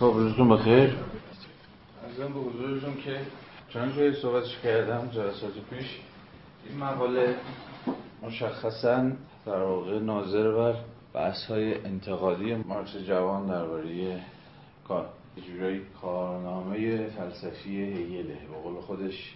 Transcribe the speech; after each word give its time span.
خب 0.00 0.04
روزتون 0.04 0.48
بخیر. 0.48 0.94
ازم 2.10 2.32
به 2.32 2.40
حضورتون 2.40 2.96
که 3.04 3.20
چون 3.68 3.94
که 3.94 4.12
صحبتش 4.22 4.58
کردم 4.58 5.08
جلسات 5.08 5.52
پیش. 5.70 6.00
این 6.68 6.78
مقاله 6.78 7.36
مشخصا 8.22 9.10
در 9.46 9.62
واقع 9.62 9.98
ناظر 9.98 10.52
بر 10.52 10.74
بحث 11.14 11.44
های 11.44 11.84
انتقادی 11.84 12.54
مارکس 12.54 12.96
جوان 12.96 13.46
درباره 13.46 14.20
کار 14.88 15.08
جورایی 15.46 15.80
کارنامه 16.02 17.06
فلسفی 17.06 17.82
هیگله 17.84 18.34
به 18.34 18.56
قول 18.62 18.80
خودش 18.80 19.34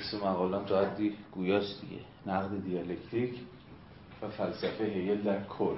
اسم 0.00 0.16
مقالم 0.16 0.64
تا 0.64 0.80
حدی 0.80 1.16
گویاست 1.32 1.80
دیگه 1.80 2.02
نقد 2.26 2.64
دیالکتیک 2.64 3.34
و 4.22 4.28
فلسفه 4.28 4.84
هیگل 4.84 5.22
در 5.22 5.44
کل. 5.44 5.76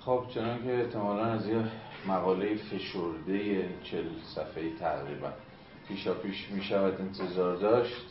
خب 0.00 0.24
چنان 0.34 0.64
که 0.64 0.82
احتمالا 0.82 1.24
از 1.24 1.46
یه 1.46 1.64
مقاله 2.06 2.54
فشرده 2.54 3.68
چل 3.84 4.04
صفحه 4.34 4.76
تقریبا. 4.80 5.32
پیشا 5.88 6.14
پیش 6.14 6.50
می 6.50 6.62
شود 6.62 7.00
انتظار 7.00 7.56
داشت. 7.56 8.06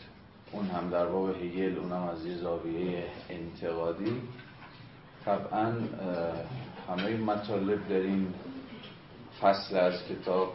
اون 0.52 0.66
هم 0.66 0.90
در 0.90 1.05
باب 1.05 1.36
هیگل 1.36 1.77
اونم 1.77 2.04
از 2.04 2.26
یه 2.26 2.38
زاویه 2.38 3.05
انتقادی. 3.30 4.22
طبعا 5.26 5.73
همه 6.90 7.18
مطالب 7.18 7.88
در 7.90 7.96
این 7.96 8.34
فصل 9.41 9.77
از 9.77 9.94
کتاب 10.05 10.54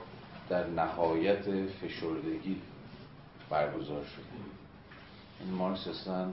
در 0.48 0.66
نهایت 0.66 1.66
فشردگی 1.66 2.56
برگزار 3.50 4.04
شده. 4.04 4.24
این 5.40 5.54
مارکس 5.54 5.88
اصلا 5.88 6.28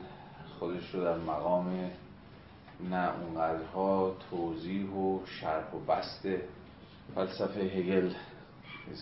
خودش 0.59 0.95
رو 0.95 1.03
در 1.03 1.17
مقام 1.17 1.91
نه 2.89 3.09
اونقدرها 3.19 4.15
توضیح 4.31 4.89
و 4.89 5.19
شرح 5.25 5.71
و 5.75 5.79
بست 5.79 6.27
فلسفه 7.15 7.59
هگل 7.59 8.09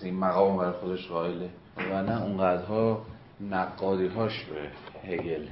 این 0.04 0.16
مقام 0.16 0.58
بر 0.58 0.72
خودش 0.72 1.08
قائله. 1.08 1.50
و 1.78 2.04
نه 2.04 2.24
اونقدرها 2.24 3.06
نقادی 3.42 4.08
هاش 4.08 4.46
به 4.46 4.70
هگل 5.10 5.48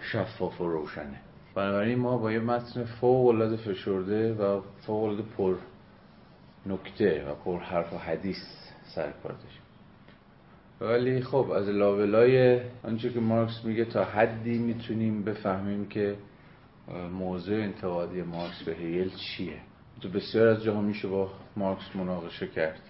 شفاف 0.00 0.60
و 0.60 0.68
روشنه. 0.68 1.20
بنابراین 1.54 1.98
ما 1.98 2.18
با 2.18 2.32
یه 2.32 2.38
متن 2.38 2.84
فوق 2.84 3.26
العاده 3.26 3.56
فشرده 3.56 4.34
و 4.34 4.60
فوق 4.86 5.02
العاده 5.02 5.22
پر 5.22 5.54
نکته 6.66 7.24
و 7.28 7.34
پر 7.34 7.58
حرف 7.58 7.92
و 7.92 7.98
حدیث 7.98 8.36
سر 8.94 9.10
کار 9.22 9.32
داشتیم 9.32 9.62
ولی 10.80 11.22
خب 11.22 11.50
از 11.50 11.68
لابلای 11.68 12.60
آنچه 12.84 13.12
که 13.12 13.20
مارکس 13.20 13.64
میگه 13.64 13.84
تا 13.84 14.04
حدی 14.04 14.58
می‌تونیم 14.58 15.22
بفهمیم 15.22 15.88
که 15.88 16.16
موضوع 17.12 17.56
انتقادی 17.56 18.22
مارکس 18.22 18.62
به 18.62 18.72
هیل 18.72 19.10
چیه. 19.10 19.58
تو 20.00 20.08
بسیار 20.08 20.48
از 20.48 20.62
جاها 20.62 20.80
میشه 20.80 21.08
با 21.08 21.30
مارکس 21.56 21.96
مناقشه 21.96 22.46
کرد. 22.46 22.80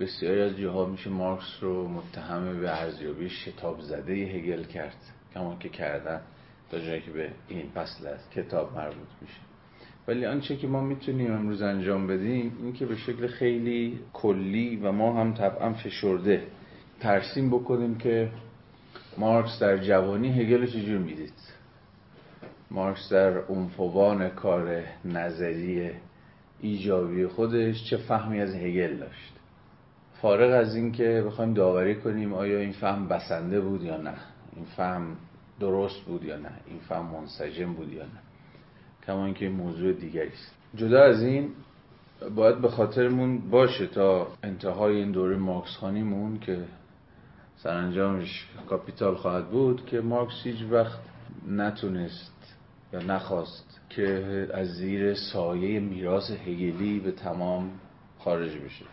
بسیاری 0.00 0.40
از 0.40 0.56
جاها 0.56 0.86
میشه 0.86 1.10
مارکس 1.10 1.58
رو 1.60 1.88
متهم 1.88 2.60
به 2.60 2.80
ارزیابی 2.80 3.28
شتاب 3.28 3.80
زده 3.80 4.12
هگل 4.12 4.64
کرد. 4.64 4.96
کما 5.34 5.56
که 5.60 5.68
کردن 5.68 6.20
تا 6.70 6.78
جایی 6.78 7.00
که 7.00 7.10
به 7.10 7.30
این 7.48 7.70
فصل 7.74 8.06
از 8.06 8.30
کتاب 8.30 8.76
مربوط 8.76 9.08
میشه. 9.20 9.40
ولی 10.08 10.26
آنچه 10.26 10.56
که 10.56 10.66
ما 10.66 10.80
می‌تونیم 10.80 11.32
امروز 11.32 11.62
انجام 11.62 12.06
بدیم 12.06 12.52
این 12.62 12.72
که 12.72 12.86
به 12.86 12.96
شکل 12.96 13.26
خیلی 13.26 13.98
کلی 14.12 14.76
و 14.76 14.92
ما 14.92 15.20
هم 15.20 15.34
طبعا 15.34 15.72
فشرده 15.72 16.42
ترسیم 17.00 17.50
بکنیم 17.50 17.98
که 17.98 18.30
مارکس 19.18 19.58
در 19.62 19.78
جوانی 19.78 20.40
هگل 20.40 20.66
چجور 20.66 20.98
می‌دید. 20.98 21.32
مارکس 22.70 23.12
در 23.12 23.38
عنفوان 23.38 24.28
کار 24.28 24.84
نظری 25.04 25.90
ایجابی 26.60 27.26
خودش 27.26 27.90
چه 27.90 27.96
فهمی 27.96 28.40
از 28.40 28.54
هگل 28.54 28.96
داشت. 28.96 29.32
فارغ 30.22 30.60
از 30.60 30.74
این 30.74 30.92
که 30.92 31.24
بخوایم 31.26 31.54
داوری 31.54 31.94
کنیم 31.94 32.34
آیا 32.34 32.58
این 32.58 32.72
فهم 32.72 33.08
بسنده 33.08 33.60
بود 33.60 33.82
یا 33.82 33.96
نه 33.96 34.14
این 34.56 34.64
فهم 34.64 35.16
درست 35.60 36.00
بود 36.00 36.24
یا 36.24 36.36
نه 36.36 36.50
این 36.66 36.78
فهم 36.78 37.06
منسجم 37.06 37.72
بود 37.72 37.92
یا 37.92 38.02
نه. 38.02 38.20
کما 39.06 39.24
اینکه 39.24 39.48
موضوع 39.48 39.92
دیگری 39.92 40.28
است. 40.28 40.54
جدا 40.74 41.02
از 41.02 41.22
این 41.22 41.50
باید 42.34 42.60
به 42.60 42.68
خاطرمون 42.68 43.50
باشه 43.50 43.86
تا 43.86 44.28
انتهای 44.42 44.96
این 44.96 45.12
دوره 45.12 45.36
مارکس 45.36 45.76
خانیمون 45.76 46.38
که 46.38 46.64
سرانجامش 47.56 48.46
کاپیتال 48.68 49.14
خواهد 49.14 49.50
بود 49.50 49.86
که 49.86 50.00
مارکس 50.00 50.40
هیچ 50.44 50.62
وقت 50.70 50.98
نتونست 51.48 52.56
یا 52.92 53.00
نخواست 53.00 53.65
که 53.96 54.48
از 54.54 54.66
زیر 54.66 55.14
سایه 55.14 55.80
میراث 55.80 56.30
هگلی 56.30 57.00
به 57.00 57.12
تمام 57.12 57.70
خارج 58.18 58.58
بشه 58.58 58.84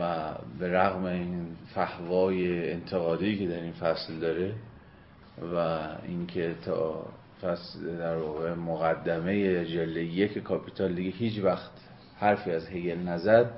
و 0.00 0.34
به 0.58 0.72
رغم 0.72 1.04
این 1.04 1.46
فهوای 1.74 2.72
انتقادی 2.72 3.38
که 3.38 3.48
در 3.48 3.60
این 3.60 3.72
فصل 3.72 4.18
داره 4.18 4.54
و 5.54 5.78
اینکه 6.06 6.54
تا 6.64 7.06
فصل 7.42 7.96
در 7.98 8.16
واقع 8.16 8.54
مقدمه 8.54 9.64
جلد 9.64 9.96
یک 9.96 10.38
کاپیتال 10.38 10.92
دیگه 10.94 11.10
هیچ 11.10 11.44
وقت 11.44 11.72
حرفی 12.18 12.50
از 12.50 12.68
هگل 12.68 12.98
نزد 12.98 13.50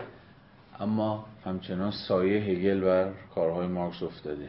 اما 0.81 1.27
همچنان 1.45 1.91
سایه 1.91 2.43
هگل 2.43 2.81
بر 2.81 3.13
کارهای 3.35 3.67
مارکس 3.67 4.03
افتاده. 4.03 4.49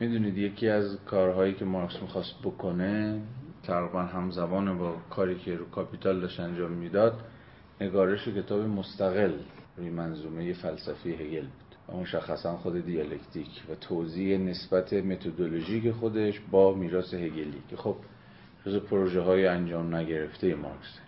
می‌دونید 0.00 0.38
یکی 0.38 0.68
از 0.68 0.98
کارهایی 1.06 1.54
که 1.54 1.64
مارکس 1.64 2.02
می‌خواست 2.02 2.34
بکنه 2.42 3.20
تقریبا 3.68 4.02
همزمان 4.02 4.78
با 4.78 4.96
کاری 5.10 5.38
که 5.38 5.56
رو 5.56 5.70
کاپیتال 5.70 6.20
داشت 6.20 6.40
انجام 6.40 6.70
می‌داد 6.70 7.20
نگارش 7.80 8.28
کتاب 8.28 8.60
مستقل 8.60 9.32
روی 9.76 9.90
منظومه 9.90 10.52
فلسفی 10.52 11.12
هگل 11.12 11.40
بود. 11.40 11.68
و 11.88 11.96
مشخصا 11.96 12.56
خود 12.56 12.86
دیالکتیک 12.86 13.62
و 13.70 13.74
توضیح 13.74 14.38
نسبت 14.38 14.92
متدولوژیک 14.92 15.90
خودش 15.90 16.40
با 16.50 16.74
میراث 16.74 17.14
هگلی 17.14 17.62
که 17.70 17.76
خب 17.76 17.96
جز 18.66 18.76
پروژه 18.76 19.20
های 19.20 19.46
انجام 19.46 19.94
نگرفته 19.94 20.54
مارکس. 20.54 20.98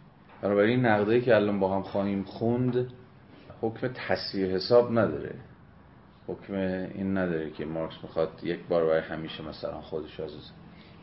بنابراین 0.42 0.86
نقده 0.86 1.20
که 1.20 1.36
الان 1.36 1.60
با 1.60 1.76
هم 1.76 1.82
خواهیم 1.82 2.22
خوند 2.22 2.92
حکم 3.60 3.88
تصویه 3.88 4.46
حساب 4.46 4.98
نداره. 4.98 5.34
حکم 6.26 6.54
این 6.54 7.18
نداره 7.18 7.50
که 7.50 7.64
مارکس 7.64 7.96
می‌خواد 8.02 8.30
یک 8.42 8.60
بار 8.68 8.84
برای 8.84 9.00
همیشه 9.00 9.48
مثلا 9.48 9.80
خودش 9.80 10.20
از 10.20 10.30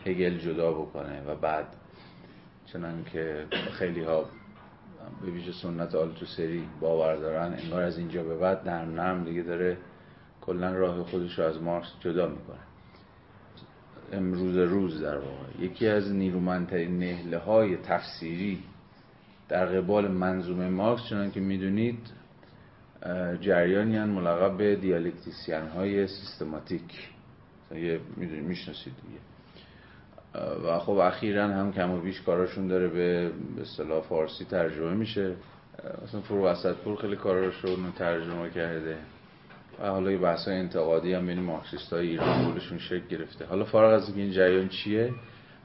هگل 0.07 0.37
جدا 0.37 0.71
بکنه 0.71 1.21
و 1.21 1.35
بعد 1.35 1.65
چنان 2.65 3.05
که 3.13 3.45
خیلی 3.71 4.03
ها 4.03 4.25
به 5.21 5.31
ویژه 5.31 5.51
سنت 5.51 5.95
آلتوسری 5.95 6.63
باور 6.81 7.15
دارن 7.15 7.53
انگار 7.63 7.83
از 7.83 7.97
اینجا 7.97 8.23
به 8.23 8.37
بعد 8.37 8.69
نرم 8.69 8.93
نرم 8.93 9.23
دیگه 9.23 9.41
داره 9.41 9.77
کلا 10.41 10.73
راه 10.73 11.03
خودش 11.03 11.39
رو 11.39 11.45
از 11.45 11.61
مارکس 11.61 11.87
جدا 11.99 12.27
می‌کنه. 12.27 12.59
امروز 14.11 14.57
روز 14.57 15.01
در 15.01 15.17
واقع. 15.17 15.59
یکی 15.59 15.87
از 15.87 16.11
نیرومندترین 16.11 16.99
نهله 16.99 17.37
های 17.37 17.77
تفسیری 17.77 18.63
در 19.49 19.65
قبال 19.65 20.11
منظومه 20.11 20.69
مارکس 20.69 21.03
چنان 21.09 21.31
که 21.31 21.39
می‌دونید 21.39 21.99
جریانی 23.41 23.97
هن 23.97 24.09
ملقب 24.09 24.57
به 24.57 24.75
دیالکتیسیان 24.75 25.67
های 25.67 26.07
سیستماتیک 26.07 27.09
می‌دونید 28.17 28.43
می‌شناسید 28.43 28.93
دیگه. 28.95 29.19
و 30.35 30.79
خب 30.79 30.91
اخیرا 30.91 31.47
هم 31.47 31.73
کم 31.73 31.91
و 31.91 32.01
بیش 32.01 32.21
کاراشون 32.21 32.67
داره 32.67 32.87
به 32.87 33.31
اصطلاح 33.61 34.01
فارسی 34.01 34.45
ترجمه 34.45 34.93
میشه. 34.93 35.35
مثلا 36.03 36.21
فرو 36.21 36.45
وسطپور 36.45 36.95
خیلی 36.95 37.15
کاراش 37.15 37.55
رو 37.63 37.75
ترجمه 37.97 38.49
کرده. 38.49 38.97
و 39.79 39.87
حالا 39.87 40.11
یه 40.11 40.17
بحث 40.17 40.47
انتقادی 40.47 41.13
هم 41.13 41.27
بین 41.27 41.39
مارکسیست 41.39 41.93
های 41.93 42.07
ایران 42.07 42.45
بولشون 42.45 42.77
شکل 42.77 43.07
گرفته. 43.09 43.45
حالا 43.45 43.65
فارغ 43.65 43.93
از 43.93 44.15
این 44.15 44.31
جریان 44.31 44.69
چیه 44.69 45.13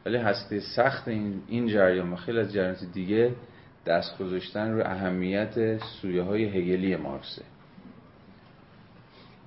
ولی 0.06 0.16
هسته 0.16 0.60
سخت 0.60 1.08
این, 1.08 1.42
این 1.48 1.68
جریان 1.68 2.12
و 2.12 2.16
خیلی 2.16 2.38
از 2.38 2.52
جریانات 2.52 2.84
دیگه 2.92 3.34
دست 3.86 4.18
گذاشتن 4.18 4.72
رو 4.72 4.86
اهمیت 4.86 5.78
سویه 5.78 6.22
های 6.22 6.44
هگلی 6.44 6.96
مارکسه. 6.96 7.42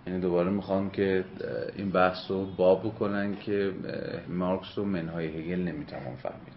یعنی 0.07 0.19
دوباره 0.19 0.50
می‌خوام 0.50 0.90
که 0.90 1.25
این 1.75 1.92
بحث 1.92 2.31
رو 2.31 2.46
باب 2.46 2.84
بکنن 2.84 3.36
که 3.36 3.74
مارکس 4.28 4.78
رو 4.78 4.86
منهای 4.86 5.28
هگل 5.28 5.62
نمی‌توان 5.62 6.16
فهمید. 6.16 6.56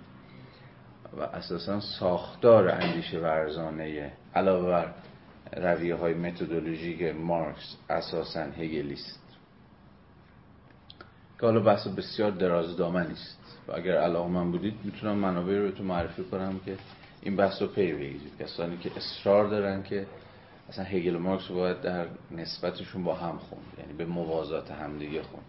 و 1.19 1.23
اساسا 1.23 1.81
ساختار 1.81 2.69
اندیشه 2.69 3.19
ورزانه 3.19 4.12
علاوه 4.35 4.67
بر 4.67 4.93
رویه 5.56 5.95
های 5.95 6.15
متدولوژیک 6.15 7.03
مارکس 7.03 7.77
اساسا 7.91 8.41
هگلیست 8.41 9.21
که 11.41 11.47
حالا 11.47 11.61
بحث 11.61 11.87
بسیار 11.87 12.31
درازدامنی 12.31 13.12
است. 13.12 13.39
و 13.69 13.73
اگر 13.73 13.97
علاقه 13.97 14.29
من 14.29 14.51
بودید 14.51 14.75
می‌تونم 14.85 15.17
منابع 15.17 15.59
رو 15.59 15.71
تو 15.71 15.85
معرفی 15.85 16.25
کنم 16.25 16.61
که 16.65 16.77
این 17.23 17.37
بحث 17.37 17.62
رو 17.62 17.69
پی 17.69 17.93
بگیرید. 17.93 18.33
کسانی 18.41 18.77
که 18.77 18.91
اصرار 18.97 19.49
دارن 19.49 19.83
که 19.83 20.06
اصلا 20.69 20.85
هگل 20.85 21.17
و 21.17 21.19
مارکس 21.19 21.50
رو 21.50 21.56
باید 21.56 21.81
در 21.81 22.06
نسبتشون 22.31 23.05
با 23.05 23.15
هم 23.15 23.38
خوند 23.38 23.62
یعنی 23.79 23.93
به 23.93 24.05
موازات 24.05 24.70
همدیگه 24.70 25.23
خوند 25.23 25.44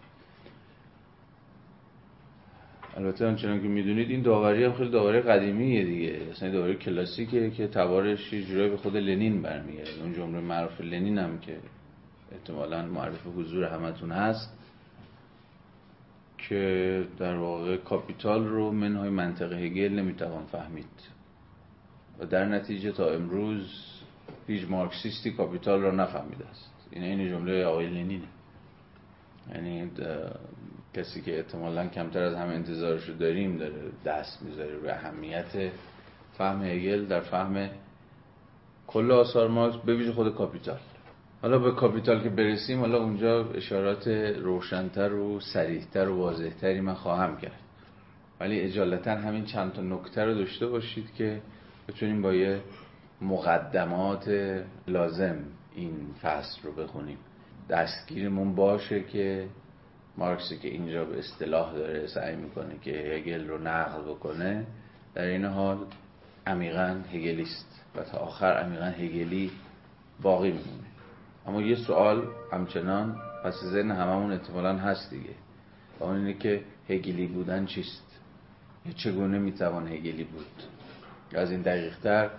البته 2.96 3.26
آنچنان 3.26 3.62
که 3.62 3.68
می‌دونید 3.68 4.10
این 4.10 4.22
داوری 4.22 4.64
هم 4.64 4.72
خیلی 4.72 4.90
داوری 4.90 5.20
قدیمیه 5.20 5.84
دیگه. 5.84 6.30
اصلا 6.30 6.50
داوری 6.50 6.74
کلاسیکه 6.74 7.50
که 7.50 7.66
تبارش 7.66 8.32
یه 8.32 8.42
جورایی 8.42 8.70
به 8.70 8.76
خود 8.76 8.96
لنین 8.96 9.42
برمیگرده. 9.42 10.02
اون 10.02 10.14
جمله 10.14 10.40
معروف 10.40 10.80
لنین 10.80 11.18
هم 11.18 11.38
که 11.38 11.56
احتمالا 12.32 12.86
معرف 12.86 13.26
حضور 13.26 13.64
همتون 13.64 14.12
هست 14.12 14.56
که 16.38 17.04
در 17.18 17.36
واقع 17.36 17.76
کاپیتال 17.76 18.46
رو 18.46 18.72
منهای 18.72 19.10
منطق 19.10 19.56
هگل 19.56 19.92
نمی‌توان 19.92 20.46
فهمید. 20.46 20.86
و 22.18 22.26
در 22.26 22.44
نتیجه 22.44 22.92
تا 22.92 23.10
امروز 23.10 23.89
هیچ 24.52 24.70
مارکسیستی 24.70 25.30
کاپیتال 25.30 25.82
رو 25.82 25.92
نفهمیده 25.92 26.46
است. 26.46 26.70
این 26.90 27.02
این 27.02 27.28
جمله 27.28 27.64
آقای 27.64 27.86
لنینه. 27.86 28.28
یعنی 29.54 29.90
کسی 30.94 31.22
که 31.22 31.36
احتمالا 31.36 31.86
کمتر 31.86 32.22
از 32.22 32.34
همه 32.34 32.54
انتظارش 32.54 33.08
رو 33.08 33.14
داریم 33.14 33.56
داره 33.56 33.82
دست 34.04 34.42
می‌ذاره 34.42 34.74
روی 34.74 34.88
اهمیت 34.90 35.70
فهم 36.38 36.62
هگل 36.62 37.06
در 37.06 37.20
فهم 37.20 37.70
کل 38.86 39.10
آثار 39.10 39.48
مارکس 39.48 39.76
و 39.76 40.12
خود 40.12 40.34
کاپیتال. 40.34 40.78
حالا 41.42 41.58
به 41.58 41.72
کاپیتال 41.72 42.22
که 42.22 42.28
برسیم 42.28 42.80
حالا 42.80 42.98
اونجا 42.98 43.50
اشارات 43.50 44.08
روشنتر 44.38 45.14
و 45.14 45.40
صریحتر 45.40 46.08
و 46.08 46.16
واضحتری 46.16 46.80
من 46.80 46.94
خواهم 46.94 47.36
کرد. 47.36 47.60
ولی 48.40 48.60
عجالتا 48.60 49.10
همین 49.10 49.44
چند 49.44 49.72
تا 49.72 49.82
نکته 49.82 50.24
رو 50.24 50.34
داشته 50.34 50.66
باشید 50.66 51.14
که 51.14 51.40
بتونیم 51.88 52.22
با 52.22 52.34
یه 52.34 52.60
مقدمات 53.22 54.28
لازم 54.88 55.36
این 55.74 56.14
فصل 56.22 56.62
رو 56.62 56.72
بخونیم. 56.72 57.18
دستگیرمون 57.68 58.54
باشه 58.54 59.02
که 59.02 59.48
مارکسی 60.16 60.58
که 60.58 60.68
اینجا 60.68 61.04
به 61.04 61.18
اصطلاح 61.18 61.74
داره 61.74 62.06
سعی 62.06 62.36
می‌کنه 62.36 62.78
که 62.82 62.90
هگل 62.90 63.48
رو 63.48 63.58
نقل 63.58 64.02
بکنه 64.02 64.66
در 65.14 65.22
این 65.22 65.44
حال 65.44 65.78
عمیقا 66.46 67.00
هگلیست 67.12 67.80
و 67.96 68.02
تا 68.02 68.18
آخر 68.18 68.52
عمیقا 68.52 68.84
هگلی 68.84 69.50
باقی 70.22 70.48
میمونه. 70.48 70.88
اما 71.46 71.62
یه 71.62 71.76
سوال 71.76 72.22
همچنان 72.52 73.16
پس 73.44 73.54
ذهن 73.64 73.90
هممون 73.90 74.32
احتمالا 74.32 74.76
هست 74.76 75.10
دیگه. 75.10 75.34
و 76.00 76.04
اون 76.04 76.16
اینه 76.16 76.34
که 76.34 76.62
هگلی 76.88 77.26
بودن 77.26 77.66
چیست؟ 77.66 78.20
چگونه 78.96 79.38
می‌توان 79.38 79.88
هگلی 79.88 80.24
بود؟ 80.24 80.46
از 81.34 81.50
این 81.50 81.62
دقیقتر 81.62 82.30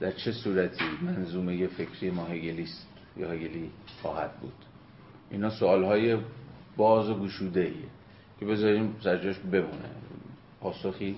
در 0.00 0.12
چه 0.12 0.32
صورتی 0.32 0.84
منظومه 1.02 1.66
فکری 1.66 2.10
ما 2.10 2.24
هگلیست 2.24 2.86
یا 3.16 3.30
هگلی 3.30 3.70
خواهد 4.02 4.40
بود؟ 4.40 4.52
اینا 5.30 5.50
سوال 5.50 5.84
های 5.84 6.18
باز 6.76 7.10
و 7.10 7.14
گشوده 7.14 7.60
ایه 7.60 7.88
که 8.40 8.46
بذاریم 8.46 8.96
سرجاش 9.00 9.38
بمونه. 9.38 9.90
پاسخی 10.60 11.16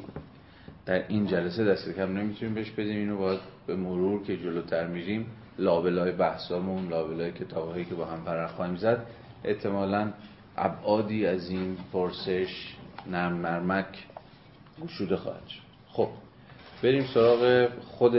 در 0.87 1.09
این 1.09 1.27
جلسه 1.27 1.65
دست 1.65 1.89
کم 1.97 2.19
نمی‌تونیم 2.19 2.55
بهش 2.55 2.71
بدیم. 2.71 2.97
اینو 2.97 3.17
باید 3.17 3.41
به 3.67 3.77
مرور 3.77 4.23
که 4.23 4.37
جلوتر 4.37 4.87
میریم 4.87 5.27
لابلای 5.59 6.13
بحثامون 6.13 6.89
لابلای 6.89 7.33
کتابهایی 7.33 7.85
که 7.85 7.95
با 7.95 8.05
هم 8.05 8.25
فرق 8.25 8.51
خواهیم 8.51 8.77
زد 8.77 9.07
احتمالا 9.45 10.13
ابعادی 10.57 11.27
از 11.27 11.51
این 11.51 11.77
پرسش 11.93 12.77
نرم 13.11 13.85
گشوده 14.83 15.17
خواهد 15.17 15.47
شد. 15.49 15.61
خب 15.89 16.09
بریم 16.83 17.05
سراغ 17.15 17.69
خود 17.87 18.15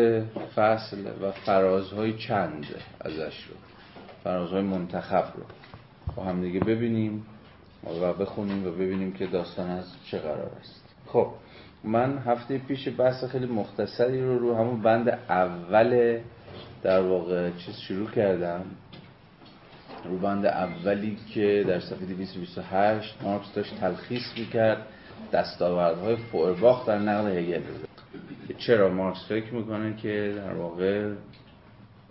فصل 0.55 1.05
و 1.21 1.31
فرازهای 1.31 2.13
چند 2.13 2.65
ازش 3.01 3.43
رو. 3.43 3.55
فرازهای 4.23 4.61
منتخب 4.61 5.25
رو. 5.37 5.43
با 6.15 6.23
هم 6.23 6.41
دیگه 6.41 6.59
ببینیم 6.59 7.25
و 8.01 8.13
بخونیم 8.13 8.67
و 8.67 8.71
ببینیم 8.71 9.11
که 9.11 9.27
داستان 9.27 9.69
از 9.69 9.85
چه 10.05 10.17
قرار 10.17 10.51
است. 10.59 10.85
خب 11.07 11.27
من 11.83 12.17
هفته 12.17 12.57
پیش 12.57 12.87
بحث 12.97 13.23
خیلی 13.23 13.45
مختصری 13.45 14.21
رو 14.21 14.39
رو 14.39 14.55
همون 14.55 14.81
بند 14.81 15.09
اول 15.29 16.19
در 16.83 17.01
واقع 17.01 17.49
چیز 17.51 17.75
شروع 17.75 18.09
کردم. 18.09 18.61
رو 20.05 20.17
بند 20.17 20.45
اولی 20.45 21.17
که 21.33 21.65
در 21.67 21.79
صفحه 21.79 22.05
228 22.05 23.15
مارکس 23.23 23.53
داشت 23.55 23.79
تلخیص 23.79 24.37
می‌کرد 24.37 24.85
دستاوردهای 25.33 26.15
فورباخ 26.15 26.87
در 26.87 26.99
نقد 26.99 27.37
هگل. 27.37 27.61
چرا 28.67 28.89
مارکس 28.89 29.25
فکر 29.29 29.53
می‌کنه 29.53 29.95
که 29.95 30.33
در 30.35 30.53
واقع 30.53 31.13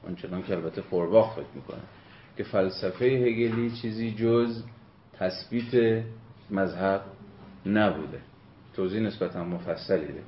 آنچنان 0.09 0.43
که 0.43 0.53
البته 0.53 0.83
فورباخ 0.83 1.35
فکر 1.35 1.55
می‌کنه 1.55 1.81
که 2.37 2.45
فلسفه 2.45 3.05
هگلی 3.05 3.71
چیزی 3.71 4.11
جز 4.13 4.63
تثبیت 5.19 6.05
مذهب 6.51 7.01
نبوده. 7.67 8.19
توضیح 8.75 9.01
نسبتا 9.01 9.45
مفصلی 9.45 10.07
ده 10.07 10.23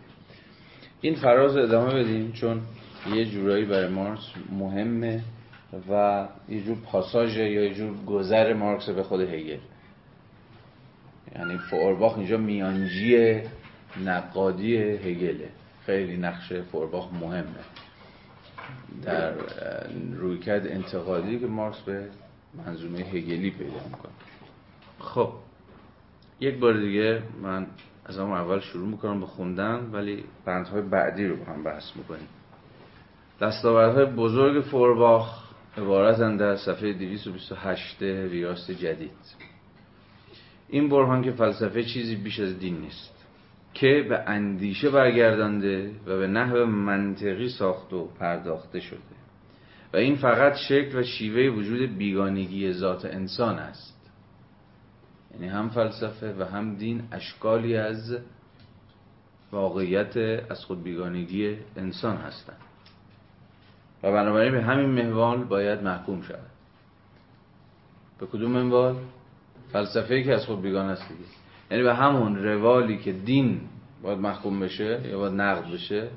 این 1.01 1.15
فراز 1.15 1.57
ادامه 1.57 1.95
بدیم 1.95 2.33
چون 2.33 2.61
یه 3.15 3.25
جورایی 3.25 3.65
برای 3.65 3.89
مارکس 3.89 4.27
مهمه 4.53 5.23
و 5.91 6.29
یه 6.49 6.63
جور 6.63 6.77
پاساژ 6.85 7.37
یا 7.37 7.65
یه 7.65 7.75
جور 7.75 8.05
گذر 8.05 8.53
مارکس 8.53 8.89
به 8.89 9.03
خود 9.03 9.21
هگل. 9.21 9.59
یعنی 11.37 11.59
فورباخ 11.59 12.19
اینجا 12.19 12.37
میانجی 12.37 13.41
نقادی 14.05 14.77
هگله. 14.77 15.49
خیلی 15.87 16.17
نقش 16.17 16.53
فورباخ 16.53 17.13
مهمه. 17.13 17.65
در 19.03 19.33
رویکرد 20.15 20.67
انتقادی 20.67 21.39
که 21.39 21.47
مارکس 21.47 21.81
به 21.81 22.09
منظومه 22.55 22.99
هگلی 22.99 23.51
پیدا 23.51 23.85
می‌کنه. 23.85 24.13
خب 24.99 25.33
یک 26.41 26.59
بار 26.59 26.81
دیگه 26.81 27.23
من 27.43 27.67
از 28.07 28.19
اون 28.19 28.31
اول 28.31 28.61
شروع 28.61 28.89
می‌کنم 28.89 29.21
به 29.21 29.27
خوندن 29.27 29.91
ولی 29.93 30.25
بندهای 30.45 30.83
بعدی 30.83 31.27
رو 31.27 31.37
با 31.37 31.45
هم 31.45 31.65
بحث 31.65 31.97
می‌کنیم. 31.97 32.29
دستاوردهای 33.41 34.05
بزرگ 34.05 34.65
فورباخ 34.65 35.53
عبارتن 35.77 36.37
در 36.37 36.57
صفحه 36.57 36.93
228 36.93 38.03
ویراست 38.03 38.71
جدید. 38.71 39.11
این 40.69 40.89
برهان 40.89 41.23
که 41.23 41.33
فلسفه 41.33 41.85
چیزی 41.85 42.17
بیش 42.17 42.41
از 42.41 42.59
دین 42.59 42.81
نیست. 42.81 43.22
که 43.75 44.07
به 44.09 44.21
اندیشه 44.27 44.91
برگردانده 44.91 45.91
و 46.07 46.19
به 46.19 46.27
نحو 46.27 46.67
منطقی 46.67 47.49
ساخت 47.49 47.93
و 47.93 48.05
پرداخته 48.05 48.81
شده. 48.81 48.99
و 49.93 49.97
این 49.97 50.17
فقط 50.17 50.57
شکل 50.57 50.99
و 50.99 51.03
شیوه 51.03 51.57
وجود 51.57 51.99
بیگانگی 51.99 52.73
ذات 52.73 53.05
انسان 53.05 53.59
است. 53.59 54.11
یعنی 55.35 55.49
هم 55.49 55.69
فلسفه 55.69 56.35
و 56.39 56.45
هم 56.45 56.77
دین 56.77 57.03
اشکالی 57.13 57.77
از 57.77 58.19
واقعیت 59.53 60.17
از 60.51 60.65
خود 60.65 60.83
بیگانگی 60.83 61.57
انسان 61.77 62.17
هستند. 62.17 62.57
و 64.03 64.13
بنابراین 64.13 64.53
به 64.53 64.63
همین 64.63 64.91
محوال 64.91 65.45
باید 65.45 65.83
محکوم 65.83 66.23
شود. 66.23 66.51
به 68.21 68.27
کدوم 68.27 68.51
منوال 68.51 68.97
فلسفه 69.73 70.23
که 70.23 70.33
از 70.35 70.47
خود 70.47 70.63
بیگانه 70.63 70.93
است 70.93 71.09
دیگه. 71.09 71.42
یعنی 71.73 71.85
به 71.85 71.95
همون 71.95 72.45
روالی 72.45 72.99
که 72.99 73.13
دین 73.13 73.61
باید 74.03 74.19
محکوم 74.19 74.61
بشه 74.61 75.01
یا 75.05 75.19
باید 75.19 75.33
نقد 75.33 75.73
بشه 75.73 76.09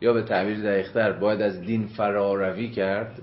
یا 0.00 0.12
به 0.12 0.22
تعبیر 0.22 0.60
دقیقتر 0.60 1.12
باید 1.12 1.40
از 1.42 1.60
دین 1.60 1.86
فراروی 1.86 2.70
کرد 2.70 3.22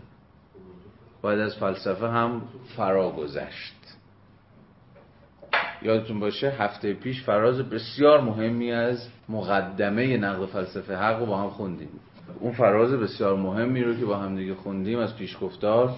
باید 1.21 1.39
از 1.39 1.55
فلسفه 1.55 2.07
هم 2.07 2.41
فرا 2.77 3.11
گذشت 3.11 3.75
یادتون 5.81 6.19
باشه 6.19 6.49
هفته 6.49 6.93
پیش 6.93 7.23
فراز 7.23 7.69
بسیار 7.69 8.21
مهمی 8.21 8.71
از 8.71 9.09
مقدمه 9.29 10.17
نقد 10.17 10.45
فلسفه 10.45 10.95
حق 10.95 11.19
رو 11.19 11.25
با 11.25 11.41
هم 11.41 11.49
خوندیم. 11.49 11.89
اون 12.39 12.53
فراز 12.53 12.91
بسیار 12.91 13.35
مهمی 13.35 13.83
رو 13.83 13.95
که 13.95 14.05
با 14.05 14.17
هم 14.17 14.35
دیگه 14.35 14.55
خوندیم 14.55 14.99
از 14.99 15.17
پیشگفتار 15.17 15.93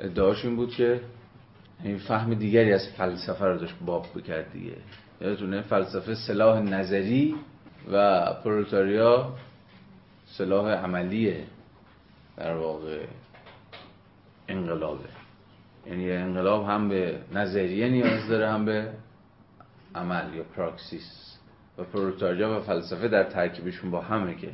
ادعاش 0.00 0.44
این 0.44 0.56
بود 0.56 0.70
که 0.70 1.00
این 1.84 1.98
فهم 1.98 2.34
دیگری 2.34 2.72
از 2.72 2.88
فلسفه 2.96 3.44
رو 3.44 3.58
داشت 3.58 3.74
باب 3.86 4.06
بکرد 4.14 4.52
دیگه. 4.52 4.76
یادتونه 5.20 5.62
فلسفه 5.62 6.14
سلاح 6.14 6.60
نظری 6.60 7.34
و 7.92 8.24
پرولتاریا 8.44 9.32
سلاح 10.26 10.70
عملیه 10.70 11.44
در 12.36 12.56
واقع 12.56 13.06
انقلابه. 14.48 15.08
یعنی 15.86 16.12
انقلاب 16.12 16.66
هم 16.66 16.88
به 16.88 17.18
نظریه 17.32 17.88
نیاز 17.88 18.28
داره 18.28 18.48
هم 18.48 18.64
به 18.64 18.92
عمل 19.94 20.34
یا 20.34 20.42
پراکسیس. 20.42 21.38
و 21.78 21.84
پرولتاریا 21.84 22.58
و 22.58 22.60
فلسفه 22.60 23.08
در 23.08 23.24
ترکیبشون 23.24 23.90
با 23.90 24.00
همه 24.00 24.34
که 24.34 24.50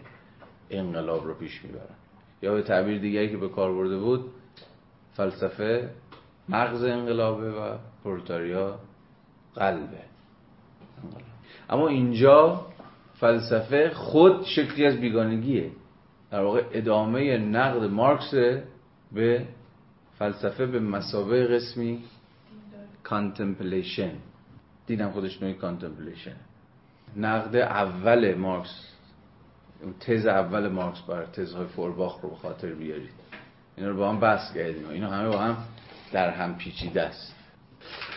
انقلاب 0.70 1.26
رو 1.26 1.34
پیش 1.34 1.64
می‌برن. 1.64 1.96
یا 2.42 2.54
به 2.54 2.62
تعبیر 2.62 2.98
دیگری 2.98 3.30
که 3.30 3.36
به 3.36 3.48
کار 3.48 3.72
برده 3.72 3.98
بود 3.98 4.30
فلسفه 5.14 5.90
مغز 6.48 6.84
انقلابه 6.84 7.50
و 7.50 7.76
پرولتاریا 8.04 8.78
قلبه. 9.54 10.11
اما 11.70 11.88
اینجا 11.88 12.66
فلسفه 13.14 13.90
خود 13.94 14.44
شکلی 14.44 14.86
از 14.86 14.96
بیگانگیه. 14.96 15.70
در 16.30 16.42
واقع 16.42 16.64
ادامه 16.72 17.38
نقد 17.38 17.82
مارکس 17.82 18.34
به 19.12 19.46
فلسفه 20.18 20.66
به 20.66 20.80
مثابه 20.80 21.46
قسمی 21.46 22.04
contemplation 23.02 24.12
دیدم 24.86 25.10
خودش 25.10 25.42
نوعی 25.42 25.54
contemplation 25.54 26.36
نقد 27.16 27.56
اول 27.56 28.34
مارکس 28.34 28.88
تز 30.00 30.26
اول 30.26 30.68
مارکس 30.68 31.00
بر 31.00 31.24
تزهای 31.24 31.66
فورباخ 31.66 32.20
رو 32.20 32.30
به 32.30 32.36
خاطر 32.36 32.74
بیارید. 32.74 33.10
اینا 33.76 33.90
رو 33.90 33.96
با 33.96 34.08
هم 34.08 34.20
بحث 34.20 34.54
کردیم 34.54 34.88
اینا 34.88 35.10
همه 35.10 35.28
با 35.28 35.38
هم 35.38 35.56
در 36.12 36.30
هم 36.30 36.56
پیچیده 36.56 37.02
است. 37.02 37.41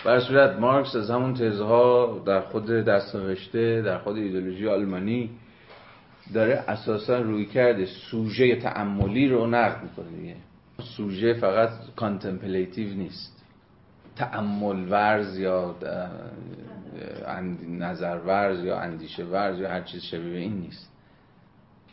به 0.06 0.12
هر 0.12 0.20
صورت 0.20 0.60
مارکس 0.60 0.96
از 0.96 1.10
همون 1.10 1.34
تزها 1.34 2.22
در 2.26 2.42
خود 2.42 2.66
دستنوشته 2.66 3.82
در 3.82 3.98
خود 3.98 4.18
ایدولوژی 4.18 4.68
آلمانی 4.68 5.30
داره 6.34 6.64
اساسا 6.68 7.20
رویکرد 7.20 7.86
سوژه 7.86 8.56
تأملی 8.56 9.28
رو 9.28 9.48
نقد 9.48 9.84
می‌کنه 9.84 10.18
دیگه. 10.18 10.36
سوژه 10.98 11.34
فقط 11.34 11.70
contemplative 11.96 12.94
نیست. 12.94 13.46
تعمل 14.16 14.92
ورز 14.92 15.40
یا 15.40 15.76
نظر 17.70 18.18
ورز 18.18 18.64
یا 18.64 18.80
اندیشه 18.80 19.24
ورز 19.24 19.60
یا 19.60 19.70
هر 19.70 19.82
چیز 19.82 20.02
شبیه 20.02 20.40
این 20.40 20.54
نیست. 20.54 20.92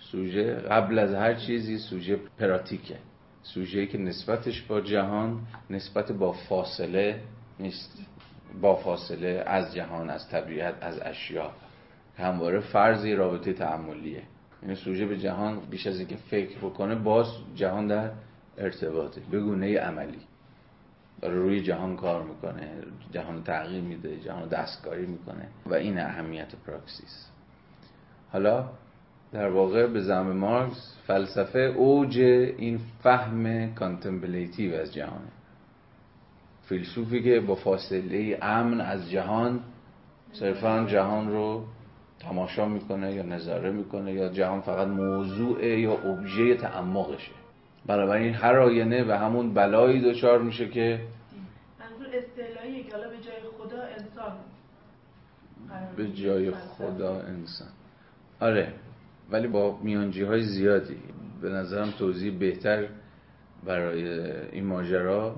سوژه 0.00 0.54
قبل 0.54 0.98
از 0.98 1.14
هر 1.14 1.34
چیزی 1.34 1.78
سوژه 1.78 2.18
پراتیکه. 2.38 2.96
سوژه 3.42 3.86
که 3.86 3.98
نسبتش 3.98 4.62
با 4.62 4.80
جهان 4.80 5.40
نسبت 5.70 6.12
با 6.12 6.32
فاصله 6.32 7.20
نیست. 7.60 8.06
با 8.60 8.76
فاصله 8.76 9.44
از 9.46 9.74
جهان 9.74 10.10
از 10.10 10.28
طبیعت 10.28 10.74
از 10.80 11.00
اشیا. 11.02 11.50
همواره 12.18 12.60
فرضی 12.60 13.14
رابطه 13.14 13.52
تعملیه 13.52 14.22
یعنی 14.62 14.74
سوژه 14.74 15.06
به 15.06 15.18
جهان 15.18 15.60
بیش 15.70 15.86
از 15.86 15.98
اینکه 15.98 16.16
فکر 16.16 16.58
بکنه 16.58 16.94
باز 16.94 17.26
جهان 17.54 17.86
در 17.86 18.10
ارتباطه. 18.58 19.20
به 19.30 19.40
گونه 19.40 19.78
عملی. 19.78 20.20
داره 21.20 21.34
روی 21.34 21.62
جهان 21.62 21.96
کار 21.96 22.22
می‌کنه 22.22 22.70
جهان 23.12 23.42
تغییر 23.42 23.82
میده 23.82 24.20
جهان 24.20 24.48
دستکاری 24.48 25.06
می‌کنه 25.06 25.48
و 25.66 25.74
این 25.74 25.98
اهمیت 25.98 26.54
پراکسیسه. 26.66 27.28
حالا 28.32 28.70
در 29.32 29.48
واقع 29.48 29.86
به 29.86 30.00
زعم 30.00 30.32
مارکس 30.32 30.96
فلسفه 31.06 31.58
اوج 31.58 32.18
این 32.58 32.80
فهم 33.02 33.74
contemplative 33.74 34.74
از 34.74 34.94
جهانه. 34.94 35.28
فیلسوفی 36.72 37.22
که 37.22 37.40
با 37.40 37.54
فاصله 37.54 38.38
امن 38.42 38.80
از 38.80 39.10
جهان 39.10 39.60
صرفا 40.32 40.86
جهان 40.90 41.30
رو 41.30 41.64
تماشا 42.20 42.68
می‌کنه 42.68 43.14
یا 43.14 43.22
نظاره 43.22 43.70
می‌کنه 43.70 44.12
یا 44.12 44.28
جهان 44.28 44.60
فقط 44.60 44.88
موضوع 44.88 45.64
یا 45.64 45.92
ابژه 45.92 46.54
تعمقشه. 46.54 47.32
بنابراین 47.86 48.34
هر 48.34 48.58
آینه 48.58 49.04
به 49.04 49.18
همون 49.18 49.54
بلایی 49.54 50.00
دچار 50.00 50.42
میشه 50.42 50.68
که 50.68 51.00
اصطلاحی 52.12 52.84
که 52.84 52.96
حالا 52.96 53.08
به 53.08 53.16
جای 53.16 53.40
خدا 53.58 53.82
انسان 53.82 54.32
به 55.96 56.08
جای 56.08 56.50
خدا 56.50 57.20
انسان. 57.20 57.68
آره 58.40 58.72
ولی 59.30 59.48
با 59.48 59.78
میانجی 59.82 60.22
های 60.22 60.42
زیادی. 60.42 60.96
به 61.42 61.48
نظرم 61.48 61.90
توضیح 61.98 62.38
بهتر 62.38 62.88
برای 63.66 64.20
این 64.52 64.66
ماجرا. 64.66 65.36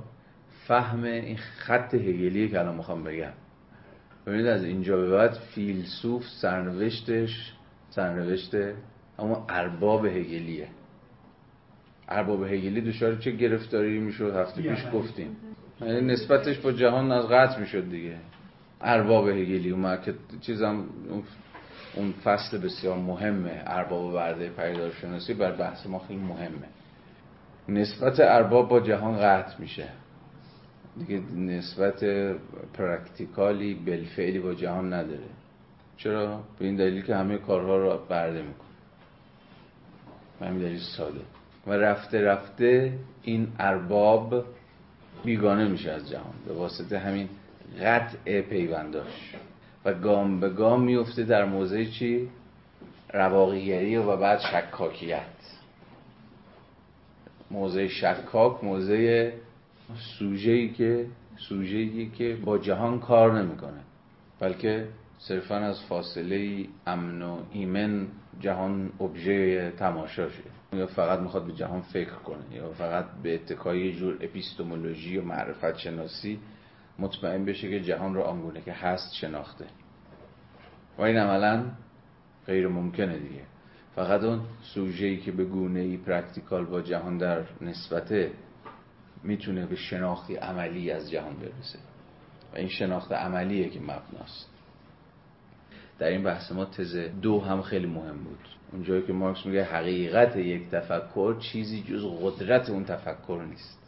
فهم 0.66 1.04
این 1.04 1.36
خط 1.36 1.94
هگلیه 1.94 2.48
که 2.48 2.60
الان 2.60 2.76
می‌خوام 2.76 3.04
بگم. 3.04 3.32
ببینید 4.26 4.46
از 4.46 4.64
اینجا 4.64 4.96
به 4.96 5.10
بعد 5.10 5.32
فیلسوف 5.32 6.24
سرنوشتش 6.40 7.52
سرنوشت 7.90 8.54
اما 9.18 9.46
ارباب 9.48 10.06
هگلیه. 10.06 10.68
ارباب 12.08 12.44
هگلی 12.44 12.80
دچار 12.80 13.16
چه 13.16 13.30
گرفتاری 13.30 13.98
می‌شد؟ 13.98 14.36
هفته 14.36 14.62
پیش 14.62 14.84
گفتیم. 14.92 15.36
یعنی 15.80 16.00
نسبتش 16.00 16.58
با 16.58 16.72
جهان 16.72 17.12
از 17.12 17.28
قطع 17.28 17.60
می‌شد 17.60 17.90
دیگه. 17.90 18.16
ارباب 18.80 19.28
هگلی 19.28 19.70
اون 19.70 19.96
که 19.96 20.14
چیزم 20.40 20.84
اون 21.94 22.12
فصل 22.24 22.58
بسیار 22.58 22.98
مهمه. 22.98 23.62
ارباب 23.66 24.14
ورده 24.14 24.48
پیدارشناسی 24.48 25.34
بر 25.34 25.52
بحث 25.52 25.86
ما 25.86 25.98
خیلی 25.98 26.20
مهمه. 26.20 26.68
نسبت 27.68 28.20
ارباب 28.20 28.68
با 28.68 28.80
جهان 28.80 29.18
قطع 29.18 29.60
میشه. 29.60 29.88
دیگه 30.98 31.20
نسبت 31.36 32.04
پرکتیکالی 32.74 33.74
بلفعلی 33.74 34.38
با 34.38 34.54
جهان 34.54 34.92
نداره. 34.92 35.28
چرا؟ 35.96 36.40
به 36.58 36.64
این 36.64 36.76
دلیل 36.76 37.02
که 37.02 37.16
همه 37.16 37.38
کارها 37.38 37.76
رو 37.76 37.98
برده 38.08 38.42
می‌کنه. 38.42 38.68
به 40.40 40.46
همین 40.46 40.62
دلیل 40.62 40.80
ساده. 40.96 41.20
و 41.66 41.72
رفته 41.72 42.20
رفته 42.20 42.92
این 43.22 43.48
ارباب 43.58 44.44
بیگانه 45.24 45.68
میشه 45.68 45.90
از 45.90 46.10
جهان. 46.10 46.34
به 46.46 46.52
واسطه 46.52 46.98
همین 46.98 47.28
قطع 47.82 48.40
پیونداش. 48.40 49.34
و 49.84 49.94
گام 49.94 50.40
به 50.40 50.48
گام 50.48 50.82
میفته 50.82 51.22
در 51.22 51.44
موضع 51.44 51.84
چی؟ 51.84 52.28
رواقیگری 53.12 53.96
و 53.96 54.16
بعد 54.16 54.40
شکاکیت. 54.40 55.20
موضع 57.50 57.86
شکاک 57.86 58.64
موضع 58.64 59.30
سوژه‌ای 60.18 60.68
که 60.68 61.06
سوژه‌ای 61.36 62.10
که 62.10 62.38
با 62.44 62.58
جهان 62.58 63.00
کار 63.00 63.42
نمی‌کنه. 63.42 63.80
بلکه 64.40 64.88
صرفا 65.18 65.56
از 65.56 65.82
فاصله 65.88 66.66
امن 66.86 67.22
و 67.22 67.38
ایمن 67.52 68.06
جهان 68.40 68.92
ابژه 69.00 69.70
تماشاشه 69.70 70.42
یا 70.72 70.86
فقط 70.86 71.18
می‌خواد 71.18 71.46
به 71.46 71.52
جهان 71.52 71.80
فکر 71.80 72.14
کنه 72.14 72.44
یا 72.52 72.70
فقط 72.70 73.04
به 73.22 73.34
اتکای 73.34 73.92
جور 73.92 74.18
اپیستمولوژی 74.20 75.16
و 75.16 75.22
معرفت 75.22 75.78
شناسی 75.78 76.38
مطمئن 76.98 77.44
بشه 77.44 77.70
که 77.70 77.80
جهان 77.80 78.14
رو 78.14 78.22
آنگونه 78.22 78.60
که 78.60 78.72
هست 78.72 79.14
شناخته. 79.14 79.64
و 80.98 81.02
این 81.02 81.16
عملا 81.16 81.64
غیر 82.46 82.68
ممکنه 82.68 83.18
دیگه. 83.18 83.42
فقط 83.94 84.22
اون 84.22 84.40
سوژه‌ای 84.62 85.16
که 85.16 85.32
به 85.32 85.44
گونه 85.44 85.80
ای 85.80 85.96
practical 85.96 86.64
با 86.64 86.82
جهان 86.82 87.18
در 87.18 87.42
نسبته 87.60 88.30
می‌تونه 89.24 89.66
به 89.66 89.76
شناختی 89.76 90.36
عملی 90.36 90.90
از 90.90 91.10
جهان 91.10 91.36
برسه. 91.36 91.78
و 92.52 92.56
این 92.56 92.68
شناخت 92.68 93.12
عملیه 93.12 93.68
که 93.70 93.80
مبناست. 93.80 94.50
در 95.98 96.06
این 96.06 96.22
بحث 96.22 96.52
ما 96.52 96.64
تز 96.64 96.96
دو 96.96 97.40
هم 97.40 97.62
خیلی 97.62 97.86
مهم 97.86 98.24
بود. 98.24 98.48
اونجایی 98.72 99.02
که 99.02 99.12
مارکس 99.12 99.46
میگه 99.46 99.64
حقیقت 99.64 100.36
یک 100.36 100.70
تفکر 100.70 101.38
چیزی 101.38 101.82
جز 101.82 102.04
قدرت 102.22 102.70
اون 102.70 102.84
تفکر 102.84 103.44
نیست. 103.48 103.78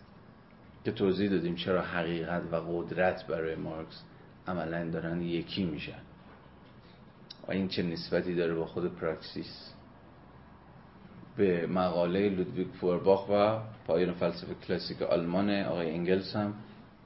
که 0.85 0.93
توضیح 0.93 1.31
دادیم 1.31 1.55
چرا 1.55 1.83
حقیقت 1.83 2.43
و 2.53 2.57
قدرت 2.57 3.27
برای 3.27 3.55
مارکس 3.55 4.03
عملا 4.47 4.91
دارن 4.91 5.23
یکی 5.23 5.65
میشن. 5.65 6.01
و 7.49 7.53
این 7.53 7.69
چه 7.69 7.83
نسبتی 7.83 8.35
داره 8.35 8.55
با 8.55 8.67
خود 8.67 8.95
پراکسیس؟ 8.95 9.73
به 11.37 11.67
مقاله 11.67 12.29
لودویگ 12.29 12.69
فورباخ 12.69 13.29
و 13.29 13.59
پایان 13.87 14.15
فلسفه 14.15 14.55
کلاسیک 14.55 15.03
آلمان 15.03 15.51
آقای 15.51 15.91
انگلس 15.91 16.37
هم 16.37 16.55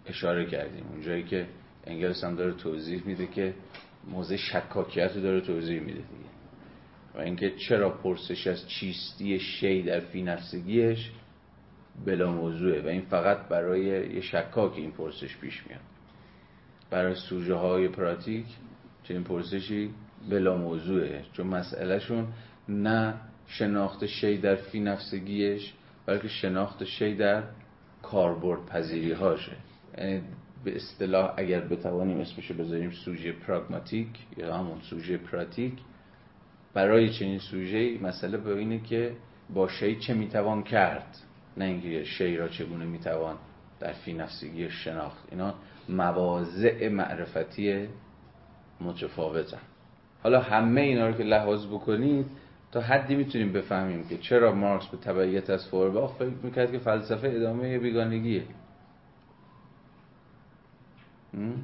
اشاره 0.06 0.46
کردیم. 0.46 0.84
اونجایی 0.92 1.22
که 1.22 1.46
انگلس 1.86 2.24
هم 2.24 2.36
داره 2.36 2.52
توضیح 2.52 3.02
میده 3.06 3.26
که 3.26 3.54
موضع 4.08 4.36
شکاکیت 4.36 5.12
رو 5.16 5.22
داره 5.22 5.40
توضیح 5.40 5.80
میده 5.80 5.98
دیگه. 5.98 6.30
و 7.14 7.20
اینکه 7.20 7.50
چرا 7.50 7.90
پرسش 7.90 8.46
از 8.46 8.68
چیستی 8.68 9.40
شی 9.40 9.82
در 9.82 10.00
فی 10.00 10.22
نفسگیش 10.22 11.10
بلا 12.06 12.32
موضوعه. 12.32 12.82
و 12.82 12.86
این 12.86 13.00
فقط 13.00 13.48
برای 13.48 13.84
یه 14.14 14.20
شکاک 14.20 14.76
این 14.76 14.92
پرسش 14.92 15.36
پیش 15.36 15.66
میاد. 15.68 15.80
برای 16.90 17.14
سوژه 17.14 17.54
های 17.54 17.88
پراتیک 17.88 18.46
چنین 19.02 19.24
پرسشی 19.24 19.90
بلا 20.30 20.56
موضوعه. 20.56 21.24
چون 21.32 21.46
مسئلهشون 21.46 22.26
نه 22.68 23.14
شناخت 23.50 24.06
شی 24.06 24.38
در 24.38 24.54
فی 24.54 24.80
نفسگیش 24.80 25.72
بلکه 26.06 26.28
شناخت 26.28 26.84
شی 26.84 27.14
در 27.14 27.42
کاربرد 28.02 28.66
پذیری 28.66 29.12
هاشه 29.12 29.56
یعنی 29.98 30.22
به 30.64 30.76
اصطلاح 30.76 31.34
اگر 31.36 31.60
بتوانیم 31.60 32.20
اسمشو 32.20 32.54
بذاریم 32.54 32.90
سوژه 32.90 33.32
پراگماتیک 33.32 34.08
یا 34.36 34.56
همون 34.56 34.80
سوژه 34.80 35.16
پراتیک 35.16 35.74
برای 36.74 37.10
چنین 37.10 37.38
سوژه 37.38 37.98
مسئله 38.02 38.38
به 38.38 38.56
اینه 38.56 38.80
که 38.80 39.12
با 39.54 39.68
شی 39.68 39.96
چه 39.96 40.14
می‌توان 40.14 40.62
کرد؟ 40.62 41.16
نه 41.56 41.64
اینکه 41.64 42.04
شی 42.04 42.36
را 42.36 42.48
چگونه 42.48 42.84
می‌توان 42.84 43.36
در 43.80 43.92
فی 43.92 44.12
نفسگی 44.12 44.70
شناخت. 44.70 45.28
اینا 45.30 45.54
مواضع 45.88 46.88
معرفتی 46.88 47.88
متفاوتن. 48.80 49.60
حالا 50.22 50.40
همه 50.40 50.80
اینا 50.80 51.08
رو 51.08 51.12
که 51.12 51.22
لحاظ 51.22 51.66
بکنید 51.66 52.26
تا 52.72 52.80
حدی 52.80 53.14
می‌تونیم 53.16 53.52
بفهمیم 53.52 54.08
که 54.08 54.18
چرا 54.18 54.52
مارکس 54.52 54.86
به 54.86 54.96
تبعیت 54.96 55.50
از 55.50 55.68
فورباخ 55.68 56.14
فکر 56.14 56.34
می‌کرد 56.42 56.72
که 56.72 56.78
فلسفه 56.78 57.28
ادامه 57.28 57.78
بیگانگیه. 57.78 58.44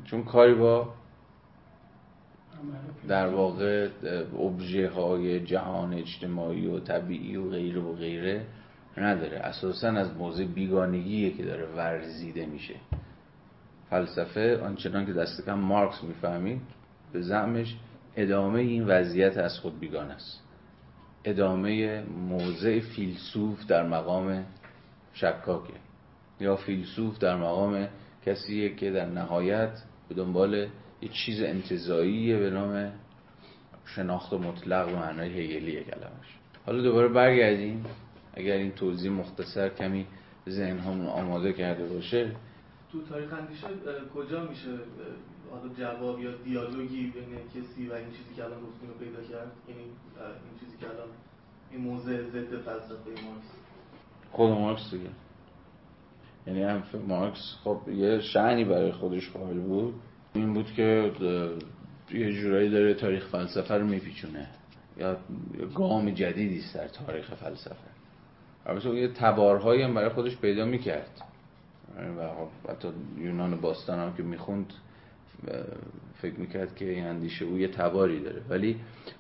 چون 0.04 0.24
کاری 0.24 0.54
با 0.54 0.88
در 3.08 3.28
واقع 3.28 3.88
ابژه 4.38 4.90
های 4.90 5.40
جهان 5.40 5.94
اجتماعی 5.94 6.66
و 6.66 6.80
طبیعی 6.80 7.36
و 7.36 7.50
غیره 7.50 7.80
و 7.80 7.92
غیره 7.92 8.46
نداره. 8.96 9.38
اساسا 9.38 9.88
از 9.88 10.16
موضع 10.16 10.44
بیگانگیه 10.44 11.30
که 11.30 11.44
داره 11.44 11.66
ورزیده 11.66 12.46
میشه. 12.46 12.74
فلسفه 13.90 14.60
آنچنان 14.62 15.06
که 15.06 15.12
دست 15.12 15.46
کم 15.46 15.54
مارکس 15.54 16.04
می‌فهمید 16.04 16.60
به 17.12 17.20
زعمش 17.20 17.76
ادامه 18.16 18.60
این 18.60 18.86
وضعیت 18.86 19.38
از 19.38 19.58
خود 19.58 19.80
بیگان 19.80 20.10
است. 20.10 20.45
ادامه 21.26 22.02
موضع 22.02 22.80
فیلسوف 22.80 23.66
در 23.66 23.88
مقام 23.88 24.44
شکاکه. 25.12 25.72
یا 26.40 26.56
فیلسوف 26.56 27.18
در 27.18 27.36
مقام 27.36 27.88
کسیه 28.26 28.74
که 28.74 28.90
در 28.90 29.06
نهایت 29.06 29.82
به 30.08 30.14
دنبال 30.14 30.54
یه 31.02 31.08
چیز 31.08 31.42
انتظاییه 31.42 32.38
به 32.38 32.50
نام 32.50 32.92
شناخت 33.84 34.32
مطلق 34.32 34.88
و 34.88 34.96
معنای 34.96 35.28
هگلی 35.28 35.84
کلمش. 35.84 36.38
حالا 36.66 36.82
دوباره 36.82 37.08
برگردیم. 37.08 37.84
اگر 38.34 38.54
این 38.54 38.72
توضیح 38.72 39.10
مختصر 39.10 39.68
کمی 39.68 40.06
ذهن 40.48 40.78
همون 40.78 41.06
آماده 41.06 41.52
کرده 41.52 41.86
باشه. 41.86 42.30
تو 42.92 43.02
تاریخ 43.02 43.32
اندیشه 43.32 43.66
کجا 44.14 44.44
میشه؟ 44.44 44.68
حالا 45.50 45.74
جواب 45.78 46.20
یا 46.20 46.36
دیالوگی 46.36 47.06
بین 47.10 47.38
کسی 47.54 47.88
و 47.88 47.92
این 47.92 48.10
چیزی 48.10 48.34
که 48.36 48.44
الان 48.44 48.60
گفتیم 48.60 48.90
پیدا 48.98 49.22
کرد؟ 49.22 49.52
یعنی 49.68 49.82
این 49.82 50.60
چیزی 50.60 50.76
که 50.80 50.86
الان 50.86 51.08
این 51.70 51.80
موضع 51.80 52.22
ضد 52.22 52.60
فلسفه 52.60 53.10
مارکس. 53.10 53.50
خود 54.32 54.50
مارکس 54.50 54.90
دیگه. 54.90 55.10
یعنی 56.46 56.62
هم 56.62 56.82
مارکس 57.08 57.56
خب 57.64 57.80
یه 57.88 58.20
شعنی 58.20 58.64
برای 58.64 58.92
خودش 58.92 59.30
قائل 59.30 59.60
بود. 59.60 59.94
این 60.34 60.54
بود 60.54 60.72
که 60.72 61.12
یه 62.10 62.32
جورایی 62.32 62.70
داره 62.70 62.94
تاریخ 62.94 63.28
فلسفه 63.28 63.74
رو 63.74 63.86
میپیچونه. 63.86 64.48
یا 64.96 65.16
گام 65.74 66.10
جدیدی 66.10 66.58
است 66.58 66.74
در 66.74 66.88
تاریخ 66.88 67.34
فلسفه. 67.34 67.76
البته 68.66 68.88
یه 68.88 69.08
تبارهایی 69.08 69.82
هم 69.82 69.94
برای 69.94 70.08
خودش 70.08 70.36
پیدا 70.36 70.64
می‌کرد. 70.64 71.22
و 72.18 72.28
خب 72.28 72.70
حتی 72.70 72.88
یونان 73.18 73.60
باستان 73.60 73.98
هم 73.98 74.16
که 74.16 74.22
می‌خوند 74.22 74.72
فکر 76.14 76.40
می‌کرد 76.40 76.76
که 76.76 76.90
این 76.90 77.06
اندیشه 77.06 77.44
او 77.44 77.58
یه 77.58 77.68
تباری 77.68 78.20
داره. 78.20 78.42
ولی 78.48 78.76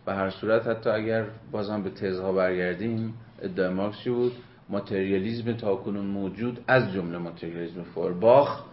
به 0.06 0.14
هر 0.14 0.30
صورت 0.30 0.66
حتی 0.66 0.90
اگر 0.90 1.26
بازم 1.52 1.82
به 1.82 1.90
تزها 1.90 2.32
برگردیم 2.32 3.14
ادعای 3.42 3.74
مارکس 3.74 4.08
بود؟ 4.08 4.32
ماتریالیزم 4.68 5.52
تاکنون 5.52 6.06
موجود 6.06 6.60
از 6.68 6.92
جمله 6.92 7.18
ماتریالیزم 7.18 7.82
فورباخ 7.82 8.64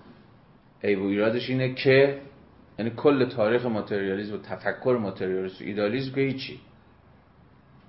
ای 0.84 0.96
و 0.96 1.04
ایرادش 1.04 1.50
اینه 1.50 1.74
که 1.74 2.22
یعنی 2.80 2.92
کل 2.92 3.30
تاریخ 3.30 3.66
ماتریالیزم 3.66 4.34
و 4.34 4.38
تفکر 4.38 4.98
ماتریالیسم 5.02 5.64
و 5.64 5.68
ایدالیسم 5.68 6.16
که 6.16 6.22
هیچی. 6.22 6.60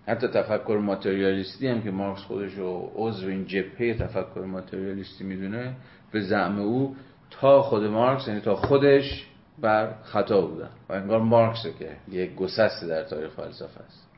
حتی 0.07 0.29
تفکر 0.29 0.79
ماتریالیستی 0.83 1.69
هم 1.69 1.83
که 1.83 1.91
مارکس 1.91 2.21
خودش 2.21 2.55
رو 2.55 2.93
عضو 2.95 3.29
این 3.29 3.47
جبهه 3.47 3.95
تفکر 3.95 4.41
ماتریالیستی 4.41 5.25
می‌دونه 5.25 5.77
به 6.13 6.21
زعم 6.21 6.59
او 6.59 6.97
تا 7.31 7.63
خود 7.63 7.85
مارکس 7.85 8.29
یعنی 8.29 8.41
تا 8.41 8.55
خودش 8.55 9.27
بر 9.59 9.95
خطا 10.03 10.41
بودن. 10.41 10.71
و 10.89 10.93
انگار 10.93 11.21
مارکسه 11.21 11.73
که 11.79 11.97
یک 12.09 12.35
گسست 12.35 12.85
در 12.85 13.03
تاریخ 13.03 13.31
فلسفه 13.31 13.81
است. 13.81 14.09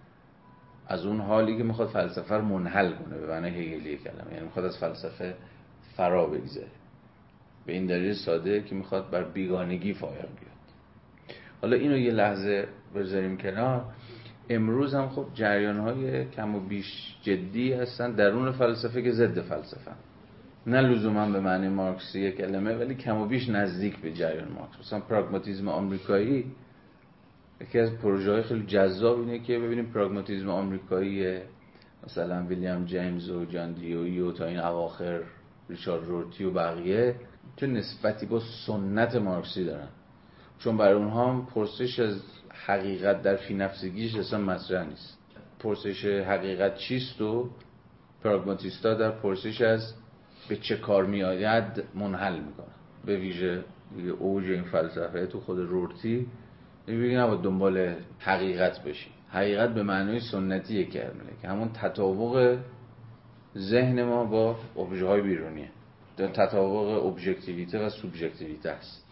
از 0.89 1.07
اون 1.07 1.21
حالی 1.21 1.57
که 1.57 1.63
می‌خواد 1.63 1.89
فلسفه 1.89 2.35
رو 2.35 2.43
منحل 2.45 2.93
کنه 2.93 3.19
به 3.19 3.27
معنی 3.27 3.49
هگلی 3.49 3.97
کلمه. 3.97 4.33
یعنی 4.33 4.45
می‌خواد 4.45 4.65
از 4.65 4.79
فلسفه 4.79 5.35
فرا 5.97 6.27
بگذاره 6.27 6.67
به 7.67 7.73
این 7.73 7.87
دلیل 7.87 8.15
ساده 8.15 8.63
که 8.63 8.75
می‌خواد 8.75 9.11
بر 9.11 9.25
بیگانگی 9.25 9.95
فایر 9.95 10.17
بیاد. 10.17 10.57
حالا 11.63 11.77
اینو 11.77 11.99
یه 11.99 12.13
لحظه 12.13 12.69
بذاریم 12.95 13.37
کنار. 13.37 13.85
امروز 14.49 14.95
هم 14.95 15.09
خب 15.09 15.27
جریان 15.35 15.79
های 15.79 16.25
کم 16.25 16.55
و 16.55 16.61
بیش 16.61 17.17
جدی 17.23 17.73
هستن 17.73 18.13
درون 18.13 18.53
فلسفه 18.53 19.03
که 19.03 19.13
ضد 19.13 19.41
فلسفه 19.41 19.91
نه 20.67 20.81
لزوما 20.81 21.31
به 21.31 21.41
معنی 21.41 21.69
مارکسی 21.69 22.33
کلمه 22.33 22.75
ولی 22.75 22.95
کم 22.95 23.17
و 23.21 23.27
بیش 23.27 23.49
نزدیک 23.49 23.97
به 24.01 24.13
جریان 24.13 24.53
مارکس. 24.53 24.79
مثلا 24.81 25.01
پراگماتیزم 25.01 25.69
آمریکایی 25.69 26.45
یکی 27.61 27.79
از 27.79 27.99
پروژه 27.99 28.33
های 28.33 28.43
خیلی 28.43 28.67
جذاب 28.67 29.19
اینه 29.21 29.39
که 29.39 29.59
ببینیم 29.59 29.87
پراگماتیزم 29.87 30.49
آمریکایی 30.49 31.39
مثلا 32.05 32.47
ویلیام 32.47 32.85
جیمز 32.85 33.31
و 33.31 33.45
جان 33.45 33.73
دیوی 33.73 34.21
و 34.21 34.33
تا 34.33 34.45
این 34.47 34.59
اواخر 34.59 35.21
ریچارد 35.69 36.05
رورتی 36.05 36.45
و 36.45 36.51
بقیه 36.51 37.15
چه 37.57 37.67
نسبتی 37.67 38.27
با 38.27 38.41
سنت 38.67 39.17
مارکسی 39.17 39.65
دارن. 39.65 39.89
چون 40.59 40.77
برای 40.77 40.95
اونها 40.95 41.33
هم 41.33 41.47
پرسش 41.47 41.99
از 41.99 42.23
حقیقت 42.67 43.23
در 43.23 43.37
فی 43.37 43.55
نفسگیش 43.55 44.15
اصلا 44.15 44.41
مطرح 44.41 44.89
نیست. 44.89 45.19
پرسش 45.59 46.05
حقیقت 46.05 46.77
چیست 46.77 47.21
و 47.21 47.51
پراگماتیستا 48.25 48.95
در 48.95 49.11
پرسش 49.11 49.61
از 49.61 49.95
به 50.49 50.57
چه 50.57 50.77
کار 50.77 51.05
میآید 51.05 51.85
منحل 51.95 52.41
می‌کنن 52.41 52.75
به 53.05 53.17
ویژه 53.17 53.65
اوج 54.19 54.45
این 54.45 54.65
فلسفه 54.65 55.27
تو 55.27 55.41
خود 55.41 55.59
رورتی 55.59 56.27
میگه 56.87 57.19
نباید 57.19 57.41
دنبال 57.41 57.95
حقیقت 58.19 58.85
بشی. 58.85 59.11
حقیقت 59.29 59.75
به 59.75 59.83
معنای 59.83 60.21
سنتی 60.21 60.87
کرمله 60.87 61.33
که 61.43 61.49
همون 61.49 61.69
تطابق 61.69 62.59
ذهن 63.57 64.05
ما 64.05 64.25
با 64.25 64.57
ابژه 64.77 65.07
های 65.07 65.23
بیرونیه. 65.23 65.69
تطابق 66.17 67.07
ابژکتیویته 67.07 67.87
و 67.87 67.91
سوبژکتیویته 67.91 68.71
است. 68.71 69.07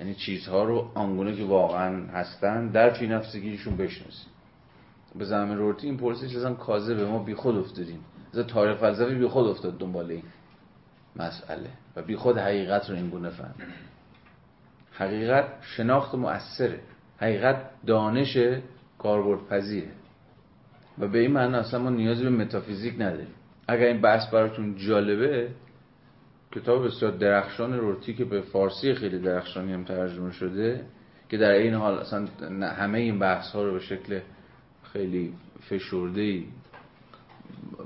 یعنی 0.00 0.14
چیزها 0.14 0.64
رو 0.64 0.90
آنگونه 0.94 1.36
که 1.36 1.44
واقعا 1.44 2.06
هستن 2.06 2.68
در 2.68 2.90
فی 2.90 3.06
نفسگیشون 3.06 3.76
بشناسیم. 3.76 4.32
به 5.18 5.24
زمین 5.24 5.58
رورتی 5.58 5.86
این 5.86 5.96
پرسش 5.96 6.36
ازم 6.36 6.54
کازه 6.54 6.94
به 6.94 7.06
ما 7.06 7.18
بی 7.18 7.34
خود 7.34 7.56
افتادیم. 7.56 8.00
از 8.34 8.46
تاریخ 8.46 8.78
فلسفی 8.78 9.14
بی 9.14 9.26
خود 9.26 9.46
افتاد 9.46 9.78
دنبال 9.78 10.10
این. 10.10 10.22
مسئله. 11.16 11.70
و 11.96 12.02
بی 12.02 12.16
خود 12.16 12.38
حقیقت 12.38 12.90
رو 12.90 12.96
این 12.96 13.10
گونه 13.10 13.30
فهم. 13.30 13.54
حقیقت 14.92 15.46
شناخت 15.60 16.14
مؤثره. 16.14 16.80
حقیقت 17.18 17.70
دانش 17.86 18.38
کاربرد 18.98 19.48
پذیره 19.48 19.90
و 20.98 21.08
به 21.08 21.18
این 21.18 21.32
معنی 21.32 21.54
اصلا 21.54 21.80
ما 21.80 21.90
نیازی 21.90 22.24
به 22.24 22.30
متافیزیک 22.30 22.94
نداریم. 22.94 23.34
اگر 23.68 23.86
این 23.86 24.00
بحث 24.00 24.30
براتون 24.30 24.76
جالبه 24.76 25.48
کتاب 26.52 26.86
بسیار 26.86 27.12
درخشان 27.12 27.78
رورتی 27.78 28.14
که 28.14 28.24
به 28.24 28.40
فارسی 28.40 28.94
خیلی 28.94 29.18
درخشانی 29.18 29.72
هم 29.72 29.84
ترجمه 29.84 30.32
شده 30.32 30.84
که 31.28 31.36
در 31.36 31.50
این 31.50 31.74
حال 31.74 31.98
اصلا 31.98 32.26
همه 32.66 32.98
این 32.98 33.18
بحث 33.18 33.50
ها 33.52 33.64
رو 33.64 33.72
به 33.72 33.80
شکل 33.80 34.20
خیلی 34.92 35.34
فشرده 35.60 36.42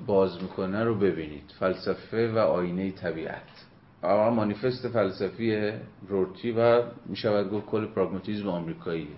باز 0.07 0.43
می‌کنه 0.43 0.85
رو 0.85 0.95
ببینید. 0.95 1.53
فلسفه 1.59 2.33
و 2.33 2.39
آینه 2.39 2.91
طبیعت. 2.91 3.67
اما 4.03 4.31
مانیفست 4.31 4.89
فلسفی 4.89 5.73
رورتی 6.09 6.51
و 6.51 6.83
می‌شود 7.07 7.51
گفت 7.51 7.67
کل 7.67 7.87
پراگماتیزم 7.87 8.49
آمریکایی 8.49 9.09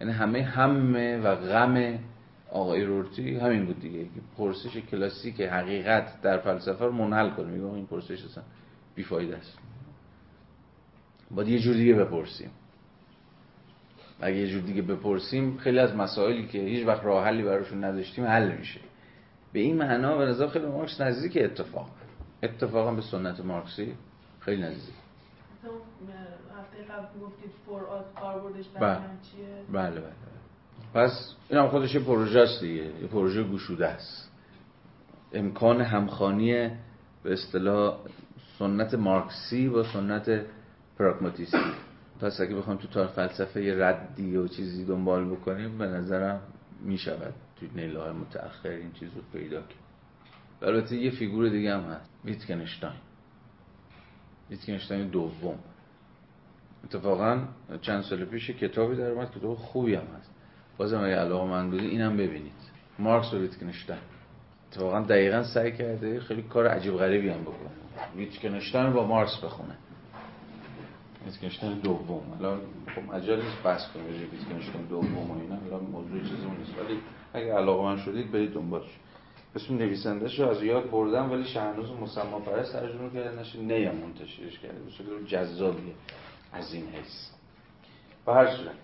یعنی 0.00 0.12
همه 0.12 0.42
همه 0.42 1.18
و 1.18 1.34
غم 1.34 1.98
آقای 2.50 2.84
رورتی 2.84 3.36
همین 3.36 3.66
بود 3.66 3.80
دیگه. 3.80 4.06
پرسش 4.38 4.76
کلاسیک 4.76 5.40
حقیقت 5.40 6.22
در 6.22 6.38
فلسفه 6.38 6.84
رو 6.84 6.92
منحل 6.92 7.30
کنه. 7.30 7.46
میگم 7.46 7.74
این 7.74 7.86
پرسش 7.86 8.24
اصلا 8.24 8.44
بیفایده 8.94 9.36
است. 9.36 9.58
باید 11.30 11.48
یه 11.48 11.58
جور 11.58 11.74
دیگه 11.74 11.94
بپرسیم. 11.94 12.50
اگه 14.20 14.36
یه 14.36 14.48
جور 14.48 14.62
دیگه 14.62 14.82
بپرسیم 14.82 15.56
خیلی 15.56 15.78
از 15.78 15.96
مسائلی 15.96 16.46
که 16.46 16.58
هیچ 16.58 16.86
وقت 16.86 17.04
راه 17.04 17.24
حلی 17.24 17.42
براشون 17.42 17.84
نداشتیم 17.84 18.24
حل 18.24 18.56
میشه. 18.58 18.80
به 19.54 19.60
این 19.60 19.76
معنا 19.76 20.18
به 20.18 20.24
نظر 20.26 20.48
خیلی 20.48 20.66
مارکس 20.66 21.00
نزدیک 21.00 21.38
اتفاق. 21.40 21.90
اتفاقا 22.42 22.94
به 22.94 23.02
سنت 23.02 23.40
مارکسی 23.40 23.94
خیلی 24.40 24.62
نزدیک. 24.62 24.94
کاربردش 28.20 28.66
بله. 28.80 28.98
بله 29.72 30.00
بله 30.00 30.12
پس 30.94 31.34
این 31.48 31.58
هم 31.58 31.68
خودش 31.68 31.94
یه 31.94 32.00
پروژه 32.00 32.40
است 32.40 32.60
دیگه. 32.60 32.82
یه 32.82 33.06
پروژه 33.06 33.44
گشوده 33.44 33.86
است. 33.86 34.30
امکان 35.32 35.80
همخانی 35.80 36.70
به 37.22 37.32
اصطلاح 37.32 37.98
سنت 38.58 38.94
مارکسی 38.94 39.68
با 39.68 39.82
سنت 39.82 40.40
پراگماتیستی. 40.98 41.72
پس 42.20 42.40
اگه 42.40 42.54
بخوام 42.56 42.76
تو 42.76 42.88
تاریخ 42.88 43.10
فلسفه 43.10 43.64
یه 43.64 43.84
ردی 43.84 44.36
و 44.36 44.48
چیزی 44.48 44.84
دنبال 44.84 45.30
بکنیم 45.30 45.78
به 45.78 45.86
نظرم 45.86 46.40
می 46.80 46.98
نیله 47.74 48.00
های 48.00 48.12
متأخر 48.12 48.68
این 48.68 48.92
چیز 48.92 49.08
رو 49.14 49.22
پیدا 49.32 49.60
کرد. 49.60 49.84
البته 50.62 50.96
یه 50.96 51.10
فیگور 51.10 51.48
دیگه 51.48 51.74
هم 51.74 51.80
هست 51.80 52.10
ویتکنشتاین. 52.24 52.94
ویتکنشتاین 54.50 55.08
دوم. 55.08 55.58
اتفاقا 56.84 57.44
چند 57.80 58.02
سال 58.02 58.24
پیش 58.24 58.50
کتابی 58.50 58.96
در 58.96 59.10
اومد 59.10 59.30
کتاب 59.30 59.54
خوبی 59.54 59.94
هم 59.94 60.06
هست. 60.18 60.30
بازم 60.76 61.00
اگه 61.00 61.16
علاقه 61.16 61.50
من 61.50 61.70
بودی 61.70 61.86
اینم 61.86 62.16
ببینید. 62.16 62.52
مارکس 62.98 63.34
و 63.34 63.38
ویتکنشتاین. 63.38 64.00
اتفاقا 64.70 65.00
دقیقا 65.00 65.42
سعی 65.42 65.72
کرده 65.72 66.20
خیلی 66.20 66.42
کار 66.42 66.66
عجیب 66.66 66.94
غریبی 66.94 67.28
هم 67.28 67.42
بکنه. 67.42 67.70
ویتکنشتاین 68.16 68.92
با 68.92 69.06
مارکس 69.06 69.44
بخونه. 69.44 69.76
ویتکنشتاین 71.26 71.78
دوم. 71.78 72.22
حالا 72.38 72.58
خب 72.94 73.14
عجل 73.14 73.36
نیست 73.36 73.62
بحث 73.64 73.88
کنیم 73.92 74.06
ویتکنشتاین 74.06 74.84
دوم 74.84 75.30
و 75.30 75.40
اینا. 75.40 75.56
حالا 75.56 75.78
موضوع 75.78 76.20
چیزی 76.20 76.46
نیست. 76.58 76.78
ولی 76.78 76.98
اگه 77.34 77.54
علاقه 77.54 77.82
من 77.82 77.96
شدید 77.96 78.32
برید 78.32 78.52
دنبالش. 78.52 78.98
اسم 79.56 79.74
نویسندهش 79.74 80.40
رو 80.40 80.48
از 80.48 80.62
یاد 80.62 80.90
بردم 80.90 81.32
ولی 81.32 81.44
شهنوز 81.44 81.90
مسما 82.02 82.38
پرست 82.38 82.72
ترجمه 82.72 83.10
کرده 83.14 83.40
نشه 83.40 83.58
نیم 83.58 83.92
منتشرش 83.92 84.58
کرده. 84.58 84.78
به 84.78 84.90
شکل 84.90 85.26
جذابیه. 85.26 85.94
از 86.52 86.74
این 86.74 86.84
حیث. 86.84 87.28
به 88.26 88.32
هر 88.32 88.46
صورت. 88.46 88.74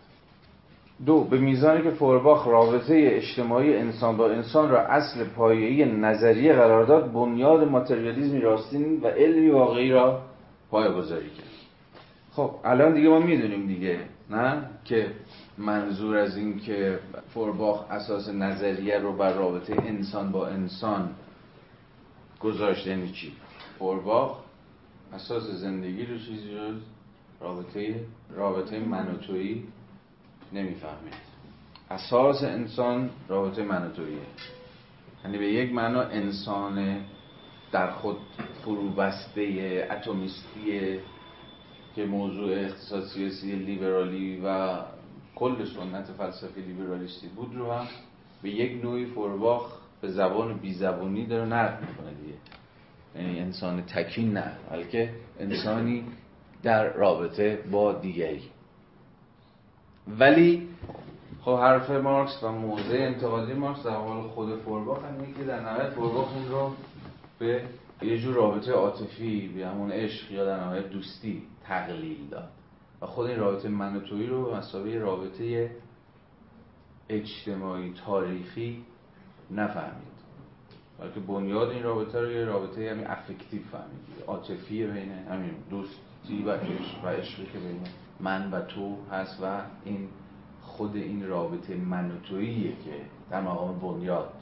دو 1.06 1.24
به 1.24 1.38
میزانی 1.38 1.82
که 1.82 1.90
فورباخ 1.90 2.46
رابطه 2.46 3.10
اجتماعی 3.12 3.76
انسان 3.76 4.16
با 4.16 4.30
انسان 4.30 4.70
را 4.70 4.80
اصل 4.80 5.24
پایه‌ای 5.24 5.84
نظریه 5.84 6.52
قرار 6.52 6.84
داد 6.84 7.12
بنیاد 7.12 7.68
ماتریالیزمی 7.68 8.40
راستین 8.40 9.00
و 9.00 9.06
علمی 9.06 9.50
واقعی 9.50 9.90
را 9.90 10.22
پایه‌گذاری 10.70 11.30
کرد. 11.30 11.46
خب 12.32 12.54
الان 12.64 12.94
دیگه 12.94 13.08
ما 13.08 13.18
می‌دونیم 13.18 13.66
دیگه 13.66 13.98
نه؟ 14.30 14.70
که 14.84 15.06
منظور 15.60 16.16
از 16.16 16.36
این 16.36 16.58
که 16.58 16.98
فورباخ 17.34 17.90
اساس 17.90 18.28
نظریه 18.28 18.98
رو 18.98 19.12
بر 19.12 19.32
رابطه 19.32 19.76
انسان 19.82 20.32
با 20.32 20.46
انسان 20.46 21.10
گذاشته 22.40 22.90
یعنی 22.90 23.12
چی؟ 23.12 23.32
فورباخ 23.78 24.38
اساس 25.12 25.42
زندگی 25.42 26.06
رو 26.06 26.18
چیزی 26.18 26.54
جز 26.54 26.74
رابطه 27.40 28.04
رابطه 28.34 28.78
من 28.78 29.08
و 29.08 29.16
تویی 29.16 29.64
نمی‌فهمید. 30.52 31.14
اساس 31.90 32.42
انسان 32.42 33.10
رابطه 33.28 33.62
من 33.62 33.86
و 33.86 33.90
توییه. 33.90 34.18
یعنی 35.24 35.38
به 35.38 35.52
یک 35.52 35.72
معنا 35.72 36.02
انسان 36.02 37.00
در 37.72 37.90
خود 37.90 38.16
فروبسته 38.64 39.42
اتمیستی 39.90 40.98
که 41.94 42.06
موضوع 42.06 42.50
اقتصاد 42.50 43.04
سیاسی 43.04 43.52
لیبرالی 43.52 44.40
و 44.44 44.78
کل 45.40 45.64
سنت 45.64 46.04
فلسفه 46.04 46.60
لیبرالیستی 46.60 47.28
بود 47.28 47.54
رو 47.54 47.72
هم 47.72 47.86
به 48.42 48.50
یک 48.50 48.84
نوعی 48.84 49.06
فورباخ 49.06 49.72
به 50.00 50.08
زبان 50.08 50.58
بیزبونی 50.58 51.26
داره 51.26 51.44
نقد 51.44 51.80
می‌کنه 51.80 52.14
دیگه. 52.14 52.38
یعنی 53.16 53.40
انسان 53.40 53.82
تکین 53.82 54.32
نه 54.32 54.52
بلکه 54.70 55.10
انسانی 55.38 56.04
در 56.62 56.92
رابطه 56.92 57.58
با 57.70 57.92
دیگری. 57.92 58.42
ولی 60.18 60.68
خب 61.42 61.56
حرف 61.56 61.90
مارکس 61.90 62.42
و 62.42 62.52
موضع 62.52 62.96
انتقادی 62.96 63.52
مارکس 63.52 63.82
در 63.82 63.90
حال 63.90 64.22
خود 64.22 64.60
فورباخ 64.60 65.04
هم 65.04 65.34
که 65.38 65.44
در 65.44 65.60
نهایت 65.60 65.90
فورباخ 65.90 66.36
این 66.36 66.48
رو 66.48 66.72
به 67.38 67.62
یه 68.02 68.18
جور 68.18 68.34
رابطه 68.34 68.72
عاطفی 68.72 69.48
به 69.48 69.66
همون 69.66 69.92
عشق 69.92 70.32
یا 70.32 70.44
در 70.44 70.60
نهایت 70.60 70.90
دوستی 70.90 71.42
تقلیل 71.64 72.28
داد. 72.30 72.48
و 73.02 73.06
خود 73.06 73.26
این 73.26 73.38
رابطه 73.38 73.68
من 73.68 73.96
و 73.96 74.00
تویی 74.00 74.26
رو 74.26 74.44
به 74.44 74.56
مسابقه 74.56 74.98
رابطه 74.98 75.70
اجتماعی 77.08 77.94
تاریخی 78.06 78.84
نفهمید. 79.50 80.10
بلکه 81.00 81.20
بنیاد 81.20 81.68
این 81.68 81.82
رابطه 81.82 82.20
رو 82.20 82.30
یه 82.30 82.44
رابطه 82.44 82.90
همین 82.90 83.06
افکتیو 83.06 83.62
فهمید 83.72 84.24
عاطفی 84.26 84.86
بین 84.86 85.12
همین 85.12 85.54
دوستی 85.70 86.42
و 86.46 86.50
عشق 86.50 87.04
و 87.04 87.08
عشقی 87.08 87.46
که 87.46 87.58
بین 87.58 87.80
من 88.20 88.50
و 88.50 88.60
تو 88.60 88.96
هست 89.10 89.38
و 89.42 89.60
این 89.84 90.08
خود 90.62 90.96
این 90.96 91.28
رابطه 91.28 91.76
من 91.76 92.10
و 92.10 92.20
توییه 92.20 92.70
که 92.70 93.00
در 93.30 93.40
مقام 93.40 93.78
بنیاد. 93.78 94.32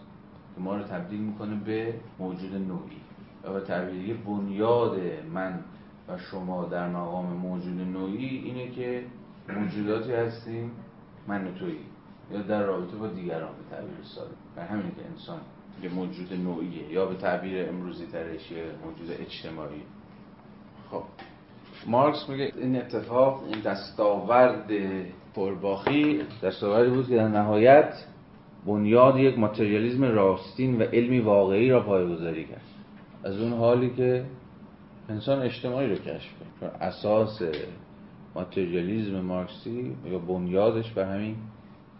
که 0.55 0.61
ما 0.61 0.77
رو 0.77 0.83
تبدیل 0.83 1.21
می‌کنه 1.21 1.55
به 1.64 1.94
موجود 2.18 2.55
نوعی. 2.55 3.01
و 3.44 3.53
به 3.53 4.14
بنیاد 4.14 5.01
من 5.33 5.64
و 6.09 6.18
شما 6.18 6.64
در 6.64 6.88
مقام 6.88 7.27
موجود 7.27 7.81
نوعی 7.81 8.27
اینه 8.27 8.71
که 8.71 9.05
موجوداتی 9.49 10.12
هستیم 10.12 10.71
من 11.27 11.47
و 11.47 11.53
تویی 11.53 11.79
یا 12.33 12.42
در 12.42 12.62
رابطه 12.62 12.97
با 12.97 13.07
دیگران 13.07 13.51
به 13.51 13.77
تعبیر 13.77 14.05
ساده. 14.14 14.35
و 14.57 14.64
همین 14.64 14.90
که 14.90 15.07
انسان 15.11 15.40
یه 15.83 15.94
موجود 15.94 16.33
نوعیه 16.33 16.92
یا 16.92 17.07
به 17.07 17.14
تعبیر 17.14 17.68
امروزی 17.68 18.07
ترش 18.07 18.51
یه 18.51 18.64
موجود 18.85 19.16
اجتماعی. 19.21 19.83
خب 20.90 21.03
مارکس 21.87 22.29
میگه 22.29 22.53
این 22.57 22.77
اتفاق 22.77 23.42
این 23.44 23.61
دستاورد 23.61 24.71
پرباخی 25.35 26.23
دستاوردی 26.42 26.90
بود 26.90 27.09
که 27.09 27.16
در 27.16 27.29
نهایت 27.29 27.94
بنیاد 28.66 29.16
یک 29.16 29.38
ماتریالیزم 29.38 30.05
راستین 30.05 30.79
و 30.79 30.83
علمی 30.83 31.21
واقعی 31.21 31.71
را 31.71 31.81
پایگذاری 31.81 32.44
کرد. 32.44 32.61
از 33.25 33.40
اون 33.40 33.53
حالی 33.53 33.90
که 33.90 34.25
انسان 35.09 35.42
اجتماعی 35.42 35.88
رو 35.88 35.97
کشف 35.97 36.31
چون 36.61 36.68
اساس 36.81 37.42
ماتریالیزم 38.35 39.21
مارکسی 39.21 39.97
یا 40.05 40.18
بنیادش 40.18 40.92
بر 40.92 41.14
همین 41.14 41.37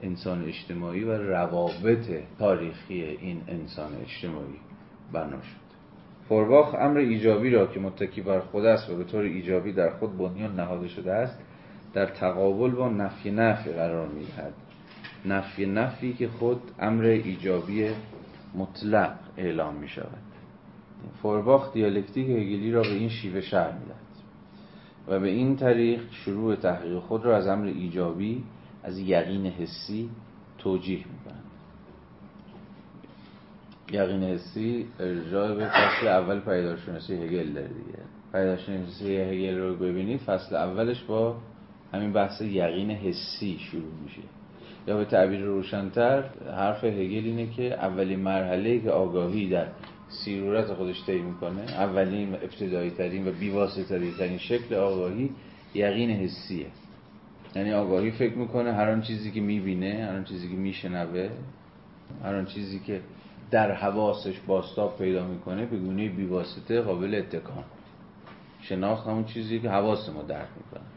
انسان 0.03 0.44
اجتماعی 0.44 1.05
و 1.05 1.12
روابط 1.12 2.11
تاریخی 2.38 3.03
این 3.03 3.42
انسان 3.49 3.90
اجتماعی 4.03 4.59
بنا 5.12 5.42
شد 5.42 5.68
فورباخ 6.29 6.75
امر 6.75 6.99
ایجابی 6.99 7.51
را 7.51 7.66
که 7.66 7.81
متکی 7.81 8.21
بر 8.21 8.40
خود 8.40 8.64
است 8.64 8.90
و 8.90 8.97
به 8.97 9.05
طور 9.05 9.23
ایجابی 9.23 9.73
در 9.73 9.90
خود 9.90 10.18
بنیان 10.18 10.61
نهاده 10.61 10.88
شده 10.88 11.12
است 11.12 11.38
در 11.94 12.07
تقابل 12.07 12.71
با 12.71 12.88
نفی 12.88 13.31
نفی 13.31 13.71
قرار 13.71 14.09
می‌دهد. 14.09 14.53
نفی 15.27 15.66
نفی 15.66 16.12
که 16.12 16.29
خود 16.29 16.61
امر 16.79 17.05
ایجابی 17.05 17.90
مطلق 18.55 19.14
اعلام 19.37 19.75
می 19.75 19.88
شود 19.88 20.28
فورباخ 21.23 21.73
دیالکتیک 21.73 22.29
هگلی 22.29 22.73
را 22.73 22.83
به 22.83 22.93
این 22.93 23.09
شیوه 23.09 23.41
شهر 23.41 23.73
می‌دهد 23.73 23.99
و 25.09 25.21
به 25.21 25.29
این 25.29 25.57
طریق 25.57 26.01
شروع 26.11 26.57
تحقیق 26.57 26.99
خود 26.99 27.25
را 27.25 27.37
از 27.37 27.47
امر 27.47 27.67
ایجابی 27.67 28.45
از 28.83 28.99
یقین 28.99 29.47
حسی 29.47 30.11
توجیه 30.59 30.99
می‌کنند. 30.99 31.45
یقین 33.93 34.23
حسی 34.23 34.87
ارجاع 35.01 35.55
به 35.55 35.69
فصل 35.69 36.09
اول 36.09 36.41
پیدارشناسی 36.41 37.15
هگل 37.15 37.53
داره 37.53 37.69
دیگه. 37.69 37.99
پیدارشناسی 38.33 39.17
هگل 39.17 39.59
رو 39.59 39.77
ببینید 39.77 40.21
فصل 40.21 40.57
اولش 40.57 41.03
با 41.03 41.37
همین 41.93 42.13
بحث 42.13 42.41
یقین 42.41 42.91
حسی 42.91 43.59
شروع 43.59 43.93
میشه. 44.05 44.23
یا 44.87 44.97
به 44.97 45.05
تعبیر 45.05 45.41
روشنتر 45.41 46.25
حرف 46.57 46.85
هگل 46.85 47.25
اینه 47.25 47.47
که 47.47 47.75
اولین 47.75 48.21
مرحله 48.21 48.81
که 48.81 48.91
آگاهی 48.91 49.49
در 49.49 49.67
سیرورت 50.09 50.66
خودش 50.75 51.07
طی 51.07 51.18
می‌کنه. 51.18 51.61
اولین 51.61 52.35
ابتدایی 52.35 52.90
ترین 52.90 53.29
و 53.29 53.31
بیواسطه 53.33 54.12
ترین 54.18 54.38
شکل 54.38 54.75
آگاهی 54.75 55.31
یقین 55.75 56.11
حسیه. 56.11 56.66
یعنی 57.57 57.73
آگاهی 57.73 58.11
فکر 58.11 58.35
می‌کنه 58.35 58.73
هر 58.73 59.01
چیزی 59.01 59.31
که 59.31 59.40
می‌بینه 59.40 60.09
هر 60.11 60.23
چیزی 60.23 60.49
که 60.49 60.55
میشنوه 60.55 61.31
هر 62.23 62.35
آن 62.35 62.44
چیزی 62.47 62.79
که 62.79 63.01
در 63.51 63.73
حواسش 63.73 64.35
باستاب 64.47 64.99
پیدا 64.99 65.27
می‌کنه 65.27 65.66
به 65.66 65.77
گونه 65.77 66.09
بیواسطه 66.09 66.81
قابل 66.81 67.14
اتکان 67.14 67.64
شناخت 68.61 69.07
همون 69.07 69.25
چیزی 69.25 69.59
که 69.59 69.71
حواس 69.71 70.09
ما 70.09 70.23
درک 70.23 70.49
می‌کنه. 70.57 70.88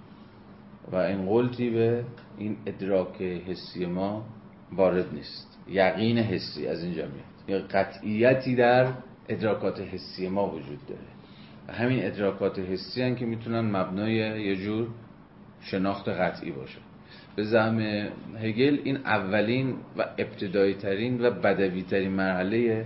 و 0.92 0.96
این 0.96 1.26
قلتی 1.26 1.70
به 1.70 2.04
این 2.38 2.58
ادراک 2.66 3.22
حسی 3.22 3.86
ما 3.86 4.26
وارد 4.72 5.14
نیست. 5.14 5.60
یقین 5.70 6.18
حسی 6.18 6.68
از 6.68 6.84
اینجا 6.84 7.04
میاد. 7.06 7.31
یا 7.52 7.60
قطعیتی 7.60 8.56
در 8.56 8.94
ادراکات 9.30 9.80
حسی 9.80 10.30
ما 10.30 10.50
وجود 10.50 10.86
داره. 10.88 11.12
و 11.68 11.74
همین 11.74 12.06
ادراکات 12.06 12.60
حسی 12.60 13.02
هن 13.02 13.16
که 13.16 13.26
می‌تونن 13.26 13.62
مبنای 13.76 14.44
یه 14.46 14.56
جور 14.56 14.88
شناخت 15.62 16.10
قطعی 16.10 16.52
باشه. 16.52 16.78
به 17.36 17.44
زعم 17.44 17.80
هگل 18.42 18.80
این 18.84 18.98
اولین 18.98 19.76
و 19.98 20.06
ابتدایی 20.18 20.74
ترین 20.74 21.26
و 21.26 21.30
بدوی 21.32 21.84
ترین 21.84 22.12
مرحله 22.12 22.86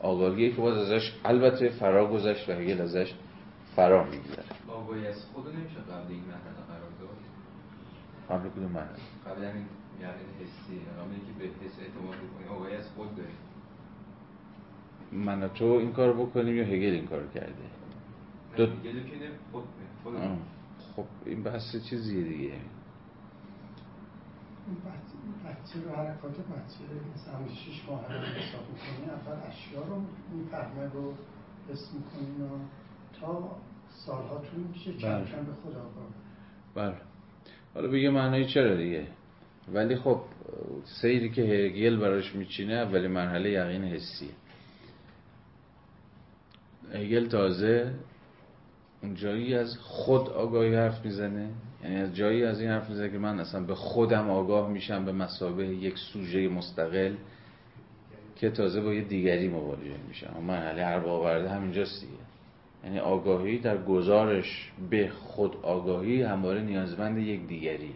آگاهیه 0.00 0.50
که 0.50 0.60
باز 0.60 0.78
ازش 0.78 1.12
البته 1.24 1.68
فرا 1.68 2.06
گذشت 2.12 2.48
و 2.48 2.52
هگل 2.52 2.80
ازش 2.80 3.12
فرا 3.76 4.04
میگذره. 4.04 4.44
آگاهی 4.68 5.06
از 5.06 5.24
خود 5.32 5.44
نمیشه 5.46 5.80
قبل 5.90 6.08
این 6.08 6.24
مرحله 6.32 6.60
قرار 6.70 6.92
داد؟ 7.00 7.18
قبل 8.30 8.48
کدوم 8.48 8.72
مرحله؟ 8.72 8.98
قبل 9.26 9.44
همین 9.44 9.66
یعنی 10.00 10.24
حسی. 10.40 10.72
اینکه 10.72 11.32
به 11.38 11.44
حس 11.44 11.76
اعتماد 11.80 12.16
بکنی. 12.24 12.56
آگاهی 12.56 12.76
از 12.76 12.88
خود 12.96 13.16
داری. 13.16 13.33
من 15.14 15.42
و 15.42 15.48
تو 15.48 15.64
این 15.64 15.92
کار 15.92 16.12
بکنیم 16.12 16.56
یا 16.56 16.64
هگل 16.64 16.94
این 16.94 17.06
کار 17.06 17.26
کرده؟ 17.34 17.54
دو... 18.56 18.66
خب 20.96 21.04
این 21.26 21.42
بحث 21.42 21.76
چیزیه 21.90 22.22
دیگه. 22.22 22.52
بچه 25.44 25.80
رو 25.84 25.96
حرکات 25.96 26.32
بچه 26.32 26.84
مثلا 27.14 27.54
شیش 27.54 27.82
ماه 27.88 28.12
رو 28.12 28.20
حساب 28.20 28.62
می‌کنی 28.72 29.10
اول 29.10 29.48
اشیا 29.48 29.82
رو 29.82 30.02
می‌فهمه 30.32 30.92
رو 30.92 31.14
حس 31.70 31.90
می‌کنین 31.94 32.40
و 32.40 32.58
تا 33.20 33.56
سالها 33.88 34.38
طول 34.38 34.60
میشه 34.60 34.92
بله. 34.92 35.24
کم 35.24 35.44
به 35.44 35.78
آگاه 35.78 36.04
بله. 36.74 36.96
حالا 37.74 37.88
بگه 37.88 38.10
معنی 38.10 38.46
چرا 38.46 38.76
دیگه؟ 38.76 39.06
ولی 39.72 39.96
خب 39.96 40.20
سیری 40.84 41.30
که 41.30 41.42
هگل 41.42 41.96
براش 41.96 42.34
میچینه 42.34 42.74
اولی 42.74 43.08
مرحله 43.08 43.50
یقین 43.50 43.84
حسیه. 43.84 44.30
هگل 46.92 47.26
تازه 47.26 47.94
جایی 49.14 49.54
از 49.54 49.78
خود 49.78 50.28
آگاهی 50.28 50.74
حرف 50.74 51.04
می‌زنه. 51.04 51.48
یعنی 51.84 51.96
از 51.96 52.14
جایی 52.16 52.44
از 52.44 52.60
این 52.60 52.70
حرف 52.70 52.90
می‌زنه 52.90 53.10
که 53.10 53.18
من 53.18 53.40
اصلا 53.40 53.60
به 53.60 53.74
خودم 53.74 54.30
آگاه 54.30 54.70
میشم 54.70 55.04
به 55.04 55.12
مسابه 55.12 55.66
یک 55.66 55.98
سوژه 55.98 56.48
مستقل 56.48 57.14
که 58.36 58.50
تازه 58.50 58.80
با 58.80 58.94
یه 58.94 59.04
دیگری 59.04 59.48
مواجه 59.48 59.96
میشم. 60.08 60.32
اون 60.34 60.44
مرحله 60.44 60.84
هر 60.84 60.98
باورده 60.98 61.50
همینجاست 61.50 62.00
دیگه 62.00 62.12
یعنی 62.84 62.98
آگاهی 62.98 63.58
در 63.58 63.84
گزارش 63.84 64.72
به 64.90 65.08
خود 65.08 65.56
آگاهی 65.62 66.22
همواره 66.22 66.62
نیازمند 66.62 67.18
یک 67.18 67.46
دیگری. 67.46 67.94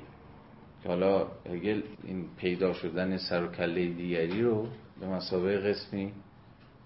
که 0.82 0.88
حالا 0.88 1.26
هگل 1.52 1.82
این 2.04 2.24
پیدا 2.36 2.72
شدن 2.72 3.16
سر 3.16 3.44
و 3.44 3.48
کله 3.48 3.86
دیگری 3.86 4.42
رو 4.42 4.66
به 5.00 5.06
مسابقه 5.06 5.58
قسمی 5.58 6.12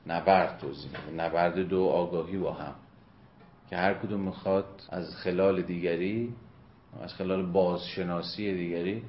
نبرد 0.06 0.58
توضیح 0.58 0.90
میده. 0.90 1.24
نبرد 1.24 1.58
دو 1.58 1.84
آگاهی 1.84 2.38
با 2.38 2.52
هم. 2.52 2.74
که 3.70 3.76
هر 3.76 3.94
کدوم 3.94 4.20
می‌خواد 4.20 4.82
از 4.88 5.16
خلال 5.16 5.62
دیگری 5.62 6.34
از 7.00 7.14
خلال 7.14 7.46
بازشناسی 7.52 8.54
دیگری 8.54 9.02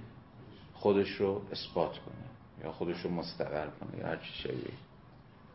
خودش 0.73 1.09
رو 1.09 1.41
اثبات 1.51 1.91
کنه 1.91 2.63
یا 2.63 2.71
خودش 2.71 3.01
رو 3.01 3.09
مستقر 3.09 3.67
کنه 3.67 3.99
یا 3.99 4.07
هر 4.07 4.15
چی 4.15 4.33
شبیه. 4.33 4.73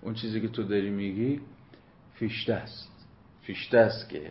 اون 0.03 0.15
چیزی 0.15 0.41
که 0.41 0.49
تو 0.49 0.63
داری 0.63 0.91
میگی 0.91 1.41
فیشته 2.15 2.55
است. 2.55 3.07
فیشته 3.43 3.79
است 3.79 4.09
که 4.09 4.31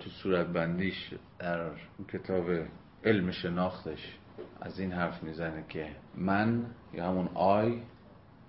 تو 0.00 0.10
صورت 0.10 0.46
بندیش 0.46 1.10
در 1.38 1.70
کتاب 2.12 2.44
علم 3.04 3.30
شناختش 3.30 4.16
از 4.60 4.80
این 4.80 4.92
حرف 4.92 5.22
می‌زنه 5.22 5.64
که 5.68 5.88
من 6.14 6.66
یا 6.94 7.08
همون 7.08 7.28
آی 7.34 7.80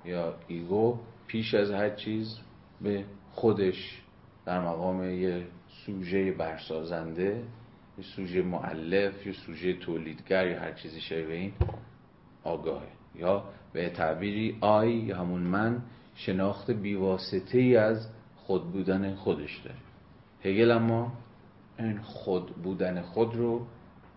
یا 0.06 0.36
ایگو 0.48 1.00
پیش 1.27 1.53
از 1.53 1.71
هر 1.71 1.89
چیز 1.89 2.39
به 2.81 3.05
خودش 3.31 4.01
در 4.45 4.61
مقام 4.61 5.03
یه 5.03 5.47
سوژه 5.85 6.31
برسازنده 6.31 7.43
یه 7.97 8.03
سوژه 8.03 8.41
معلف 8.41 9.27
یه 9.27 9.33
سوژه 9.33 9.73
تولیدگر 9.73 10.47
یا 10.47 10.59
هر 10.59 10.71
چیزی 10.71 11.01
شبیه 11.01 11.35
این 11.35 11.53
آگاهه. 12.43 12.87
یا 13.15 13.43
به 13.73 13.89
تعبیری 13.89 14.57
آی 14.61 14.91
یا 14.91 15.17
همون 15.17 15.41
من 15.41 15.81
شناخت 16.15 16.71
بیواسطه 16.71 17.57
ای 17.57 17.75
از 17.75 18.09
خود 18.35 18.71
بودن 18.71 19.15
خودش 19.15 19.57
داره. 19.57 19.77
هگل 20.43 20.71
اما 20.71 21.13
این 21.79 21.97
خود 21.97 22.55
بودن 22.55 23.01
خود 23.01 23.35
رو 23.35 23.67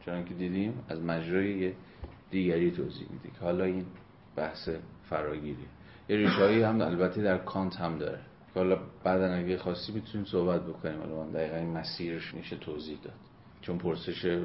چون 0.05 0.25
که 0.25 0.35
دیدیم 0.35 0.75
از 0.89 1.01
مجرای 1.01 1.73
دیگری 2.31 2.71
توضیح 2.71 3.07
میده 3.11 3.31
که 3.39 3.41
حالا 3.41 3.65
این 3.65 3.87
بحث 4.37 4.69
فراگیری 5.09 5.67
یه 6.11 6.17
ریشهایی 6.17 6.63
هم 6.63 6.81
البته 6.81 7.23
در 7.23 7.39
کانت 7.39 7.77
هم 7.77 7.99
داره. 7.99 8.19
که 8.55 8.61
حالا 8.61 8.79
بعدا 9.05 9.35
اگه 9.35 9.59
خواستی 9.59 9.93
می‌تونیم 9.93 10.27
صحبت 10.27 10.63
بکنیم. 10.63 10.99
حالا 10.99 11.31
دقیقا 11.31 11.57
این 11.57 11.71
مسیرش 11.71 12.35
میشه 12.35 12.57
توضیح 12.57 12.99
داد. 13.05 13.15
چون 13.61 13.79
پرسش 13.79 14.43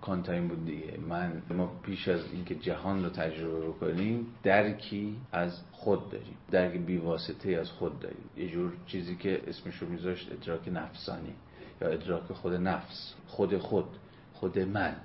کانت 0.00 0.28
این 0.28 0.48
بود 0.48 0.66
دیگه. 0.66 0.98
من 1.08 1.42
ما 1.50 1.66
پیش 1.82 2.08
از 2.08 2.20
اینکه 2.32 2.54
جهان 2.54 3.04
رو 3.04 3.10
تجربه 3.10 3.68
بکنیم 3.68 4.26
درکی 4.42 5.16
از 5.32 5.60
خود 5.72 6.10
داریم. 6.10 6.36
درک 6.50 6.72
بیواسطه 6.72 7.52
از 7.52 7.70
خود 7.70 8.00
داریم. 8.00 8.24
یه 8.36 8.48
جور 8.48 8.72
چیزی 8.86 9.16
که 9.16 9.40
اسمش 9.46 9.76
رو 9.76 9.88
میذاشت 9.88 10.32
ادراک 10.32 10.68
نفسانی 10.72 11.34
یا 11.80 11.88
ادراک 11.88 12.32
خود 12.32 12.54
نفس. 12.54 13.14
خود 13.26 13.58
خود. 13.58 13.88
خود 14.32 14.58
من. 14.58 14.96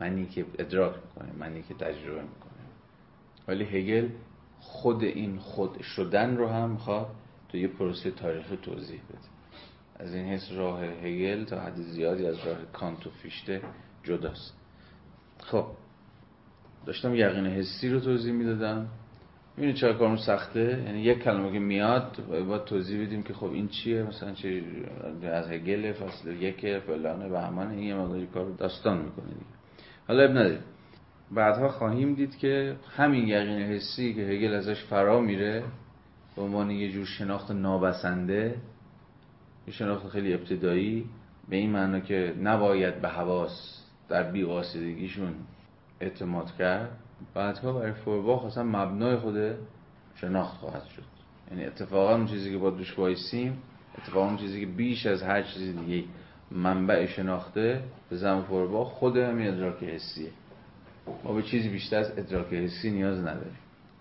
منی 0.00 0.26
که 0.26 0.46
ادراک 0.58 0.94
می‌کنه. 0.94 1.32
منی 1.38 1.62
که 1.62 1.74
تجربه 1.74 2.22
می‌کنه. 2.22 2.50
ولی 3.48 3.64
هگل 3.64 4.08
خود 4.60 5.02
این 5.02 5.36
خود 5.38 5.82
شدن 5.82 6.36
رو 6.36 6.48
هم 6.48 6.70
می‌خواد 6.70 7.06
تو 7.48 7.56
یه 7.56 7.68
پروسه 7.68 8.10
تاریخی 8.10 8.56
توضیح 8.56 9.00
بده. 9.08 9.18
از 9.96 10.14
این 10.14 10.24
حس 10.24 10.52
راه 10.52 10.84
هگل 10.84 11.44
تا 11.44 11.60
حد 11.60 11.76
زیادی 11.76 12.26
از 12.26 12.46
راه 12.46 12.56
کانت 12.72 13.06
و 13.06 13.10
فیشته 13.10 13.62
جداست. 14.02 14.56
خب 15.42 15.66
داشتم 16.86 17.14
یقین 17.14 17.46
حسی 17.46 17.88
رو 17.88 18.00
توضیح 18.00 18.32
می‌دادم. 18.32 18.88
می‌بینید 19.56 19.76
چرا 19.76 19.92
کارم 19.92 20.16
سخته؟ 20.16 20.82
یعنی 20.86 21.00
یک 21.00 21.18
کلمه 21.18 21.52
که 21.52 21.58
میاد 21.58 22.26
باید 22.28 22.64
توضیح 22.64 23.06
بدیم 23.06 23.22
که 23.22 23.34
خب 23.34 23.52
این 23.52 23.68
چیه؟ 23.68 24.02
مثلا 24.02 24.32
چه 24.32 24.62
از 25.22 25.48
هگل 25.48 25.92
فصل 25.92 26.42
یک 26.42 26.78
فلانه 26.78 27.28
و 27.28 27.36
همان 27.36 27.70
این 27.70 27.82
یه 27.82 27.94
مقداری 27.94 28.26
کار 28.26 28.50
داستان 28.50 28.98
می‌کنه 28.98 29.26
دیگه. 29.26 29.46
حالا 30.08 30.24
اب 30.24 30.30
نداریم. 30.30 30.62
بعدها 31.34 31.68
خواهیم 31.68 32.14
دید 32.14 32.36
که 32.38 32.76
همین 32.96 33.28
یقین 33.28 33.62
حسی 33.62 34.14
که 34.14 34.20
هگل 34.20 34.54
ازش 34.54 34.84
فرا 34.84 35.20
میره 35.20 35.64
به 36.36 36.42
عنوان 36.42 36.70
یه 36.70 36.92
جور 36.92 37.04
شناخت 37.04 37.50
نابسنده 37.50 38.56
یه 39.66 39.72
شناخت 39.72 40.08
خیلی 40.08 40.34
ابتدایی 40.34 41.06
به 41.48 41.56
این 41.56 41.70
معنا 41.70 42.00
که 42.00 42.34
نباید 42.42 43.00
به 43.00 43.08
حواس 43.08 43.84
در 44.08 44.30
بیواسطگیشون 44.30 45.34
اعتماد 46.00 46.56
کرد. 46.58 46.90
بعدها 47.34 47.72
برای 47.72 47.92
فورباخ 47.92 48.44
اصلا 48.44 48.64
مبنای 48.64 49.16
خود 49.16 49.54
شناخت 50.14 50.56
خواهد 50.56 50.84
شد. 50.84 51.02
یعنی 51.50 51.64
اتفاقا 51.64 52.14
اون 52.14 52.26
چیزی 52.26 52.50
که 52.50 52.58
با 52.58 52.70
دوش 52.70 52.94
بایستیم 52.94 53.58
اتفاقا 53.98 54.26
اون 54.26 54.36
چیزی 54.36 54.60
که 54.60 54.66
بیش 54.66 55.06
از 55.06 55.22
هر 55.22 55.42
چیزی 55.42 55.72
دیگه 55.72 56.08
منبع 56.50 57.06
شناخته 57.06 57.82
به 58.10 58.16
زم 58.16 58.42
فورباخ 58.42 58.88
خود 58.88 59.16
همین 59.16 59.48
ادراک 59.48 59.82
حسیه. 59.82 60.30
ما 61.24 61.32
به 61.32 61.42
چیزی 61.42 61.68
بیشتر 61.68 61.98
از 61.98 62.18
ادراک 62.18 62.52
حسی 62.52 62.90
نیاز 62.90 63.18
نداریم. 63.18 63.58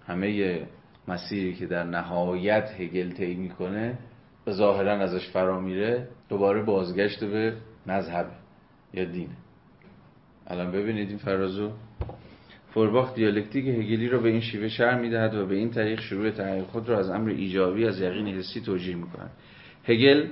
همه 0.08 0.62
مسیری 1.08 1.54
که 1.54 1.66
در 1.66 1.84
نهایت 1.84 2.72
هگل 2.80 3.12
طی 3.12 3.36
می‌کنه 3.36 3.98
ظاهرا 4.50 4.94
ازش 4.94 5.30
فرا 5.30 5.60
میره 5.60 6.08
دوباره 6.30 6.64
بازگشت 6.64 7.24
به 7.24 7.54
مذهب 7.88 8.32
یا 8.94 9.06
دینه 9.06 9.36
الان 10.48 10.72
ببینید 10.72 11.10
این 11.10 11.18
فرازو. 11.18 11.72
فورباخ 12.74 13.16
دیالکتیک 13.16 13.68
هگلی 13.68 14.08
رو 14.08 14.20
به 14.20 14.30
این 14.30 14.42
شیوه 14.42 14.68
شرح 14.68 15.00
می‌دهد 15.00 15.36
و 15.36 15.46
به 15.46 15.56
این 15.56 15.70
طریق 15.72 16.00
شروع 16.00 16.32
تحقیق 16.32 16.66
خود 16.66 16.90
را 16.90 17.00
از 17.00 17.10
امر 17.10 17.30
ایجابی 17.30 17.86
از 17.86 18.02
یقین 18.02 18.28
حسی 18.28 18.62
توجیه 18.62 18.96
می‌کند. 18.96 19.32
هگل 19.86 20.28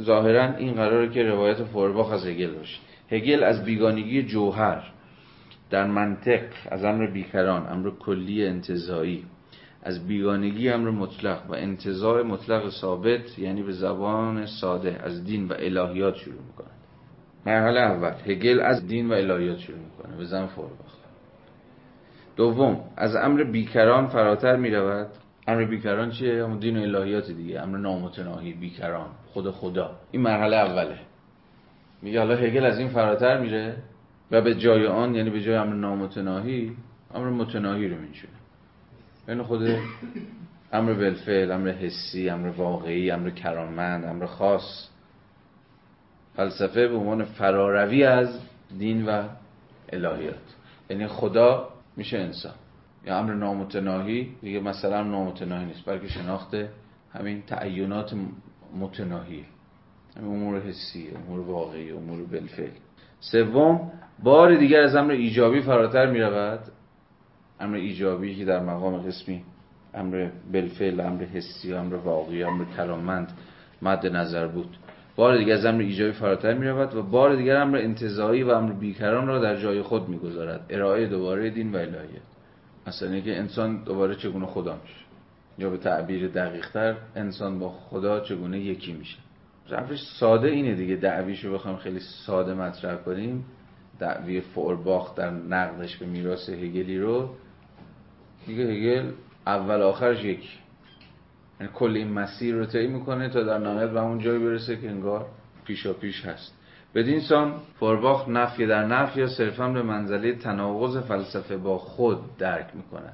ظاهرا 0.00 0.56
این 0.56 0.72
قراره 0.72 1.08
که 1.08 1.22
روایت 1.22 1.64
فورباخ 1.64 2.10
از 2.10 2.26
هگل 2.26 2.54
باشه. 2.54 2.78
هگل 3.10 3.42
از 3.42 3.64
بیگانگی 3.64 4.22
جوهر. 4.22 4.92
در 5.70 5.86
منطق 5.86 6.42
از 6.70 6.84
امر 6.84 7.06
بیکران 7.06 7.66
امر 7.66 7.90
کلی 7.90 8.46
انتظایی 8.46 9.24
از 9.82 10.06
بیگانگی 10.06 10.68
امر 10.68 10.90
مطلق 10.90 11.50
و 11.50 11.54
انتظاع 11.54 12.22
مطلق 12.22 12.70
ثابت 12.70 13.38
یعنی 13.38 13.62
به 13.62 13.72
زبان 13.72 14.46
ساده 14.46 14.98
از 15.02 15.24
دین 15.24 15.48
و 15.48 15.52
الهیات 15.58 16.16
شروع 16.16 16.42
می‌کنه 16.46 16.74
مرحله 17.46 17.80
اول 17.80 18.12
هگل 18.26 18.60
از 18.60 18.86
دین 18.86 19.08
و 19.08 19.12
الهیات 19.12 19.58
شروع 19.58 19.78
می‌کنه 19.78 20.16
به 20.16 20.24
زن 20.24 20.46
فورباخ 20.46 20.96
دوم 22.36 22.80
از 22.96 23.16
امر 23.16 23.44
بیکران 23.44 24.06
فراتر 24.06 24.56
می‌رود. 24.56 25.06
امر 25.48 25.64
بیکران 25.64 26.10
چیه؟ 26.10 26.44
همون 26.44 26.58
دین 26.58 26.76
و 26.76 26.80
الهیات 26.80 27.30
دیگه 27.30 27.60
امر 27.60 27.78
نامتناهی 27.78 28.52
بیکران 28.52 29.08
خود 29.26 29.50
خدا. 29.50 29.90
این 30.10 30.22
مرحله 30.22 30.56
اوله. 30.56 30.98
میگه 32.02 32.18
حالا 32.18 32.34
هگل 32.34 32.64
از 32.64 32.78
این 32.78 32.88
فراتر 32.88 33.40
میره؟ 33.40 33.76
و 34.30 34.40
به 34.40 34.54
جای 34.54 34.86
آن 34.86 35.14
یعنی 35.14 35.30
به 35.30 35.42
جای 35.42 35.54
امر 35.54 35.74
نامتناهی 35.74 36.76
امر 37.14 37.28
متناهی 37.30 37.88
رو 37.88 37.96
میشونه 38.00 38.32
یعنی 39.28 39.42
خود 39.42 39.68
امر 40.72 40.92
بالفعل 40.92 41.50
امر 41.50 41.70
حسی 41.70 42.28
امر 42.28 42.48
واقعی 42.48 43.10
امر 43.10 43.30
کرامند 43.30 44.04
امر 44.04 44.26
خاص. 44.26 44.88
فلسفه 46.36 46.88
به 46.88 46.96
عنوان 46.96 47.24
فراروی 47.24 48.04
از 48.04 48.40
دین 48.78 49.06
و 49.06 49.22
الهیات. 49.92 50.54
یعنی 50.90 51.06
خدا 51.06 51.68
میشه 51.96 52.18
انسان. 52.18 52.54
یا 53.06 53.18
امر 53.18 53.34
نامتناهی 53.34 54.34
دیگه 54.42 54.60
مثلا 54.60 55.02
نامتناهی 55.02 55.64
نیست 55.64 55.84
بلکه 55.86 56.08
شناخت 56.08 56.56
همین 57.12 57.42
تعینات 57.42 58.14
متناهی. 58.80 59.44
امور 60.16 60.60
حسی 60.60 61.08
امور 61.10 61.40
واقعی 61.40 61.90
امور 61.90 62.24
بالفعل. 62.24 62.70
سوم 63.20 63.92
بار 64.22 64.54
دیگر 64.54 64.80
از 64.80 64.96
امر 64.96 65.10
ایجابی 65.10 65.60
فراتر 65.60 66.06
می 66.06 66.20
رود 66.20 66.60
امر 67.60 67.76
ایجابی 67.76 68.36
که 68.36 68.44
در 68.44 68.60
مقام 68.60 68.96
قسمی 68.96 69.42
امر 69.94 70.28
بالفعل 70.52 71.00
امر 71.00 71.24
حسی 71.24 71.74
امر 71.74 71.94
واقعی 71.94 72.42
امر 72.42 72.64
کرامند 72.76 73.32
مد 73.82 74.06
نظر 74.06 74.46
بود. 74.46 74.76
بار 75.16 75.38
دیگر 75.38 75.54
از 75.54 75.66
امر 75.66 75.80
ایجابی 75.80 76.12
فراتر 76.12 76.54
می 76.54 76.66
رود 76.66 76.94
و 76.94 77.02
بار 77.02 77.36
دیگر 77.36 77.56
امر 77.56 77.78
انتظایی 77.78 78.42
و 78.42 78.50
امر 78.50 78.72
بیکران 78.72 79.26
را 79.26 79.38
در 79.38 79.56
جای 79.56 79.82
خود 79.82 80.08
می 80.08 80.18
گذارد 80.18 80.66
ارائه 80.70 81.06
دوباره 81.06 81.50
دین 81.50 81.72
و 81.72 81.76
الهیات 81.76 82.22
مثلا 82.86 83.20
که 83.20 83.38
انسان 83.38 83.84
دوباره 83.84 84.14
چگونه 84.14 84.46
خدا 84.46 84.78
میشه؟ 84.82 85.06
یا 85.58 85.70
به 85.70 85.76
تعبیر 85.76 86.28
دقیقتر 86.28 86.96
انسان 87.16 87.58
با 87.58 87.68
خدا 87.68 88.20
چگونه 88.20 88.60
یکی 88.60 88.92
میشه؟ 88.92 89.16
حرفش 89.70 90.00
ساده 90.20 90.48
اینه 90.48 90.74
دیگه. 90.74 90.96
دعویشو 90.96 91.52
بخوام 91.52 91.76
خیلی 91.76 92.00
ساده 92.26 92.54
مطرح 92.54 92.96
کنیم. 92.96 93.44
دعوی 93.98 94.40
فورباخ 94.40 95.14
در 95.14 95.30
نقدش 95.30 95.96
به 95.96 96.06
میراث 96.06 96.48
هگلی 96.48 96.98
رو 96.98 97.30
دیگه 98.46 98.64
هگل 98.64 99.10
اول 99.46 99.82
آخرش 99.82 100.24
یک 100.24 100.58
یعنی 101.60 101.72
کل 101.74 101.96
این 101.96 102.12
مسیر 102.12 102.54
رو 102.54 102.66
طی 102.66 102.86
می‌کنه 102.86 103.28
تا 103.28 103.42
در 103.42 103.58
نهایت 103.58 103.90
به 103.90 104.00
اون 104.00 104.18
جایی 104.18 104.38
برسه 104.38 104.76
که 104.76 104.90
انگار 104.90 105.26
پیشا 105.64 105.92
پیش 105.92 106.24
هست. 106.24 106.54
بدین 106.94 107.20
سان 107.20 107.54
فورباخ 107.78 108.28
نفی 108.28 108.66
در 108.66 108.86
نفی 108.86 109.20
یا 109.20 109.26
صرفا 109.26 109.68
به 109.68 109.82
منزله 109.82 110.34
تناقض 110.34 110.96
فلسفه 110.98 111.56
با 111.56 111.78
خود 111.78 112.36
درک 112.38 112.66
می‌کنه. 112.74 113.12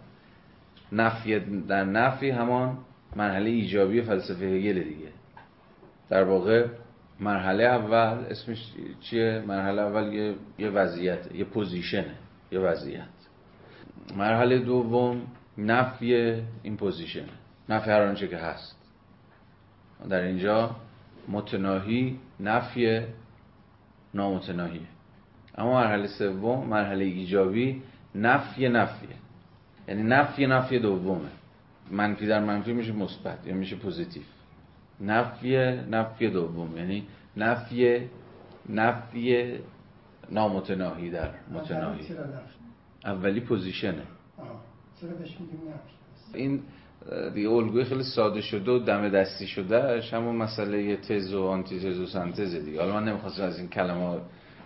نفی 0.92 1.40
در 1.68 1.84
نفی 1.84 2.30
همان 2.30 2.78
مرحله 3.16 3.50
ایجابی 3.50 4.02
فلسفه 4.02 4.44
هگل 4.44 4.82
دیگه. 4.82 5.08
در 6.10 6.24
واقع 6.24 6.66
مرحله 7.22 7.64
اول 7.64 8.24
اسمش 8.30 8.58
چیه؟ 9.00 9.44
مرحله 9.46 9.82
اول 9.82 10.12
یه, 10.12 10.34
یه 10.58 10.70
وضعیت 10.70 11.34
یه 11.34 11.44
position 11.44 12.06
ه 12.06 12.14
یه 12.52 12.58
وضعیت. 12.58 13.08
مرحله 14.16 14.58
دوم 14.58 15.22
نفی 15.58 16.14
این 16.62 16.76
position 16.76 17.26
نفی 17.68 17.90
هر 17.90 18.02
آنچه 18.02 18.28
که 18.28 18.36
هست. 18.36 18.76
در 20.08 20.22
اینجا 20.22 20.76
متناهی 21.28 22.18
نفی 22.40 23.00
نامتناهیه. 24.14 24.88
اما 25.58 25.74
مرحله 25.74 26.06
سوم 26.06 26.66
مرحله 26.68 27.04
ایجابی 27.04 27.82
نفی 28.14 28.68
نفیه 28.68 29.16
یعنی 29.88 30.02
نفی 30.02 30.46
نفی 30.46 30.78
دومه. 30.78 31.28
منفی 31.90 32.26
در 32.26 32.40
منفی 32.40 32.72
میشه 32.72 32.92
مثبت 32.92 33.46
یا 33.46 33.54
میشه 33.54 33.76
positive. 33.76 34.22
نفی 35.00 35.56
نفی 35.90 36.30
دوم 36.30 36.76
یعنی 36.76 37.06
نفی 37.36 38.00
نفی 38.68 39.58
نامتناهی 40.30 41.10
در 41.10 41.30
متناهی؟ 41.52 42.04
اولی 43.04 43.40
position 43.40 43.95
ه 43.95 44.02
آه. 44.38 44.46
چرا 45.00 45.10
بهش 45.10 45.36
میگیم 45.40 45.60
نفی؟ 45.68 46.38
این 46.38 46.62
دیگه 47.34 47.50
الگوی 47.50 47.84
خیلی 47.84 48.02
ساده 48.02 48.40
شده 48.40 48.70
و 48.70 48.78
دم 48.78 49.08
دستی 49.08 49.46
شده 49.46 50.02
همون 50.12 50.36
مسئله 50.36 50.96
تز 50.96 51.34
و 51.34 51.44
آنتی 51.44 51.80
تز 51.80 52.00
و 52.00 52.06
سنتز 52.06 52.54
دیگه 52.54 52.80
حالا 52.80 52.94
من 52.94 53.04
نمی‌خواستم 53.04 53.42
از 53.42 53.58
این 53.58 53.68
کلمه 53.68 54.18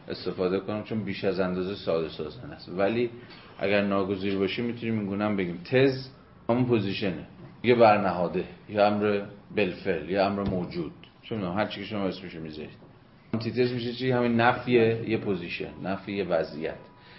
استفاده 0.08 0.60
کنم 0.60 0.82
چون 0.82 1.04
بیش 1.04 1.24
از 1.24 1.40
اندازه 1.40 1.74
ساده 1.74 2.08
سازن 2.08 2.50
است 2.50 2.68
ولی 2.68 3.10
اگر 3.58 3.82
ناگزیر 3.82 4.38
باشه 4.38 4.62
می‌تونیم 4.62 4.98
این 4.98 5.06
گونه 5.06 5.34
بگیم 5.34 5.60
تز 5.64 6.08
همون 6.48 6.64
position 6.64 7.19
ه 7.19 7.26
یه 7.62 7.74
برنهاده 7.74 8.44
یا 8.68 8.86
امر 8.86 9.22
بالفعل 9.54 10.10
یا 10.10 10.26
امر 10.26 10.48
موجود. 10.48 10.92
چون 11.22 11.44
هر 11.44 11.66
چی 11.66 11.80
که 11.80 11.86
شما 11.86 12.04
اسمشو 12.04 12.40
می‌ذارید. 12.40 12.86
آنتیتز 13.34 13.72
میشه 13.72 13.92
چی؟ 13.92 14.10
همین 14.10 14.40
نفی 14.40 14.72
یه 14.72 15.18
position 15.18 15.70
نفی 15.82 16.12
یه 16.12 16.24
وضعیت 16.24 16.78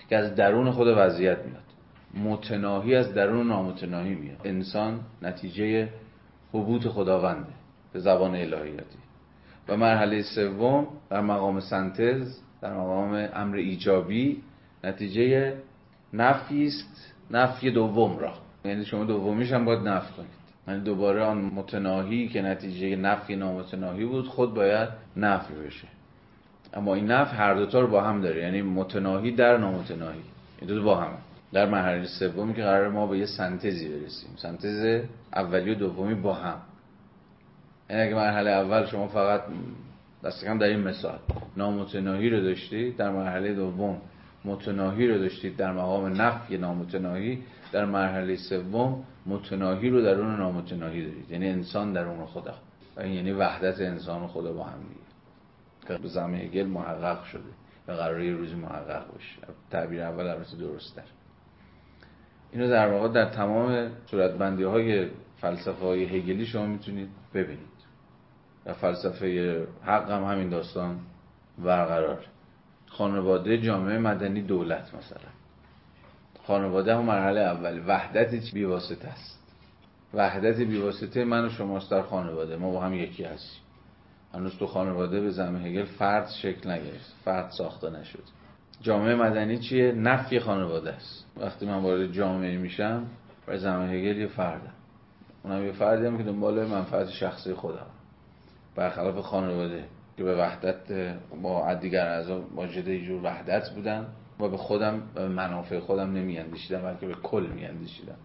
که 0.10 0.18
از 0.18 0.36
درون 0.36 0.72
خود 0.72 0.88
وضعیت 0.88 1.38
میاد. 1.46 1.64
متناهی 2.14 2.96
از 2.96 3.14
درون 3.14 3.48
نامتناهی 3.48 4.16
میاد. 4.16 4.42
انسان 4.44 5.00
نتیجه 5.22 5.90
هبوط 6.54 6.88
خداونده 6.88 7.54
به 7.94 8.00
زبان 8.00 8.36
الهیاتی. 8.36 8.98
و 9.68 9.78
مرحله 9.78 10.22
سوم 10.22 10.88
در 11.10 11.22
مقام 11.22 11.60
سنتز 11.60 12.40
در 12.62 12.74
مقام 12.74 13.30
امر 13.34 13.56
ایجابی 13.56 14.42
نتیجه 14.84 15.54
نفی 16.14 16.66
است 16.66 17.14
نفی 17.32 17.72
دوم 17.72 18.18
را. 18.18 18.34
یعنی 18.66 18.86
شما 18.86 19.04
دومیش 19.04 19.52
هم 19.52 19.66
باید 19.66 19.88
نفی 19.88 20.14
کنید. 20.14 20.47
یعنی 20.68 20.82
دوباره 20.82 21.24
آن 21.24 21.38
متناهی 21.38 22.28
که 22.28 22.42
نتیجه 22.42 22.96
نفی 22.96 23.36
نامتناهی 23.36 24.06
بود 24.06 24.28
خود 24.28 24.54
باید 24.54 24.90
نفی 25.18 25.54
بشه. 25.54 25.88
اما 26.74 26.94
این 26.94 27.12
نفی 27.12 27.36
هر 27.36 27.54
دوتا 27.54 27.80
رو 27.80 27.88
با 27.88 28.02
هم 28.02 28.22
داره. 28.22 28.42
یعنی 28.42 28.62
متناهی 28.62 29.32
در 29.32 29.58
نامتناهی. 29.58 30.22
این 30.62 30.70
دو 30.70 30.84
با 30.84 30.96
هم. 30.96 31.18
در 31.54 31.66
مرحله 31.66 32.06
سومی 32.06 32.54
که 32.54 32.62
قرار 32.64 32.90
ما 32.90 33.08
به 33.08 33.18
یه 33.18 33.26
سنتزی 33.26 33.90
برسیم. 33.90 34.30
سنتز 34.36 35.06
اولی 35.36 35.72
و 35.72 35.76
دومی 35.76 36.16
با 36.16 36.34
هم. 36.34 36.58
یعنی 37.90 38.02
اگه 38.02 38.16
مرحله 38.16 38.50
اول 38.50 38.86
شما 38.86 39.08
فقط 39.08 39.42
دست 40.24 40.46
در 40.46 40.64
این 40.64 40.80
مثال 40.80 41.20
نامتناهی 41.58 42.30
رو 42.30 42.42
داشتید 42.42 42.98
در 42.98 43.10
مرحله 43.10 43.54
دوم 43.54 44.02
متناهی 44.48 45.08
رو 45.08 45.18
داشتید 45.18 45.58
در 45.58 45.72
مقام 45.72 46.22
نفی 46.22 46.58
نامتناهی 46.58 47.44
در 47.72 47.86
مرحله 47.86 48.36
سوم 48.36 49.04
متناهی 49.26 49.90
رو 49.90 50.02
در 50.02 50.22
اون 50.22 50.36
نامتناهی 50.36 51.06
دارید. 51.06 51.32
یعنی 51.32 51.50
انسان 51.50 51.94
در 51.94 52.06
اون 52.08 52.26
خدا 52.26 52.54
یعنی 52.98 53.32
وحدت 53.32 53.82
انسان 53.82 54.24
و 54.24 54.28
خدا 54.28 54.54
با 54.54 54.64
هم 54.64 54.80
دیگه. 54.80 55.98
به 56.02 56.08
زمه 56.08 56.38
هگل 56.38 56.68
محقق 56.68 57.24
شده. 57.24 57.50
و 57.88 57.92
قراره 57.92 58.26
یه 58.26 58.34
روزی 58.34 58.56
محقق 58.56 59.12
باشه. 59.12 59.54
تعبیر 59.72 60.02
اول 60.02 60.28
البته 60.28 60.58
درسته. 60.58 61.04
اینو 62.52 62.70
در 62.70 62.92
واقع 62.92 63.08
در 63.08 63.30
تمام 63.30 63.92
صورتبندی 64.12 64.64
های 64.64 65.08
فلسفه 65.42 65.86
های 65.86 66.04
هگلی 66.04 66.46
شما 66.46 66.66
می‌تونید 66.66 67.10
ببینید. 67.34 67.78
و 68.66 68.74
فلسفه 68.74 69.68
حق 69.84 70.12
هم 70.12 70.24
همین 70.24 70.50
داستان 70.50 71.00
برقرار 71.58 72.26
خانواده 72.88 73.58
جامعه 73.58 73.98
مدنی 73.98 74.42
دولت 74.42 74.96
مثلا. 74.96 75.30
خانواده 76.44 76.96
هم 76.96 77.06
مرحله 77.06 77.40
اول. 77.40 77.82
وحدت 77.88 78.54
بیواسطه 78.54 79.08
است. 79.08 79.40
وحدت 80.14 80.58
بیواسطه 80.58 81.24
من 81.24 81.46
و 81.46 81.50
شماست 81.50 81.92
در 81.92 82.02
خانواده. 82.02 82.58
ما 82.58 82.72
با 82.72 82.82
هم 82.82 82.94
یکی 82.94 83.24
هستیم. 83.24 83.62
هنوز 84.34 84.58
تو 84.58 84.68
خانواده 84.68 85.22
به 85.22 85.30
زمین 85.32 85.66
هگل 85.66 85.86
فرد 85.86 86.30
شکل 86.30 86.70
نگرفت. 86.70 87.16
فرد 87.26 87.50
ساخته 87.50 87.90
نشد. 87.90 88.24
جامعه 88.82 89.16
مدنی 89.16 89.60
چیه؟ 89.60 89.92
نفی 89.92 90.40
خانواده 90.40 90.94
است. 90.94 91.26
وقتی 91.38 91.66
من 91.66 91.78
وارد 91.78 92.12
جامعه 92.12 92.58
میشم 92.58 93.06
برای 93.48 93.60
زمین 93.60 93.90
هگل 93.90 94.18
یه 94.18 94.28
فردم. 94.28 94.74
اونم 95.44 95.66
یه 95.66 95.72
فردی 95.72 96.06
هم 96.06 96.18
که 96.18 96.24
دنبال 96.24 96.68
منفعت 96.68 97.10
شخصی 97.10 97.54
خودم. 97.54 97.88
برخلاف 98.76 99.20
خانواده. 99.26 99.86
که 100.18 100.24
به 100.24 100.36
وحدت 100.36 101.16
با 101.42 101.74
دیگر 101.74 102.08
اعضا 102.08 102.42
واجد 102.56 102.98
جور 102.98 103.24
وحدت 103.24 103.70
بودن 103.70 104.08
و 104.40 104.50
به 104.50 104.58
خودم 104.58 105.02
به 105.16 105.28
منافع 105.28 105.80
خودم 105.80 106.14
نمیاندیشیدم 106.14 106.82
بلکه 106.82 107.08
به 107.08 107.14
کل 107.14 107.48
میاندیشیدم. 107.56 108.16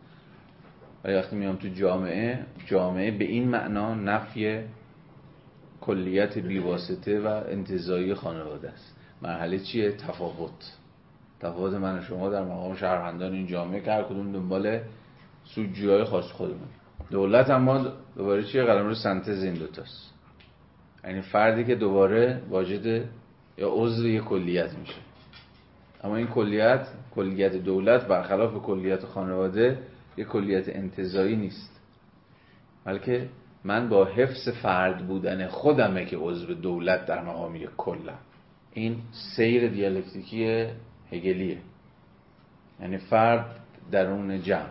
ولی 1.04 1.14
وقتی 1.14 1.36
میام 1.36 1.56
تو 1.56 1.68
جامعه 1.68 2.38
جامعه 2.66 3.10
به 3.10 3.24
این 3.24 3.48
معنا 3.48 3.94
نفی 3.94 4.60
کلیت 5.80 6.38
بیواسطه 6.38 7.20
و 7.20 7.26
انتظایی 7.26 8.14
خانواده 8.14 8.70
است. 8.70 8.96
مرحله 9.22 9.58
چیه؟ 9.58 9.92
تفاوت. 9.92 10.76
تفاوت 11.40 11.74
من 11.74 11.98
و 11.98 12.02
شما 12.02 12.30
در 12.30 12.44
مقام 12.44 12.74
شهروندان 12.76 13.32
این 13.32 13.46
جامعه 13.46 13.80
که 13.80 13.92
هر 13.92 14.02
کدوم 14.02 14.32
دنبال 14.32 14.80
سودجوهای 15.44 16.04
خاص 16.04 16.24
خودمون. 16.24 16.68
دولت 17.10 17.50
اما 17.50 17.86
دوباره 18.16 18.44
چیه؟ 18.44 18.64
قلمرو 18.64 18.94
سنتز 18.94 19.42
این 19.42 19.54
دوتاست. 19.54 20.11
یعنی 21.04 21.20
فردی 21.20 21.64
که 21.64 21.74
دوباره 21.74 22.42
واجد 22.48 23.04
یا 23.58 23.68
عضو 23.70 24.08
یک 24.08 24.22
کلیت 24.22 24.74
میشه. 24.78 25.00
اما 26.04 26.16
این 26.16 26.26
کلیت 26.26 26.88
کلیت 27.14 27.56
دولت 27.56 28.06
برخلاف 28.06 28.62
کلیت 28.62 29.04
خانواده 29.04 29.78
یک 30.16 30.26
کلیت 30.26 30.68
انتظایی 30.68 31.36
نیست. 31.36 31.80
بلکه 32.84 33.28
من 33.64 33.88
با 33.88 34.04
حفظ 34.04 34.48
فرد 34.48 35.06
بودن 35.06 35.46
خودمه 35.46 36.04
که 36.04 36.16
عضو 36.16 36.54
دولت 36.54 37.06
در 37.06 37.24
مقام 37.24 37.56
یک 37.56 37.70
کلم 37.76 38.18
این 38.72 38.96
سیر 39.36 39.68
دیالکتیکی 39.68 40.66
هگلیه. 41.12 41.58
یعنی 42.80 42.98
فرد 42.98 43.56
درون 43.90 44.42
جمع. 44.42 44.70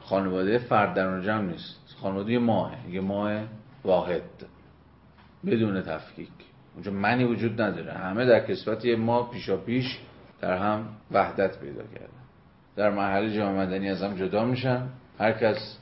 خانواده 0.00 0.58
فرد 0.58 0.94
درون 0.94 1.22
جمع 1.22 1.42
نیست. 1.42 1.96
خانواده 2.00 2.38
ماه 2.38 2.74
یه 2.90 3.00
ماه 3.00 3.42
واحد. 3.84 4.22
بدون 5.46 5.82
تفکیک. 5.82 6.28
اونجا 6.74 6.90
منی 6.90 7.24
وجود 7.24 7.60
نداره. 7.60 7.92
همه 7.92 8.26
در 8.26 8.46
کسبت 8.46 8.86
ما 8.86 9.22
پیشا 9.22 9.56
پیش 9.56 9.98
در 10.40 10.56
هم 10.56 10.88
وحدت 11.10 11.60
پیدا 11.60 11.82
کردن. 11.82 12.24
در 12.76 12.90
محل 12.90 13.36
جامعه 13.36 13.66
مدنی 13.66 13.90
از 13.90 14.02
هم 14.02 14.14
جدا 14.14 14.44
میشن. 14.44 14.88
هر 15.18 15.32
کس 15.32 15.78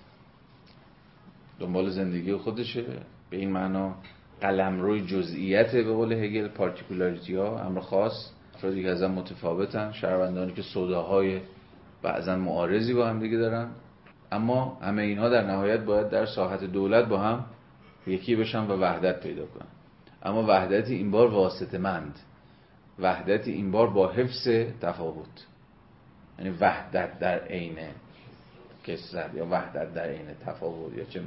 دنبال 1.59 1.91
زندگی 1.91 2.35
خودشه. 2.35 2.85
به 3.31 3.37
این 3.37 3.51
معنا 3.51 3.95
قلم 4.41 4.81
روی 4.81 5.07
جزئیت 5.07 5.73
به 5.73 5.93
قول 5.93 6.13
هگل 6.13 6.49
پارتیکولاریتی 6.49 7.37
ها 7.37 7.61
امر 7.61 7.81
خاص. 7.81 8.31
افرادی 8.55 8.83
که 8.83 8.91
از 8.91 9.03
هم 9.03 9.11
متفاوتن 9.11 9.93
شهروندانی 9.93 10.53
که 10.53 10.63
صداهای 10.63 11.41
بعضا 12.03 12.37
معارضی 12.37 12.95
با 12.95 13.09
هم 13.09 13.21
دیگه 13.21 13.37
دارن. 13.37 13.69
اما 14.33 14.79
همه 14.83 15.03
اینها 15.03 15.29
در 15.29 15.47
نهایت 15.47 15.81
باید 15.81 16.11
در 16.11 16.27
ساحت 16.27 16.65
دولت 16.65 17.09
با 17.09 17.19
هم 17.19 17.45
یکی 18.07 18.37
بشن 18.37 18.59
و 18.67 18.77
وحدت 18.77 19.21
پیدا 19.21 19.47
کنن. 19.47 19.67
اما 20.23 20.43
وحدت 20.43 20.89
این 20.91 21.11
بار 21.11 21.29
واسطه 21.29 21.79
مند. 21.79 22.19
وحدت 22.99 23.49
این 23.49 23.71
بار 23.71 23.91
با 23.91 24.09
حفظ 24.09 24.49
تفاوت. 24.81 25.47
یعنی 26.39 26.51
وحدت 26.61 27.19
در 27.19 27.39
عین 27.39 27.79
کسرت 28.85 29.35
یا 29.35 29.47
وحدت 29.51 29.95
در 29.95 30.09
عین 30.09 30.27
تفاوت 30.47 30.97
یا 30.97 31.05
چه 31.05 31.21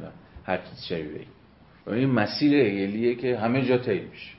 هر 0.46 0.58
چیز 0.58 0.84
شبیه. 0.84 1.26
این 1.88 2.10
مسیر 2.10 2.56
هگلیه 2.56 3.16
که 3.16 3.38
همه 3.38 3.66
جا 3.66 3.78
طی 3.78 4.00
میشه. 4.00 4.32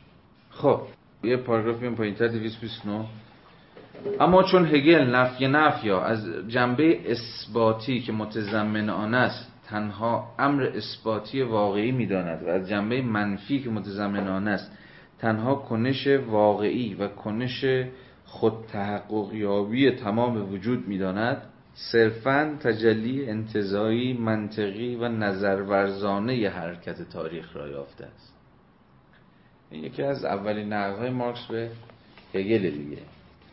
خب 0.50 0.82
یه 1.24 1.36
پاراگراف 1.36 1.82
این 1.82 1.96
پایینتر 1.96 2.28
229 2.28 3.04
اما 4.20 4.42
چون 4.42 4.66
هگل 4.66 5.14
نفی 5.14 5.48
نفی 5.48 5.90
از 5.90 6.26
جنبه 6.48 7.10
اثباتی 7.10 8.00
که 8.00 8.12
متضمن 8.12 8.90
آن 8.90 9.14
است 9.14 9.49
تنها 9.70 10.34
امر 10.38 10.62
اثباتی 10.62 11.42
واقعی 11.42 11.92
می‌داند 11.92 12.42
و 12.42 12.48
از 12.48 12.68
جنبه 12.68 13.02
منفی 13.02 13.60
که 13.60 13.70
متضمن 13.70 14.28
آن 14.28 14.48
است 14.48 14.72
تنها 15.18 15.54
کنش 15.54 16.06
واقعی 16.06 16.94
و 16.94 17.08
کنش 17.08 17.64
خود 18.24 18.52
تحقق 18.72 19.34
یابی 19.34 19.90
تمام 19.90 20.52
وجود 20.52 20.88
می‌داند. 20.88 21.42
صرفا 21.74 22.56
تجلی 22.60 23.30
انتظایی 23.30 24.12
منطقی 24.12 24.94
و 24.96 25.08
نظرورزانه 25.08 26.36
ی 26.36 26.46
حرکت 26.46 27.02
تاریخ 27.02 27.56
را 27.56 27.68
یافته 27.68 28.04
است. 28.04 28.34
این 29.70 29.84
یکی 29.84 30.02
از 30.02 30.24
اولین 30.24 30.72
نقدهای 30.72 31.10
مارکس 31.10 31.46
به 31.46 31.70
هگل 32.34 32.70
دیگه. 32.70 33.02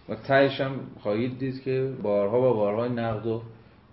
و 0.09 0.15
تهش 0.15 0.61
هم 0.61 0.80
خواهید 0.99 1.39
دید 1.39 1.63
که 1.63 1.93
بارها 2.01 2.51
و 2.51 2.53
بارها 2.53 2.88
نقد 2.88 3.26
و 3.26 3.41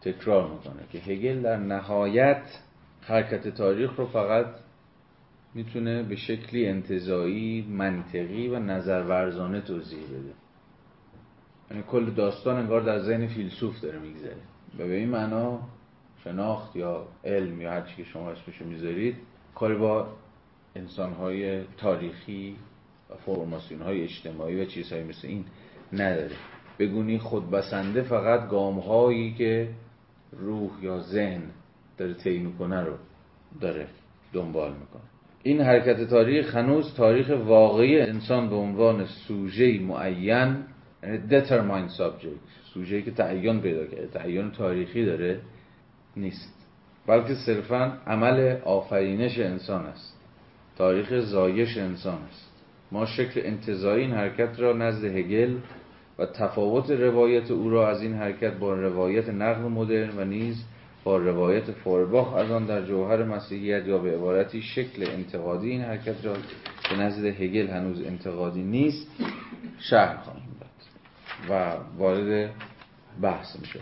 تکرار 0.04 0.50
می‌کنه 0.50 0.82
که 0.92 0.98
هگل 0.98 1.42
در 1.42 1.56
نهایت 1.56 2.42
حرکت 3.00 3.48
تاریخ 3.48 3.96
رو 3.96 4.06
فقط 4.06 4.46
می‌تونه 5.54 6.02
به 6.02 6.16
شکلی 6.16 6.66
انتظایی 6.66 7.66
منطقی 7.70 8.48
و 8.48 8.58
نظرورزانه 8.58 9.60
توضیح 9.60 10.06
بده. 10.06 10.34
یعنی 11.70 11.82
کل 11.82 12.10
داستان 12.10 12.56
انگار 12.56 12.80
در 12.80 12.98
ذهن 12.98 13.26
فیلسوف 13.26 13.80
داره 13.80 13.98
میگذره. 13.98 14.36
و 14.78 14.78
به 14.78 14.94
این 14.94 15.08
معنا 15.08 15.60
شناخت 16.24 16.76
یا 16.76 17.06
علم 17.24 17.60
یا 17.60 17.70
هر 17.70 17.80
چی 17.80 17.96
که 17.96 18.04
شما 18.04 18.30
اسمشو 18.30 18.64
می‌ذارید 18.64 19.16
کاری 19.54 19.74
با 19.74 20.08
انسانهای 20.76 21.62
تاریخی 21.76 22.56
و 23.10 23.14
فرماسیون 23.14 23.82
های 23.82 24.02
اجتماعی 24.02 24.60
و 24.60 24.64
چیزهایی 24.64 25.04
مثل 25.04 25.28
این 25.28 25.44
نداره. 25.92 26.36
بگونی 26.78 27.18
خودبسنده 27.18 28.02
فقط 28.02 28.48
گام 28.48 28.78
هایی 28.78 29.34
که 29.34 29.68
روح 30.38 30.70
یا 30.82 31.00
ذهن 31.00 31.42
داره 31.98 32.14
طی 32.14 32.38
می‌کنه 32.38 32.80
رو 32.80 32.94
داره 33.60 33.86
دنبال 34.32 34.70
می‌کنه. 34.70 35.02
این 35.42 35.60
حرکت 35.60 36.04
تاریخ 36.04 36.56
هنوز 36.56 36.94
تاریخ 36.94 37.30
واقعی 37.46 38.00
انسان 38.00 38.48
به 38.48 38.56
عنوان 38.56 39.06
سوژه 39.06 39.78
معین 39.78 40.56
یعنی 41.02 41.18
determined 41.28 41.90
subject 41.98 42.72
سوژه‌ای 42.74 43.02
که 43.02 43.10
تعین 43.10 43.60
پیدا 43.60 43.86
کرده 43.86 44.06
تعین 44.06 44.50
تاریخی 44.50 45.04
داره 45.04 45.40
نیست. 46.16 46.54
بلکه 47.06 47.34
صرفا 47.34 47.98
عمل 48.06 48.56
آفرینش 48.64 49.38
انسان 49.38 49.86
است. 49.86 50.20
تاریخ 50.76 51.20
زایش 51.20 51.78
انسان 51.78 52.18
است. 52.22 52.50
ما 52.92 53.06
شکل 53.06 53.40
انتظایی 53.44 54.04
این 54.04 54.14
حرکت 54.14 54.60
را 54.60 54.72
نزد 54.72 55.04
هگل 55.04 55.56
و 56.18 56.26
تفاوت 56.26 56.90
روایت 56.90 57.50
او 57.50 57.70
را 57.70 57.88
از 57.88 58.02
این 58.02 58.14
حرکت 58.14 58.52
با 58.52 58.74
روایت 58.74 59.28
نقل 59.28 59.62
مدرن 59.62 60.18
و 60.18 60.24
نیز 60.24 60.64
با 61.04 61.16
روایت 61.16 61.72
فورباخ 61.72 62.34
از 62.34 62.50
آن 62.50 62.66
در 62.66 62.82
جوهر 62.82 63.24
مسیحیت 63.24 63.86
یا 63.86 63.98
به 63.98 64.14
عبارتی 64.14 64.62
شکل 64.62 65.10
انتقادی 65.10 65.70
این 65.70 65.80
حرکت 65.80 66.24
را 66.24 66.36
که 66.88 66.96
نزد 66.96 67.24
هگل 67.24 67.66
هنوز 67.68 68.02
انتقادی 68.02 68.62
نیست 68.62 69.06
شرح 69.78 70.22
خواهیم 70.22 70.56
داد 70.60 70.70
و 71.50 71.76
وارد 71.98 72.50
بحث 73.22 73.60
میشه 73.60 73.80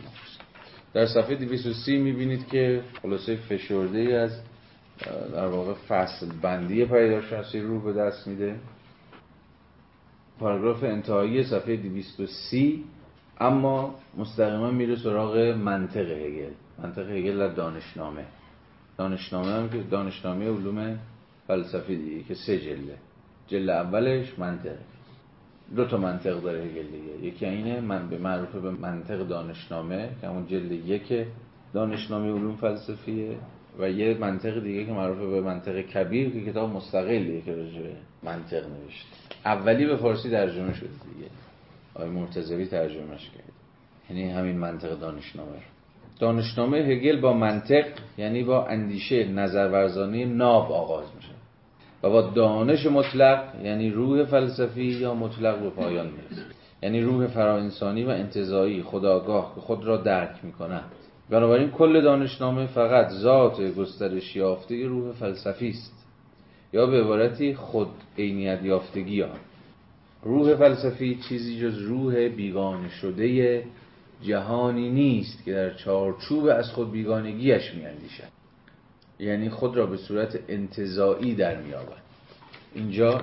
در 0.95 1.07
صفحه 1.07 1.35
230 1.35 1.99
می‌بینید 1.99 2.49
که 2.49 2.81
خلاصه 3.03 3.37
فشرده 3.37 4.19
از 4.19 4.41
در 5.33 5.47
واقع 5.47 5.73
فصل 5.73 6.27
بندی 6.43 6.85
پیداشناسی 6.85 7.61
روح 7.61 7.85
به 7.85 7.93
دست 7.93 8.27
میده. 8.27 8.57
پاراگراف 10.43 10.85
انتهایی 10.85 11.45
صفحه 11.45 11.77
230 11.77 12.85
اما 13.41 13.95
مستقیما 14.17 14.71
میره 14.71 14.97
سراغ 14.97 15.37
منطق 15.39 16.11
هگل. 16.11 16.53
منطق 16.83 17.11
هگل 17.11 17.39
در 17.39 17.55
دانشنامه. 17.55 18.25
دانشنامه 18.99 19.53
هم 19.53 19.69
که 19.69 19.83
دانشنامه 19.91 20.45
علوم 20.45 20.99
فلسفی 21.47 21.97
دیگه 21.97 22.23
که 22.23 22.35
سه 22.35 22.59
جله. 22.59 22.97
جل 23.47 23.71
اولش 23.71 24.39
منطق. 24.39 24.77
دو 25.77 25.85
تا 25.85 25.97
منطق 25.97 26.43
داره 26.43 26.59
هگل 26.59 26.87
دیگه. 26.87 27.27
یکی 27.27 27.47
اینه 27.47 27.81
من 27.81 28.09
به 28.09 28.19
معروفه 28.19 28.61
به 28.61 28.71
منطق 28.71 29.29
دانشنامه 29.29 30.09
که 30.21 30.29
همون 30.29 30.47
جلد 30.47 30.73
یک 30.73 31.27
دانشنامه 31.75 32.33
علوم 32.33 32.57
فلسفیه 32.57 33.37
و 33.79 33.91
یه 33.91 34.19
منطق 34.19 34.63
دیگه 34.63 34.85
که 34.85 34.93
معروفه 34.93 35.27
به 35.27 35.41
منطق 35.41 35.81
کبیر 35.81 36.31
که 36.31 36.51
کتاب 36.51 36.71
مستقلیه 36.71 37.41
که 37.41 37.55
راجع 37.55 37.81
منطق 38.23 38.65
نوشته. 38.67 39.07
اولی 39.45 39.87
به 39.87 39.97
فارسی 39.97 40.31
ترجمه 40.31 40.75
شده 40.75 40.89
دیگه. 40.89 41.31
آقای 41.95 42.09
مرتضوی 42.11 42.67
ترجمهش 42.67 43.31
کرد. 43.31 43.53
یعنی 44.11 44.31
همین 44.31 44.59
منطق 44.59 44.99
دانشنامه 44.99 45.59
دانشنامه 46.21 46.79
هگل 46.79 47.21
با 47.21 47.33
منطق 47.33 47.85
یعنی 48.19 48.45
با 48.45 48.67
اندیشه 48.67 49.29
نظرورزانی 49.29 50.25
ناب 50.25 50.73
آغاز 50.73 51.05
میشه. 51.17 51.29
و 52.03 52.11
با 52.11 52.23
دانش 52.23 52.87
مطلق 52.87 53.65
یعنی 53.65 53.91
روح 53.91 54.25
فلسفی 54.25 54.85
یا 54.85 55.15
مطلق 55.15 55.61
به 55.61 55.71
پایان 55.71 56.07
می‌رسه. 56.07 56.43
یعنی 56.83 57.01
روح 57.01 57.27
فراانسانی 57.27 58.05
و 58.05 58.09
انتظایی 58.09 58.83
خداگاه 58.83 59.55
که 59.55 59.61
خود 59.61 59.85
را 59.85 59.97
درک 59.97 60.37
می‌کند. 60.43 60.85
بنابراین 61.31 61.71
کل 61.71 62.01
دانشنامه 62.01 62.67
فقط 62.67 63.09
ذات 63.09 63.61
گسترش 63.61 64.37
یافته 64.37 64.87
روح 64.87 65.13
فلسفی 65.13 65.69
است. 65.69 66.02
یا 66.73 66.87
به 66.87 67.01
عبارتی 67.01 67.55
خود 67.55 67.89
عینیت 68.19 68.63
یافتگی 68.63 69.23
آن. 69.23 69.39
روح 70.23 70.57
فلسفی 70.57 71.15
چیزی 71.29 71.61
جز 71.61 71.79
روح 71.79 72.29
بیگانه 72.29 72.89
شده 72.89 73.65
جهانی 74.23 74.91
نیست 74.91 75.45
که 75.45 75.53
در 75.53 75.75
چارچوب 75.75 76.45
از 76.45 76.71
خود 76.71 76.93
بیگانگیش 76.93 77.75
میاندیشد. 77.75 78.29
یعنی 79.19 79.51
خود 79.51 79.77
را 79.77 79.87
به 79.87 79.97
صورت 79.97 80.39
انتظایی 80.49 81.35
در 81.35 81.61
میابد 81.61 82.03
اینجا 82.75 83.21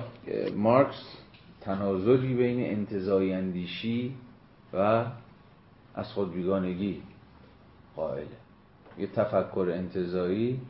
مارکس 0.56 1.16
تنازلی 1.60 2.34
بین 2.34 2.60
انتظایی 2.64 3.32
اندیشی 3.32 4.14
و 4.72 5.04
از 5.94 6.12
خود 6.12 6.34
بیگانگی 6.34 7.02
قائله. 7.96 8.26
یه 8.98 9.06
تفکر 9.06 9.72
انتظایی 9.74 10.60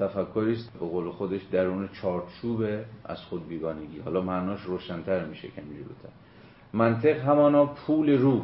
تفکری 0.00 0.52
است 0.52 0.72
به 0.72 0.78
قول 0.78 1.10
خودش 1.10 1.40
درون 1.52 1.88
چارچوب 2.02 2.62
از 3.04 3.20
خود 3.20 3.48
بیگانگی. 3.48 3.98
حالا 3.98 4.20
معناش 4.20 4.62
روشنتر 4.62 5.24
میشه 5.24 5.48
کمی 5.48 5.74
جلوتر. 5.74 6.08
منطق 6.72 7.18
همانا 7.18 7.66
پول 7.66 8.18
روح. 8.18 8.42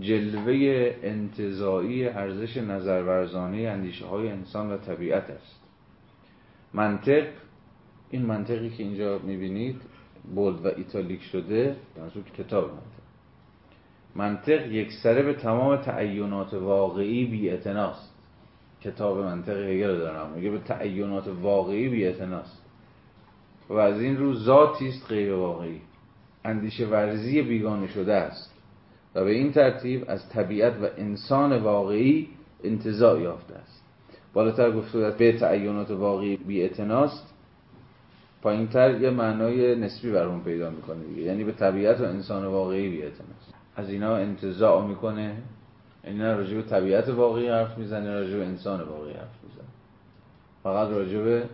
جلوه 0.00 0.94
انتظایی 1.02 2.08
ارزش 2.08 2.56
نظرورزانه 2.56 3.58
اندیشه 3.58 4.06
های 4.06 4.28
انسان 4.28 4.72
و 4.72 4.76
طبیعت 4.76 5.30
است. 5.30 5.60
منطق 6.74 7.26
این 8.10 8.26
منطقی 8.26 8.70
که 8.70 8.82
اینجا 8.82 9.18
می‌بینید 9.18 9.82
بولد 10.34 10.66
و 10.66 10.68
ایتالیک 10.76 11.22
شده 11.22 11.76
منظور 11.98 12.24
کتاب 12.38 12.70
منطق. 12.70 12.98
منطق 14.14 14.72
یک 14.72 14.92
سره 15.02 15.22
به 15.22 15.34
تمام 15.34 15.76
تعینات 15.76 16.54
واقعی 16.54 17.26
بی 17.26 17.50
اتناست 17.50 18.07
کتاب 18.82 19.18
منطق 19.18 19.56
هگل 19.56 19.98
دارم. 19.98 20.30
میگه 20.34 20.50
به 20.50 20.58
تعینات 20.58 21.24
واقعی 21.42 21.88
بی 21.88 22.06
اتناست 22.06 22.62
و 23.68 23.72
از 23.72 24.00
این 24.00 24.16
رو 24.16 24.34
ذاتی 24.34 24.88
است 24.88 25.06
غیر 25.08 25.32
واقعی. 25.32 25.80
اندیشه 26.44 26.86
ورزی 26.86 27.42
بیگانه 27.42 27.88
شده 27.88 28.14
است. 28.14 28.54
و 29.14 29.24
به 29.24 29.30
این 29.30 29.52
ترتیب 29.52 30.04
از 30.08 30.28
طبیعت 30.28 30.72
و 30.82 30.86
انسان 30.96 31.58
واقعی 31.58 32.28
انتزاع 32.64 33.20
یافته 33.20 33.54
است. 33.54 33.84
بالاتر 34.32 34.70
گفته 34.70 35.10
به 35.10 35.32
تعینات 35.32 35.90
واقعی 35.90 36.36
بی 36.36 36.64
اتناست 36.64 37.34
پایین 38.42 38.68
تر 38.68 39.00
یه 39.00 39.10
معنای 39.10 39.76
نسبی 39.76 40.10
برون 40.10 40.40
پیدا 40.40 40.70
می‌کنه 40.70 41.18
یعنی 41.18 41.44
به 41.44 41.52
طبیعت 41.52 42.00
و 42.00 42.04
انسان 42.04 42.44
واقعی 42.46 42.88
بی 42.88 43.02
اتناست 43.02 43.54
از 43.76 43.90
اینا 43.90 44.16
انتزاع 44.16 44.86
می‌کنه. 44.86 45.42
اینا 46.08 46.32
راجع 46.32 46.56
به 46.56 46.62
طبیعت 46.62 47.08
واقعی 47.08 47.48
حرف 47.48 47.78
می‌زنه 47.78 48.14
راجع 48.14 48.36
به 48.36 48.46
انسان 48.46 48.80
واقعی 48.80 49.12
حرف 49.12 49.44
می‌زنه. 49.44 49.68
فقط 50.62 50.88
راجع 50.88 51.18
به 51.18 51.44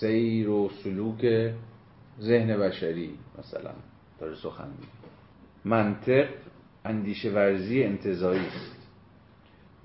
سیر 0.00 0.50
و 0.50 0.70
سلوک 0.84 1.52
ذهن 2.20 2.56
بشری 2.56 3.10
مثلا 3.38 3.70
داره 4.20 4.34
سخن 4.34 4.68
میگه. 4.68 4.92
منطق 5.64 6.28
اندیشه 6.84 7.30
ورزی 7.30 7.82
انتظایی 7.82 8.46
است. 8.46 8.76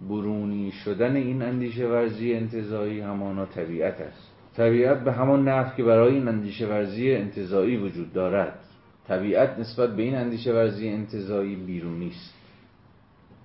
برونی 0.10 0.72
شدن 0.72 1.16
این 1.16 1.42
اندیشه 1.42 1.88
ورزی 1.88 2.34
انتظایی 2.34 3.00
همانا 3.00 3.46
طبیعت 3.46 4.02
است. 4.02 4.32
طبیعت 4.56 5.04
به 5.04 5.12
همان 5.12 5.48
نحو 5.48 5.76
که 5.78 5.84
برای 5.84 6.14
این 6.14 6.28
اندیشه 6.28 6.68
ورزی 6.68 7.12
انتظایی 7.12 7.78
وجود 7.78 8.14
دارد. 8.14 8.60
طبیعت 9.08 9.60
نسبت 9.60 9.96
به 9.96 10.04
این 10.04 10.16
اندیشه 10.16 10.54
ورزی 10.54 10.90
انتظایی 10.90 11.56
بیرونی 11.56 12.08
است. 12.08 12.41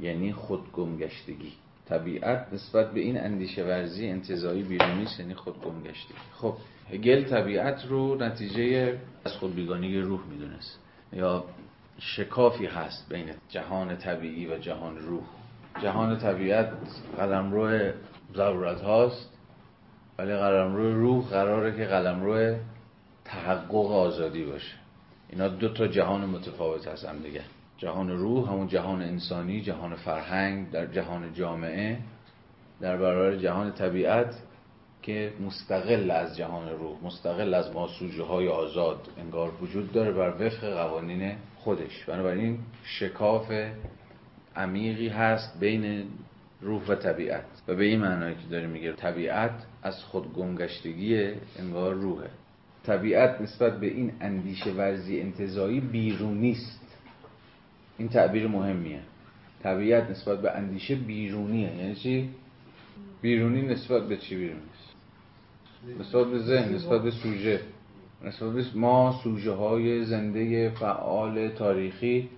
یعنی 0.01 0.33
خودگمگشتگی. 0.33 1.53
طبیعت 1.89 2.47
نسبت 2.53 2.93
به 2.93 3.01
این 3.01 3.21
اندیشه 3.21 3.65
ورزی 3.65 4.09
انتظایی 4.09 4.63
بیرونی 4.63 5.07
یعنی 5.19 5.35
خودگمگشتگی. 5.35 6.15
خب 6.35 6.55
هگل 6.91 7.25
طبیعت 7.25 7.85
رو 7.89 8.15
نتیجه 8.15 8.99
از 9.25 9.33
خود 9.33 9.55
بیگانی 9.55 10.01
روح 10.01 10.21
می‌دونست. 10.31 10.79
یا 11.13 11.45
شکافی 11.99 12.67
هست 12.67 13.09
بین 13.09 13.27
جهان 13.49 13.97
طبیعی 13.97 14.47
و 14.47 14.59
جهان 14.59 14.99
روح. 14.99 15.25
جهان 15.83 16.19
طبیعت 16.19 16.73
قلمرو 17.17 17.93
ضرورت 18.35 18.81
هاست 18.81 19.31
ولی 20.19 20.33
قلمرو 20.33 21.01
روح 21.01 21.29
قراره 21.29 21.77
که 21.77 21.85
قلمرو 21.85 22.57
تحقق 23.25 23.93
آزادی 23.93 24.45
باشه. 24.45 24.77
اینا 25.29 25.49
دو 25.49 25.69
تا 25.69 25.87
جهان 25.87 26.27
متفاوت 26.27 26.89
هستن 26.89 27.19
دیگه. 27.19 27.43
جهان 27.79 28.11
روح 28.11 28.49
همون 28.49 28.69
جهان 28.69 29.03
انسانی 29.03 29.61
جهان 29.61 29.95
فرهنگ 29.95 30.71
در 30.71 30.87
جهان 30.87 31.33
جامعه 31.33 31.99
در 32.81 32.97
برابر 32.97 33.37
جهان 33.37 33.73
طبیعت 33.73 34.35
که 35.03 35.33
مستقل 35.47 36.11
از 36.11 36.37
جهان 36.37 36.69
روح 36.69 36.97
مستقل 37.03 37.55
از 37.55 37.75
ماسوجه 37.75 38.23
های 38.25 38.49
آزاد 38.49 39.09
انگار 39.19 39.53
وجود 39.63 39.93
داره 39.93 40.13
بر 40.13 40.47
وفق 40.47 40.65
قوانین 40.65 41.35
خودش. 41.57 42.05
بنابراین 42.05 42.59
شکاف 42.85 43.53
عمیقی 44.57 45.09
هست 45.09 45.61
بین 45.61 46.09
روح 46.61 46.87
و 46.87 46.95
طبیعت 46.95 47.45
و 47.69 47.75
به 47.75 47.85
این 47.85 48.01
معنایی 48.01 48.35
که 48.35 48.49
داره 48.51 48.67
میگه 48.67 48.93
طبیعت 48.93 49.67
از 49.83 50.05
خود 50.05 50.33
گمگشتگی 50.33 51.33
انگار 51.59 51.95
روحه. 51.95 52.31
طبیعت 52.85 53.41
نسبت 53.41 53.81
به 53.81 53.87
این 53.87 54.13
اندیشه 54.21 54.71
ورزی 54.71 55.21
انتظایی 55.21 55.81
بیرونی 55.81 56.51
است 56.51 56.86
این 57.99 58.09
تعبیر 58.09 58.47
مهمیه. 58.47 59.01
طبیعت 59.63 60.11
نسبت 60.11 60.41
به 60.41 60.51
اندیشه 60.51 60.95
بیرونیه. 60.95 61.77
یعنی 61.77 61.95
چی؟ 61.95 62.31
بیرونی 63.23 63.63
نسبت 63.63 64.09
به 64.09 64.17
چی 64.17 64.37
بیرونی 64.37 64.61
نسبت 66.01 66.27
به 66.27 66.39
ذهن 66.39 66.75
نسبت 66.75 67.03
به 67.03 67.11
سوژه. 67.11 67.61
نسبت 68.25 68.53
به 68.53 68.65
ما 68.75 69.21
سوژه 69.25 69.53
های 69.53 70.05
زنده 70.05 70.71
فعال 70.71 71.49
تاریخی 71.49 72.29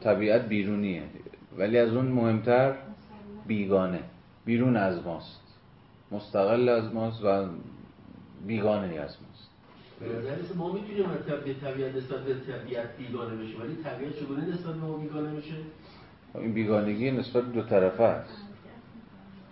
طبیعت 0.00 0.48
بیرونیه. 0.48 1.02
ولی 1.58 1.78
از 1.78 1.94
اون 1.94 2.06
مهمتر 2.06 2.74
بیگانه. 3.46 4.00
بیرون 4.44 4.76
از 4.76 5.06
ماست. 5.06 5.40
مستقل 6.12 6.68
از 6.68 6.94
ماست 6.94 7.24
و 7.24 7.48
بیگانه 8.46 8.86
از 8.86 9.16
ماست. 9.22 9.29
به 10.00 10.54
ما 10.56 10.72
می‌تونیم 10.72 11.06
به 11.44 11.54
طبیعت 11.54 11.96
نسبت 11.96 12.20
به 12.20 12.34
طبیعت 12.34 12.96
بیگانه 12.96 13.36
بشه 13.36 13.58
ولی 13.58 13.76
طبیعت 13.84 14.16
چگونه 14.20 14.44
نسبت 14.44 14.74
به 14.74 14.80
ما 14.80 14.96
بیگانه 14.96 15.30
میشه؟ 15.30 15.54
این 16.34 16.52
بیگانگی 16.52 17.10
نسبت 17.10 17.52
دو 17.52 17.62
طرفه 17.62 18.02
است. 18.02 18.44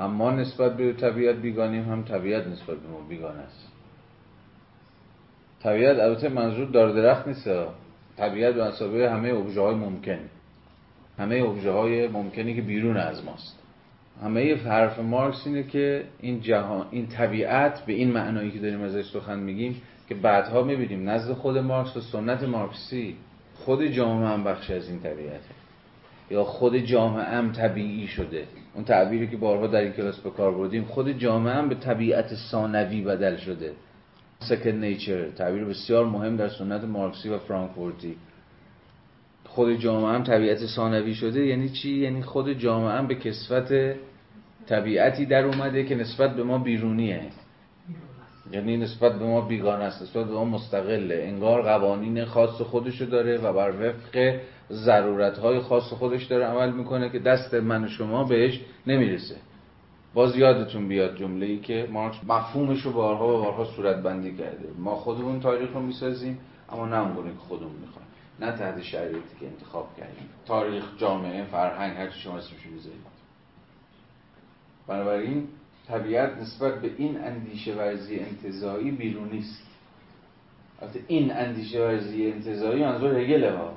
هم 0.01 0.11
ما 0.11 0.31
نسبت 0.31 0.77
به 0.77 0.93
طبیعت 0.93 1.37
بیگانیم 1.37 1.85
هم 1.85 2.05
طبیعت 2.05 2.47
نسبت 2.47 2.77
به 2.77 2.89
ما 2.89 3.01
بیگانه 3.09 3.39
است. 3.39 3.69
طبیعت 5.63 5.99
البته 5.99 6.29
منظور 6.29 6.67
دار 6.67 6.93
درخت 6.93 7.29
نیست. 7.29 7.49
طبیعت 8.17 8.55
به 8.55 8.65
مسابقه 8.65 9.11
همه 9.11 9.29
اوبژه 9.29 9.61
های 9.61 9.75
ممکن. 9.75 10.19
همه 11.19 11.35
اوبژه 11.35 11.71
های 11.71 12.09
ممکنی 12.09 12.55
که 12.55 12.63
بیرون 12.63 12.97
از 12.97 13.25
ماست. 13.25 13.59
همه 14.23 14.55
حرف 14.57 14.99
مارکس 14.99 15.47
اینه 15.47 15.63
که 15.63 16.05
این 16.21 16.41
جهان 16.41 16.87
این 16.91 17.07
طبیعت 17.07 17.87
به 17.87 17.93
این 17.93 18.13
معنایی 18.13 18.51
که 18.51 18.59
داریم 18.59 18.83
ازش 18.83 19.11
سخن 19.11 19.39
میگیم 19.39 19.83
که 20.09 20.15
بعدها 20.15 20.63
می‌بینیم 20.63 21.11
نزد 21.11 21.33
خود 21.33 21.59
مارکس 21.59 21.97
و 21.97 22.01
سنت 22.01 22.43
مارکسی 22.43 23.17
خود 23.55 23.85
جامعه 23.85 24.29
هم 24.29 24.45
بخش 24.45 24.71
از 24.71 24.89
این 24.89 25.01
طبیعته. 25.01 25.55
یا 26.31 26.45
خود 26.45 26.77
جامعه 26.77 27.25
هم 27.25 27.53
طبیعی 27.53 28.07
شده. 28.07 28.45
اون 28.75 28.85
تعبیری 28.85 29.27
که 29.27 29.37
بارها 29.37 29.67
در 29.67 29.81
این 29.81 29.93
کلاس 29.93 30.21
به 30.21 30.31
کار 30.31 30.55
بردیم 30.55 30.85
خود 30.85 31.13
جامعه 31.13 31.55
هم 31.55 31.69
به 31.69 31.75
طبیعت 31.75 32.35
ثانوی 32.35 33.03
بدل 33.03 33.37
شده. 33.37 33.73
سکند 34.39 34.85
نیچر 34.85 35.31
تعبیر 35.31 35.65
بسیار 35.65 36.07
مهم 36.07 36.37
در 36.37 36.49
سنت 36.49 36.85
مارکسی 36.85 37.29
و 37.29 37.39
فرانکفورتی. 37.39 38.17
خود 39.45 39.75
جامعه 39.75 40.15
هم 40.15 40.25
طبیعت 40.25 40.67
ثانوی 40.67 41.15
شده 41.15 41.47
یعنی 41.47 41.69
چی؟ 41.69 41.91
یعنی 41.91 42.23
خود 42.23 42.53
جامعه 42.53 42.93
هم 42.93 43.07
به 43.07 43.15
کسفت 43.15 43.73
طبیعتی 44.67 45.27
در 45.27 45.45
اومده 45.45 45.85
که 45.85 45.95
نسبت 45.95 46.37
به 46.37 46.43
ما 46.43 46.59
بیرونیه. 46.59 47.21
یعنی 48.53 48.77
نسبت 48.77 49.19
به 49.19 49.25
ما 49.25 49.41
بیگانه 49.41 49.85
است 49.85 50.03
نسبت 50.03 50.27
به 50.27 50.33
ما 50.33 50.45
مستقله. 50.45 51.15
انگار 51.15 51.63
قوانین 51.63 52.25
خاص 52.25 52.61
خودشو 52.63 53.05
داره 53.05 53.39
و 53.39 53.53
بر 53.53 53.71
وفق 53.71 54.41
ضرورت 54.73 55.39
های 55.39 55.61
خاص 55.61 55.93
خودش 55.93 56.25
داره 56.25 56.45
عمل 56.45 56.73
می‌کنه 56.73 57.11
که 57.11 57.19
دست 57.19 57.55
من 57.55 57.85
و 57.85 57.89
شما 57.89 58.25
بهش 58.25 58.61
نمی‌رسه. 58.87 59.37
باز 60.15 60.37
یادتون 60.37 60.89
بیاد 60.89 61.17
جمله 61.17 61.47
ای 61.47 61.59
که 61.59 61.89
مارکس 61.91 62.17
مفهومش 62.29 62.83
رو 62.83 62.93
بارها 62.93 63.29
و 63.29 63.43
بارها 63.43 63.65
صورت 63.65 64.03
بندی 64.03 64.37
کرده. 64.37 64.69
ما 64.79 64.95
خودمون 64.95 65.41
تاریخ 65.41 65.73
رو 65.73 65.81
می‌سازیم 65.81 66.39
اما 66.73 66.87
نه 66.87 67.01
اونگونه 67.01 67.31
که 67.31 67.39
خودمون 67.39 67.77
می‌خوایم. 67.81 68.09
نه 68.41 68.53
تحت 68.53 68.83
شرایطی 68.83 69.39
که 69.41 69.47
انتخاب 69.47 69.89
کردیم. 69.97 70.29
تاریخ 70.47 70.85
جامعه 70.99 71.45
فرهنگ 71.45 71.97
هر 71.97 72.09
چی 72.09 72.21
شما 72.21 72.37
اسمشو 72.37 72.71
بذارید 72.77 73.01
بنابراین 74.89 75.49
طبیعت 75.89 76.39
نسبت 76.39 76.81
به 76.81 76.91
این 76.99 77.21
اندیشه 77.21 77.75
ورزی 77.75 78.19
انتظایی 78.19 78.91
بیرونی 78.91 79.39
است 79.39 79.69
این 81.09 81.33
اندیشه 81.33 81.81
ورزی 81.81 82.33
انتظایی 82.33 82.85
منظور 82.85 83.19
هگل 83.19 83.45
ها. 83.45 83.73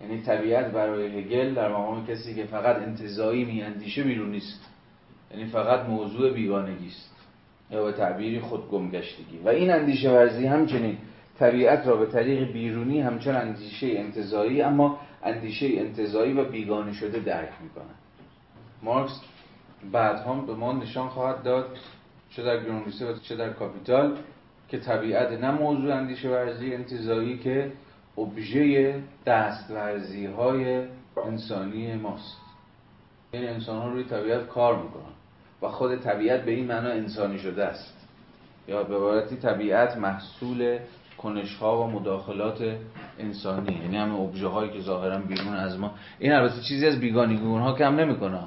یعنی 0.00 0.22
طبیعت 0.22 0.66
برای 0.66 1.18
هگل 1.18 1.54
در 1.54 1.68
مقام 1.68 2.06
کسی 2.06 2.34
که 2.34 2.44
فقط 2.44 2.76
انتظایی 2.76 3.44
می 3.44 3.62
اندیشه 3.62 4.02
بیرونی 4.02 4.36
است 4.36 4.60
یعنی 5.30 5.46
فقط 5.46 5.88
موضوع 5.88 6.32
بیگانگی 6.32 6.86
است. 6.86 7.14
یا 7.70 7.84
به 7.84 7.92
تعبیری 7.92 8.40
خود 8.40 8.68
گمگشتگی. 8.70 9.38
و 9.44 9.48
این 9.48 9.70
اندیشه 9.70 10.10
ورزی 10.10 10.46
همچنین 10.46 10.98
طبیعت 11.38 11.86
را 11.86 11.96
به 11.96 12.06
طریق 12.06 12.52
بیرونی 12.52 13.00
همچون 13.00 13.36
اندیشه 13.36 13.86
انتظایی 13.86 14.62
اما 14.62 15.00
اندیشه 15.22 15.66
انتظایی 15.66 16.32
و 16.32 16.44
بیگانه 16.44 16.92
شده 16.92 17.18
درک 17.18 17.52
می‌کنه 17.62 17.94
مارکس 18.82 19.20
بعد 19.92 20.16
هم 20.26 20.46
به 20.46 20.54
ما 20.54 20.72
نشان 20.72 21.08
خواهد 21.08 21.42
داد 21.42 21.78
چه 22.30 22.42
در 22.42 22.64
گرونریسه 22.64 23.12
و 23.12 23.18
چه 23.18 23.36
در 23.36 23.50
کاپیتال 23.50 24.16
که 24.68 24.78
طبیعت 24.78 25.32
نه 25.40 25.50
موضوع 25.50 25.96
اندیشه 25.96 26.28
ورزی 26.28 26.74
انتظایی 26.74 27.38
که 27.38 27.72
ابژه 28.18 28.94
دستورزی 29.26 30.26
های 30.26 30.82
انسانی 31.26 31.94
ماست. 31.94 32.36
این 33.32 33.48
انسان 33.48 33.82
ها 33.82 33.88
روی 33.88 34.04
طبیعت 34.04 34.46
کار 34.46 34.76
می‌کنن 34.76 35.12
و 35.62 35.68
خود 35.68 35.96
طبیعت 35.96 36.44
به 36.44 36.50
این 36.50 36.66
معنا 36.66 36.88
انسانی 36.88 37.38
شده 37.38 37.64
است. 37.64 38.08
یا 38.68 38.82
به 38.82 38.96
عبارتی 38.96 39.36
طبیعت 39.36 39.96
محصول 39.96 40.78
کنش 41.18 41.56
ها 41.56 41.82
و 41.82 41.90
مداخلات 41.90 42.76
انسانی 43.18 43.72
یعنی 43.82 43.96
همه 43.96 44.20
ابژه 44.20 44.48
هایی 44.48 44.70
که 44.70 44.80
ظاهرا 44.80 45.18
بیرون 45.18 45.54
از 45.54 45.78
ما. 45.78 45.94
این 46.18 46.32
البته 46.32 46.60
چیزی 46.68 46.86
از 46.86 47.00
بیگانگی 47.00 47.42
اونها 47.42 47.72
کم 47.72 47.94
نمی‌کنه. 47.94 48.40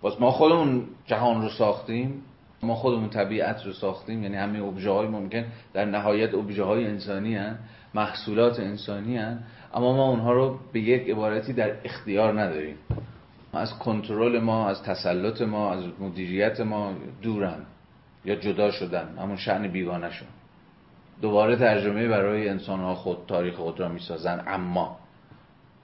باز 0.00 0.20
ما 0.20 0.30
خودمون 0.30 0.84
جهان 1.06 1.42
رو 1.42 1.48
ساختیم 1.48 2.22
ما 2.62 2.74
خودمون 2.74 3.08
طبیعت 3.08 3.66
رو 3.66 3.72
ساختیم 3.72 4.22
یعنی 4.22 4.36
همه 4.36 4.62
ابژه 4.62 4.90
های 4.90 5.06
ممکن 5.06 5.44
در 5.72 5.84
نهایت 5.84 6.34
ابژه 6.34 6.64
های 6.64 6.86
انسانی 6.86 7.34
هن. 7.34 7.58
محصولات 7.94 8.60
انسانی 8.60 9.16
هن. 9.16 9.42
اما 9.74 9.96
ما 9.96 10.08
اونها 10.08 10.32
رو 10.32 10.58
به 10.72 10.80
یک 10.80 11.10
عبارتی 11.10 11.52
در 11.52 11.72
اختیار 11.84 12.40
نداریم 12.40 12.76
از 13.52 13.78
کنترل 13.78 14.40
ما 14.40 14.68
از 14.68 14.82
تسلط 14.82 15.42
ما 15.42 15.72
از 15.72 15.84
مدیریت 16.00 16.60
ما 16.60 16.92
دورن 17.22 17.58
یا 18.24 18.34
جدا 18.34 18.70
شدن 18.70 19.18
همون 19.18 19.36
شعن 19.36 19.68
بیگانه 19.68 20.10
شون 20.10 20.28
دوباره 21.20 21.56
ترجمه 21.56 22.08
برای 22.08 22.48
انسان 22.48 22.80
ها 22.80 22.94
خود 22.94 23.18
تاریخ 23.26 23.54
خود 23.54 23.80
را 23.80 23.88
می‌سازن 23.88 24.44
اما 24.46 24.98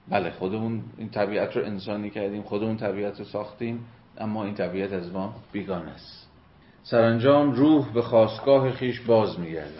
بله 0.07 0.31
خودمون 0.31 0.83
این 0.97 1.09
طبیعت 1.09 1.57
رو 1.57 1.65
انسانی 1.65 2.09
کردیم 2.09 2.41
خودمون 2.41 2.77
طبیعت 2.77 3.19
رو 3.19 3.25
ساختیم 3.25 3.85
اما 4.17 4.45
این 4.45 4.53
طبیعت 4.53 4.93
از 4.93 5.11
ما 5.11 5.35
بیگانه 5.51 5.91
است. 5.91 6.29
سرانجام 6.83 7.51
روح 7.51 7.93
به 7.93 8.01
خواستگاه 8.01 8.71
خیش 8.71 9.01
باز 9.01 9.39
میگرده 9.39 9.79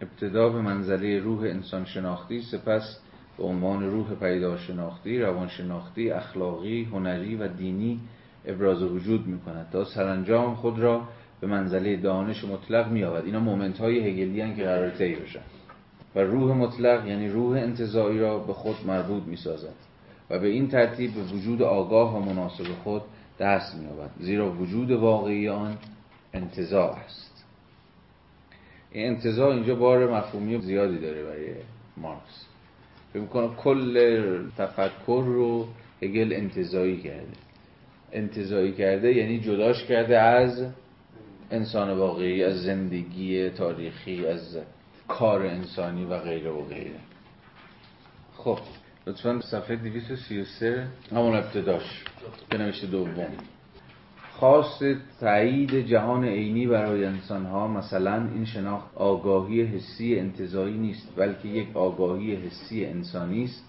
ابتدا 0.00 0.48
به 0.48 0.60
منزله 0.60 1.18
روح 1.18 1.40
انسان 1.40 1.84
شناختی 1.84 2.42
سپس 2.42 3.00
به 3.38 3.44
عنوان 3.44 3.90
روح 3.90 4.14
پیدا 4.14 4.56
شناختی 4.56 5.18
روان 5.18 5.48
شناختی 5.48 6.10
اخلاقی 6.10 6.84
هنری 6.84 7.36
و 7.36 7.48
دینی 7.48 8.00
ابراز 8.46 8.82
وجود 8.82 9.26
می 9.26 9.40
کند 9.40 9.68
تا 9.72 9.84
سرانجام 9.84 10.54
خود 10.54 10.78
را 10.78 11.02
به 11.40 11.46
منزله 11.46 11.96
دانش 11.96 12.44
مطلق 12.44 12.90
می 12.90 13.04
اینا 13.04 13.40
مومنت 13.40 13.78
های 13.78 13.98
هگلی 13.98 14.56
که 14.56 14.64
قرار 14.64 14.90
طی 14.90 15.14
بشن. 15.14 15.40
و 16.14 16.20
روح 16.20 16.56
مطلق 16.56 17.06
یعنی 17.06 17.28
روح 17.28 17.56
انتظایی 17.56 18.18
را 18.18 18.38
به 18.38 18.52
خود 18.52 18.76
مربوط 18.86 19.22
می 19.22 19.36
سازد 19.36 19.74
و 20.30 20.38
به 20.38 20.48
این 20.48 20.68
ترتیب 20.68 21.14
به 21.14 21.22
وجود 21.22 21.62
آگاه 21.62 22.16
و 22.16 22.20
مناسب 22.20 22.64
خود 22.64 23.02
دست 23.40 23.74
می 23.74 23.86
آود 23.86 24.10
زیرا 24.20 24.52
وجود 24.52 24.90
واقعی 24.90 25.48
آن 25.48 25.78
انتظار 26.34 26.90
است. 26.90 27.44
این 28.92 29.06
انتظار 29.06 29.52
اینجا 29.52 29.74
بار 29.74 30.12
مفهومی 30.12 30.60
زیادی 30.60 30.98
داره 30.98 31.24
برای 31.24 31.54
مارکس. 31.96 32.46
فکر 33.12 33.22
می‌کنم 33.22 33.54
کل 33.54 34.48
تفکر 34.58 35.22
رو 35.26 35.68
هگل 36.02 36.32
انتظایی 36.32 37.00
کرده. 37.00 37.26
انتظایی 38.12 38.72
کرده 38.72 39.14
یعنی 39.14 39.40
جداش 39.40 39.84
کرده 39.84 40.18
از 40.18 40.66
انسان 41.50 41.90
واقعی 41.90 42.44
از 42.44 42.62
زندگی 42.62 43.50
تاریخی 43.50 44.26
از 44.26 44.58
کار 45.08 45.46
انسانی 45.46 46.04
و 46.04 46.18
غیره 46.18 46.50
و 46.50 46.64
غیره. 46.64 47.00
خب. 48.36 48.58
لطفا 49.06 49.40
صفحه 49.40 49.76
233 49.76 50.86
همون 51.12 51.36
ابتداش 51.36 52.04
به 52.50 52.58
نوشته 52.58 52.86
دوم. 52.86 53.32
خاص 54.32 54.82
تایید 55.20 55.74
جهان 55.74 56.24
عینی 56.24 56.66
برای 56.66 57.04
انسان 57.04 57.46
ها 57.46 57.68
مثلا 57.68 58.28
این 58.34 58.44
شناخت 58.44 58.94
آگاهی 58.94 59.62
حسی 59.62 60.18
انتظایی 60.18 60.78
نیست 60.78 61.08
بلکه 61.16 61.48
یک 61.48 61.76
آگاهی 61.76 62.36
حسی 62.36 62.84
انسانی 62.84 63.44
است 63.44 63.64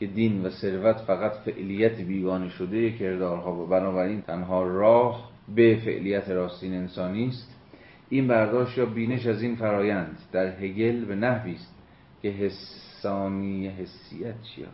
که 0.00 0.06
دین 0.06 0.46
و 0.46 0.50
ثروت 0.50 0.96
فقط 0.96 1.32
فعلیت 1.32 2.00
بیگانه 2.00 2.48
شده 2.48 2.92
کردارها 2.92 3.54
و 3.54 3.66
بنابراین 3.66 4.22
تنها 4.22 4.62
راه 4.62 5.30
به 5.54 5.80
فعلیت 5.84 6.28
راستین 6.28 6.74
انسانی 6.74 7.28
است. 7.28 7.56
این 8.08 8.28
برداشت 8.28 8.78
یا 8.78 8.86
بینش 8.86 9.26
از 9.26 9.42
این 9.42 9.56
فرایند 9.56 10.18
در 10.32 10.46
هگل 10.46 11.04
به 11.04 11.14
نحوی 11.14 11.52
است 11.52 11.74
که 12.22 12.30
حسانی 13.02 13.68
حسیت 13.68 14.42
چی 14.42 14.62
آخه؟ 14.62 14.72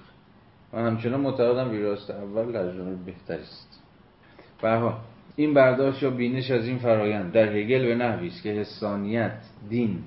من 0.72 0.86
همچنان 0.86 1.20
معتقدم 1.20 1.70
ویراست 1.70 2.10
اول 2.10 2.52
ترجمه 2.52 2.94
بهتری 2.94 3.42
است. 3.42 3.82
حال، 4.62 4.92
این 5.36 5.54
برداشت 5.54 6.02
یا 6.02 6.10
بینش 6.10 6.50
از 6.50 6.64
این 6.64 6.78
فرایند 6.78 7.32
در 7.32 7.56
هگل 7.56 7.86
به 7.86 7.94
نحوی 7.94 8.28
است 8.28 8.42
که 8.42 8.48
حسانیت 8.48 9.40
دین 9.68 9.98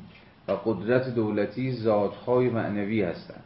و 0.47 0.51
قدرت 0.51 1.15
دولتی 1.15 1.71
ذاتهای 1.71 2.49
معنوی 2.49 3.01
هستند. 3.01 3.43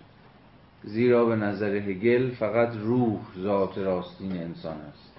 زیرا 0.84 1.26
به 1.26 1.36
نظر 1.36 1.76
هگل 1.76 2.30
فقط 2.30 2.74
روح 2.78 3.20
ذات 3.40 3.78
راستین 3.78 4.32
انسان 4.32 4.78
است. 4.78 5.16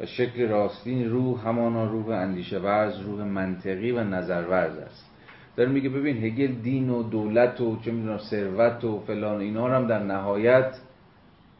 و 0.00 0.06
شکل 0.06 0.48
راستین 0.48 1.10
روح 1.10 1.48
همانا 1.48 1.84
روح 1.84 2.08
اندیشه 2.08 2.58
ورز 2.58 3.00
روح 3.00 3.24
منطقی 3.24 3.90
و 3.90 4.04
نظر 4.04 4.42
ورز 4.42 4.78
است. 4.78 5.15
داره 5.56 5.70
میگه 5.70 5.88
ببین 5.88 6.24
هگل 6.24 6.52
دین 6.52 6.90
و 6.90 7.02
دولت 7.02 7.60
و 7.60 7.80
چه 7.80 7.90
می‌دونم 7.90 8.18
ثروت 8.18 8.84
و 8.84 9.00
فلان 9.00 9.40
اینا 9.40 9.68
هم 9.68 9.86
در 9.86 10.02
نهایت 10.02 10.78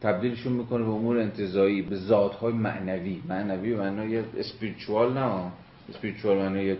تبدیلشون 0.01 0.53
می‌کنه 0.53 0.83
به 0.83 0.89
امور 0.89 1.17
انتظایی 1.17 1.81
به 1.81 1.95
ذاتهای 1.95 2.53
معنوی. 2.53 3.21
معنوی 3.29 3.75
معنای 3.75 4.23
اسپریچوال 4.37 5.13
نه؟ 5.13 5.51
اسپریچوال 5.89 6.37
معنای 6.37 6.75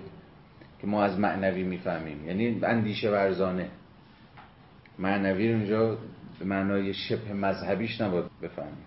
که 0.81 0.87
ما 0.87 1.03
از 1.03 1.19
معنوی 1.19 1.63
می‌فهمیم. 1.63 2.27
یعنی 2.27 2.59
اندیشه 2.63 3.11
ورزانه. 3.11 3.69
معنوی 4.99 5.51
رو 5.51 5.59
اینجا 5.59 5.97
به 6.39 6.45
معنای 6.45 6.93
شبه 6.93 7.33
مذهبیش 7.33 8.01
نباید 8.01 8.25
بفهمیم. 8.41 8.85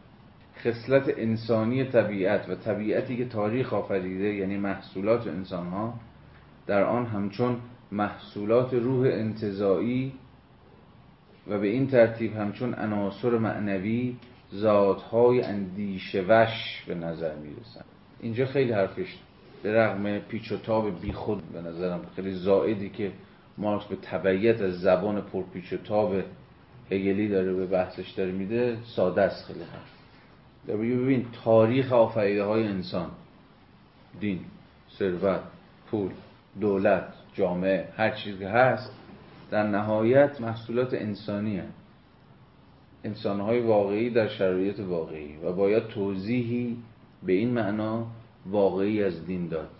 خصلت 0.65 1.15
انسانی 1.17 1.85
طبیعت 1.85 2.49
و 2.49 2.55
طبیعتی 2.55 3.17
که 3.17 3.25
تاریخ 3.25 3.73
آفریده 3.73 4.35
یعنی 4.35 4.57
محصولات 4.57 5.27
انسان 5.27 5.67
ها 5.67 5.95
در 6.67 6.85
آن 6.85 7.07
همچون 7.07 7.57
محصولات 7.93 8.75
روح 8.75 9.07
انتظایی 9.07 10.13
و 11.49 11.59
به 11.59 11.67
این 11.67 11.87
ترتیب 11.87 12.37
همچون 12.37 12.75
عناصر 12.75 13.31
معنوی 13.31 14.17
ذاتهای 14.55 15.43
اندیشه 15.43 16.25
وش 16.29 16.85
به 16.89 16.95
نظر 16.95 17.35
می‌رسن. 17.35 17.85
اینجا 18.21 18.47
خیلی 18.47 18.73
حرفش 18.73 19.19
به 19.63 19.73
رغم 19.73 20.19
پیچ 20.19 20.53
و 20.53 20.57
تاب 20.57 21.01
بی 21.01 21.13
خود 21.13 21.43
به 21.53 21.61
نظرم 21.61 22.01
خیلی 22.17 22.35
زائدی 22.35 22.89
که 22.89 23.13
مارکس 23.59 23.85
به 23.85 23.97
تبعیت 23.97 24.61
از 24.61 24.81
زبان 24.81 25.21
پرپیچ 25.21 25.73
و 25.73 25.77
تاب 25.77 26.15
هگلی 26.91 27.29
داره 27.29 27.53
به 27.53 27.67
بحثش 27.67 28.11
داره 28.11 28.33
میده 28.33 28.77
ساده 28.97 29.23
است 29.23 29.47
خیلی 29.47 29.61
حرف. 29.61 29.91
در 30.67 30.77
ببین 30.77 31.27
تاریخ 31.45 31.93
آفریده 31.93 32.45
های 32.45 32.67
انسان 32.67 33.11
دین 34.21 34.41
ثروت 34.99 35.41
پول 35.91 36.11
دولت 36.61 37.13
جامعه 37.33 37.89
هر 37.97 38.11
چیزی 38.11 38.45
هست 38.45 38.93
در 39.51 39.67
نهایت 39.67 40.41
محصولات 40.41 40.95
انسانی 40.95 41.59
هست 41.59 41.81
انسانهای 43.05 43.61
واقعی 43.61 44.11
در 44.11 44.29
شرایط 44.29 44.81
واقعی 44.81 45.37
و 45.37 45.53
باید 45.53 45.89
توضیحی 45.89 46.77
به 47.23 47.33
این 47.33 47.51
معنا 47.51 48.07
واقعی 48.47 49.05
از 49.05 49.27
دین 49.27 49.49
داد. 49.49 49.71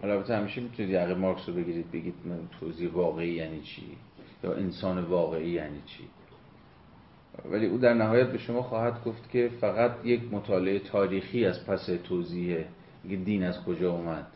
حالا 0.00 0.14
البته 0.14 0.36
همیشه 0.36 0.60
می‌تونید 0.60 0.92
یقه 0.92 1.14
مارکس 1.14 1.48
رو 1.48 1.54
بگیرید 1.54 1.90
بگید 1.90 2.14
توضیح 2.60 2.90
واقعی 2.92 3.32
یعنی 3.32 3.60
چی؟ 3.60 3.82
یا 4.44 4.54
انسان 4.54 5.04
واقعی 5.04 5.50
یعنی 5.50 5.82
چی؟ 5.86 6.04
ولی 7.50 7.66
او 7.66 7.78
در 7.78 7.94
نهایت 7.94 8.32
به 8.32 8.38
شما 8.38 8.62
خواهد 8.62 9.04
گفت 9.04 9.30
که 9.30 9.50
فقط 9.60 9.92
یک 10.04 10.32
مطالعه 10.32 10.78
تاریخی 10.78 11.46
از 11.46 11.66
پس 11.66 11.88
توضیح 12.04 12.64
دین 13.24 13.44
از 13.44 13.64
کجا 13.64 13.92
اومد. 13.92 14.26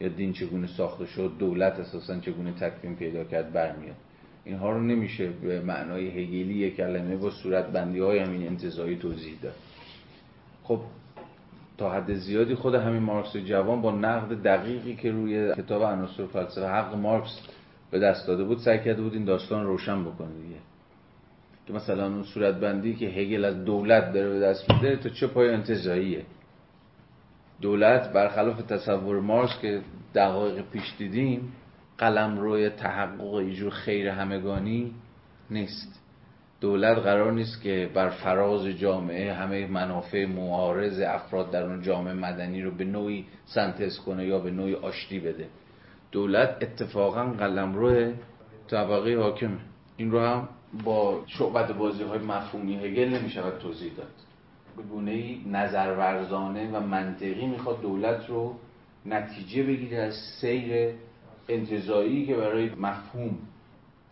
یا 0.00 0.08
دین 0.08 0.32
چگونه 0.32 0.66
ساخته 0.66 1.06
شد 1.06 1.32
دولت 1.38 1.80
اساسا 1.80 2.20
چگونه 2.20 2.52
تکوین 2.52 2.96
پیدا 2.96 3.24
کرد 3.24 3.52
برمیاد. 3.52 3.96
اینها 4.44 4.72
رو 4.72 4.80
نمیشه 4.80 5.28
به 5.30 5.60
معنای 5.60 6.08
هگلی 6.08 6.70
کلمه 6.70 7.16
با 7.16 7.30
صورت 7.30 7.66
بندی 7.66 7.98
های 7.98 8.18
همین 8.18 8.46
انتظایی 8.46 8.96
توضیح 8.96 9.34
داد. 9.42 9.54
خب 10.62 10.80
تا 11.78 11.90
حد 11.90 12.14
زیادی 12.14 12.54
خود 12.54 12.74
همین 12.74 13.02
مارکس 13.02 13.36
جوان 13.36 13.82
با 13.82 13.90
نقد 13.90 14.42
دقیقی 14.42 14.96
که 14.96 15.10
روی 15.10 15.54
کتاب 15.54 15.82
عناصر 15.82 16.26
فلسفه 16.26 16.66
حق 16.66 16.94
مارکس 16.94 17.40
به 17.90 17.98
دست 17.98 18.26
داده 18.26 18.44
بود 18.44 18.58
سعی 18.58 18.78
کرده 18.78 19.02
بود 19.02 19.14
این 19.14 19.24
داستان 19.24 19.66
روشن 19.66 20.04
بکنه 20.04 20.32
دیگه. 20.42 20.60
که 21.66 21.72
مثلا 21.72 22.06
اون 22.06 22.22
صورت 22.22 22.54
بندی 22.54 22.94
که 22.94 23.06
هگل 23.06 23.44
از 23.44 23.64
دولت 23.64 24.12
داره 24.12 24.28
به 24.28 24.40
دست 24.40 24.70
میده 24.70 24.96
تا 24.96 25.08
چه 25.08 25.26
پای 25.26 25.48
انتظاییه؟ 25.48 26.24
دولت 27.60 28.12
برخلاف 28.12 28.62
تصور 28.62 29.20
مارکس 29.20 29.58
که 29.62 29.80
دقایق 30.14 30.64
پیش 30.70 30.94
دیدیم 30.98 31.52
قلم 31.98 32.38
روی 32.38 32.70
تحقق 32.70 33.34
ایجور 33.34 33.70
خیر 33.70 34.08
همگانی 34.08 34.94
نیست. 35.50 36.00
دولت 36.60 36.98
قرار 36.98 37.32
نیست 37.32 37.62
که 37.62 37.90
بر 37.94 38.08
فراز 38.08 38.66
جامعه 38.66 39.34
همه 39.34 39.66
منافع 39.66 40.26
معارض 40.26 41.00
افراد 41.00 41.50
در 41.50 41.62
اون 41.62 41.82
جامعه 41.82 42.14
مدنی 42.14 42.62
رو 42.62 42.70
به 42.70 42.84
نوعی 42.84 43.26
سنتز 43.44 43.98
کنه 43.98 44.26
یا 44.26 44.38
به 44.38 44.50
نوعی 44.50 44.74
آشتی 44.74 45.20
بده. 45.20 45.46
دولت 46.12 46.56
اتفاقا 46.62 47.24
قلم 47.24 47.74
روی 47.74 48.12
طبقه 48.68 49.16
حاکمه. 49.16 49.58
این 49.96 50.10
رو 50.10 50.20
هم 50.20 50.48
با 50.84 51.22
شعبت 51.26 51.72
بازی 51.72 52.02
های 52.02 52.18
مفهومی 52.18 52.76
هگل 52.76 53.08
نمی 53.08 53.30
شود 53.30 53.58
توضیح 53.58 53.92
داد. 53.96 54.29
به 54.80 54.86
گونه 54.88 55.36
نظرورزانه 55.48 56.70
و 56.70 56.80
منطقی 56.80 57.46
می‌خواد 57.46 57.80
دولت 57.80 58.26
رو 58.28 58.54
نتیجه 59.06 59.62
بگیره 59.62 59.98
از 59.98 60.14
سیر 60.40 60.94
انتظایی 61.48 62.26
که 62.26 62.36
برای 62.36 62.70
مفهوم 62.70 63.38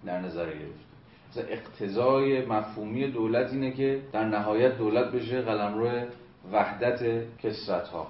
در 0.07 0.21
نظر 0.21 0.47
گرفته. 0.47 0.89
مثلا 1.31 1.45
اقتضای 1.49 2.47
مفهومی 2.47 3.11
دولت 3.11 3.53
اینه 3.53 3.71
که 3.71 4.01
در 4.13 4.25
نهایت 4.25 4.79
دولت 4.79 5.13
بشه 5.13 5.43
قلمرو 5.43 6.07
وحدت 6.53 7.23
کسرت 7.39 7.89
ها 7.89 8.07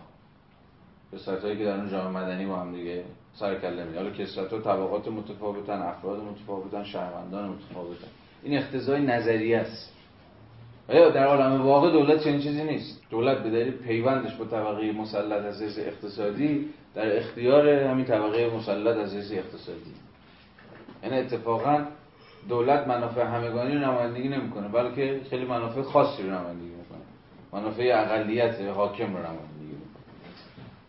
کسرت 1.12 1.42
هایی 1.42 1.59
که 1.59 1.64
در 1.64 1.76
اون 1.76 1.88
جامعه 1.88 2.22
مدنی 2.22 2.46
با 2.46 2.56
هم 2.56 2.72
دیگه 2.72 3.04
سر 3.34 3.54
کله 3.54 3.96
حالا 3.96 4.11
کسرت 4.11 4.52
ها 4.52 4.59
طبقات 4.59 5.09
متفاوتن 5.09 5.82
افراد 5.82 6.20
متفاوتن 6.20 6.84
شهروندان 6.84 7.48
متفاوتن. 7.48 8.09
این 8.42 8.59
اقتضای 8.59 9.02
نظریه 9.02 9.59
است. 9.59 9.97
در 10.89 11.26
عالم 11.26 11.62
واقع 11.62 11.91
دولت 11.91 12.24
چنین 12.24 12.41
چیزی 12.41 12.64
نیست؟ 12.64 13.03
دولت 13.11 13.39
به 13.39 13.51
دلیل 13.51 13.70
پیوندش 13.70 14.34
با 14.34 14.45
طبقه 14.45 14.93
مسلط 14.93 15.45
از 15.45 15.62
حیث 15.62 15.78
اقتصادی 15.78 16.68
در 16.95 17.16
اختیار 17.16 17.68
همین 17.68 18.05
طبقه 18.05 18.51
مسلط 18.57 18.97
از 18.97 19.14
حیث 19.14 19.32
اقتصادی. 19.32 19.95
یعنی 21.03 21.18
اتفاقا 21.18 21.84
دولت 22.49 22.86
منافع 22.86 23.22
همگانی 23.22 23.74
رو 23.74 23.80
نمایندگی 23.80 24.28
نمی‌کنه 24.28 24.68
بلکه 24.68 25.20
خیلی 25.30 25.45
منافع 25.45 25.82
خاصی 25.82 26.22
رو 26.22 26.28
نمایندگی 26.28 26.68
می‌کنه. 26.68 26.99
منافع 27.53 27.91
اقلیت 27.95 28.61
حاکم 28.61 29.05
رو 29.05 29.18
نمایندگی 29.18 29.64
می‌کنه. 29.64 30.03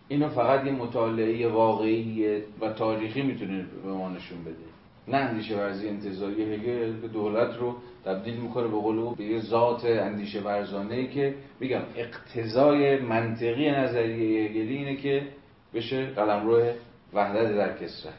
اینو 0.07 0.29
فقط 0.29 0.65
یه 0.65 0.71
مطالعه 0.71 1.47
واقعی 1.47 2.37
و 2.61 2.69
تاریخی 2.73 3.21
می‌تونه 3.21 3.65
به 3.83 3.91
ما 3.91 4.09
نشون 4.09 4.43
بده 4.43 4.68
نه 5.09 5.17
اندیشه 5.17 5.57
ورزی 5.57 5.89
انتظاری 5.89 6.53
هگل 6.53 6.93
به 6.93 7.07
دولت 7.07 7.57
رو 7.57 7.75
تبدیل 8.05 8.35
می‌کنه 8.35 8.67
به 8.67 8.75
او 8.75 9.15
به 9.15 9.23
یه 9.23 9.41
ذات 9.41 9.85
اندیشه 9.85 10.41
ورزانه 10.41 10.95
ای 10.95 11.07
که 11.07 11.35
میگم 11.59 11.81
اقتضای 11.95 12.99
منطقی 12.99 13.71
نظریه 13.71 14.49
هگلی 14.49 14.75
اینه 14.75 14.95
که 14.95 15.27
بشه 15.73 16.05
قلمرو 16.05 16.71
وحدت 17.13 17.55
در 17.55 17.77
کسرت 17.77 18.13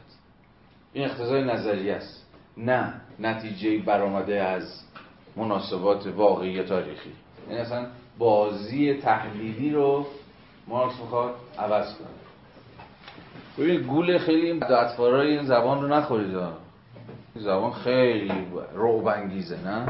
این 0.93 1.05
اقتضای 1.05 1.43
نظریه 1.43 1.93
است 1.93 2.27
نه 2.57 2.93
نتیجه 3.19 3.77
برآمده 3.77 4.41
از 4.41 4.83
مناسبات 5.35 6.07
واقعی 6.07 6.63
تاریخی. 6.63 7.09
این 7.09 7.57
یعنی 7.57 7.61
اصلا 7.61 7.87
بازی 8.17 8.93
تحلیلی 8.93 9.71
رو 9.71 10.05
مارکس 10.67 10.99
می‌خواد 10.99 11.35
عوض 11.59 11.95
کنه 11.95 12.07
ببین 13.57 13.81
گول 13.81 14.17
خیلی 14.17 14.51
این 14.51 14.63
این 15.03 15.43
زبان 15.43 15.81
رو 15.81 15.87
نخورید 15.87 16.35
زبان 17.35 17.71
خیلی 17.71 18.33
رعب 18.75 19.07
انگیزه 19.07 19.63
نه؟ 19.67 19.85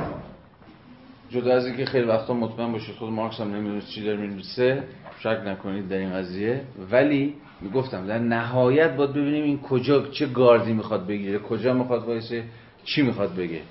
جدا 1.29 1.53
از 1.53 1.65
اینکه 1.65 1.85
خیلی 1.85 2.07
وقتا 2.07 2.33
مطمئن 2.33 2.71
باشید 2.71 2.95
خود 2.95 3.09
مارکس 3.09 3.41
هم 3.41 3.55
نمی‌دونست 3.55 3.87
چی 3.87 4.03
داره 4.03 4.17
می‌نویسه 4.17 4.83
شک 5.19 5.41
نکنید 5.45 5.89
در 5.89 5.97
این 5.97 6.13
قضیه. 6.13 6.61
ولی 6.91 7.35
می‌گفتم 7.61 8.07
در 8.07 8.19
نهایت 8.19 8.95
باید 8.95 9.09
ببینیم 9.09 9.43
این 9.43 9.61
کجا 9.61 10.07
چه 10.07 10.27
گاردی 10.27 10.73
می‌خواد 10.73 11.07
بگیره 11.07 11.39
کجا 11.39 11.73
می‌خواد 11.73 12.03
وایسه 12.03 12.43
چی 12.83 13.01
می‌خواد 13.01 13.35
بگه. 13.35 13.61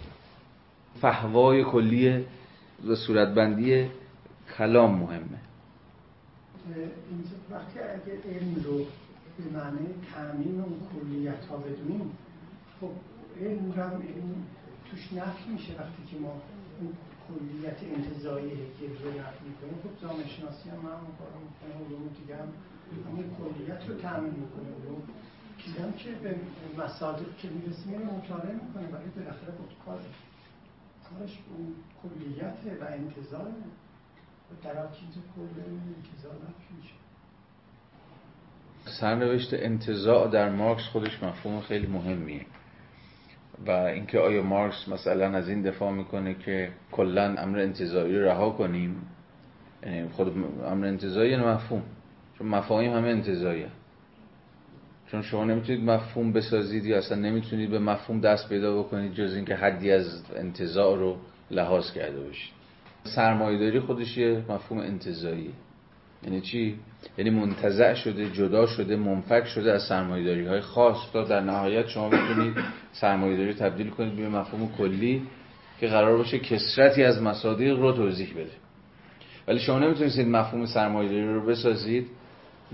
فهوای 1.01 1.65
کلی 1.65 2.25
و 2.89 2.95
صورتبندی 2.95 3.87
کلام 4.59 4.99
مهمه. 4.99 5.41
اینجا 6.75 7.31
وقتی 7.51 7.79
اگه 7.79 8.39
علم 8.39 8.55
رو 8.65 8.79
به 8.79 9.59
معنی 9.59 9.87
تعمیم 10.15 10.65
اون 10.65 10.79
کلیت 10.93 11.45
ها 11.51 11.57
بدونیم 11.57 12.11
رو 13.49 13.83
هم 13.83 14.03
توش 14.91 15.13
نفی 15.13 15.51
میشه 15.51 15.73
وقتی 15.73 16.03
که 16.11 16.17
ما 16.19 16.43
اون 16.81 16.93
کلیت 17.29 17.79
انتظایی 17.83 18.51
هگل 18.51 19.05
رو 19.05 19.11
نفی 19.21 19.45
می‌کنیم. 19.49 19.75
خب 19.83 20.03
جامعه 20.03 20.27
شناسی 20.27 20.71
هم 20.71 20.79
همون 20.79 21.13
کار 21.19 21.33
می‌کنه 21.49 21.87
علوم 21.87 22.09
دیگه 22.09 22.37
هم 22.37 22.49
همون 23.07 23.25
کلیت 23.39 23.89
رو 23.89 23.95
تعمین 23.95 24.33
می‌کنه 24.33 24.69
علوم 24.77 25.03
چیزی 25.59 25.77
که 25.97 26.11
به 26.23 26.37
مصادر 26.79 27.25
که 27.39 27.49
می‌رسیم 27.49 27.93
اینو 27.93 28.17
مطالعه 28.17 28.55
می‌کنه 28.55 28.87
ولی 28.89 29.11
بالاخره 29.17 29.53
بود 29.59 29.75
کار 29.85 30.01
کارش 31.11 31.39
اون 31.57 31.75
کلیت 32.03 32.81
و 32.81 32.85
انتظار 32.85 33.49
و 34.51 34.55
در 34.63 34.93
چیز 34.93 35.15
کل 35.37 35.61
انتظار 35.61 36.37
میشه. 36.77 36.95
سرنوشت 39.01 39.55
انتظاع 39.55 40.31
در 40.31 40.51
مارکس 40.51 40.83
خودش 40.93 41.23
مفهوم 41.23 41.61
خیلی 41.61 41.87
مهمیه. 41.87 42.47
و 43.67 43.71
اینکه 43.71 44.19
آیا 44.19 44.43
مارکس 44.43 44.89
مثلا 44.89 45.37
از 45.37 45.49
این 45.49 45.63
دفاع 45.63 45.93
می‌کنه 45.93 46.35
که 46.35 46.69
کلا 46.93 47.35
امر 47.39 47.59
انتظایی 47.59 48.19
رو 48.19 48.25
رها 48.25 48.51
کنیم؟ 48.51 48.97
یعنی 49.83 50.09
خود 50.09 50.33
امر 50.67 50.87
انتظایی 50.87 51.31
یعنی 51.31 51.45
مفهوم. 51.45 51.83
چون 52.39 52.47
مفاهیم 52.47 52.93
همه 52.93 53.09
انتظایی 53.09 53.67
چون 55.11 55.23
شما 55.23 55.45
نمی‌تونید 55.45 55.85
مفهوم 55.85 56.33
بسازید 56.33 56.85
یا 56.85 56.99
اصلا 56.99 57.19
نمی‌تونید 57.19 57.71
به 57.71 57.79
مفهوم 57.79 58.21
دست 58.21 58.49
پیدا 58.49 58.83
بکنید 58.83 59.13
جز 59.13 59.35
اینکه 59.35 59.55
حدی 59.55 59.93
از 59.93 60.23
انتظار 60.37 60.99
رو 60.99 61.17
لحاظ 61.51 61.93
کرده 61.93 62.21
باشید. 62.21 62.53
سرمایه‌داری 63.05 63.81
خودش 63.81 64.19
یه 64.19 64.45
مفهوم 64.49 64.81
انتظایی 64.81 65.53
یعنی 66.25 66.41
چی؟ 66.41 66.75
یعنی 67.19 67.31
منتزع 67.31 67.95
شده 67.95 68.31
جدا 68.31 68.67
شده 68.67 68.97
منفک 68.97 69.45
شده 69.45 69.73
از 69.73 69.83
سرمایه‌داری 69.83 70.47
های 70.47 70.61
خاص. 70.61 70.97
تا 71.13 71.25
در 71.25 71.41
نهایت 71.41 71.89
شما 71.89 72.09
بتونید 72.09 72.55
سرمایه‌داری 72.93 73.55
تبدیل 73.55 73.91
کنید 73.91 74.17
به 74.17 74.29
مفهوم 74.29 74.73
کلی 74.79 75.23
که 75.81 75.87
قرار 75.87 76.17
باشه 76.17 76.39
کسرتی 76.39 77.05
از 77.05 77.23
مصادیق 77.23 77.79
رو 77.79 77.93
توضیح 77.93 78.31
بده. 78.33 78.51
ولی 79.49 79.59
شما 79.59 79.79
نمی‌تونید 79.79 80.29
مفهوم 80.29 80.67
سرمایه‌داری 80.67 81.35
رو 81.35 81.47
بسازید 81.47 82.07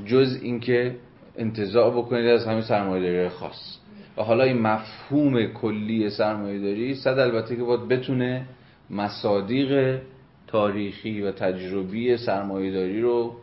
جز 0.07 0.39
اینکه 0.43 0.97
انتزاع 1.39 1.91
بکنید 1.91 2.27
از 2.27 2.47
همین 2.47 2.63
سرمایه‌داری 2.63 3.29
خاص. 3.29 3.79
و 4.17 4.23
حالا 4.23 4.45
این 4.45 4.63
مفهوم 4.63 5.47
کلی 5.47 6.11
سرمایه‌داری 6.11 6.95
صد 6.95 7.19
البته 7.19 7.57
که 7.57 7.63
باید 7.63 7.89
بتونه 7.89 8.47
مصادیق 8.91 10.01
تاریخی 10.47 11.23
و 11.23 11.33
تجربی 11.33 12.17
سرمایه‌داری 12.17 13.01
رو 13.01 13.37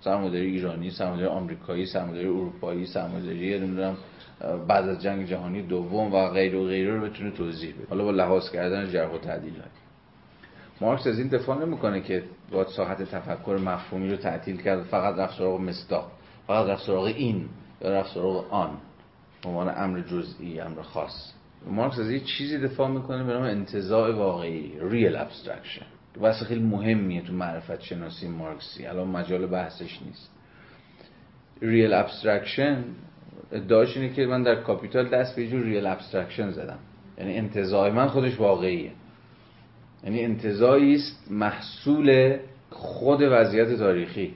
سرمایه‌داری 0.00 0.46
ایرانی، 0.46 0.90
سرمایه‌داری 0.90 1.36
آمریکایی، 1.36 1.86
سرمایه‌داری 1.86 2.28
اروپایی، 2.28 2.86
سرمایه‌داری 2.86 3.58
نمی‌دونم 3.60 3.96
بعد 4.68 4.88
از 4.88 5.02
جنگ 5.02 5.26
جهانی 5.26 5.62
دوم 5.62 6.14
و 6.14 6.28
غیر 6.28 6.56
و 6.56 6.66
غیره 6.66 6.94
رو 6.94 7.00
بتونه 7.00 7.30
توضیح 7.30 7.74
بده 7.74 7.86
حالا 7.90 8.04
با 8.04 8.10
لحاظ 8.10 8.50
کردن 8.50 8.90
جرح 8.90 9.14
و 9.14 9.18
تعدیل 9.18 9.52
مارکس 10.80 11.06
از 11.06 11.18
این 11.18 11.28
دفاع 11.28 11.64
نمی‌کنه 11.64 12.00
که 12.00 12.22
با 12.52 12.64
ساحت 12.64 13.02
تفکر 13.02 13.58
مفهومی 13.64 14.10
رو 14.10 14.16
تعطیل 14.16 14.56
کرد 14.56 14.82
فقط 14.82 15.18
رفت 15.18 15.38
سراغ 15.38 15.60
مصداق 15.60 16.10
فقط 16.46 16.66
رفت 16.66 16.86
سراغ 16.86 17.04
این 17.04 17.48
یا 17.82 17.90
رفت 17.90 18.14
سراغ 18.14 18.52
آن. 18.52 18.70
عنوان 19.44 19.72
امر 19.76 20.00
جزئی 20.00 20.60
امر 20.60 20.82
خاص. 20.82 21.32
مارکس 21.66 21.98
از 21.98 22.10
یه 22.10 22.20
چیزی 22.20 22.58
دفاع 22.58 22.88
می‌کنه 22.88 23.24
به 23.24 23.32
نام 23.32 23.42
انتزاع 23.42 24.14
واقعی 24.14 24.72
real 24.90 25.16
abstraction. 25.16 25.99
بحث 26.18 26.42
خیلی 26.42 26.62
مهمیه 26.62 27.22
تو 27.22 27.32
معرفت 27.32 27.80
شناسی 27.80 28.28
مارکسی. 28.28 28.86
الان 28.86 29.08
مجال 29.08 29.46
بحثش 29.46 30.02
نیست. 30.02 30.30
real 31.62 31.92
abstraction 31.92 32.84
ادعاش 33.52 33.96
اینه 33.96 34.14
که 34.14 34.26
من 34.26 34.42
در 34.42 34.54
کاپیتال 34.54 35.08
دست 35.08 35.36
به 35.36 35.46
جور 35.46 35.62
real 35.62 35.86
abstraction 35.86 36.50
زدم. 36.50 36.78
یعنی 37.18 37.38
انتزاع 37.38 37.90
من 37.90 38.08
خودش 38.08 38.40
واقعیه. 38.40 38.92
یعنی 40.04 40.24
انتزاعی 40.24 40.94
است 40.94 41.26
محصول 41.30 42.38
خود 42.70 43.22
وضعیت 43.22 43.78
تاریخی. 43.78 44.34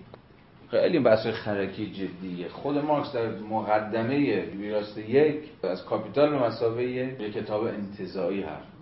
خیلی 0.70 0.98
بحث 0.98 1.26
خرکی 1.26 1.90
جدیه. 1.90 2.48
خود 2.48 2.78
مارکس 2.78 3.12
در 3.12 3.38
مقدمه 3.38 4.40
ویراست 4.40 4.98
یک 4.98 5.36
از 5.62 5.84
کاپیتال 5.84 6.30
به 6.30 6.38
مثابه 6.38 6.82
یک 6.82 7.34
کتاب 7.34 7.64
انتزاعی 7.64 8.42
حرف 8.42 8.73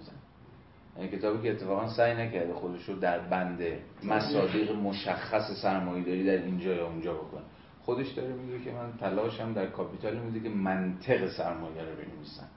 کتابی 1.01 1.43
که 1.43 1.51
اتفاقا 1.51 1.89
سعی 1.89 2.15
نکرده 2.15 2.55
خودش 2.55 2.89
رو 2.89 2.95
در 2.95 3.19
بند 3.19 3.63
مصادیق 4.05 4.73
مشخص 4.73 5.63
سرمایه 5.63 6.05
داری 6.05 6.25
در 6.25 6.45
اینجا 6.45 6.75
یا 6.75 6.87
اونجا 6.87 7.15
بکنه. 7.15 7.43
خودش 7.83 8.09
داره 8.09 8.33
میگه 8.33 8.65
که 8.65 8.71
من 8.71 8.93
تلاشم 9.01 9.53
در 9.53 9.67
کاپیتال 9.67 10.17
میده 10.17 10.41
که 10.41 10.55
منطق 10.55 11.29
سرمایه 11.29 11.83
رو 11.83 11.97
بنویسم. 11.97 12.49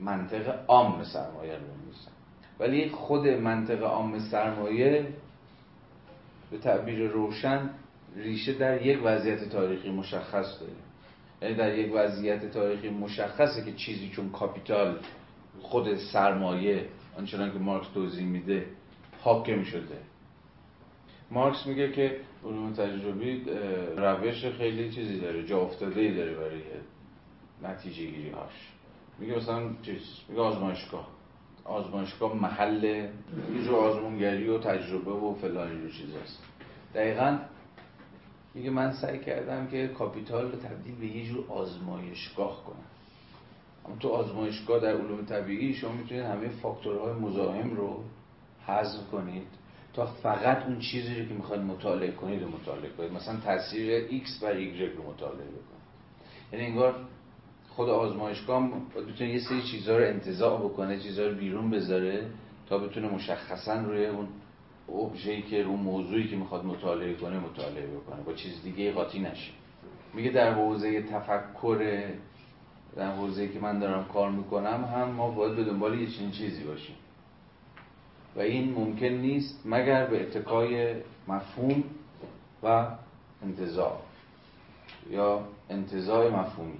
منطق 0.00 0.64
عام 0.68 1.04
سرمایه 1.04 1.52
رو 1.52 1.60
بنویسم. 1.60 2.10
ولی 2.60 2.88
خود 2.88 3.28
منطق 3.28 3.82
عام 3.82 4.18
سرمایه 4.18 5.06
به 6.50 6.58
تعبیر 6.58 7.08
روشن 7.08 7.70
ریشه 8.16 8.52
در 8.52 8.86
یک 8.86 9.00
وضعیت 9.04 9.48
تاریخی 9.48 9.90
مشخص 9.90 10.60
داره. 10.60 10.72
یعنی 11.42 11.54
در 11.54 11.78
یک 11.78 11.92
وضعیت 11.94 12.50
تاریخی 12.50 12.88
مشخصه 12.90 13.64
که 13.64 13.72
چیزی 13.72 14.08
چون 14.08 14.30
کاپیتال 14.30 14.98
خود 15.60 15.96
سرمایه 15.96 16.86
آنچنان 17.18 17.52
که 17.52 17.58
مارکس 17.58 17.88
توضیح 17.94 18.26
میده 18.26 18.66
حاکم 19.20 19.64
شده 19.64 19.98
مارکس 21.30 21.66
میگه 21.66 21.92
که 21.92 22.16
علوم 22.44 22.72
تجربی 22.72 23.44
روش 23.96 24.44
خیلی 24.44 24.90
چیزی 24.90 25.20
داره 25.20 25.46
جا 25.46 25.60
افتاده 25.60 26.00
ای 26.00 26.14
داره 26.14 26.34
برای 26.34 26.60
نتیجه 27.62 28.06
گیری 28.06 28.30
هاش 28.30 28.72
میگه 29.18 29.36
مثلا 29.36 29.70
چیز 29.82 30.00
میگه 30.28 30.40
آزمایشگاه. 30.40 31.08
آزمایشگاه 31.64 32.36
محل 32.36 32.84
یه 32.84 33.64
جو 33.64 33.76
آزمونگری 33.76 34.48
و 34.48 34.58
تجربه 34.58 35.10
و 35.10 35.34
فلان 35.34 35.70
اینجور 35.70 35.90
چیز 35.90 36.16
هست. 36.16 36.42
دقیقا 36.94 37.38
میگه 38.54 38.70
من 38.70 38.92
سعی 38.92 39.18
کردم 39.18 39.66
که 39.66 39.88
کاپیتال 39.88 40.52
رو 40.52 40.58
تبدیل 40.58 40.94
به 40.94 41.06
یه 41.06 41.26
جور 41.26 41.44
آزمایشگاه 41.48 42.64
کنم. 42.64 42.91
تو 44.00 44.08
آزمایشگاه 44.08 44.80
در 44.80 44.94
علوم 44.96 45.24
طبیعی 45.24 45.74
شما 45.74 45.92
می‌تونید 45.92 46.24
همه 46.24 46.48
فاکتورهای 46.48 47.12
مزاحم 47.12 47.70
رو 47.70 48.04
حذف 48.66 49.10
کنید 49.10 49.46
تا 49.92 50.06
فقط 50.06 50.66
اون 50.66 50.78
چیزی 50.78 51.14
رو 51.20 51.28
که 51.28 51.34
می‌خواید 51.34 51.62
مطالعه 51.62 52.10
کنید 52.10 52.42
رو 52.42 52.48
مطالعه 52.48 52.90
کنید. 52.90 53.12
مثلا 53.12 53.36
تاثیر 53.36 54.08
X 54.08 54.42
بر 54.42 54.54
Y 54.54 54.96
رو 54.96 55.10
مطالعه 55.10 55.46
بکنید. 55.46 55.82
یعنی 56.52 56.66
انگار 56.66 56.94
خود 57.68 57.88
آزمایشگاه 57.88 58.70
بتونه 58.96 59.30
یه 59.30 59.40
سری 59.40 59.62
چیزها 59.62 59.96
رو 59.96 60.04
انتزاع 60.04 60.60
بکنه 60.60 61.00
چیزها 61.00 61.26
رو 61.26 61.34
بیرون 61.34 61.70
بذاره 61.70 62.26
تا 62.68 62.78
بتونه 62.78 63.08
مشخصا 63.08 63.80
روی 63.80 64.06
اون 64.06 64.28
ابژه‌ای 64.88 65.42
که 65.42 65.62
اون 65.62 65.80
موضوعی 65.80 66.28
که 66.28 66.36
می‌خواد 66.36 66.64
مطالعه 66.64 67.14
کنه 67.14 67.38
مطالعه 67.38 67.86
بکنه. 67.86 68.22
با 68.22 68.32
چیز 68.32 68.62
دیگه 68.62 68.92
قاطی 68.92 69.20
نشه. 69.20 69.52
میگه 70.14 70.30
در 70.30 70.54
حوزه 70.54 71.02
تفکر 71.02 72.08
در 72.96 73.14
حوزه‌ای 73.14 73.48
که 73.48 73.60
من 73.60 73.78
دارم 73.78 74.04
کار 74.04 74.30
می‌کنم 74.30 74.84
هم 74.94 75.08
ما 75.08 75.30
باید 75.30 75.56
به 75.56 75.64
دنبال 75.64 76.00
یه 76.00 76.06
چنین 76.06 76.30
چیزی 76.30 76.64
باشیم. 76.64 76.96
و 78.36 78.40
این 78.40 78.72
ممکن 78.72 79.06
نیست 79.06 79.62
مگر 79.64 80.06
به 80.06 80.22
اتکای 80.22 80.94
مفهوم 81.28 81.84
و 82.62 82.86
انتظار 83.42 83.98
یا 85.10 85.44
انتظار 85.70 86.30
مفهومی. 86.30 86.78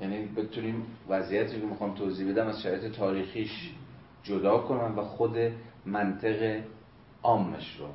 یعنی 0.00 0.24
بتونیم 0.24 0.86
وضعیتی 1.08 1.60
که 1.60 1.66
می‌خوام 1.66 1.94
توضیح 1.94 2.32
بدم 2.32 2.46
از 2.46 2.62
شرایط 2.62 2.92
تاریخیش 2.92 3.70
جدا 4.22 4.58
کنم 4.58 4.98
و 4.98 5.02
خود 5.02 5.36
منطق 5.86 6.62
عامش 7.22 7.76
رو 7.78 7.86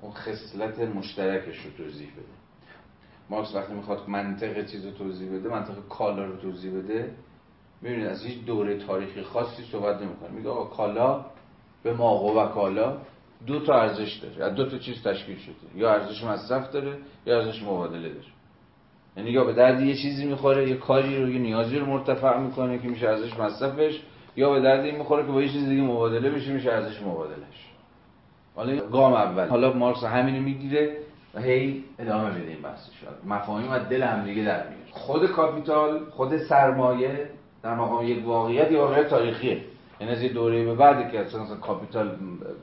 اون 0.00 0.12
خصلت 0.12 0.78
مشترکش 0.80 1.64
رو 1.64 1.70
توضیح 1.70 2.10
بده 2.12 2.43
مارکس 3.30 3.54
وقتی 3.54 3.72
می‌خواد 3.72 4.08
منطق 4.08 4.66
چیز 4.66 4.84
رو 4.84 4.90
توضیح 4.90 5.32
بده 5.32 5.48
منطق 5.48 5.74
کالا 5.88 6.24
رو 6.24 6.36
توضیح 6.36 6.78
بده 6.78 7.10
می‌بینید 7.82 8.06
از 8.06 8.24
هیچ 8.24 8.44
دوره 8.44 8.78
تاریخی 8.78 9.22
خاصی 9.22 9.62
صحبت 9.72 10.02
نمی‌کنه. 10.02 10.30
میگه 10.30 10.48
آقا 10.48 10.64
کالا 10.64 11.24
به 11.82 11.92
ما 11.92 12.24
و 12.24 12.46
کالا 12.46 12.96
دو 13.46 13.60
تا 13.60 13.74
ارزش 13.80 14.16
داره. 14.16 14.44
از 14.50 14.54
دو 14.54 14.70
تا 14.70 14.78
چیز 14.78 15.02
تشکیل 15.02 15.38
شده. 15.38 15.54
یا 15.80 15.92
ارزش 15.92 16.24
مصرف 16.24 16.72
داره 16.72 16.98
یا 17.26 17.40
ارزش 17.40 17.62
مبادله 17.62 18.08
داره. 18.08 18.26
یعنی 19.16 19.30
یا 19.30 19.44
به 19.44 19.52
درد 19.52 19.80
یه 19.80 19.94
چیزی 19.94 20.26
می‌خوره 20.26 20.68
یه 20.68 20.76
کاری 20.76 21.22
رو 21.22 21.30
یه 21.30 21.38
نیازی 21.38 21.78
رو 21.78 21.86
مرتفع 21.86 22.38
می‌کنه 22.38 22.78
که 22.78 22.88
میشه 22.88 23.08
ارزش 23.08 23.38
مصرفش 23.38 24.00
یا 24.36 24.50
به 24.52 24.60
درد 24.60 24.84
این 24.84 24.96
می‌خوره 24.96 25.26
که 25.26 25.32
با 25.32 25.42
یه 25.42 25.48
چیز 25.48 25.68
دیگه 25.68 25.82
مبادله 25.82 26.30
بشه 26.30 26.52
میشه 26.52 26.72
ارزش 26.72 27.02
مبادلش 27.02 27.70
حالا 28.54 28.76
گام 28.76 29.12
اول. 29.12 29.48
حالا 29.48 29.72
مارکس 29.72 30.04
همینو 30.04 30.42
می‌گیره. 30.42 30.96
و 31.34 31.40
هی 31.40 31.84
ادامه 31.98 32.30
بده 32.30 32.50
این 32.50 32.58
شد 33.00 33.26
مفاهیم 33.26 33.70
از 33.70 33.88
دل 33.88 34.02
هم 34.02 34.24
دیگه 34.24 34.44
در 34.44 34.68
میاد. 34.68 34.88
خود 34.90 35.26
کاپیتال 35.26 36.04
خود 36.10 36.36
سرمایه 36.36 37.30
در 37.62 37.74
مقام 37.74 38.06
یک 38.06 38.26
واقعیت 38.26 38.72
یا 38.72 38.80
واقعیت 38.80 39.08
تاریخیه. 39.08 39.60
یعنی 40.00 40.12
از 40.12 40.22
یه 40.22 40.32
دوره 40.32 40.64
به 40.64 40.74
بعد 40.74 41.12
که 41.12 41.20
اصلا 41.20 41.56
کاپیتال 41.56 42.18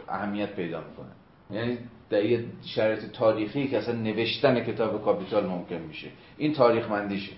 اهمیت 0.09 0.55
پیدا 0.55 0.77
می‌کنه. 0.77 1.11
یعنی 1.51 1.77
در 2.09 2.25
یه 2.25 2.45
شرایط 2.65 3.11
تاریخی 3.11 3.67
که 3.67 3.77
اصلا 3.77 3.95
نوشتن 3.95 4.63
کتاب 4.63 5.03
کاپیتال 5.05 5.45
ممکن 5.45 5.75
میشه. 5.75 6.07
این 6.37 6.53
تاریخمندیشه 6.53 7.31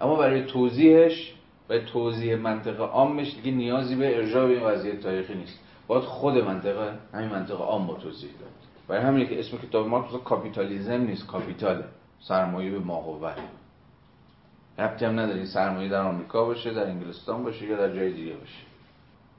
اما 0.00 0.16
برای 0.16 0.44
توضیحش 0.44 1.34
برای 1.68 1.84
توضیح 1.84 2.36
منطق 2.36 2.84
عامش 2.84 3.34
دیگه 3.34 3.56
نیازی 3.56 3.96
به 3.96 4.16
ارجاع 4.16 4.46
به 4.46 4.52
این 4.52 4.62
وضعیت 4.62 5.00
تاریخی 5.00 5.34
نیست. 5.34 5.60
باید 5.86 6.02
خود 6.02 6.34
منطق 6.34 6.92
همین 7.14 7.28
منطق 7.28 7.64
عام 7.64 7.90
رو 7.90 7.96
توضیح 7.96 8.30
داد 8.40 8.55
برای 8.88 9.02
همینه 9.02 9.26
که 9.26 9.38
اسم 9.38 9.56
کتاب 9.56 9.86
مارکس 9.86 10.12
کاپیتالیزم 10.24 11.00
نیست 11.00 11.26
کاپیتال 11.26 11.84
سرمایه 12.20 12.70
به 12.70 12.78
ماهوت 12.78 13.38
ربطی 14.78 15.04
هم 15.04 15.20
نداره. 15.20 15.36
این 15.36 15.46
سرمایه 15.46 15.88
در 15.88 16.00
آمریکا 16.00 16.44
باشه 16.44 16.74
در 16.74 16.86
انگلستان 16.86 17.44
باشه 17.44 17.66
یا 17.66 17.76
در 17.76 17.94
جای 17.94 18.12
دیگه 18.12 18.32
باشه. 18.32 18.58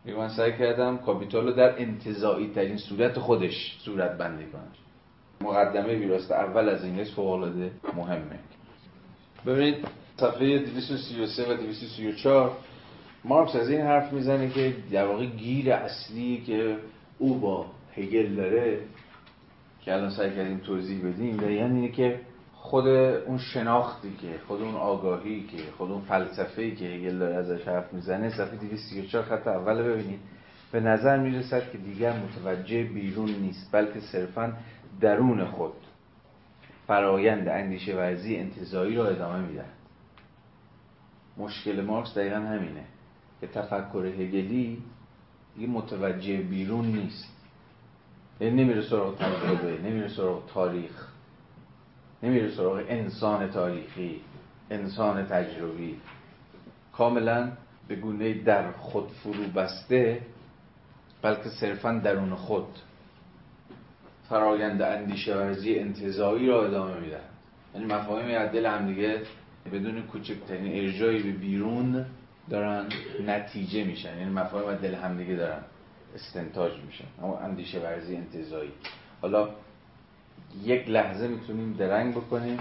میگه 0.06 0.18
من 0.18 0.30
سعی 0.30 0.58
کردم 0.58 0.98
کاپیتال 0.98 1.48
رو 1.48 1.52
در 1.52 1.82
انتظایی 1.82 2.52
ترین 2.56 2.78
صورت 2.78 3.20
خودش 3.20 3.78
صورت 3.86 4.18
بندی 4.18 4.46
کنم. 4.46 4.72
مقدمه 5.42 5.96
ویراست 5.96 6.32
اول 6.32 6.70
از 6.70 6.84
انگلیس 6.84 7.12
فوق 7.16 7.32
العاده 7.32 7.72
مهمه. 7.96 8.40
ببینید 9.46 9.88
صفحه 10.18 10.60
233 10.60 11.54
و 11.54 11.58
234 11.58 12.52
مارکس 13.24 13.56
از 13.56 13.70
این 13.70 13.82
حرف 13.82 14.14
می‌زنه 14.14 14.50
که 14.50 14.76
در 14.92 15.06
واقع 15.06 15.26
گیر 15.26 15.74
اصلی 15.74 16.44
که 16.48 16.78
او 17.20 17.40
با 17.40 17.66
هگل 17.96 18.36
داره 18.36 18.80
که 19.88 19.94
الان 19.94 20.10
سعی 20.10 20.36
کردیم 20.36 20.58
توضیح 20.58 21.08
بدیم 21.08 21.38
دقیقا 21.38 21.66
اینه 21.66 21.92
که 21.92 22.20
خود 22.54 22.88
اون 22.88 23.38
شناختی 23.38 24.16
که 24.22 24.40
خود 24.48 24.62
اون 24.62 24.76
آگاهی 24.76 25.48
که 25.48 25.58
خود 25.78 25.92
اون 25.92 26.02
فلسفه‌ای 26.02 26.76
که 26.76 26.86
هگل 26.86 27.18
داره 27.18 27.36
ازش 27.36 27.68
حرف 27.68 27.94
می‌زنه 27.94 28.30
صفحه 28.30 28.58
234 28.58 29.24
خط 29.24 29.48
اول 29.48 29.84
ببینید. 29.84 30.20
به 30.72 30.80
نظر 30.80 31.18
می‌رسد 31.18 31.72
که 31.72 31.78
دیگر 31.78 32.14
متوجه 32.20 32.84
بیرون 32.84 33.30
نیست 33.30 33.70
بلکه 33.72 34.00
صرفا 34.00 34.54
درون 35.02 35.46
خود 35.46 35.74
فرایند 36.88 37.48
اندیشه 37.48 37.96
ورزی 37.96 38.36
انتظایی 38.36 38.96
را 38.96 39.08
ادامه 39.08 39.48
میدن 39.48 39.70
مشکل 41.38 41.82
مارکس 41.82 42.18
دقیقا 42.18 42.36
همینه 42.36 42.84
که 43.42 43.48
تفکر 43.48 44.06
هگلی 44.06 44.84
یه 45.58 45.68
متوجه 45.68 46.38
بیرون 46.38 46.86
نیست. 46.86 47.37
یعنی 48.40 48.64
نمیره 48.64 48.82
سراغ 48.82 49.18
تجربه 49.18 49.82
نمیره 49.82 50.08
سراغ 50.08 50.50
تاریخ 50.54 51.08
نمیره 52.24 52.52
سراغ 52.52 52.84
انسان 52.88 53.52
تاریخی 53.52 54.22
انسان 54.72 55.26
تجربی. 55.26 55.98
کاملا 56.94 57.52
به 57.88 57.96
گونه 57.96 58.34
در 58.34 58.72
خود 58.72 59.08
فرو 59.12 59.44
بسته 59.56 60.22
بلکه 61.22 61.50
صرفا 61.50 62.02
درون 62.04 62.36
خود. 62.36 62.68
فرایند 64.30 64.82
اندیشه 64.82 65.36
ورزی 65.36 65.80
انتظایی 65.80 66.48
را 66.48 66.66
ادامه 66.66 67.00
میدن 67.00 67.20
یعنی 67.76 67.86
مفاهیم 67.86 68.38
از 68.38 68.52
دل 68.52 68.66
همدیگه 68.66 69.22
بدون 69.74 70.02
کوچکترین 70.02 70.86
ارجاعی 70.86 71.24
به 71.24 71.32
بیرون 71.32 72.06
دارن 72.50 72.86
نتیجه 73.26 73.84
میشن. 73.84 74.18
یعنی 74.18 74.32
مفاهیم 74.32 74.70
از 74.70 74.82
دل 74.82 74.96
همدیگه 74.96 75.36
دارن. 75.36 75.62
استنتاج 76.18 76.72
میشن 76.86 77.08
اما 77.24 77.38
اندیشه 77.38 77.80
ورزی 77.80 78.16
انتزاعی. 78.16 78.72
حالا 79.22 79.50
یک 80.64 80.90
لحظه 80.90 81.28
می‌تونیم 81.28 81.74
درنگ 81.74 82.14
بکنیم 82.14 82.60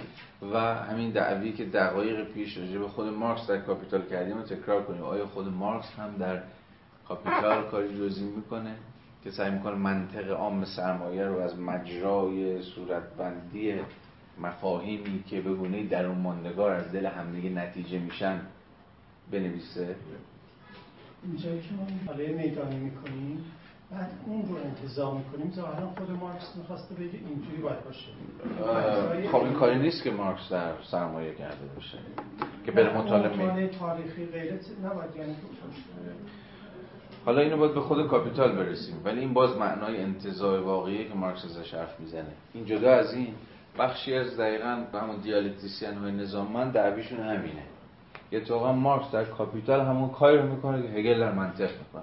و 0.53 0.59
همین 0.75 1.11
دعوی 1.11 1.53
که 1.53 1.65
دقایق 1.65 2.25
پیش 2.25 2.57
راجع 2.57 2.79
به 2.79 2.89
خود 2.89 3.07
مارکس 3.07 3.47
در 3.47 3.59
کاپیتال 3.59 4.03
کردیم 4.11 4.37
رو 4.37 4.43
تکرار 4.43 4.83
کنیم. 4.83 5.03
آیا 5.03 5.27
خود 5.27 5.49
مارکس 5.49 5.93
هم 5.99 6.17
در 6.19 6.43
کاپیتال 7.09 7.65
کاری 7.65 7.99
جزئی 7.99 8.25
می‌کنه؟ 8.25 8.75
که 9.25 9.31
سعی 9.31 9.51
می‌کنه 9.51 9.75
منطق 9.75 10.31
عام 10.31 10.65
سرمایه 10.65 11.25
رو 11.25 11.39
از 11.39 11.59
مجرای 11.59 12.63
صورتبندی 12.63 13.75
مفاهیمی 14.39 15.25
که 15.27 15.41
به 15.41 15.55
گونه 15.55 15.87
درون 15.87 16.19
ماندگار 16.19 16.71
از 16.71 16.93
دل 16.93 17.07
همدیگه 17.07 17.51
نتیجه 17.51 17.99
میشن 17.99 18.41
بنویسه؟ 19.31 19.97
اینجایی 21.27 21.61
که 21.61 21.75
ما 21.75 21.87
مطالعه 22.03 22.33
میدانی 22.37 22.77
می‌کنیم 22.77 23.45
بعد 23.91 24.11
اون 24.27 24.43
رو 24.43 24.57
انتظام 24.57 25.17
می‌کنیم 25.17 25.53
ظاهرا 25.53 25.87
خود 25.87 26.11
مارکس 26.11 26.57
می‌خواسته 26.57 26.95
بگه 26.95 27.19
اینجوری 27.29 27.63
باید 27.63 27.85
باشه. 27.85 28.11
خب 29.33 29.45
این 29.45 29.53
کاری 29.53 29.79
نیست 29.79 30.03
که 30.03 30.11
مارکس 30.11 30.49
در 30.51 30.73
سرمایه 30.91 31.35
کرده 31.35 31.67
باشه 31.75 31.99
که 32.67 32.73
بره 32.73 32.99
مطالعه 32.99 33.37
مطالعه 33.37 33.69
تاریخی 33.69 34.27
غیرت 34.27 34.67
نباید 34.85 35.17
یعنی 35.17 35.37
حالا 37.25 37.41
اینو 37.41 37.57
باید 37.57 37.75
به 37.75 37.81
خود 37.81 38.09
کاپیتال 38.09 38.53
برسیم 38.53 38.95
ولی 39.05 39.21
این 39.21 39.33
باز 39.33 39.57
معنای 39.57 40.03
انتظار 40.03 40.61
واقعیه 40.61 41.09
که 41.09 41.15
مارکس 41.15 41.45
ازش 41.45 41.75
حرف 41.75 42.01
می‌زنه. 42.01 42.33
این 42.55 42.65
جدا 42.65 42.95
از 42.95 43.15
این 43.15 43.35
بخشی 43.79 44.15
از 44.15 44.41
دقیقا 44.41 44.85
همون 44.95 45.17
دیالکتیسین 45.17 45.95
های 45.95 46.13
نظام‌مند 46.13 46.73
دعویشون 46.73 47.19
همینه. 47.19 47.63
اتفاقا 48.33 48.73
مارکس 48.73 49.11
در 49.11 49.25
کاپیتال 49.25 49.81
همون 49.81 50.09
کاری 50.09 50.39
رو 50.39 50.47
می‌کنه 50.55 50.83
که 50.83 50.89
هگل 50.89 51.21
در 51.21 51.33
منطق 51.33 51.71
می‌کنه. 51.79 52.03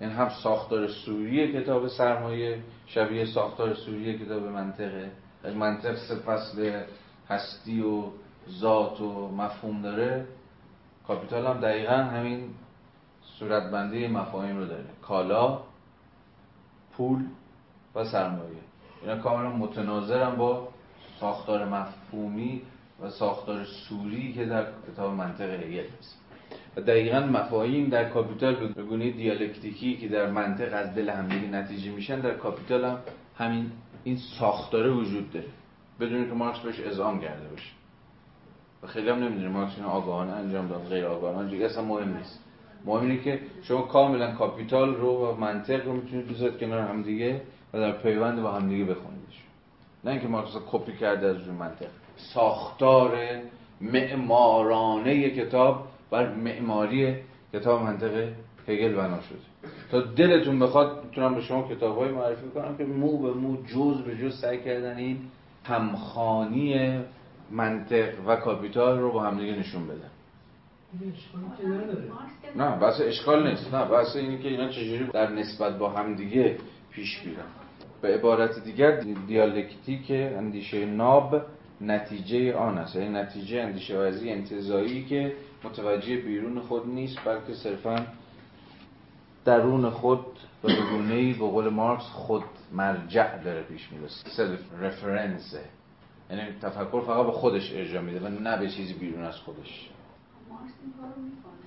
این 0.00 0.10
هم 0.10 0.28
ساختار 0.42 0.88
صوری 0.88 1.52
کتاب 1.52 1.88
سرمایه 1.88 2.58
شبیه 2.86 3.24
ساختار 3.24 3.74
صوری 3.74 4.18
کتاب 4.18 4.42
منطقه 4.42 5.10
منطق 5.44 5.96
سه 5.96 6.14
فصل 6.14 6.82
هستی 7.28 7.82
و 7.82 8.02
ذات 8.48 9.00
و 9.00 9.28
مفهوم 9.28 9.82
داره. 9.82 10.26
کاپیتال 11.06 11.46
هم 11.46 11.60
دقیقا 11.60 11.94
همین 11.94 12.50
صورتبندی 13.38 14.06
مفاهیم 14.06 14.56
رو 14.56 14.66
داره. 14.66 14.84
کالا 15.02 15.60
پول 16.96 17.24
و 17.94 18.04
سرمایه. 18.04 18.60
اینا 19.02 19.16
کاملا 19.16 19.50
متناظرن 19.50 20.36
با 20.36 20.68
ساختار 21.20 21.68
مفهومی 21.68 22.62
و 23.02 23.10
ساختار 23.10 23.64
صوری 23.64 24.32
که 24.32 24.44
در 24.44 24.66
کتاب 24.92 25.14
منطق 25.14 25.50
هگل 25.50 25.84
هست. 25.98 26.20
و 26.76 26.80
دقیقا 26.80 27.20
مفاهیم 27.20 27.88
در 27.88 28.08
کاپیتال 28.08 28.54
به 28.54 28.82
گونه 28.82 29.10
دیالکتیکی 29.10 29.96
که 29.96 30.08
در 30.08 30.30
منطق 30.30 30.74
از 30.74 30.94
دل 30.94 31.10
همدیگه 31.10 31.46
نتیجه 31.46 31.90
میشن 31.90 32.20
در 32.20 32.34
کاپیتال 32.34 32.84
هم 32.84 32.98
همین 33.36 33.70
این 34.04 34.16
ساختاره 34.38 34.90
وجود 34.90 35.32
داره. 35.32 35.46
بدون 36.00 36.28
که 36.28 36.34
مارکس 36.34 36.58
بهش 36.58 36.80
اذعان 36.80 37.20
کرده 37.20 37.48
باشه. 37.48 37.70
و 38.82 38.86
خیلی 38.86 39.08
هم 39.08 39.18
نمی‌دونه 39.18 39.48
مارکس 39.48 39.76
اینو 39.76 39.88
آگاهانه 39.88 40.32
انجام 40.32 40.68
داد 40.68 40.88
غیر 40.88 41.04
آگاهانه. 41.04 41.50
دیگه 41.50 41.64
اصلا 41.64 41.84
مهم 41.84 42.16
نیست. 42.16 42.44
مهم 42.84 43.00
اینه 43.00 43.22
که 43.22 43.40
شما 43.62 43.82
کاملا 43.82 44.32
کاپیتال 44.32 44.94
رو 44.94 45.26
و 45.26 45.40
منطق 45.40 45.86
رو 45.86 45.92
می‌تونید 45.92 46.28
بذارید 46.28 46.58
کنار 46.58 46.80
همدیگه 46.80 47.42
و 47.72 47.78
در 47.78 47.92
پیوند 47.92 48.42
با 48.42 48.52
همدیگه 48.52 48.84
بخونیدش. 48.84 49.44
نه 50.04 50.10
اینکه 50.10 50.28
مارکس 50.28 50.56
کپی 50.70 50.92
کرده 50.92 51.26
از 51.26 51.36
روی 51.36 51.56
منطق. 51.56 51.86
ساختار 52.34 53.18
معمارانه 53.80 55.30
کتاب 55.30 55.86
بر 56.10 56.34
معماری 56.34 57.16
کتاب 57.52 57.82
منطق 57.82 58.28
هگل 58.68 58.92
بنا 58.92 59.20
شده. 59.20 59.38
تا 59.90 60.00
دلتون 60.00 60.58
بخواد 60.58 61.04
می‌تونم 61.04 61.34
به 61.34 61.40
شما 61.40 61.68
کتاب 61.68 61.98
های 61.98 62.10
معرفی 62.10 62.48
کنم 62.54 62.76
که 62.76 62.84
مو 62.84 63.18
به 63.18 63.32
مو 63.32 63.56
جز 63.66 64.02
به 64.02 64.16
جز 64.16 64.40
سعی 64.40 64.60
کردن 64.60 64.96
این 64.96 65.18
همخوانی 65.64 66.98
منطق 67.50 68.08
و 68.26 68.36
کاپیتال 68.36 68.98
رو 68.98 69.12
با 69.12 69.22
همدیگه 69.22 69.58
نشون 69.58 69.86
بدن. 69.86 70.10
نه 72.56 72.78
بحث 72.78 73.00
اشکال 73.00 73.48
نیست. 73.48 73.74
نه 73.74 73.84
بحث 73.84 74.16
اینه 74.16 74.38
که 74.38 74.48
اینا 74.48 74.68
چجوری 74.68 75.06
در 75.12 75.30
نسبت 75.30 75.78
با 75.78 75.90
همدیگه 75.90 76.56
پیش 76.90 77.22
میرن. 77.26 77.46
به 78.02 78.14
عبارت 78.14 78.64
دیگر 78.64 79.00
دیالکتیک 79.26 80.10
اندیشه 80.10 80.84
ناب 80.84 81.42
نتیجه 81.80 82.54
آن 82.54 82.78
است. 82.78 82.96
یعنی 82.96 83.08
نتیجه 83.08 83.60
اندیشه 83.60 83.98
ورزی 83.98 84.30
انتزاعی 84.30 85.04
که 85.04 85.32
متوجه 85.64 86.16
بیرون 86.16 86.60
خود 86.60 86.88
نیست 86.88 87.18
بلکه 87.24 87.54
صرفا 87.54 88.06
درون 89.44 89.90
خود 89.90 90.26
و 90.64 90.68
به 90.68 90.90
گونه‌ای 90.90 91.32
به 91.32 91.38
قول 91.46 91.68
مارکس 91.68 92.02
خود 92.02 92.44
مرجع 92.72 93.38
داره 93.38 93.62
پیش 93.62 93.92
می‌ره 93.92 94.30
self 94.30 94.60
reference 94.80 95.56
ه 95.56 95.64
یعنی 96.30 96.42
تفکر 96.62 97.00
فقط 97.00 97.26
به 97.26 97.32
خودش 97.32 97.72
ارجاع 97.72 98.02
میده 98.02 98.20
و 98.20 98.28
نه 98.28 98.58
به 98.58 98.68
چیزی 98.68 98.94
بیرون 98.94 99.22
از 99.22 99.36
خودش. 99.36 99.90
مارکس 100.50 100.72
این 100.82 100.92
کارو 101.00 101.22
می‌کنه. 101.22 101.59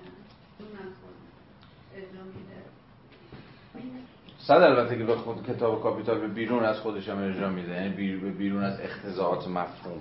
صد 4.46 4.62
البته 4.62 4.98
که 4.98 5.04
به 5.04 5.16
خود 5.16 5.46
کتاب 5.46 5.82
کاپیتال 5.82 6.18
به 6.18 6.28
بیرون 6.28 6.64
از 6.64 6.80
خودش 6.80 7.08
هم 7.08 7.18
ارجاع 7.18 7.50
میده 7.50 7.72
یعنی 7.72 8.16
به 8.16 8.30
بیرون 8.30 8.62
از 8.62 8.80
انتزاعات 8.80 9.48
مفهوم. 9.48 10.00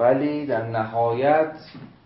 ولی 0.00 0.46
در 0.46 0.66
نهایت 0.66 1.52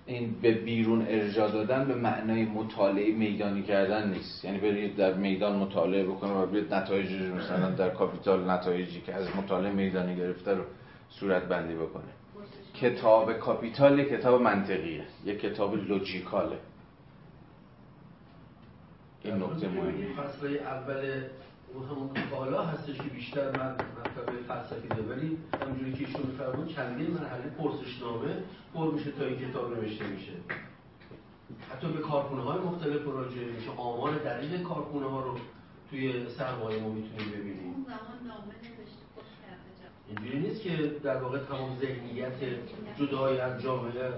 این 0.06 0.36
به 0.42 0.52
بیرون 0.52 1.06
ارجاع 1.08 1.50
دادن 1.50 1.84
به 1.84 1.94
معنای 1.94 2.44
مطالعه 2.44 3.12
میدانی 3.12 3.62
کردن 3.62 4.10
نیست. 4.10 4.44
یعنی 4.44 4.58
برید 4.58 4.96
در 4.96 5.14
میدان 5.14 5.56
مطالعه 5.56 6.04
بکنه 6.04 6.32
و 6.32 6.46
برید 6.46 6.74
نتایج 6.74 7.32
مثلا 7.32 7.70
در 7.70 7.90
کاپیتال 7.90 8.50
نتایجی 8.50 9.00
که 9.00 9.14
از 9.14 9.36
مطالعه 9.36 9.72
میدانی 9.72 10.16
گرفته 10.16 10.54
رو 10.54 10.62
صورت 11.10 11.42
بندی 11.42 11.74
بکنه. 11.74 12.12
کتاب 12.74 13.32
کاپیتال 13.32 13.98
یک 13.98 14.08
کتاب 14.08 14.42
منطقیه 14.42 15.04
یک 15.24 15.40
کتاب 15.40 15.74
لوجیکاله. 15.74 16.56
این 19.26 19.42
نکته 19.42 19.68
مهمه 19.68 20.14
فصل 20.14 20.56
اول 20.56 21.22
همون 21.90 22.10
بالا 22.30 22.62
هستش 22.62 22.96
که 22.96 23.02
بیشتر 23.02 23.58
من 23.58 23.72
مطلب 23.72 24.42
فلسفی 24.48 24.88
داره 24.88 25.02
ولی 25.02 25.38
همونجوری 25.62 25.92
که 25.92 26.06
ایشون 26.06 26.22
میفرمون 26.26 26.66
چندین 26.66 27.10
مرحله 27.10 27.42
پرسشنامه 27.58 28.42
پر 28.74 28.90
میشه 28.92 29.10
تا 29.10 29.24
این 29.24 29.50
کتاب 29.50 29.76
نوشته 29.76 30.06
میشه. 30.06 30.32
حتی 31.70 31.88
به 31.88 31.98
کارخونه 31.98 32.42
های 32.42 32.58
مختلف 32.58 33.06
مراجعه 33.06 33.52
میشه. 33.52 33.70
آمار 33.76 34.14
دقیق 34.14 34.62
کارخونه 34.62 35.06
ها 35.06 35.20
رو 35.20 35.38
توی 35.90 36.28
سرمایه 36.28 36.82
ما 36.82 36.88
می‌تونیم 36.88 37.32
ببینیم. 37.32 37.74
اون 37.74 37.84
زمان 37.84 38.28
نامه 38.28 38.54
اینجوری 40.08 40.38
نیست 40.38 40.62
که 40.62 40.76
در 41.02 41.16
واقع 41.16 41.38
تمام 41.38 41.78
ذهنیت 41.78 42.32
جدای 42.98 43.40
از 43.40 43.62
جامعه 43.62 44.12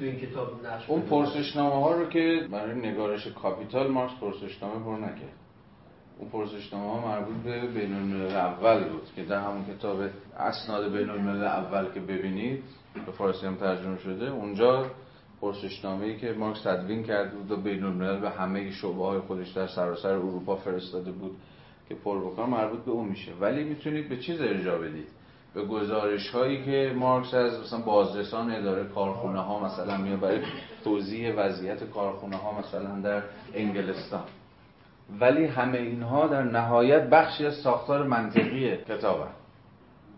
تو 0.00 0.06
این 0.06 0.16
کتاب 0.16 0.66
نقش 0.66 0.90
اون؟ 0.90 1.02
پرسشنامه 1.02 1.74
ها 1.74 1.92
رو 1.92 2.08
که 2.08 2.48
برای 2.50 2.90
نگارش 2.90 3.26
کاپیتال 3.26 3.90
مارکس 3.90 4.14
پرسشنامه 4.20 4.84
پر 4.84 4.96
نکرد. 4.96 5.36
اون 6.18 6.28
پرسشنامه 6.30 6.90
ها 6.90 7.08
مربوط 7.08 7.36
به 7.36 7.66
بین 7.66 7.94
الملل 7.94 8.36
اول 8.36 8.88
بود 8.88 9.02
که 9.16 9.24
در 9.24 9.40
همون 9.44 9.64
کتاب 9.64 10.00
اسناد 10.38 10.92
بین 10.92 11.10
الملل 11.10 11.44
اول 11.44 11.92
که 11.92 12.00
ببینید 12.00 12.62
به 13.06 13.12
فارسی 13.12 13.46
هم 13.46 13.56
ترجمه 13.56 13.98
شده 13.98 14.30
اونجا 14.30 14.86
پرسشنامه 15.40 16.06
ای 16.06 16.16
که 16.16 16.32
مارکس 16.32 16.62
تدوین 16.62 17.02
کرده 17.02 17.36
بود 17.36 17.50
و 17.50 17.56
بین 17.56 17.84
الملل 17.84 18.20
به 18.20 18.30
همه 18.30 18.70
شعبه 18.70 19.04
های 19.04 19.20
خودش 19.20 19.48
در 19.48 19.66
سراسر 19.66 20.12
اروپا 20.12 20.56
فرستاده 20.56 21.12
بود 21.12 21.36
که 21.88 21.94
پر 21.94 22.20
بکنه 22.20 22.46
مربوط 22.46 22.80
به 22.80 22.90
اون 22.90 23.08
میشه. 23.08 23.32
ولی 23.40 23.64
می‌تونید 23.64 24.08
به 24.08 24.16
چیز 24.16 24.40
ارجاع 24.40 24.78
بدید. 24.78 25.08
به 25.54 25.62
گزارش 25.64 26.28
هایی 26.28 26.64
که 26.64 26.92
مارکس 26.96 27.34
از 27.34 27.60
مثلا 27.60 27.80
بازرسان 27.80 28.50
اداره 28.50 28.84
کارخونه 28.84 29.40
ها 29.40 29.64
مثلا 29.64 29.96
میاد 29.96 30.20
برای 30.20 30.40
توضیح 30.84 31.34
وضعیت 31.34 31.84
کارخونه 31.84 32.36
ها 32.36 32.58
مثلا 32.58 33.00
در 33.00 33.22
انگلستان. 33.54 34.24
ولی 35.20 35.44
همه 35.44 35.78
اینها 35.78 36.26
در 36.26 36.42
نهایت 36.42 37.10
بخشی 37.10 37.46
از 37.46 37.54
ساختار 37.54 38.06
منطقی 38.06 38.76
کتابن 38.76 39.30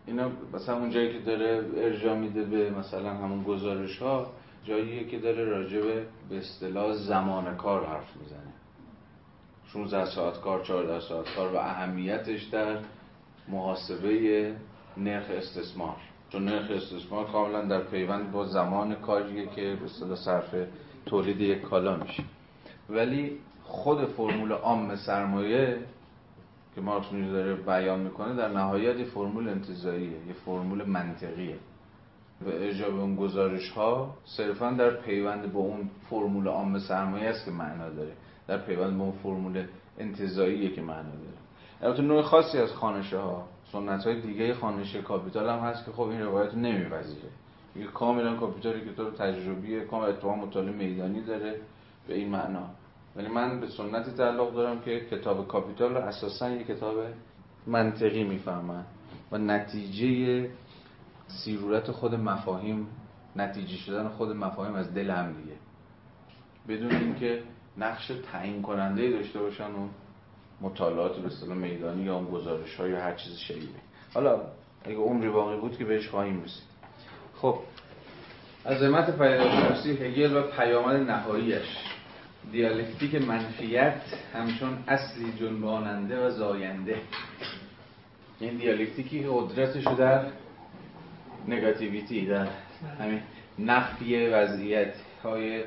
اینا 0.07 0.31
مثلا 0.55 0.77
اون 0.77 0.91
جایی 0.91 1.13
که 1.13 1.19
داره 1.19 1.65
ارجاع 1.77 2.17
میده 2.17 2.43
به 2.43 2.71
مثلا 2.71 3.11
همون 3.11 3.43
گزارش 3.43 3.99
ها 3.99 4.27
جاییه 4.65 5.05
که 5.05 5.19
داره 5.19 5.45
راجع 5.45 5.81
به 6.29 6.39
اصطلاح 6.39 6.93
زمان 6.93 7.57
کار 7.57 7.87
حرف 7.87 8.17
می‌زنه. 8.17 8.53
16 9.73 10.05
ساعت 10.05 10.41
کار 10.41 10.63
14 10.63 11.01
ساعت 11.01 11.35
کار 11.37 11.53
و 11.53 11.57
اهمیتش 11.57 12.43
در 12.43 12.77
محاسبه 13.49 14.55
نرخ 14.97 15.31
استثمار. 15.31 15.97
چون 16.31 16.45
نرخ 16.45 16.71
استثمار 16.71 17.27
کاملا 17.27 17.63
در 17.63 17.81
پیوند 17.81 18.33
با 18.33 18.47
زمان 18.47 18.95
کاریه 18.95 19.47
که 19.47 19.77
به 19.81 19.85
اصطلاح 19.85 20.17
صرف 20.17 20.55
تولید 21.07 21.41
یک 21.41 21.61
کالا 21.61 21.97
میشه. 21.97 22.23
ولی 22.91 23.39
خود 23.63 24.05
فرمول 24.05 24.53
عام 24.53 24.97
سرمایه 24.97 25.79
که 26.75 26.81
مارکس 26.81 27.13
میگه 27.13 27.33
داره 27.33 27.55
بیان 27.55 28.01
می‌کنه 28.01 28.35
در 28.35 28.49
نهایت 28.49 28.97
یه 28.97 29.05
فرمول 29.05 29.49
انتزاعیه 29.49 30.11
یه 30.11 30.33
فرمول 30.45 30.85
منطقیه. 30.85 31.57
و 32.47 32.49
ارجاع 32.49 32.91
به 32.91 33.01
اون 33.01 33.17
گزارش 33.17 33.71
ها 33.71 34.15
صرفا 34.25 34.71
در 34.71 34.91
پیوند 34.91 35.53
با 35.53 35.61
اون 35.61 35.91
فرمول 36.11 36.49
عام 36.49 36.79
سرمایه 36.79 37.29
است 37.29 37.45
که 37.45 37.51
معنا 37.51 37.91
داره. 37.91 38.13
در 38.47 38.59
پیوند 38.59 38.99
با 38.99 39.05
اون 39.05 39.13
فرمول 39.23 39.65
انتزاعیه 39.99 40.71
که 40.71 40.81
معنا 40.81 41.11
داره. 41.11 41.43
البته 41.83 42.03
نوع 42.03 42.23
خاصی 42.23 42.59
از 42.59 42.73
خوانشه 42.73 43.19
ها 43.19 43.49
سنت 43.73 44.05
های 44.05 44.21
دیگه 44.21 44.55
خوانش 44.55 45.03
کاپیتال 45.03 45.49
هم 45.49 45.59
هست 45.59 45.85
که 45.85 45.93
خب 45.93 46.03
این 46.03 46.21
روایت 46.21 46.53
رو 46.53 46.59
نمیپذیره. 46.59 47.29
میگه 47.75 47.89
کاملا 47.89 48.37
کاپیتال 48.37 48.81
کتاب 48.81 49.15
تجربیه 49.15 49.81
کاملا 49.81 50.09
اتفاق 50.09 50.39
مطالعه 50.39 50.73
میدانی 50.73 51.23
داره 51.23 51.61
به 52.09 52.15
این 52.15 52.29
معنا. 52.29 52.71
ولی 53.17 53.29
من 53.29 53.61
به 53.61 53.67
سنتی 53.67 54.11
تعلق 54.11 54.55
دارم 54.55 54.81
که 54.81 55.01
کتاب 55.11 55.49
کاپیتال 55.49 55.95
رو 55.95 56.01
اساسا 56.01 56.51
یه 56.51 56.65
کتاب 56.65 56.97
منطقی 57.67 58.25
می‌فهمن 58.25 58.85
و 59.33 59.39
نتیجه 59.39 60.51
صیرورت 61.27 61.91
خود 61.91 62.15
مفاهیم 62.15 62.87
نتیجه 63.37 63.77
شدن 63.77 64.09
خود 64.09 64.37
مفاهیم 64.37 64.75
از 64.75 64.95
دل 64.95 65.11
هم 65.11 65.33
دیگه. 65.33 65.57
بدون 66.69 66.97
اینکه 66.97 67.43
نقش 67.79 68.13
تعیین 68.33 68.63
کننده 68.63 69.11
داشته 69.11 69.39
باشن 69.39 69.71
و 69.71 69.89
مطالعات 70.63 71.17
به 71.17 71.27
اصطلاح 71.27 71.57
میدانی 71.57 72.03
یا 72.03 72.15
اون 72.15 72.31
گزارش 72.31 72.75
ها 72.75 72.89
یا 72.89 73.01
هر 73.01 73.15
چیز 73.15 73.37
شبیه 73.37 73.69
حالا 74.15 74.41
اگه 74.85 74.97
عمری 74.97 75.29
باقی 75.29 75.57
بود 75.57 75.79
که 75.79 75.85
بهش 75.85 76.09
خواهیم 76.09 76.43
رسید. 76.43 76.63
خب 77.37 77.59
عظمت 78.67 79.19
پیداشناسی 79.19 79.91
هگل 79.91 80.37
و 80.37 80.43
پیامد 80.43 81.11
نهاییش. 81.11 81.79
دیالکتیک 82.53 83.15
منفیت 83.15 84.01
همچون 84.35 84.79
اصلی 84.89 85.33
جنباننده 85.41 86.27
و 86.27 86.31
زاینده. 86.31 86.97
این 88.41 88.57
دیالکتیکی 88.57 89.21
که 89.21 89.29
قدرتش 89.31 89.85
در 89.85 90.25
نگاتیویتی 91.49 92.27
در 92.27 92.49
همین 93.01 93.21
نفی 93.59 94.27
وضعیت 94.27 94.95
های 95.25 95.65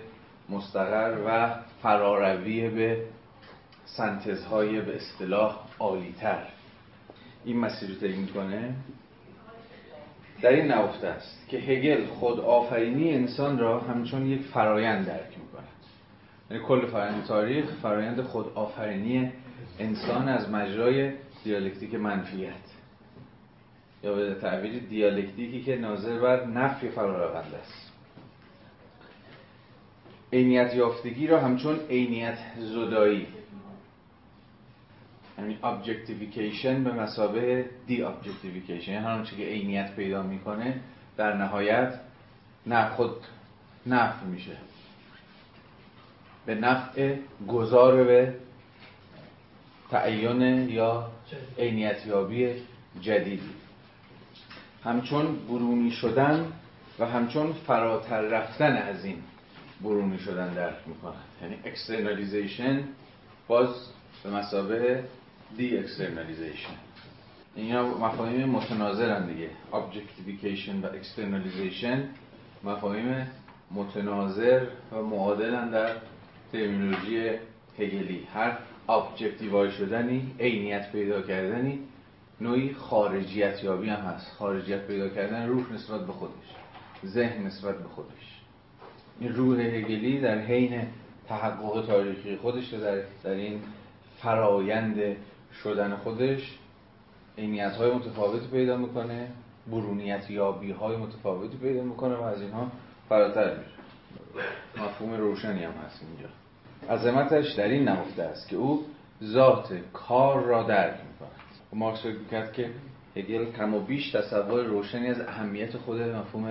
مستقر 0.49 1.17
و 1.27 1.55
فراروی 1.81 2.69
به 2.69 3.05
سنتزهای 3.85 4.81
به 4.81 4.95
اصطلاح 4.95 5.59
عالیتر. 5.79 6.43
این 7.45 7.59
مسیر 7.59 7.89
رو 7.89 7.95
طی 7.95 8.15
می‌کنه؟ 8.15 8.73
در 10.41 10.49
این 10.49 10.67
نهفته 10.67 11.07
است 11.07 11.47
که 11.47 11.57
هگل 11.57 12.05
خود 12.05 12.39
آفرینی 12.39 13.13
انسان 13.13 13.59
را 13.59 13.79
همچون 13.79 14.25
یک 14.25 14.41
فرایند 14.41 15.05
درک 15.05 15.37
می‌کند. 15.37 15.67
یعنی 16.51 16.63
کل 16.63 16.85
فرایند 16.85 17.25
تاریخ 17.25 17.65
فرایند 17.81 18.21
خود 18.21 18.45
آفرینی 18.55 19.31
انسان 19.79 20.27
از 20.27 20.49
مجرای 20.49 21.11
دیالکتیک 21.43 21.95
منفیت. 21.95 22.51
یا 24.03 24.15
به 24.15 24.35
تعبیر 24.35 24.79
دیالکتیکی 24.79 25.61
که 25.61 25.75
ناظر 25.75 26.19
بر 26.19 26.45
نفی 26.45 26.89
فراروند 26.89 27.53
است. 27.61 27.91
عینیت 30.33 30.75
یافتگی 30.75 31.27
را 31.27 31.39
همچون 31.39 31.79
عینیت 31.89 32.37
زدایی 32.59 33.27
یعنی 35.37 35.57
objectification 35.63 36.83
به 36.83 36.91
مسابه 36.91 37.65
دی 37.87 38.05
objectification 38.05 38.87
یعنی 38.87 39.05
هر 39.05 39.23
که 39.23 39.43
عینیت 39.43 39.95
پیدا 39.95 40.23
می‌کنه 40.23 40.79
در 41.17 41.37
نهایت 41.37 41.99
نه 42.65 42.89
خود 42.89 43.15
نفع 43.85 44.25
میشه. 44.25 44.57
به 46.45 46.55
نفع 46.55 47.15
گذار 47.47 48.03
به 48.03 48.33
تعین 49.91 50.69
یا 50.69 51.11
عینیت 51.57 52.05
یابی 52.05 52.53
جدیدی. 53.01 53.49
همچون 54.83 55.35
برونی 55.47 55.91
شدن 55.91 56.51
و 56.99 57.05
همچون 57.05 57.53
فراتر 57.53 58.21
رفتن 58.21 58.77
از 58.77 59.05
این 59.05 59.17
برونی 59.81 60.19
شدن 60.19 60.53
درک 60.53 60.75
می‌کنند 60.85 61.23
یعنی 61.41 61.55
externalization 61.65 62.83
باز 63.47 63.69
به 64.23 64.29
مثابه 64.29 65.03
de-externalization 65.57 66.73
اینا 67.55 67.97
مفاهیم 67.97 68.49
متناظرن 68.49 69.27
دیگه. 69.27 69.49
Objectification 69.71 70.83
و 70.83 70.87
externalization 70.87 71.97
مفاهیم 72.63 73.27
متناظر 73.71 74.67
و 74.91 75.01
معادلن 75.01 75.69
در 75.69 75.95
ترمینولوژی 76.51 77.29
هگلی. 77.79 78.27
هر 78.33 78.57
ابجکتیوای 78.89 79.71
شدنی 79.71 80.35
عینیت 80.39 80.91
پیدا 80.91 81.21
کردنی 81.21 81.79
نوعی 82.41 82.73
خارجیت 82.73 83.63
یابی 83.63 83.89
هم 83.89 83.99
هست. 83.99 84.31
خارجیت 84.31 84.87
پیدا 84.87 85.09
کردن 85.09 85.47
روح 85.47 85.73
نسبت 85.73 86.05
به 86.05 86.13
خودش 86.13 86.55
ذهن 87.05 87.43
نسبت 87.43 87.77
به 87.77 87.89
خودش. 87.89 88.41
این 89.19 89.35
روح 89.35 89.59
هگلی 89.59 90.19
در 90.19 90.39
حین 90.39 90.81
تحقق 91.27 91.85
تاریخی 91.87 92.35
خودش 92.35 92.73
در, 92.73 93.01
در 93.23 93.31
این 93.31 93.61
فرایند 94.21 95.15
شدن 95.63 95.95
خودش 95.95 96.57
عینیت 97.37 97.71
های 97.71 97.91
متفاوتی 97.91 98.47
پیدا 98.47 98.77
می‌کنه 98.77 99.27
برونیت 99.67 100.29
یابی 100.29 100.71
های 100.71 100.97
متفاوتی 100.97 101.57
پیدا 101.57 101.83
می‌کنه 101.83 102.15
و 102.15 102.21
از 102.21 102.41
اینها 102.41 102.71
فراتر 103.09 103.49
میره. 103.49 103.65
مفهوم 104.77 105.13
روشنی 105.13 105.63
هم 105.63 105.71
هست 105.71 106.01
اینجا. 106.03 106.29
عظمتش 106.95 107.51
در 107.51 107.67
این 107.67 107.83
نهفته 107.83 108.23
است 108.23 108.49
که 108.49 108.55
او 108.55 108.85
ذات 109.23 109.79
کار 109.93 110.43
را 110.43 110.63
درک 110.63 110.93
می‌کند. 110.93 111.31
مارکس 111.73 111.99
فکر 111.99 112.17
می‌کرد 112.17 112.53
که 112.53 112.69
هگل 113.15 113.51
کم 113.51 113.73
و 113.73 113.79
بیش 113.79 114.11
تصور 114.11 114.63
روشنی 114.63 115.07
از 115.07 115.19
اهمیت 115.19 115.77
خود 115.77 116.01
مفهوم 116.01 116.43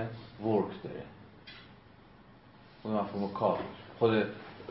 ورک 0.44 0.82
داره. 0.84 1.02
خود 2.82 2.92
مفهوم 2.92 3.32
کار. 3.32 3.58
خود 3.98 4.24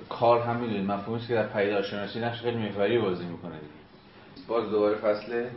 کار 0.10 0.42
هم 0.42 0.56
می‌دونید 0.56 0.92
مفهومی 0.92 1.22
که 1.28 1.34
در 1.34 1.48
پیداشناسی 1.48 2.20
نقش 2.20 2.42
خیلی 2.42 2.58
محوری 2.58 3.00
بازی 3.00 3.26
می‌کنه. 3.26 3.52
دیگه 3.52 3.83
باز 4.48 4.70
دوباره 4.70 4.96
فصل 4.96 5.50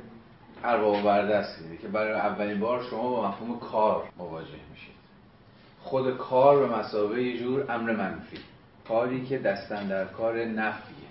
ارباب 0.65 1.03
بردست 1.03 1.59
که 1.83 1.89
برای 1.89 2.13
اولین 2.13 2.61
بار 2.61 2.83
شما 2.91 3.11
با 3.11 3.29
مفهوم 3.29 3.59
کار 3.59 4.09
مواجه 4.19 4.49
میشید. 4.71 4.97
خود 5.81 6.17
کار 6.17 6.67
به 6.67 6.77
مسابقه 6.77 7.23
یه 7.23 7.39
جور 7.39 7.73
امر 7.73 7.97
منفی. 7.97 8.39
کاری 8.89 9.27
که 9.27 9.39
دستن 9.39 9.89
در 9.89 10.05
کار 10.05 10.45
نفیه. 10.45 11.07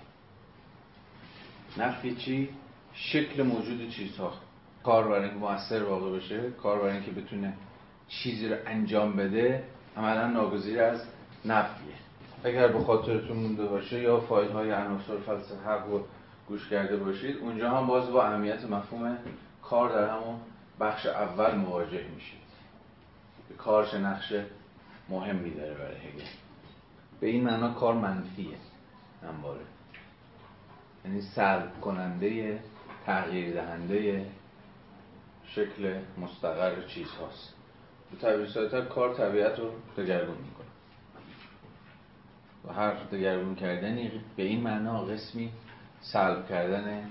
نفی 1.78 2.14
چی؟ 2.14 2.48
شکل 2.92 3.42
موجود 3.42 3.90
چیزها. 3.90 4.32
کار 4.84 5.08
برای 5.08 5.22
اینکه 5.22 5.36
موثر 5.36 5.82
واقع 5.82 6.16
بشه 6.16 6.50
کار 6.50 6.78
برای 6.78 6.92
اینکه 6.92 7.10
بتونه 7.10 7.52
چیزی 8.08 8.48
رو 8.48 8.56
انجام 8.66 9.16
بده 9.16 9.64
عملا 9.96 10.26
ناگزیر 10.26 10.80
از 10.80 11.02
نفیه. 11.44 11.94
اگر 12.44 12.68
به 12.68 12.84
خاطرتون 12.84 13.36
مونده 13.36 13.66
باشه 13.66 14.02
یا 14.02 14.20
فایل 14.20 14.50
های 14.50 14.70
عناصر 14.70 15.16
فلسفه 15.26 15.68
حق 15.68 15.86
رو 15.86 16.04
گوش 16.48 16.68
کرده 16.68 16.96
باشید 16.96 17.36
اونجا 17.36 17.70
هم 17.70 17.86
باز 17.86 18.10
با 18.10 18.24
اهمیت 18.24 18.64
مفهوم 18.64 19.18
کار 19.62 19.92
در 19.92 20.10
همون 20.10 20.40
بخش 20.80 21.06
اول 21.06 21.54
مواجه 21.54 22.04
میشید. 22.14 22.46
کار 23.58 23.86
چه 23.86 23.98
نقش 23.98 24.32
مهمی 25.08 25.50
داره 25.50 25.74
برای 25.74 25.96
هگل. 25.96 26.24
به 27.20 27.26
این 27.26 27.44
معنا 27.44 27.74
کار 27.74 27.94
منفیه 27.94 28.56
همواره 29.22 29.60
یعنی 31.04 31.20
سلب 31.20 31.80
کننده 31.80 32.60
تغییر 33.06 33.54
دهنده 33.54 34.26
شکل 35.44 36.00
مستقر 36.18 36.86
چیز 36.86 37.08
هاست 37.08 37.54
به 38.22 38.46
ساده‌تر 38.46 38.80
کار 38.80 39.14
طبیعت 39.14 39.58
رو 39.58 39.70
دگرگون 39.96 40.36
می‌کنه. 40.36 40.66
و 42.64 42.72
هر 42.72 42.94
دگرگون 42.94 43.54
کردنی 43.54 44.10
به 44.36 44.42
این 44.42 44.60
معنا 44.60 45.04
قسمی 45.04 45.52
سلب 46.12 46.48
کردن 46.48 47.10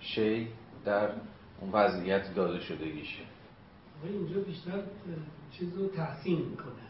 شی 0.00 0.48
در 0.84 1.08
اون 1.60 1.72
وضعیت 1.72 2.34
داده 2.34 2.60
شدگیشه. 2.60 3.22
آقای 3.98 4.12
اینجا 4.16 4.40
بیشتر 4.40 4.82
چیز 5.52 5.78
رو 5.78 5.88
تحسین 5.88 6.38
می‌کنه. 6.38 6.86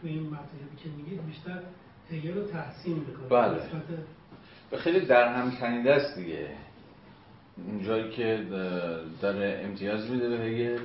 تو 0.00 0.08
این 0.08 0.22
مطلبی 0.22 0.76
که 0.82 0.88
میگید 0.88 1.26
بیشتر 1.26 1.60
هگل 2.10 2.34
رو 2.34 2.46
تحسین 2.46 2.94
می‌کنه. 2.94 3.28
بله. 3.28 3.62
به 4.70 4.76
خیلی 4.76 5.06
در 5.06 5.34
هم 5.34 5.50
تنیده 5.50 5.94
است 5.94 6.18
دیگه. 6.18 6.48
اونجایی 7.56 8.10
که 8.10 8.46
داره 9.20 9.60
امتیاز 9.64 10.10
میده 10.10 10.28
به 10.28 10.44
هگل 10.44 10.78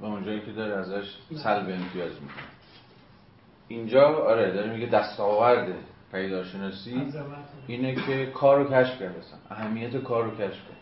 و 0.00 0.04
اونجایی 0.04 0.40
که 0.40 0.52
داره 0.52 0.76
ازش 0.76 1.16
سلب 1.42 1.70
امتیاز 1.70 2.12
می‌کنه. 2.12 2.44
اینجا 3.68 4.02
آره 4.02 4.52
داره 4.52 4.72
میگه 4.72 4.86
دستاورد 4.86 5.74
پدیدارشناسی. 6.12 7.12
اینه 7.66 7.94
که 7.94 8.26
کار 8.26 8.58
رو 8.58 8.70
کشف 8.70 9.00
کرد 9.00 9.24
اهمیت 9.50 9.96
کار 9.96 10.24
رو 10.24 10.30
کشف 10.30 10.68
کرد. 10.68 10.76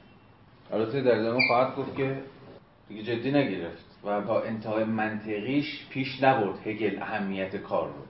البته 0.72 1.00
در 1.00 1.18
ادامه 1.18 1.46
خواهد 1.48 1.76
گفت 1.76 1.96
که 1.96 2.22
دیگه 2.88 3.02
جدی 3.02 3.32
نگرفت 3.32 3.84
و 4.04 4.20
با 4.20 4.42
انتهای 4.42 4.84
منطقیش 4.84 5.86
پیش 5.90 6.22
نبرد 6.22 6.66
هگل 6.66 7.02
اهمیت 7.02 7.56
کار 7.56 7.88
رو. 7.88 8.04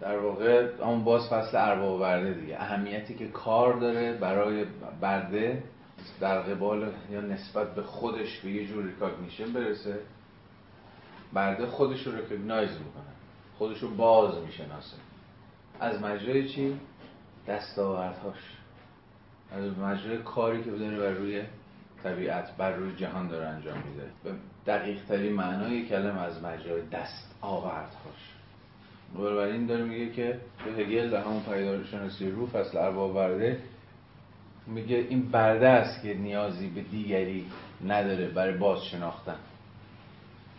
در 0.00 0.18
واقع 0.18 0.68
اون 0.80 1.04
باز 1.04 1.28
فصل 1.28 1.56
ارباب 1.56 2.00
برده 2.00 2.34
دیگه. 2.34 2.56
اهمیتی 2.60 3.14
که 3.14 3.28
کار 3.28 3.74
داره 3.74 4.12
برای 4.12 4.64
برده 5.00 5.62
در 6.20 6.40
قبال 6.40 6.92
یا 7.10 7.20
نسبت 7.20 7.74
به 7.74 7.82
خودش 7.82 8.40
به 8.40 8.50
یه 8.50 8.66
جور 8.66 8.84
recognition 8.84 9.52
برسه. 9.52 9.98
برده 11.32 11.66
خودش 11.66 12.06
رو 12.06 12.16
ریکگنایز 12.16 12.70
می‌کنه. 12.70 13.12
خودش 13.58 13.78
رو 13.78 13.88
باز 13.88 14.44
می‌شناسه. 14.44 14.96
از 15.80 16.02
مجرای 16.02 16.48
چی؟ 16.48 16.80
دستاوردهاش. 17.48 18.38
از 19.52 19.78
مجرای 19.78 20.18
کاری 20.18 20.64
که 20.64 20.70
داره 20.70 20.98
بر 20.98 21.10
روی 21.10 21.42
طبیعت 22.02 22.56
بر 22.56 22.72
روی 22.72 22.96
جهان 22.96 23.28
داره 23.28 23.46
انجام 23.46 23.76
میده. 23.76 24.10
به 24.24 24.30
دقیق 24.66 25.04
ترین 25.04 25.32
معنای 25.32 25.88
کلمه 25.88 26.20
از 26.20 26.42
مجرای 26.42 26.82
دست 26.92 27.34
آوردهاش 27.40 28.36
بنابراین 29.14 29.66
داره 29.66 29.84
میگه 29.84 30.12
که 30.12 30.40
به 30.64 30.82
هگل 30.82 31.10
در 31.10 31.22
همون 31.22 31.42
پیدارشناسی 31.42 32.30
رو 32.30 32.46
فصل 32.46 32.78
ارباب 32.78 33.14
برده 33.14 33.60
میگه 34.66 34.96
این 34.96 35.22
برده 35.30 35.68
است 35.68 36.02
که 36.02 36.14
نیازی 36.14 36.68
به 36.68 36.80
دیگری 36.80 37.46
نداره 37.86 38.28
برای 38.28 38.58
باز 38.58 38.84
شناختن 38.84 39.36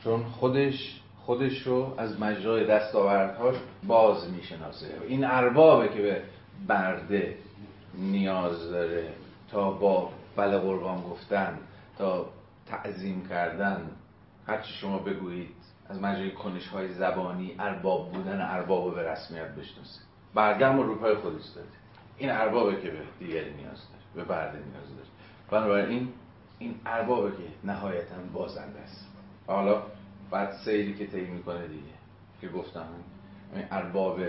چون 0.04 0.24
خودش 0.24 1.02
خودش 1.28 1.62
رو 1.62 1.94
از 1.98 2.22
مجرای 2.22 2.66
دستاوردهاش 2.66 3.56
باز 3.88 4.32
می‌شناسه. 4.32 4.88
این 5.08 5.26
اربابه 5.26 5.90
که 5.90 6.02
به 6.02 6.22
برده 6.68 7.38
نیاز 7.94 8.72
داره 8.72 9.10
تا 9.52 9.72
با 9.72 10.10
بله 10.36 10.58
قربان 10.58 11.02
گفتن 11.02 11.58
تا 11.98 12.26
تعظیم 12.66 13.28
کردن. 13.30 13.90
هرچی 14.48 14.74
شما 14.74 14.98
بگویید 14.98 15.56
از 15.90 16.02
مجرای 16.02 16.32
کنش 16.32 16.68
های 16.68 16.94
زبانی 16.94 17.56
ارباب 17.60 18.12
بودن 18.12 18.42
ارباب 18.42 18.86
رو 18.86 18.92
به 18.92 19.12
رسمیت 19.12 19.48
بشناسه. 19.48 20.02
برده 20.34 20.68
هم 20.68 20.80
رو 20.80 20.96
پای 20.96 21.16
خودش 21.16 21.46
داره. 21.56 21.68
این 22.18 22.32
اربابه 22.32 22.82
که 22.82 22.90
به 22.90 23.00
دیگری 23.20 23.54
نیاز 23.54 23.78
داره 23.90 24.16
به 24.16 24.24
برده 24.24 24.58
نیاز 24.58 24.96
داره. 24.96 25.10
بنابراین 25.52 26.10
این 26.60 26.76
اربابه 26.86 27.32
که 27.32 27.44
نهایتا 27.64 28.16
بازنده 28.34 28.80
است. 28.80 29.08
حالا 29.48 29.82
بعد 30.32 30.52
سیری 30.66 30.94
که 30.94 31.08
طی 31.08 31.22
می‌کنه 31.22 31.68
دیگه 31.68 31.98
که 32.42 32.48
گفتم 32.48 32.86
این 33.56 33.66
ارباب 33.72 34.20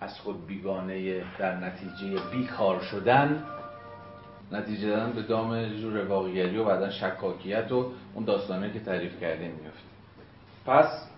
از 0.00 0.18
خود 0.20 0.46
بیگانه 0.46 1.24
در 1.38 1.56
نتیجه 1.56 2.22
بیکار 2.32 2.80
شدن. 2.80 3.44
نتیجه 4.52 4.88
دادن 4.88 5.12
به 5.12 5.22
دام 5.22 5.68
جور 5.68 5.92
رواقیگری 5.92 6.56
و 6.56 6.64
بعدا 6.64 6.90
شکاکیت 6.90 7.72
و 7.72 7.92
اون 8.14 8.24
داستانه 8.24 8.72
که 8.72 8.80
تعریف 8.80 9.20
کردیم 9.20 9.50
میفته 9.50 9.92
پس 10.66 11.08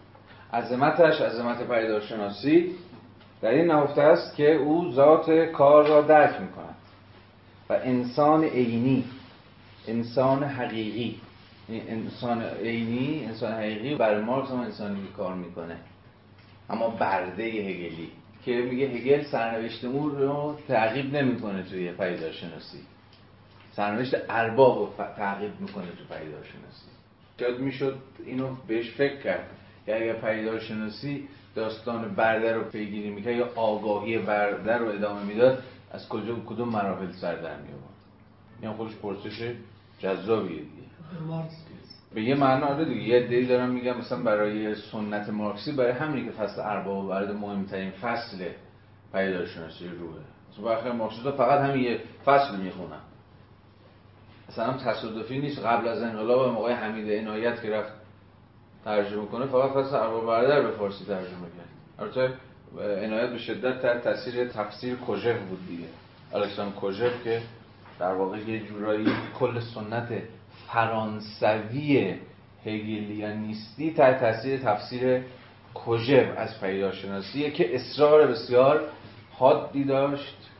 عظمتش 0.53 1.21
عظمت 1.21 1.59
پیدارشناسی 1.59 2.75
در 3.43 3.51
این 3.51 3.67
نهفته 3.67 4.03
است 4.03 4.37
که 4.37 4.55
او 4.55 4.93
ذات 4.93 5.31
کار 5.31 5.87
را 5.87 6.01
درک 6.01 6.41
می 6.41 6.49
کند 6.49 6.75
و 7.71 7.73
انسان 7.73 8.45
عینی 8.45 9.05
انسان 9.89 10.45
حقیقی. 10.45 11.21
انسان 11.69 12.43
عینی 12.43 13.25
انسان 13.25 13.53
حقیقی 13.53 13.95
برای 13.95 14.23
مارکس 14.23 14.51
هم 14.51 14.61
انسانی 14.61 15.09
کار 15.17 15.35
می‌کنه. 15.35 15.77
اما 16.71 16.89
برده 16.89 17.43
هگلی 17.43 18.11
که 18.45 18.53
میگه 18.53 18.87
هگل 18.87 19.25
سرنوشت 19.25 19.85
اون 19.85 20.19
رو 20.19 20.59
تعقیب 20.69 21.17
نمی‌کنه 21.17 21.63
توی 21.63 21.91
پیدارشناسی 21.93 22.79
سرنوشت 23.73 24.15
ارباب 24.29 24.79
رو 24.79 25.05
تعقیب 25.17 25.61
می‌کنه 25.61 25.87
تو 25.87 26.15
پیدارشناسی 26.15 26.87
شاید 27.41 27.59
می‌شد 27.59 27.99
اینو 28.27 28.49
بهش 28.67 28.91
فکر 28.91 29.23
کرد. 29.23 29.51
که 29.87 29.97
اگر 29.97 30.13
پیدارشناسی 30.13 31.29
داستان 31.55 32.15
برده 32.15 32.53
رو 32.53 32.65
پیگیری 32.65 33.11
می‌کرد 33.11 33.37
یا 33.37 33.49
آگاهی 33.55 34.19
برده 34.19 34.77
رو 34.77 34.89
ادامه 34.89 35.23
می‌داد 35.23 35.63
از 35.93 36.09
کجا 36.09 36.35
کدوم 36.47 36.69
مراحل 36.69 37.13
سر 37.13 37.35
در 37.35 37.57
میآورد؟ 37.57 37.95
این 38.61 38.71
هم 38.71 38.77
خودش 38.77 38.95
پرسش 38.95 39.53
جذابیه. 39.99 40.63
به 42.15 42.23
یه 42.23 42.35
معنا 42.35 42.67
آره 42.67 42.85
دیگه 42.85 43.03
یه 43.03 43.27
دی 43.27 43.47
دارم 43.47 43.71
میگم 43.71 43.99
مثلا 43.99 44.23
برای 44.23 44.75
سنت 44.75 45.29
مارکسی 45.29 45.73
برای 45.73 45.93
همینی 45.93 46.25
که 46.25 46.31
فصل 46.31 46.61
ارباب 46.61 47.05
و 47.05 47.09
برای 47.09 47.33
مهمترین 47.33 47.91
فصل 47.91 48.45
پیدارشناسی 49.13 49.89
روحه 49.89 50.21
مثلا 50.53 50.65
برخی 50.65 50.91
مارکسیستا 50.91 51.33
فقط 51.33 51.61
همین 51.61 51.85
یه 51.85 52.01
فصل 52.25 52.57
می‌خونن 52.57 53.01
اصلا 54.49 54.65
هم 54.65 54.79
تصادفی 54.79 55.39
نیست. 55.39 55.59
قبل 55.59 55.89
از 55.89 56.03
انقلاب 56.03 56.49
هم 56.49 56.57
آقای 56.57 56.73
حمید 56.73 57.11
عنایت 57.11 57.63
که 57.63 57.71
رفت 57.71 57.93
ترجمه 58.85 59.27
کنه 59.27 59.47
فقط 59.47 59.71
فصل 59.71 59.97
ارباب 59.97 60.27
برادر 60.27 60.63
به 60.63 60.71
فارسی 60.71 61.05
ترجمه 61.05 61.27
کرد. 61.57 61.99
البته 61.99 62.35
عنایت 63.05 63.31
به 63.31 63.39
شدت 63.39 63.83
تحت 63.83 64.05
تاثیر 64.05 64.49
تفسیر 64.49 64.97
کوژف 64.97 65.39
بود 65.49 65.67
دیگه. 65.67 65.87
الکساندر 66.35 66.75
کوژف 66.75 67.25
که 67.25 67.43
در 67.99 68.15
واقع 68.15 68.39
یه 68.39 68.67
جورایی 68.67 69.07
کل 69.39 69.61
سنت 69.61 70.23
فرانسوی 70.75 72.15
هگلیانیستی 72.65 73.93
تحت 73.93 74.21
تاثیر 74.21 74.61
تفسیر 74.61 75.23
کوژف 75.75 76.27
از 76.37 76.61
پیداشناسیه 76.61 77.51
که 77.51 77.75
اصرار 77.75 78.27
بسیار 78.27 78.81
حادی 79.33 79.85
داشت 79.85 80.51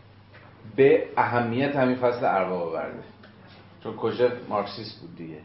به 0.77 1.09
اهمیت 1.17 1.77
همین 1.77 1.97
فصل 1.97 2.25
ارباب 2.25 2.73
برده 2.73 3.03
چون 3.85 3.95
کوژف 3.97 4.33
مارکسیست 4.49 5.01
بود 5.01 5.17
دیگه. 5.17 5.41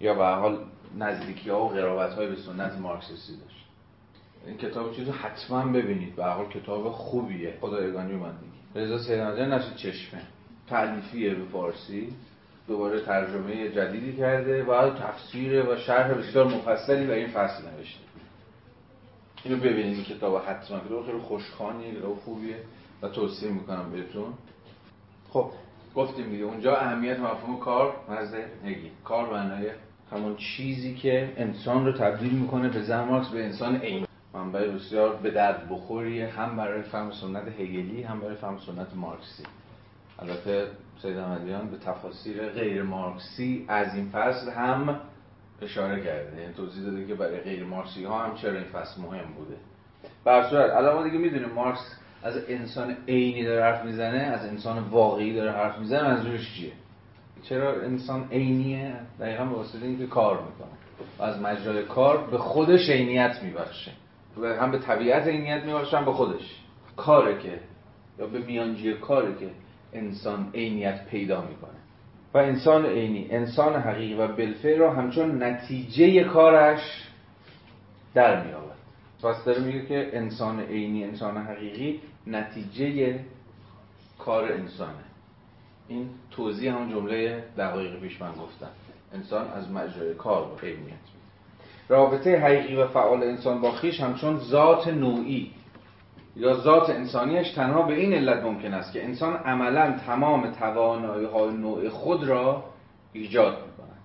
یا 0.00 0.14
به 0.14 0.24
هر 0.24 0.34
حال 0.34 0.58
نزدیکی 0.98 1.50
ها 1.50 1.64
و 1.64 1.68
قرابت 1.68 2.14
های 2.14 2.26
به 2.26 2.36
سنت 2.36 2.78
مارکسیستی 2.78 3.32
داشت. 3.36 3.64
این 4.46 4.56
کتاب 4.56 4.92
چیزو 4.92 5.12
حتما 5.12 5.72
ببینید. 5.72 6.16
به 6.16 6.24
حال 6.24 6.48
کتاب 6.48 6.90
خوبیه. 6.90 7.54
خدایگانی 7.60 8.12
من 8.12 8.32
دیگه 8.36 8.84
رضا 8.84 8.98
سیدنجان 8.98 9.52
نشد 9.52 9.76
چشمه. 9.76 10.20
تعلیفیه 10.68 11.34
به 11.34 11.44
فارسی. 11.44 12.12
دوباره 12.68 13.00
ترجمه 13.00 13.68
جدیدی 13.68 14.16
کرده 14.16 14.64
و 14.64 14.90
تفسیر 14.90 15.62
و 15.62 15.76
شرح 15.76 16.12
بسیار 16.12 16.46
مفصلی 16.46 17.06
برای 17.06 17.24
این 17.24 17.32
فصل 17.32 17.62
نوشته. 17.68 18.00
اینو 19.44 19.56
ببینید 19.56 20.04
کتاب 20.04 20.42
حتما. 20.46 20.80
کتاب 20.80 21.06
خیلی 21.06 21.18
خوشخوانیه 21.18 21.94
کتاب 21.94 22.16
خوبیه 22.16 22.56
و 23.02 23.08
توصیه 23.08 23.50
می‌کنم 23.50 23.90
بهتون. 23.92 24.32
خب 25.30 25.50
گفتیم 25.94 26.30
دیگه. 26.30 26.44
اونجا 26.44 26.76
اهمیت 26.76 27.18
مفهوم 27.18 27.58
کار 27.58 27.96
نزد 28.10 28.34
هگل 28.64 28.88
کار 29.04 29.32
معنای 29.32 29.70
همون 30.12 30.36
چیزی 30.36 30.94
که 30.94 31.32
انسان 31.36 31.86
رو 31.86 31.92
تبدیل 31.92 32.32
می‌کنه 32.32 32.68
به 32.68 32.82
زن 32.82 33.04
مارکس 33.04 33.28
به 33.28 33.44
انسان 33.44 33.76
عین. 33.76 34.06
منبع 34.34 34.68
بسیار 34.68 35.16
به 35.16 35.30
درد 35.30 35.68
بخوریه 35.70 36.28
هم 36.28 36.56
برای 36.56 36.82
فهم 36.82 37.10
سنت 37.10 37.48
هگلی 37.48 38.02
هم 38.02 38.20
برای 38.20 38.36
فهم 38.36 38.58
سنت 38.58 38.94
مارکسی. 38.94 39.42
البته 40.18 40.66
سید 41.02 41.16
احمدیان 41.16 41.70
به 41.70 41.76
تفاسیر 41.76 42.48
غیر 42.48 42.82
مارکسی 42.82 43.64
از 43.68 43.94
این 43.94 44.08
فصل 44.08 44.50
هم 44.50 45.00
اشاره 45.62 46.04
کرده. 46.04 46.40
یعنی 46.40 46.54
توضیح 46.54 46.84
داده 46.84 47.06
که 47.06 47.14
برای 47.14 47.40
غیر 47.40 47.64
مارکسی 47.64 48.04
ها 48.04 48.24
هم 48.24 48.34
چرا 48.34 48.52
این 48.52 48.64
فصل 48.64 49.00
مهم 49.02 49.32
بوده. 49.36 49.56
بر 50.24 50.50
صورت 50.50 51.04
دیگه 51.04 51.18
می‌دونیم 51.18 51.48
مارکس 51.48 51.96
از 52.22 52.34
انسان 52.48 52.96
عینی 53.08 53.44
داره 53.44 53.62
حرف 53.62 53.84
می‌زنه 53.84 54.18
از 54.18 54.46
انسان 54.46 54.78
واقعی 54.78 55.34
داره 55.34 55.52
حرف 55.52 55.78
می‌زنه 55.78 56.02
منظورش 56.02 56.54
چیه؟ 56.54 56.72
چرا 57.42 57.82
انسان 57.82 58.28
عینیه؟ 58.32 58.94
دقیقا 59.20 59.44
به 59.44 59.54
واسطه 59.54 59.86
اینکه 59.86 60.06
کار 60.06 60.34
می‌کنه. 60.34 60.76
و 61.18 61.22
از 61.22 61.40
مجرای 61.40 61.82
کار 61.82 62.26
به 62.30 62.38
خودش 62.38 62.90
عینیت 62.90 63.42
میبخشه. 63.42 63.90
و 64.40 64.46
هم 64.46 64.70
به 64.70 64.78
طبیعت 64.78 65.26
عینیت 65.26 65.64
میبخشه 65.64 65.98
هم 65.98 66.04
به 66.04 66.12
خودش. 66.12 66.60
کاره 66.96 67.38
که 67.38 67.60
یا 68.18 68.26
به 68.26 68.38
میانجی 68.38 68.94
کاره 68.94 69.34
که 69.40 69.50
انسان 69.96 70.50
عینیت 70.54 71.06
پیدا 71.06 71.40
می‌کنه. 71.40 71.70
و 72.34 72.38
انسان 72.38 72.86
عینی 72.86 73.26
انسان 73.30 73.76
حقیقی 73.76 74.14
و 74.14 74.26
بالفعل 74.26 74.78
را 74.78 74.92
همچون 74.92 75.42
نتیجه 75.42 76.24
کارش 76.24 77.08
در 78.14 78.44
میآورد. 78.44 78.76
پس 79.22 79.44
داره 79.44 79.62
میگه 79.62 79.86
که 79.86 80.10
انسان 80.12 80.60
عینی 80.60 81.04
انسان 81.04 81.36
حقیقی 81.36 82.00
نتیجه 82.26 83.18
کار 84.18 84.52
انسانه. 84.52 84.92
این 85.88 86.08
توضیح 86.30 86.74
هم 86.74 86.90
جمله 86.90 87.44
دقایق 87.58 88.00
پیش 88.00 88.22
من 88.22 88.32
گفتم. 88.32 88.70
انسان 89.14 89.50
از 89.50 89.70
مجرای 89.70 90.14
کار 90.14 90.60
عینیت 90.62 90.94
رابطه 91.88 92.38
حقیقی 92.38 92.76
و 92.76 92.86
فعال 92.86 93.22
انسان 93.22 93.60
با 93.60 93.72
خیش 93.72 94.00
همچون 94.00 94.38
ذات 94.38 94.88
نوعی. 94.88 95.50
یا 96.36 96.54
ذات 96.54 96.90
انسانیش 96.90 97.50
تنها 97.50 97.82
به 97.82 97.94
این 97.94 98.12
علت 98.12 98.42
ممکن 98.42 98.74
است 98.74 98.92
که 98.92 99.04
انسان 99.04 99.36
عملا 99.36 99.98
تمام 100.06 100.50
توانایی 100.50 101.26
های 101.26 101.50
نوع 101.50 101.88
خود 101.88 102.24
را 102.24 102.64
ایجاد 103.12 103.54
می 103.54 103.72
کند 103.76 104.02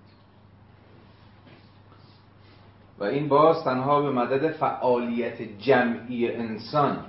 و 2.98 3.04
این 3.04 3.28
باز 3.28 3.64
تنها 3.64 4.02
به 4.02 4.10
مدد 4.10 4.52
فعالیت 4.52 5.42
جمعی 5.58 6.34
انسان 6.34 7.04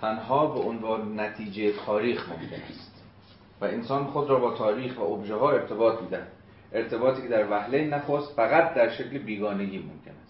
تنها 0.00 0.46
به 0.46 0.60
عنوان 0.60 1.20
نتیجه 1.20 1.72
تاریخ 1.86 2.28
ممکن 2.28 2.62
است. 2.70 3.04
و 3.60 3.64
انسان 3.64 4.04
خود 4.04 4.30
را 4.30 4.38
با 4.38 4.54
تاریخ 4.54 4.98
و 4.98 5.02
ابژه 5.02 5.34
ها 5.34 5.50
ارتباط 5.50 6.02
می‌دهد. 6.02 6.28
ارتباطی 6.72 7.22
که 7.22 7.28
در 7.28 7.50
وهله 7.50 7.84
نخست 7.84 8.36
فقط 8.36 8.74
در 8.74 8.90
شکل 8.90 9.18
بیگانگی 9.18 9.78
ممکن 9.78 10.10
است. 10.22 10.23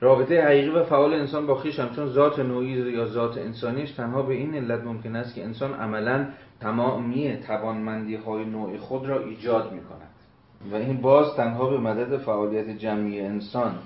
رابطه 0.00 0.44
حقیقی 0.44 0.68
و 0.68 0.84
فعال 0.84 1.14
انسان 1.14 1.46
با 1.46 1.54
خیش 1.54 1.78
همچون 1.78 2.08
ذات 2.08 2.38
نوعی 2.38 2.68
یا 2.68 3.06
ذات 3.06 3.38
انسانیش 3.38 3.90
تنها 3.90 4.22
به 4.22 4.34
این 4.34 4.54
علت 4.54 4.84
ممکن 4.84 5.16
است 5.16 5.34
که 5.34 5.44
انسان 5.44 5.74
عملا 5.74 6.28
تمامی 6.60 7.36
توانمندی 7.36 8.14
های 8.14 8.44
نوع 8.44 8.76
خود 8.76 9.06
را 9.06 9.24
ایجاد 9.24 9.72
می 9.72 9.80
کند 9.80 10.08
و 10.72 10.74
این 10.74 11.00
باز 11.00 11.36
تنها 11.36 11.70
به 11.70 11.78
مدد 11.78 12.16
فعالیت 12.16 12.68
جمعی 12.68 13.20
انسان. 13.20 13.78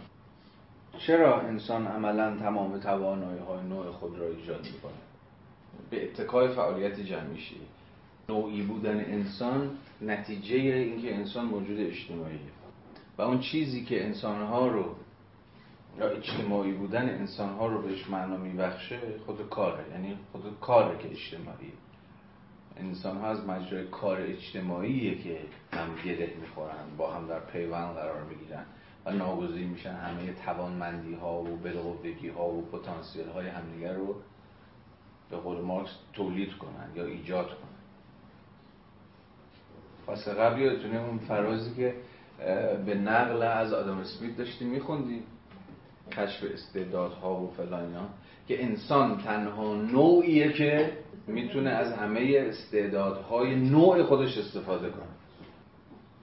چرا 0.99 1.41
انسان 1.41 1.87
عملا 1.87 2.37
تمام 2.37 2.79
توانایی 2.79 3.41
های 3.41 3.69
نوع 3.69 3.91
خود 3.91 4.19
را 4.19 4.27
ایجاد 4.27 4.65
می 4.65 4.81
کند 4.83 5.03
به 5.91 6.05
اتکای 6.05 6.49
فعالیت 6.49 7.01
جمعیشی. 7.01 7.57
نوعی 8.29 8.63
بودن 8.63 9.01
انسان 9.01 9.71
نتیجه 10.03 10.57
اینکه 10.57 11.15
انسان 11.15 11.45
موجود 11.47 11.81
اجتماعیه. 11.81 12.39
و 13.19 13.23
اون 13.23 13.41
چیزی 13.41 13.85
که 13.85 14.05
انسانها 14.05 14.69
رو 14.69 14.85
یا 15.99 16.09
اجتماعی 16.09 16.73
بودن 16.73 17.09
انسانها 17.09 17.67
رو 17.67 17.83
بهش 17.83 18.11
معنا 18.11 18.37
میبخشه 18.37 19.01
خود 19.27 19.49
کاره. 19.49 19.85
یعنی 19.91 20.19
خود 20.33 20.61
کاره 20.61 20.99
که 20.99 21.11
اجتماعیه 21.11 21.73
انسان 22.77 23.17
ها 23.17 23.27
از 23.27 23.47
مجرای 23.47 23.87
کار 23.87 24.21
اجتماعیه 24.21 25.23
که 25.23 25.39
هم 25.73 25.89
گره 26.05 26.33
می‌خورن 26.41 26.97
با 26.97 27.13
هم 27.13 27.27
در 27.27 27.41
پیوند 27.41 27.95
قرار 27.95 28.25
می‌گیرن 28.25 28.65
و 29.07 29.13
ناگزیر 29.13 29.67
میشن 29.67 29.93
همه 29.93 30.33
توانمندی 30.45 31.15
ها 31.15 31.43
و 31.43 31.57
بالقوگی 31.57 32.29
ها 32.29 32.49
و 32.49 32.63
پتانسیل 32.63 33.29
های 33.29 33.49
همدیگر 33.49 33.93
رو 33.93 34.17
به 35.31 35.37
قول 35.37 35.61
مارکس 35.61 35.91
تولید 36.13 36.53
کنن 36.53 36.89
یا 36.95 37.05
ایجاد 37.05 37.47
کنن. 37.47 37.73
پس 40.07 40.29
قبل 40.29 40.61
یادتونه 40.61 41.01
اون 41.01 41.19
فرازی 41.19 41.75
که 41.75 41.95
به 42.87 42.95
نقل 42.95 43.43
از 43.43 43.73
آدم 43.73 43.99
اسمیت 43.99 44.37
داشتیم 44.37 44.69
میخوندیم. 44.69 45.23
کشف 46.17 46.45
استعدادها 46.53 47.41
و 47.41 47.51
فلان 47.57 47.85
اینا 47.85 48.09
که 48.49 48.65
انسان 48.65 49.19
تنها 49.19 49.75
نوعیه 49.75 50.53
که 50.53 50.93
می‌تونه 51.27 51.71
از 51.71 51.93
همه 51.93 52.45
استعدادهای 52.49 53.55
نوع 53.55 54.03
خودش 54.03 54.39
استفاده 54.39 54.91
کنه. 54.91 55.13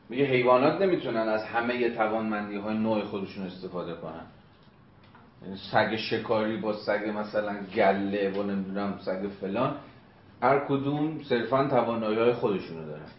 میگه 0.10 0.26
حیوانات 0.26 0.82
نمی‌تونن 0.82 1.28
از 1.30 1.44
همه 1.44 1.90
توانمندی 1.90 2.56
های 2.56 2.78
نوع 2.78 3.04
خودشون 3.04 3.46
استفاده 3.46 3.94
کنن. 3.94 4.26
یعنی 5.44 5.58
سگ 5.72 5.96
شکاری 5.96 6.58
با 6.58 6.74
سگ 6.74 7.14
مثلا 7.18 7.56
گله 7.76 8.32
و 8.32 8.44
نمی‌دونم 8.44 9.00
سگ 9.06 9.28
فلان 9.42 9.76
هر 10.42 10.60
کدوم 10.60 11.24
صرفا 11.24 11.68
توانایی 11.68 12.20
های 12.20 12.34
خودشونو 12.34 12.86
دارن. 12.86 13.10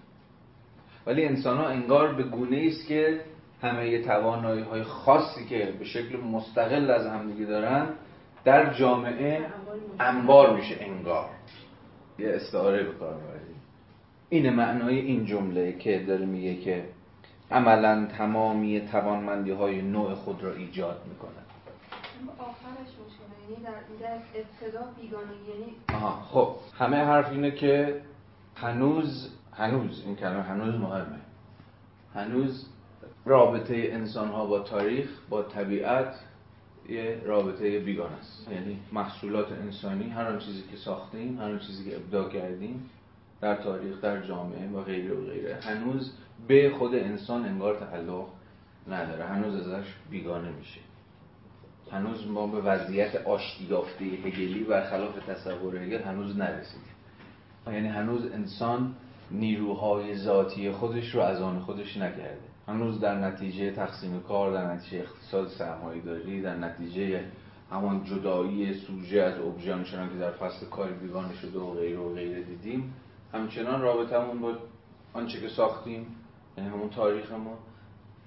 ولی 1.07 1.25
انسان 1.25 1.57
ها 1.57 1.69
انگار 1.69 2.13
به 2.13 2.23
گونه 2.23 2.67
است 2.67 2.87
که 2.89 3.21
همه 3.63 4.03
توانایی 4.03 4.63
های 4.63 4.83
خاصی 4.83 5.47
که 5.47 5.75
به 5.79 5.85
شکل 5.85 6.17
مستقل 6.17 6.91
از 6.91 7.07
همدیگه 7.07 7.45
دارن 7.45 7.87
در 8.45 8.75
جامعه 8.75 9.47
انبار 10.01 10.57
میشه 10.57 10.77
انگار. 10.81 11.29
یه 12.19 12.29
استعاره 12.35 12.83
به 12.83 12.93
کار 12.93 13.17
این. 14.29 14.51
معنای 14.51 14.99
این 14.99 15.25
جمله 15.25 15.73
که 15.73 16.05
داره 16.09 16.27
میگه 16.27 16.57
که 16.57 16.85
عملا 17.51 18.07
تمامی 18.19 18.81
توانمندی 18.81 19.51
های 19.51 19.83
نوع 19.83 20.15
خود 20.15 20.43
را 20.43 20.53
ایجاد 20.53 21.03
می‌کنه. 21.09 21.31
آخرش 22.39 22.89
مشکله 22.89 23.51
یعنی 23.51 23.65
در 24.01 24.15
ابتدا 24.15 24.87
بیگانگی 25.01 25.51
یعنی 25.51 25.75
آها 25.95 26.23
خب 26.23 26.57
همه 26.79 26.97
حرف 26.97 27.33
اینه 27.33 27.51
که 27.51 28.01
هنوز 28.57 29.31
هنوز 29.53 30.03
این 30.07 30.17
کلمه 30.17 30.43
هنوز 30.43 30.75
مهمه. 30.75 31.21
هنوز 32.15 32.67
رابطه 33.25 33.75
انسان 33.75 34.29
ها 34.29 34.47
با 34.47 34.61
تاریخ 34.61 35.09
با 35.29 35.43
طبیعت 35.43 36.15
یه 36.89 37.23
رابطه 37.25 37.79
بیگانه 37.79 38.17
است. 38.17 38.49
یعنی 38.53 38.79
محصولات 38.93 39.53
انسانی 39.53 40.11
هر 40.11 40.27
آن 40.27 40.39
چیزی 40.39 40.63
که 40.71 40.77
ساختیم 40.77 41.39
هر 41.39 41.45
آن 41.45 41.59
چیزی 41.59 41.91
که 41.91 41.97
ابداع 41.97 42.29
کردیم 42.29 42.91
در 43.41 43.55
تاریخ 43.55 44.01
در 44.01 44.27
جامعه 44.27 44.71
و 44.71 44.83
غیره 44.83 45.15
و 45.15 45.27
غیره. 45.27 45.59
هنوز 45.63 46.13
به 46.49 46.71
خود 46.79 46.95
انسان 46.95 47.45
انگار 47.45 47.79
تعلق 47.79 48.27
نداره. 48.89 49.25
هنوز 49.25 49.55
ازش 49.55 49.87
بیگانه 50.11 50.51
میشه. 50.51 50.81
هنوز 51.93 52.27
ما 52.27 52.47
به 52.47 52.61
وضعیت 52.61 53.15
آشتی 53.15 53.65
یافته 53.65 54.05
هگلی 54.05 54.65
و 54.65 54.85
خلاف 54.91 55.27
تصور 55.27 55.77
هگل 55.77 56.03
هنوز 56.03 56.37
نرسیدیم. 56.37 56.95
یعنی 57.67 57.89
هنوز 57.89 58.33
انسان 58.33 58.95
نیروهای 59.31 60.17
ذاتی 60.17 60.71
خودش 60.71 61.15
رو 61.15 61.21
از 61.21 61.43
آن 61.43 61.61
خودش 61.61 61.97
نکرده. 61.97 62.39
هنوز 62.71 63.01
در 63.01 63.19
نتیجه 63.19 63.71
تقسیم 63.71 64.21
کار 64.21 64.53
در 64.53 64.75
نتیجه 64.75 64.99
اقتصاد 64.99 65.49
سرمایه 65.49 66.03
داری 66.03 66.43
در 66.43 66.57
نتیجه 66.57 67.25
همان 67.71 68.05
جدایی 68.05 68.75
سوژه 68.75 69.23
از 69.23 69.41
ابژه 69.41 69.75
آنچنان 69.75 70.09
که 70.09 70.17
در 70.17 70.31
فصل 70.31 70.67
کاری 70.67 70.95
بیگانه 70.95 71.35
شده 71.35 71.59
و 71.59 71.75
غیره 71.75 71.99
و 71.99 72.15
غیره 72.15 72.43
دیدیم 72.43 72.95
همچنان 73.33 73.83
رابطمون 73.83 74.41
با 74.41 74.55
آنچه 75.13 75.41
که 75.41 75.49
ساختیم 75.49 76.07
یعنی 76.59 76.71
همون 76.71 76.91
تاریخ 76.91 77.33
ما 77.33 77.59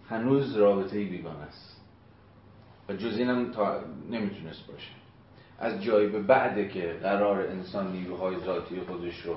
هنوز 0.10 0.56
رابطه 0.58 1.06
بیگانه 1.06 1.40
است. 1.40 1.82
و 2.90 2.94
جز 2.94 3.18
اینم 3.18 3.52
تا 3.52 3.80
نمی‌تونست 4.10 4.68
باشه. 4.68 4.92
از 5.60 5.84
جایی 5.84 6.10
به 6.10 6.20
بعده 6.20 6.70
که 6.70 7.00
قرار 7.02 7.48
انسان 7.48 7.92
نیروهای 7.92 8.36
ذاتی 8.46 8.82
خودش 8.82 9.22
رو 9.22 9.36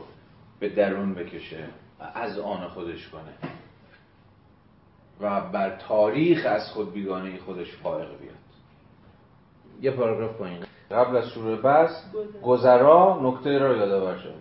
به 0.60 0.68
درون 0.68 1.14
بکشه 1.14 1.64
و 2.00 2.04
از 2.14 2.38
آن 2.38 2.68
خودش 2.68 3.08
کنه. 3.08 3.55
و 5.20 5.40
بر 5.40 5.76
تاریخ 5.76 6.46
از 6.46 6.70
خود 6.70 6.92
بیگانه 6.92 7.38
خودش 7.38 7.76
فائق 7.76 8.08
بیاد. 8.08 8.36
یه 9.80 9.90
پاراگراف 9.90 10.36
پایین 10.36 10.58
قبل 10.90 11.16
از 11.16 11.28
شروع 11.28 11.56
بحث 11.56 11.90
گذرا 12.42 13.20
نکته 13.22 13.58
را 13.58 13.76
یادآور 13.76 14.18
شد 14.18 14.34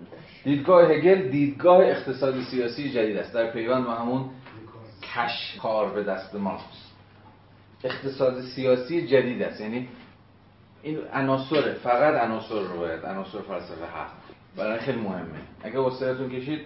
دیدگاه 0.44 0.92
هگل 0.92 1.30
دیدگاه 1.30 1.80
اقتصادی 1.80 2.44
سیاسی 2.44 2.92
جدید 2.92 3.18
است. 3.18 3.34
در 3.34 3.52
پیوند 3.52 3.86
با 3.86 3.92
همون 3.92 4.30
کش 5.02 5.58
کار 5.62 5.90
به 5.90 6.04
دست 6.04 6.36
ماست. 6.36 6.96
اقتصاد 7.84 8.42
سیاسی 8.42 9.08
جدید 9.08 9.42
است. 9.42 9.62
یعنی 9.62 9.88
این 10.84 10.98
عناصر 11.14 11.74
فقط 11.74 12.14
عناصر 12.14 12.60
رو 12.60 12.80
باید. 12.80 13.06
عناصر 13.06 13.42
فلسفه 13.42 13.86
حق 13.86 14.12
برای 14.58 14.80
خیلی 14.80 15.02
مهمه. 15.02 15.42
اگه 15.64 15.80
وسطتون 15.80 16.30
کشید 16.30 16.62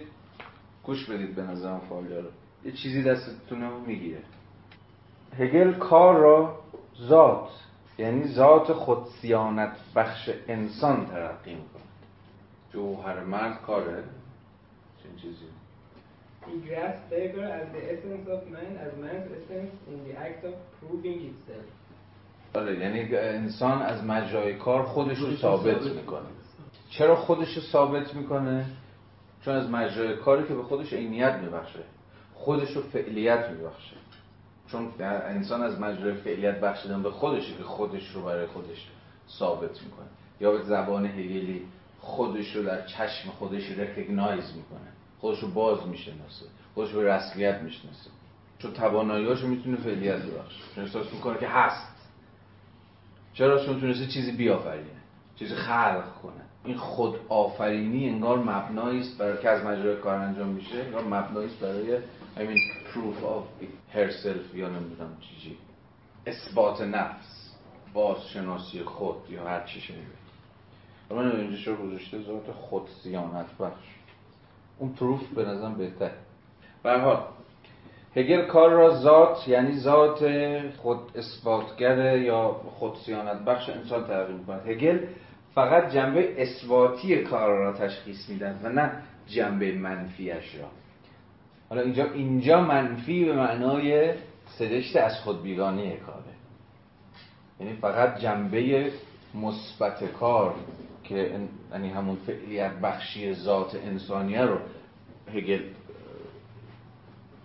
گوش 0.82 1.10
بدید 1.10 1.34
به 1.34 1.42
نظرم 1.42 1.80
رو. 1.90 2.30
یه 2.64 2.72
چیزی 2.72 3.02
دستتون 3.02 3.62
رو 3.62 3.80
می‌گیره. 3.80 4.22
هگل 5.38 5.72
کار 5.72 6.16
را 6.16 6.58
ذات 7.02 7.48
یعنی 7.98 8.28
ذات 8.28 8.72
خود 8.72 9.06
سیانت 9.20 9.76
بخش 9.96 10.30
انسان 10.48 11.06
ترقی 11.06 11.54
می‌کنه. 11.54 11.82
جوهر 12.72 13.24
مرد 13.24 13.62
کاره. 13.62 14.04
چنین 15.02 15.16
چیزی؟ 15.16 15.46
He 16.46 16.68
grasps 16.68 17.12
labor 17.12 17.44
as 17.58 17.66
the 17.74 17.82
essence 17.92 18.26
of 18.34 18.40
man, 18.54 18.72
as 18.86 18.92
man's 19.04 19.28
essence 19.38 19.72
in 19.92 19.98
the 20.06 20.14
act 20.26 20.44
of 20.44 20.54
proving 20.80 21.18
itself. 21.30 21.66
آره 22.54 22.78
یعنی 22.78 23.16
انسان 23.16 23.82
از 23.82 24.04
مجرای 24.04 24.54
کار 24.54 24.82
خودش 24.82 25.18
رو 25.18 25.36
ثابت 25.36 25.82
می‌کنه. 25.82 26.26
چرا 26.90 27.16
خودش 27.16 27.56
رو 27.56 27.62
ثابت 27.62 28.14
می‌کنه؟ 28.14 28.66
چون 29.44 29.54
از 29.54 29.70
مجرای 29.70 30.16
کاری 30.16 30.48
که 30.48 30.54
به 30.54 30.62
خودش 30.62 30.92
عینیت 30.92 31.34
میبخشه. 31.34 31.80
خودش 32.40 32.76
رو 32.76 32.82
فعلیت 32.82 33.50
میبخشه. 33.50 33.96
چون 34.68 34.88
انسان 35.00 35.62
از 35.62 35.80
مجرای 35.80 36.14
فعلیت 36.14 36.60
بخشیدن 36.60 37.02
به 37.02 37.10
خودشه 37.10 37.54
که 37.54 37.62
خودش 37.62 38.10
رو 38.10 38.22
برای 38.22 38.46
خودش 38.46 38.88
ثابت 39.28 39.82
می‌کنه. 39.82 40.06
یا 40.40 40.52
به 40.52 40.62
زبان 40.62 41.06
هگلی 41.06 41.62
خودش 42.00 42.56
رو 42.56 42.62
در 42.62 42.86
چشم 42.86 43.30
خودش 43.30 43.70
رکگنایز 43.70 44.56
می‌کنه. 44.56 44.88
خودش 45.20 45.40
رو 45.40 45.48
باز 45.48 45.86
می‌شناسه. 45.86 46.46
خودش 46.74 46.92
به 46.92 47.04
رسمیت 47.04 47.60
می‌شناسه. 47.60 48.10
چون 48.58 48.72
تواناییاشو 48.72 49.46
می‌تونه 49.46 49.76
فعلیت 49.76 50.22
ببخشه. 50.22 50.60
چون 50.74 50.84
احساس 50.84 51.12
می‌کنه 51.12 51.38
که 51.38 51.48
هست. 51.48 52.10
چرا؟ 53.34 53.66
چون 53.66 53.80
تونسته 53.80 54.06
چیزی 54.06 54.32
بیافرینه. 54.32 55.00
چیزی 55.36 55.54
خلق 55.54 56.04
کنه. 56.22 56.32
این 56.64 56.76
خود 56.76 57.16
آفرینی 57.28 58.08
انگار 58.08 58.38
مبنایی 58.38 59.00
است 59.00 59.18
برای 59.18 59.42
که 59.42 59.48
از 59.48 59.64
مجرای 59.64 59.96
کار 59.96 60.14
انجام 60.14 60.48
میشه 60.48 60.78
انگار 60.78 61.04
مبنایی 61.04 61.46
است 61.46 61.60
برای 61.60 61.98
I 62.36 62.40
mean 62.40 62.60
proof 62.92 63.16
of 63.24 63.44
herself 63.94 64.54
یا 64.54 64.68
نمی‌دونم 64.68 65.16
چیزی 65.20 65.56
اثبات 66.26 66.80
نفس 66.80 67.56
بازشناسی 67.92 68.82
خود 68.82 69.30
یا 69.30 69.44
هر 69.44 69.64
چی 69.64 69.80
شده 69.80 69.96
من 71.10 71.36
اینجا 71.36 71.56
چرا 71.56 71.76
گذاشته 71.76 72.22
ذات 72.22 72.52
خود 72.52 72.88
سیانت 73.02 73.58
بخش. 73.60 73.84
اون 74.78 74.92
پروف 74.92 75.28
به 75.28 75.44
نظرم 75.44 75.74
بهتر 75.74 76.10
به 76.82 77.00
حال 77.00 77.22
هگل 78.16 78.46
کار 78.46 78.70
را 78.70 79.00
ذات 79.00 79.48
یعنی 79.48 79.78
ذات 79.78 80.18
خود 80.76 80.98
اثباتگر 81.14 82.18
یا 82.18 82.48
خود 82.52 82.96
سیانت 82.96 83.44
بخش 83.44 83.68
انسان 83.68 84.06
تعریف 84.06 84.36
می‌کند. 84.36 84.68
هگل 84.68 85.06
فقط 85.54 85.92
جنبه 85.92 86.42
اثباتی 86.42 87.16
کار 87.16 87.50
را 87.50 87.72
تشخیص 87.72 88.28
میدن 88.28 88.60
و 88.62 88.68
نه 88.68 89.02
جنبه 89.26 89.72
منفیش 89.72 90.54
را. 90.54 90.79
حالا 91.70 91.82
اینجا 91.82 92.12
اینجا 92.12 92.60
منفی 92.60 93.24
به 93.24 93.36
معنای 93.36 94.14
سرشت 94.58 94.96
از 94.96 95.20
خود 95.20 95.42
بیگانه 95.42 95.96
کاره. 95.96 96.24
یعنی 97.60 97.72
فقط 97.72 98.18
جنبه 98.18 98.92
مثبت 99.34 100.04
کار 100.04 100.54
که 101.04 101.40
یعنی 101.72 101.90
همون 101.90 102.16
فعلیت 102.16 102.72
بخشی 102.72 103.34
ذات 103.34 103.74
انسانیه 103.74 104.42
رو 104.42 104.58
هگل 105.34 105.62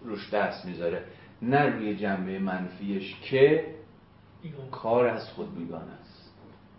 روش 0.05 0.33
دست 0.33 0.65
می‌ذاره 0.65 1.03
نه 1.41 1.65
روی 1.65 1.95
جنبه 1.95 2.39
منفیش 2.39 3.15
که 3.21 3.65
کار 4.71 5.07
از 5.07 5.29
خود 5.29 5.57
بیگانه 5.57 5.91
است. 6.01 6.33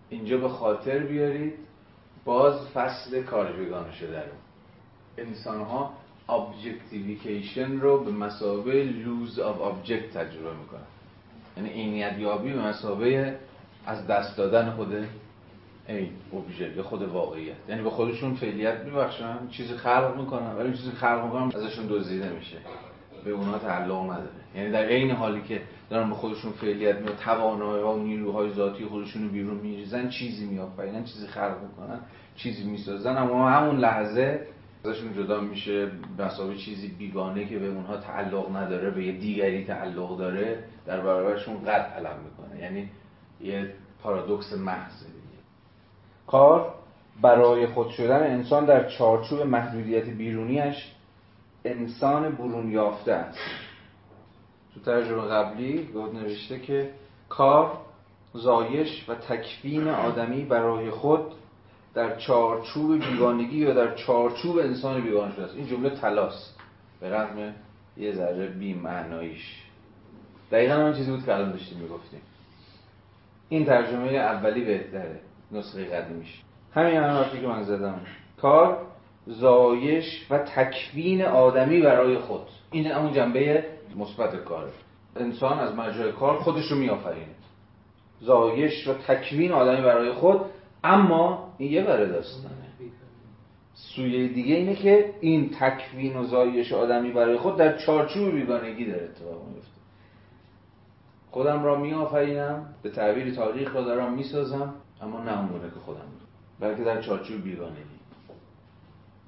اینجا 0.09 0.39
به 0.39 0.49
خاطر 0.49 0.99
بیارید 0.99 1.55
باز 2.25 2.69
فصل 2.75 3.23
کار 3.23 3.53
بیگانه 3.53 3.93
شده 3.93 4.21
رو. 4.21 4.33
انسان 5.19 5.61
ها 5.61 5.93
objectification 6.29 7.81
رو 7.81 8.05
به 8.05 8.11
مثابه 8.11 8.85
loss 8.85 9.39
of 9.39 9.61
object 9.61 10.11
تجربه 10.11 10.51
می‌کنن 10.61 10.81
یعنی 11.57 11.69
عینیت 11.69 12.19
یابی 12.19 12.53
به 12.53 12.63
مثابه 12.69 13.35
از 13.87 14.07
دست 14.07 14.37
دادن 14.37 14.71
خود 14.71 14.95
این 15.89 16.09
ابژه 16.31 16.73
یا 16.77 16.83
خود 16.83 17.03
واقعیت. 17.03 17.57
یعنی 17.69 17.83
به 17.83 17.91
خودشون 17.91 18.35
فعلیت 18.35 18.85
میبخشن 18.85 19.49
چیزی 19.51 19.75
خلق 19.75 20.15
می‌کنن 20.19 20.57
ولی 20.57 20.77
چیزی 20.77 20.91
خلق 20.91 21.25
می‌کنن 21.25 21.63
ازشون 21.63 21.87
دزدیده 21.89 22.29
میشه. 22.29 22.57
به 23.25 23.31
اونا 23.31 23.59
تعلق 23.59 24.03
نداره. 24.03 24.29
یعنی 24.57 24.71
در 24.71 24.85
عین 24.85 25.11
حالی 25.11 25.43
که 25.43 25.63
دارن 25.91 26.09
به 26.09 26.15
خودشون 26.15 26.53
فعلیت 26.53 26.97
می 26.97 27.09
توانایی 27.25 27.83
و 27.83 27.97
نیروهای 27.97 28.51
ذاتی 28.51 28.85
خودشون 28.85 29.23
رو 29.23 29.29
بیرون 29.29 29.57
میریزن 29.57 30.09
چیزی 30.09 30.47
میآفرینن 30.47 31.05
چیزی 31.05 31.27
خلق 31.27 31.57
می‌کنن 31.63 32.01
چیزی 32.37 32.65
می‌سازن 32.65 33.17
اما 33.17 33.51
همون 33.51 33.79
لحظه 33.79 34.47
ازشون 34.89 35.15
جدا 35.15 35.41
میشه 35.41 35.91
مسابقه 36.19 36.57
چیزی 36.57 36.89
بیگانه 36.89 37.45
که 37.45 37.59
به 37.59 37.67
اونها 37.67 37.97
تعلق 37.97 38.57
نداره 38.57 38.91
به 38.91 39.05
یه 39.05 39.13
دیگری 39.13 39.65
تعلق 39.65 40.19
داره 40.19 40.65
در 40.87 41.01
برابرشون 41.01 41.65
قد 41.65 41.93
علم 41.97 42.17
می‌کنه. 42.25 42.61
یعنی 42.61 42.89
یه 43.41 43.73
پارادوکس 44.03 44.53
محض 44.53 44.93
کار 46.27 46.75
برای 47.23 47.67
خود 47.67 47.89
شدن 47.89 48.23
انسان 48.23 48.65
در 48.65 48.89
چارچوب 48.89 49.43
محدودیت 49.43 50.05
بیرونیش 50.05 50.93
انسان 51.65 52.31
برون 52.33 52.71
یافته 52.71 53.13
است. 53.13 53.39
تو 54.75 54.81
ترجمه 54.81 55.23
قبلی 55.23 55.89
گفت 55.95 56.15
نوشته 56.15 56.59
که 56.61 56.91
کار 57.29 57.79
زایش 58.33 59.09
و 59.09 59.15
تکفین 59.15 59.89
آدمی 59.89 60.45
برای 60.45 60.91
خود 60.91 61.33
در 61.97 62.17
چارچوب 62.17 62.99
بیگانگی 63.11 63.57
یا 63.57 63.75
در 63.75 63.95
چارچوب 63.95 64.59
انسان 64.59 65.01
بیگانه 65.01 65.35
شده 65.35 65.45
است. 65.45 65.55
این 65.55 65.67
جمله 65.67 65.91
تلاست 65.91 66.59
به 67.01 67.11
رغم 67.11 67.55
یه 67.97 68.13
ذره 68.13 68.47
بی 68.47 68.75
معناییش 68.75 69.63
دقیقا 70.53 70.75
همون 70.75 70.93
چیزی 70.93 71.11
بود 71.11 71.25
که 71.25 71.35
الان 71.35 71.53
داشتیم 71.53 71.79
می‌گفتیم. 71.79 72.21
این 73.49 73.65
ترجمه 73.65 74.09
اولی 74.09 74.65
بهتره. 74.65 75.21
نسخه 75.53 75.85
قدیمیش. 75.85 76.43
همین 76.75 76.97
هم 76.97 77.11
حرفی 77.11 77.41
که 77.41 77.47
من 77.47 77.63
زدم. 77.63 78.01
کار 78.41 78.79
زایش 79.27 80.27
و 80.31 80.39
تکوین 80.39 81.23
آدمی 81.23 81.81
برای 81.81 82.19
خود. 82.19 82.47
این 82.71 82.87
همون 82.87 83.13
جنبه 83.13 83.65
مثبت 83.97 84.45
کاره. 84.45 84.71
انسان 85.17 85.59
از 85.59 85.75
مجرای 85.75 86.13
کار 86.13 86.39
خودش 86.39 86.65
رو 86.71 86.77
میآفرینه. 86.77 87.35
زایش 88.21 88.89
و 88.89 88.95
تکوین 88.95 89.53
آدمی 89.53 89.83
برای 89.83 90.13
خود 90.13 90.41
اما 90.85 91.46
این 91.59 91.73
یه 91.73 91.83
بره 91.83 92.07
داستانه. 92.07 92.55
سویه 93.75 94.29
دیگه 94.29 94.55
اینه 94.55 94.75
که 94.75 95.15
این 95.21 95.51
تکوین 95.61 96.17
و 96.17 96.25
زایش 96.25 96.73
آدمی 96.73 97.11
برای 97.11 97.37
خود 97.37 97.57
در 97.57 97.79
چارچوب 97.79 98.35
بیگانگی 98.35 98.85
داره 98.85 99.05
اتفاق 99.05 99.49
میفته. 99.49 99.81
خودم 101.31 101.65
را 101.65 101.81
میآفرینم 101.81 102.75
به 102.83 102.91
تعبیر 102.91 103.35
تاریخ 103.35 103.75
را 103.75 103.83
دارم 103.83 104.13
می‌سازم 104.13 104.75
اما 105.03 105.21
نه 105.21 105.41
اون 105.41 105.71
که 105.71 105.81
خودم 105.85 106.01
بلکه 106.61 106.85
در 106.85 107.03
چارچوب 107.03 107.43
بیگانگی. 107.43 107.81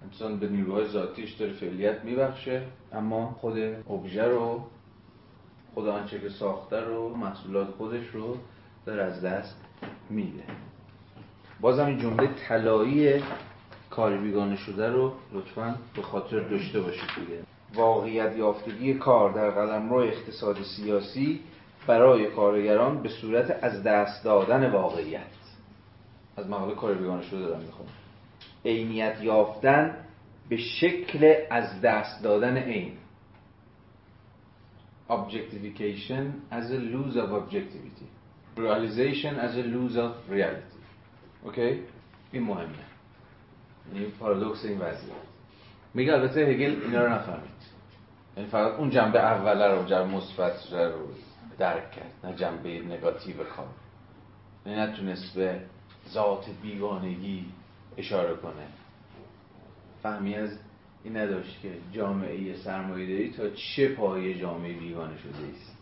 انسان 0.02 0.38
به 0.38 0.48
نیروهای 0.48 0.88
ذاتیش 0.88 1.32
داره 1.32 1.52
فعلیت 1.52 2.04
میبخشه 2.04 2.62
اما 2.92 3.30
خود 3.40 3.58
ابژه 3.90 4.24
رو 4.24 4.62
خود 5.74 5.88
آنچه 5.88 6.20
که 6.20 6.28
ساخته 6.28 6.80
رو 6.80 7.16
محصولات 7.16 7.70
خودش 7.70 8.06
رو 8.12 8.36
داره 8.86 9.02
از 9.02 9.22
دست 9.24 9.56
میده. 10.10 10.44
بازم 11.60 11.86
این 11.86 11.98
جمله 11.98 12.28
طلایی 12.48 13.22
کار 13.90 14.16
بیگانه 14.16 14.56
شده 14.56 14.88
رو 14.88 15.12
لطفا 15.32 15.76
به 15.96 16.02
خاطر 16.02 16.40
داشته 16.40 16.80
باشید 16.80 17.10
دیگه. 17.16 17.42
واقعیت 17.74 18.36
یافتگی 18.36 18.94
کار 18.94 19.32
در 19.32 19.50
قلمرو 19.50 19.96
اقتصاد 19.96 20.62
سیاسی 20.62 21.40
برای 21.86 22.26
کارگران 22.26 23.02
به 23.02 23.08
صورت 23.08 23.64
از 23.64 23.82
دست 23.82 24.24
دادن 24.24 24.70
واقعیت. 24.70 25.22
از 26.36 26.48
مقاله 26.50 26.74
کار 26.74 26.94
بیگانه 26.94 27.22
شده 27.22 27.40
دارم 27.40 27.60
می‌خونم. 27.60 27.88
عینیت 28.64 29.22
یافتن 29.22 29.96
به 30.48 30.56
شکل 30.56 31.34
از 31.50 31.80
دست 31.80 32.22
دادن 32.22 32.56
عین. 32.56 32.92
Objectification 35.10 36.24
as 36.52 36.70
a 36.70 36.78
lose 36.94 37.16
of 37.16 37.28
objectivity. 37.40 38.08
Realization 38.56 39.32
as 39.46 39.54
a 39.56 39.64
lose 39.74 39.96
of 39.96 40.10
reality. 40.30 40.77
اوکی؟ 41.42 41.82
این 42.32 42.42
مهمه. 42.42 42.68
این 43.92 44.10
پارادوکس 44.10 44.64
این 44.64 44.78
وضعیت 44.78 45.12
میگه 45.94 46.12
البته 46.12 46.40
هگل 46.40 46.82
اینا 46.84 47.04
رو 47.04 47.12
نفهمید. 47.12 47.58
یعنی 48.36 48.48
فقط 48.48 48.78
اون 48.78 48.90
جنبه 48.90 49.20
اوله 49.20 49.74
رو 49.74 49.84
جنبه 49.84 50.16
مثبت 50.16 50.72
رو 50.72 51.08
درک 51.58 51.90
کرد 51.90 52.12
نه 52.24 52.34
جنبه 52.34 52.80
نگاتیو 52.80 53.44
کار. 53.44 53.68
یعنی 54.66 54.80
نتونست 54.80 55.34
به 55.34 55.60
ذات 56.08 56.46
بیگانگی 56.62 57.44
اشاره 57.96 58.36
کنه. 58.36 58.66
فهمی 60.02 60.34
از 60.34 60.58
این 61.04 61.16
نداشت 61.16 61.60
که 61.62 61.72
جامعه 61.92 62.56
سرمایه‌داری 62.56 63.32
تا 63.32 63.50
چه 63.50 63.88
پایه 63.88 64.38
جامعه 64.38 64.72
بیگانه 64.72 65.18
شده 65.18 65.48
است؟ 65.54 65.78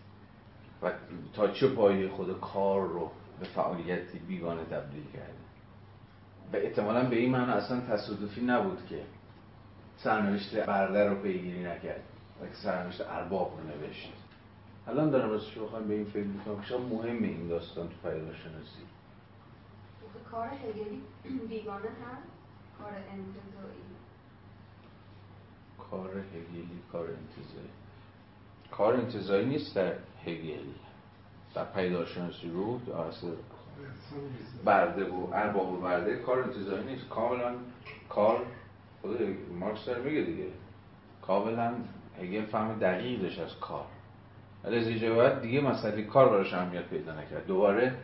و 0.82 0.92
تا 1.34 1.48
چه 1.48 1.68
پایه 1.68 2.08
خود 2.08 2.40
کار 2.40 2.88
رو 2.88 3.10
به 3.40 3.46
فعالیتی 3.46 4.18
بیگانه 4.18 4.64
تبدیل 4.64 5.04
کرده؟ 5.12 5.45
و 6.52 6.56
احتمالا 6.56 7.08
به 7.08 7.16
این 7.16 7.30
معنی 7.30 7.52
اصلا 7.52 7.80
تصادفی 7.80 8.40
نبود 8.40 8.86
که 8.88 9.02
سرنوشت 9.96 10.66
برده 10.66 11.08
رو 11.08 11.22
پیگیری 11.22 11.64
نکرد 11.64 12.02
و 12.42 12.46
که 12.46 12.54
سرنوشت 12.54 13.00
ارباب 13.00 13.52
رو 13.58 13.66
نوشت. 13.68 14.12
الان 14.86 15.10
دارم 15.10 15.30
راستش 15.30 15.58
بخوایم 15.58 15.88
به 15.88 15.94
این 15.94 16.04
فکر 16.04 16.24
می‌کنم 16.24 16.60
که 16.60 16.76
مهم 16.76 17.22
این 17.22 17.48
داستان 17.48 17.88
تو 17.88 17.94
پیداشناسی 18.08 18.86
کار 20.30 20.48
هگلی 20.48 21.02
بیگانه 21.48 21.88
هست؟ 21.88 22.28
کار 22.78 22.92
انتظایی. 22.92 23.86
کار 25.90 26.10
هگلی 26.10 26.82
کار 26.92 27.06
انتظایی. 27.06 27.70
کار 28.70 28.94
انتظایی 28.94 29.46
نیست 29.46 29.76
در 29.76 29.94
هگل. 30.24 30.66
در 31.54 31.64
پیداشناسی 31.64 32.48
روح 32.48 33.00
اصل 33.00 33.26
برده 34.64 35.04
و 35.04 35.28
ارباب 35.32 35.72
و 35.72 35.76
برده 35.76 36.16
کار 36.16 36.42
انتظایی 36.42 36.84
نیست. 36.84 37.08
کاملا 37.08 37.54
کار 38.08 38.46
خود 39.02 39.18
مارکس 39.60 39.84
داره 39.84 40.02
میگه 40.02 40.20
دیگه. 40.20 40.46
کاملا 41.22 41.74
هگل 42.20 42.44
فهم 42.44 42.78
دقیقش 42.78 43.38
از 43.38 43.58
کار. 43.60 43.86
ولی 44.64 44.78
از 44.78 45.42
دیگه 45.42 45.60
مسئله 45.60 46.02
کار 46.02 46.28
براش 46.28 46.54
اهمیت 46.54 46.82
پیدا 46.82 47.12
نکرد. 47.12 47.46
دوباره 47.46 47.94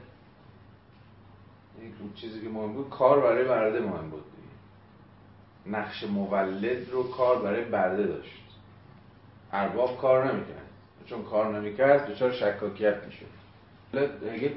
اون 2.00 2.12
چیزی 2.14 2.40
که 2.40 2.48
مهم 2.48 2.72
بود 2.72 2.90
کار 2.90 3.20
برای 3.20 3.44
برده 3.44 3.80
مهم 3.80 4.10
بود 4.10 4.24
دیگه. 4.36 5.78
نقش 5.78 6.04
مولد 6.04 6.90
رو 6.90 7.10
کار 7.10 7.42
برای 7.42 7.64
برده 7.64 8.06
داشت. 8.06 8.42
ارباب 9.52 9.98
کار 9.98 10.32
نمی‌کرد. 10.32 10.68
چون 11.06 11.22
کار 11.22 11.58
نمی‌کرد 11.58 12.10
دچار 12.10 12.32
شکاکیت 12.32 13.04
میشه 13.06 13.26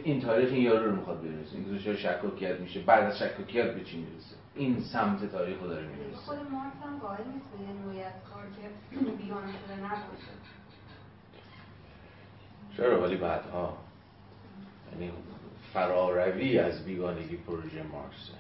این 0.03 0.21
تاریخ 0.21 0.49
این 0.51 0.61
یارو 0.61 0.89
رو 0.89 0.95
می‌خواد 0.95 1.21
برسه 1.21 1.55
این 1.55 1.77
دچار 1.77 1.95
شکاکیت 1.95 2.59
میشه 2.59 2.79
بعد 2.79 3.03
از 3.03 3.17
شکاکیت 3.17 3.73
به 3.73 3.83
چی 3.83 3.97
می‌رسه؟ 3.97 4.35
این 4.55 4.81
سمت 4.81 5.31
تاریخ 5.31 5.61
رو 5.61 5.67
داره 5.67 5.87
می‌رسه 5.87 6.15
خود 6.15 6.37
مارکس 6.37 6.75
هم 6.83 6.99
قائل 6.99 7.23
نیست 7.33 7.45
به 7.51 7.87
نوعی 7.87 8.03
از 8.03 8.13
کار 8.33 8.43
که 8.43 8.69
بیگانه 9.17 9.47
شده 9.47 9.75
نباشه. 9.77 10.31
چرا؟ 12.77 13.01
ولی 13.01 13.15
بعدها 13.17 13.77
یعنی 14.91 15.11
فراروی 15.73 16.59
از 16.59 16.85
بیگانگی 16.85 17.37
پروژه 17.37 17.83
مارکسه. 17.83 18.33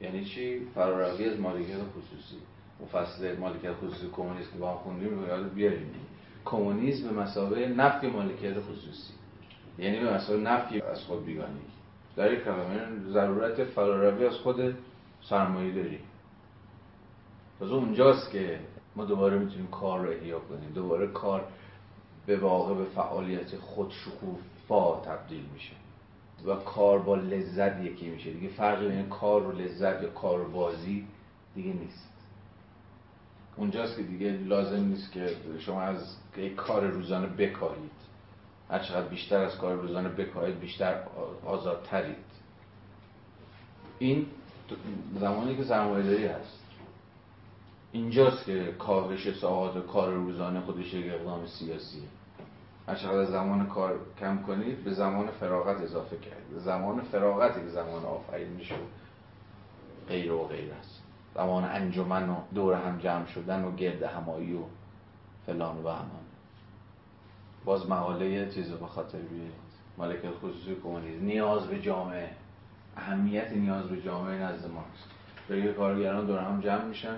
یعنی 0.00 0.24
چی؟ 0.24 0.60
فراروی 0.74 1.28
از 1.28 1.40
مالکیت 1.40 1.76
خصوصی. 1.76 2.36
مفصل 2.80 3.36
مالکیت 3.36 3.72
خصوصی 3.72 4.08
کمونیست 4.12 4.52
که 4.52 4.58
با 4.58 4.70
هم 4.70 4.76
خوندیم 4.78 5.20
رو 5.20 5.28
یاد 5.28 5.52
بیاریم. 5.52 5.94
کمونیسم 6.44 7.08
به 7.08 7.14
مسابقه 7.22 7.68
نفی 7.68 8.06
مالکیت 8.06 8.60
خصوصی. 8.60 9.17
یعنی 9.78 10.00
به 10.00 10.14
مسابقه 10.14 10.42
نفی 10.42 10.80
از 10.80 11.00
خود 11.04 11.24
بیگانگی. 11.24 11.60
در 12.16 12.32
یک 12.32 12.44
کلمه 12.44 13.10
ضرورت 13.12 13.64
فراروی 13.64 14.26
از 14.26 14.34
خود 14.34 14.76
سرمایه 15.22 15.74
داری. 15.74 15.98
تازه 17.58 17.74
اونجاست 17.74 18.30
که 18.30 18.60
ما 18.96 19.04
دوباره 19.04 19.38
می‌تونیم 19.38 19.66
کار 19.66 20.00
رو 20.00 20.10
احیا 20.10 20.38
کنیم. 20.38 20.70
دوباره 20.74 21.06
کار 21.06 21.44
به 22.26 22.36
واقع 22.36 22.74
به 22.74 22.84
فعالیت 22.84 23.56
خود 23.56 23.90
شکوفا 23.90 25.00
تبدیل 25.00 25.44
میشه. 25.54 25.74
و 26.46 26.54
کار 26.54 26.98
با 26.98 27.16
لذت 27.16 27.80
یکی 27.80 28.08
میشه. 28.08 28.32
دیگه 28.32 28.48
فرقی 28.48 28.88
بین 28.88 29.08
کار 29.08 29.42
و 29.46 29.52
لذت 29.52 30.02
یا 30.02 30.08
کار 30.08 30.40
و 30.40 30.50
بازی 30.50 31.06
دیگه 31.54 31.72
نیست. 31.72 32.08
اونجاست 33.56 33.96
که 33.96 34.02
دیگه 34.02 34.30
لازم 34.32 34.84
نیست 34.84 35.12
که 35.12 35.36
شما 35.58 35.82
از 35.82 36.16
یک 36.36 36.54
کار 36.54 36.86
روزانه 36.86 37.26
بکاهید 37.26 37.97
هر 38.70 38.78
چقدر 38.78 39.08
بیشتر 39.08 39.38
از 39.38 39.58
کار 39.58 39.74
روزانه 39.74 40.08
بکاهید 40.08 40.60
بیشتر 40.60 41.02
آزادترید. 41.44 42.16
این 43.98 44.26
زمانی 45.20 45.56
که 45.56 45.64
سرمایه‌داری 45.64 46.26
هست. 46.26 46.58
اینجاست 47.92 48.44
که 48.44 48.74
کاهش 48.78 49.38
ساعات 49.40 49.86
کار 49.86 50.12
روزانه 50.12 50.60
خودش 50.60 50.94
یک 50.94 51.12
اقدام 51.12 51.46
سیاسیه. 51.46 52.08
هر 52.88 52.94
چقدر 52.94 53.24
زمان 53.24 53.66
کار 53.66 54.00
کم 54.20 54.42
کنید 54.42 54.84
به 54.84 54.92
زمان 54.92 55.26
فراغت 55.26 55.80
اضافه 55.82 56.16
به 56.54 56.58
زمان 56.58 57.00
فراغتی 57.00 57.60
که 57.60 57.68
زمان 57.68 58.04
آفرینش 58.04 58.72
و 58.72 58.76
غیر 60.08 60.32
و 60.32 60.44
غیر 60.44 60.72
است. 60.72 61.02
زمان 61.34 61.64
انجمن 61.64 62.30
و 62.30 62.36
دور 62.54 62.74
هم 62.74 62.98
جمع 62.98 63.26
شدن 63.26 63.64
و 63.64 63.76
گرد 63.76 64.02
همایی 64.02 64.54
و 64.54 64.62
فلان 65.46 65.76
و 65.76 65.88
همان 65.88 66.28
باز 67.64 67.90
مقاله 67.90 68.50
چیز 68.50 68.70
رو 68.70 68.78
به 68.78 68.86
خاطر 68.86 69.18
بیارید 69.18 69.52
مالکت 69.98 70.30
خصوصی 70.42 70.76
کمونیسم. 70.82 71.24
نیاز 71.24 71.66
به 71.66 71.80
جامعه. 71.80 72.30
اهمیت 72.96 73.52
نیاز 73.52 73.84
به 73.84 74.02
جامعه 74.02 74.38
نزد 74.38 74.70
مارکس 74.70 75.04
برای 75.48 75.72
کارگران 75.72 76.26
دور 76.26 76.38
هم 76.38 76.60
جمع 76.60 76.84
میشن 76.84 77.16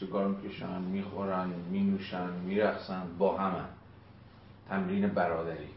سیگار 0.00 0.28
می‌کشن 0.28 0.80
می‌خورن 0.80 1.48
مینوشن 1.70 2.30
میرقصن 2.30 3.02
با 3.18 3.38
همن. 3.38 3.64
تمرین 4.68 5.08
برادری. 5.08 5.68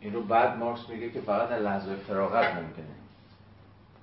این 0.00 0.14
رو 0.14 0.22
بعد 0.22 0.58
مارکس 0.58 0.88
میگه 0.88 1.10
که 1.10 1.20
فقط 1.20 1.48
در 1.48 1.58
لحظه 1.58 1.96
فراغت 1.96 2.54
ممکنه. 2.54 2.84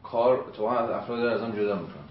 کار 0.03 0.45
تو 0.53 0.63
از 0.63 0.89
افراد 0.89 1.19
از 1.19 1.41
هم 1.41 1.51
جدا 1.51 1.75
می‌کنه. 1.75 2.03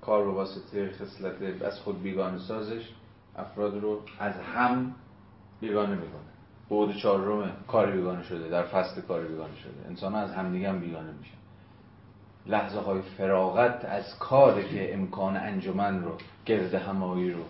کار 0.00 0.24
به 0.24 0.30
واسطه 0.30 0.90
خصلت 0.92 1.62
از 1.62 1.80
خود 1.80 2.02
بیگانه 2.02 2.38
سازش 2.38 2.88
افراد 3.36 3.78
رو 3.78 4.00
از 4.18 4.34
هم 4.34 4.94
بیگانه 5.60 5.94
می‌کنه. 5.94 6.20
بود 6.68 6.96
چهارم 6.96 7.52
کار 7.68 7.90
بیگانه 7.90 8.22
شده 8.22 8.48
در 8.48 8.62
فصل 8.62 9.00
کار 9.00 9.24
بیگانه 9.24 9.56
شده. 9.56 9.88
انسان 9.88 10.14
از 10.14 10.32
همدیگه 10.32 10.68
هم 10.68 10.80
بیگانه 10.80 11.12
میشن 11.12 11.38
لحظه 12.46 12.80
های 12.80 13.00
فراغت 13.02 13.84
از 13.84 14.18
کاری 14.18 14.68
که 14.68 14.94
امکان 14.94 15.36
انجمن 15.36 16.04
رو 16.04 16.16
گرد 16.46 16.74
همایی 16.74 17.32
رو 17.32 17.42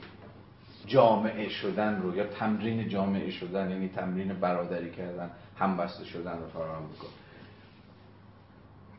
جامعه 0.87 1.49
شدن 1.49 2.03
رو 2.03 2.17
یا 2.17 2.27
تمرین 2.27 2.89
جامعه 2.89 3.31
شدن 3.31 3.71
یعنی 3.71 3.89
تمرین 3.89 4.33
برادری 4.33 4.91
کردن 4.91 5.31
همبسته 5.59 6.05
شدن 6.05 6.39
رو 6.39 6.49
فراهم 6.49 6.83
می‌کنه. 6.83 7.11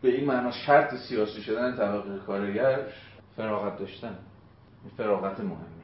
به 0.02 0.10
این 0.10 0.26
معنا 0.26 0.52
شرط 0.52 0.95
سیاسی 0.95 1.41
شدن 1.41 1.77
طبقه 1.77 2.18
کارگر 2.18 2.80
فراغت 3.38 3.80
داشتن. 3.80 4.15
فراغت 4.98 5.40
مهمه. 5.40 5.79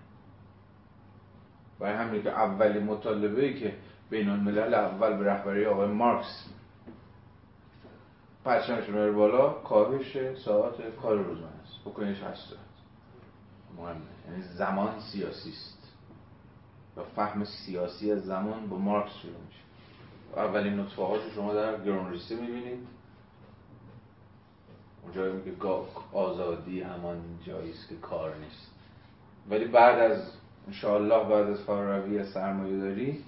برای 1.79 1.95
همین 1.95 2.23
که 2.23 2.29
اولی 2.29 2.79
مطالبه 2.79 3.53
که 3.53 3.73
بین 4.09 4.29
الملل 4.29 4.73
اول 4.73 5.17
به 5.17 5.25
رهبری 5.25 5.65
آقای 5.65 5.87
مارکس 5.87 6.45
پرچمش 8.45 8.89
رو 8.89 9.13
بالا 9.13 9.49
کاهش 9.49 10.17
ساعت 10.45 10.95
کار 11.01 11.17
روزانه 11.17 11.61
است. 11.63 11.81
بکنیش 11.85 12.19
هست 12.19 12.53
مهمه. 13.77 13.95
یعنی 14.29 14.41
زمان 14.41 14.99
سیاسی 14.99 15.49
است. 15.49 15.93
و 16.97 17.01
فهم 17.15 17.43
سیاسی 17.43 18.11
از 18.11 18.25
زمان 18.25 18.69
با 18.69 18.77
مارکس 18.77 19.13
شروع 19.21 19.41
میشه. 19.47 19.59
اولین 20.35 20.79
نطفه 20.79 21.01
رو 21.01 21.29
شما 21.35 21.53
در 21.53 21.83
گرونریسه 21.83 22.35
می‌بینید. 22.35 22.87
اونجا 25.03 25.31
میگه 25.31 25.51
آزادی 26.13 26.81
همان 26.81 27.21
جاییست 27.47 27.89
که 27.89 27.95
کار 27.95 28.35
نیست. 28.35 28.71
ولی 29.49 29.65
بعد 29.65 29.99
از 29.99 30.31
انشاءالله 30.67 31.29
بعد 31.29 31.49
از 31.49 31.61
فراروی 31.61 32.23
سرمایه 32.23 32.77
داری 32.79 33.23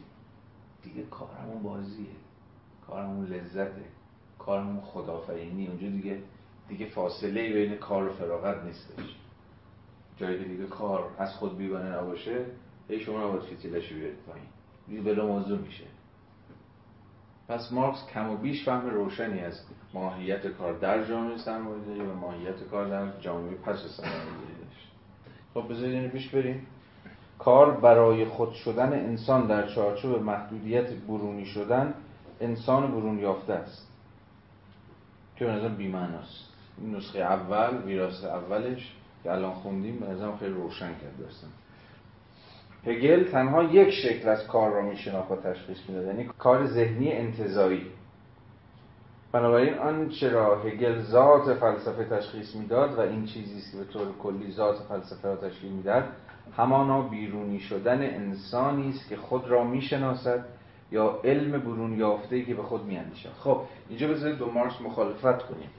دیگه 0.83 1.03
کارمون 1.03 1.63
بازیه. 1.63 2.15
کارمون 2.87 3.25
لذته. 3.25 3.85
کارمون 4.39 4.81
خدافرینی. 4.81 5.67
اونجا 5.67 5.87
دیگه 5.87 6.19
دیگه 6.67 6.85
فاصله 6.85 7.53
بین 7.53 7.75
کار 7.75 8.07
و 8.07 8.13
فراغت 8.13 8.63
نیستش. 8.63 9.15
جایی 10.17 10.39
که 10.39 10.45
دیگه 10.45 10.65
کار 10.65 11.11
از 11.17 11.33
خود 11.33 11.57
بیگانه 11.57 11.97
نباشه 11.97 12.45
ای 12.89 12.99
شما 12.99 13.27
نباید 13.27 13.43
فیتیلش 13.43 13.93
بیارید 13.93 14.17
پایین. 14.27 14.47
دیگه 14.87 15.01
بلا 15.01 15.25
موضوع 15.27 15.59
میشه. 15.59 15.83
پس 17.47 17.71
مارکس 17.71 18.07
کم 18.13 18.29
و 18.29 18.37
بیش 18.37 18.65
فهم 18.65 18.89
روشنی 18.89 19.39
از 19.39 19.61
ماهیت 19.93 20.47
کار 20.47 20.73
در 20.73 21.05
جامعه 21.05 21.37
سرمایه‌داری 21.37 21.99
و 21.99 22.13
ماهیت 22.13 22.63
کار 22.63 22.89
در 22.89 23.19
جامعه 23.19 23.55
پس 23.55 23.77
سرمایه‌داری 23.97 24.55
داشت 24.63 24.91
خب 25.53 25.73
بذارید 25.73 25.95
اینو 25.95 26.09
پیش 26.09 26.29
بریم. 26.29 26.67
کار 27.39 27.71
برای 27.71 28.25
خود 28.25 28.53
شدن 28.53 28.93
انسان 28.93 29.47
در 29.47 29.67
چارچوب 29.67 30.21
محدودیت 30.21 30.89
برونی 30.89 31.45
شدن 31.45 31.93
انسان 32.41 32.91
برون 32.91 33.19
یافته 33.19 33.53
است. 33.53 33.87
که 35.35 35.45
به 35.45 35.51
نظرم 35.51 35.75
بیمعناست. 35.75 36.47
این 36.81 36.95
نسخه 36.95 37.19
اول 37.19 37.77
ویراست 37.77 38.25
اولش 38.25 38.95
که 39.23 39.31
الان 39.31 39.53
خوندیم 39.53 39.99
به 39.99 40.07
نظرم 40.07 40.37
خیلی 40.37 40.53
روشن 40.53 40.87
کرد 40.87 41.17
داشتم 41.19 41.47
هگل 42.85 43.23
تنها 43.23 43.63
یک 43.63 43.89
شکل 43.89 44.29
از 44.29 44.47
کار 44.47 44.71
را 44.71 44.81
میشناخت 44.81 45.31
و 45.31 45.35
تشخیص 45.35 45.77
می‌داد 45.89 46.05
یعنی 46.05 46.29
کار 46.37 46.67
ذهنی 46.67 47.11
انتظایی. 47.11 47.85
بنابراین 49.31 49.73
آنچه 49.73 50.29
را 50.29 50.61
هگل 50.61 51.01
ذات 51.01 51.53
فلسفه 51.53 52.03
تشخیص 52.03 52.55
می‌داد 52.55 52.97
و 52.97 53.01
این 53.01 53.25
چیزی 53.25 53.57
است 53.57 53.71
که 53.71 53.77
به 53.77 53.83
طور 53.83 54.07
کلی 54.23 54.51
ذات 54.51 54.75
فلسفه 54.89 55.27
را 55.27 55.35
تشکیل 55.35 55.71
می‌داد 55.71 56.03
همانا 56.57 57.01
بیرونی 57.01 57.59
شدن 57.59 58.01
انسانی 58.01 58.89
است 58.89 59.09
که 59.09 59.17
خود 59.17 59.47
را 59.47 59.63
می‌شناسد 59.63 60.45
یا 60.91 61.19
علم 61.23 61.51
برون 61.51 61.99
یافته 61.99 62.41
که 62.41 62.53
به 62.53 62.63
خود 62.63 62.85
میاندیشد. 62.85 63.31
خب 63.39 63.61
اینجا 63.89 64.07
بذارید 64.07 64.37
دو 64.37 64.51
مارکس 64.51 64.81
مخالفت 64.81 65.43
کنیم. 65.43 65.69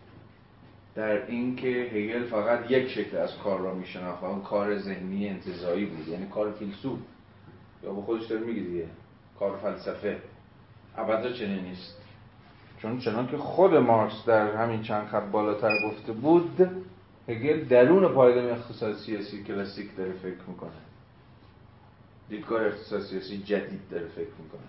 در 0.94 1.26
اینکه 1.26 1.68
هگل 1.68 2.24
فقط 2.24 2.70
یک 2.70 2.88
شکل 2.88 3.16
از 3.16 3.38
کار 3.38 3.60
را 3.60 3.74
میشناخت 3.74 4.22
و 4.22 4.26
اون 4.26 4.42
کار 4.42 4.78
ذهنی 4.78 5.28
انتظایی 5.28 5.86
بود 5.86 6.08
یعنی 6.08 6.26
کار 6.26 6.52
فیلسوف. 6.52 6.98
یا 7.84 7.92
به 7.92 8.02
خودش 8.02 8.26
داره 8.26 8.44
میگه 8.44 8.60
دیگه 8.60 8.86
کار 9.38 9.56
فلسفه. 9.56 10.16
ابدا 10.96 11.32
چنین 11.32 11.64
نیست. 11.64 11.96
چون 12.82 12.98
چنان 12.98 13.26
که 13.26 13.36
خود 13.36 13.74
مارکس 13.74 14.24
در 14.26 14.56
همین 14.56 14.82
چند 14.82 15.06
خط 15.06 15.22
بالاتر 15.22 15.72
گفته 15.86 16.12
بود 16.12 16.70
هگل 17.28 17.64
درون 17.64 18.08
پایگاه 18.08 18.44
اقتصاد 18.44 18.96
سیاسی 18.96 19.44
کلاسیک 19.44 19.96
داره 19.96 20.12
فکر 20.12 20.48
می‌کنه. 20.48 20.70
دیدگاه 22.28 22.66
اقتصاد 22.66 23.00
سیاسی 23.00 23.38
جدید 23.38 23.80
داره 23.90 24.06
فکر 24.06 24.30
می‌کنه. 24.42 24.60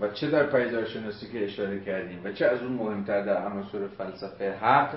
و 0.00 0.08
چه 0.08 0.30
در 0.30 0.46
پیدارشناسی 0.46 1.32
که 1.32 1.44
اشاره 1.44 1.80
کردیم 1.80 2.20
و 2.24 2.32
چه 2.32 2.46
از 2.46 2.62
اون 2.62 2.72
مهمتر 2.72 3.24
در 3.24 3.46
عناصر 3.46 3.88
فلسفه 3.98 4.52
حق 4.52 4.96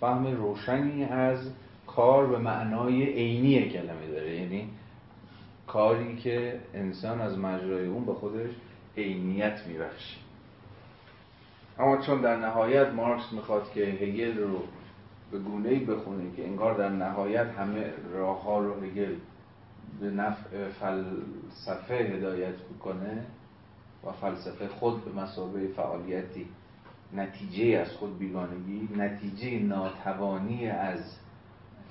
فهم 0.00 0.36
روشنی 0.36 1.04
از 1.04 1.50
کار 1.86 2.26
به 2.26 2.38
معنای 2.38 3.04
عینی 3.04 3.70
کلمه 3.70 4.06
داره. 4.12 4.36
یعنی 4.36 4.68
کاری 5.66 6.16
که 6.16 6.60
انسان 6.74 7.20
از 7.20 7.38
مجرای 7.38 7.86
اون 7.86 8.04
به 8.04 8.14
خودش 8.14 8.50
عینیت 8.96 9.66
میبخشه. 9.66 10.16
اما 11.78 11.96
چون 11.96 12.20
در 12.20 12.36
نهایت 12.36 12.88
مارکس 12.88 13.32
می‌خواد 13.32 13.72
که 13.74 13.80
هگل 13.80 14.38
رو 14.38 14.62
به 15.30 15.38
گونه 15.38 15.84
بخونه 15.84 16.30
که 16.36 16.46
انگار 16.46 16.74
در 16.74 16.88
نهایت 16.88 17.46
همه 17.46 17.84
راه 18.12 18.42
ها 18.42 18.58
رو 18.58 18.80
هگل 18.80 19.14
به 20.00 20.10
نفع 20.10 20.68
فلسفه 20.68 21.94
هدایت 21.94 22.54
بکنه 22.54 23.24
و 24.04 24.12
فلسفه 24.12 24.68
خود 24.68 25.04
به 25.04 25.20
مسابقه 25.20 25.68
فعالیتی 25.68 26.46
نتیجه 27.14 27.78
از 27.78 27.92
خود 27.92 28.18
بیگانگی 28.18 28.88
نتیجه 28.96 29.58
ناتوانی 29.58 30.68
از 30.68 31.00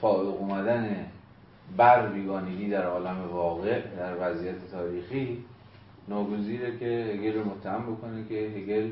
فائق 0.01 0.27
اومدن 0.27 1.05
بر 1.77 2.07
بیگانگی 2.07 2.69
در 2.69 2.85
عالم 2.85 3.29
واقع 3.31 3.81
در 3.97 4.15
وضعیت 4.19 4.71
تاریخی 4.71 5.43
ناگزیره 6.07 6.77
که 6.77 7.11
هگل 7.13 7.33
رو 7.33 7.49
متهم 7.49 7.93
بکنه 7.93 8.25
که 8.29 8.35
هگل 8.35 8.91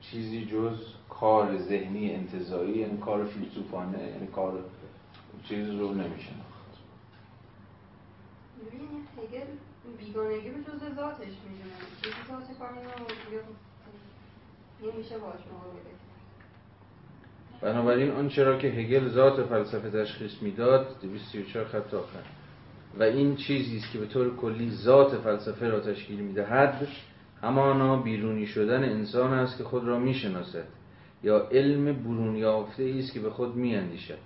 چیزی 0.00 0.46
جز 0.46 0.78
کار 1.08 1.58
ذهنی 1.58 2.14
انتظایی 2.14 2.78
یعنی 2.78 2.98
کار 2.98 3.24
فیلسوفانه 3.24 4.02
یعنی 4.02 4.26
کار 4.26 4.64
چیز 5.48 5.70
رو 5.70 5.94
نمیشناخت. 5.94 6.50
ببینید 8.66 9.08
هگل 9.18 9.46
بیگانگی 9.98 10.50
رو 10.50 10.56
جز 10.56 10.96
ذاتش 10.96 11.34
می‌دونه. 11.48 11.74
چیزی 12.02 12.16
ذات 12.28 12.44
نمیشه 14.82 15.18
باش 15.18 15.40
مقابله 15.52 16.00
بنابراین 17.60 18.10
آن 18.10 18.28
چرا 18.28 18.58
که 18.58 18.68
هگل 18.68 19.08
ذات 19.08 19.42
فلسفه 19.42 19.90
تشخیص 19.90 20.42
می‌داد 20.42 21.00
234 21.02 21.64
خط 21.64 21.94
آخر. 21.94 22.22
و 22.98 23.02
این 23.02 23.36
چیزی 23.36 23.76
است 23.76 23.92
که 23.92 23.98
به 23.98 24.06
طور 24.06 24.36
کلی 24.36 24.70
ذات 24.70 25.16
فلسفه 25.16 25.68
را 25.68 25.80
تشکیل 25.80 26.20
می‌دهد. 26.20 26.88
همانا 27.42 27.96
بیرونی 27.96 28.46
شدن 28.46 28.84
انسان 28.84 29.32
است 29.32 29.58
که 29.58 29.64
خود 29.64 29.84
را 29.84 29.98
می‌شناسد 29.98 30.64
یا 31.22 31.48
علم 31.52 31.84
برون 31.84 32.36
یافته 32.36 32.94
است 32.98 33.12
که 33.12 33.20
به 33.20 33.30
خود 33.30 33.56
میاندیشد. 33.56 34.18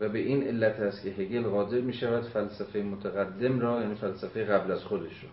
و 0.00 0.08
به 0.08 0.18
این 0.18 0.42
علت 0.42 0.80
است 0.80 1.02
که 1.02 1.10
هگل 1.10 1.42
قادر 1.42 1.80
می 1.80 1.92
شود 1.92 2.22
فلسفه 2.22 2.78
متقدم 2.78 3.60
را 3.60 3.80
یعنی 3.80 3.94
فلسفه 3.94 4.44
قبل 4.44 4.72
از 4.72 4.84
خودش 4.84 5.24
را 5.24 5.30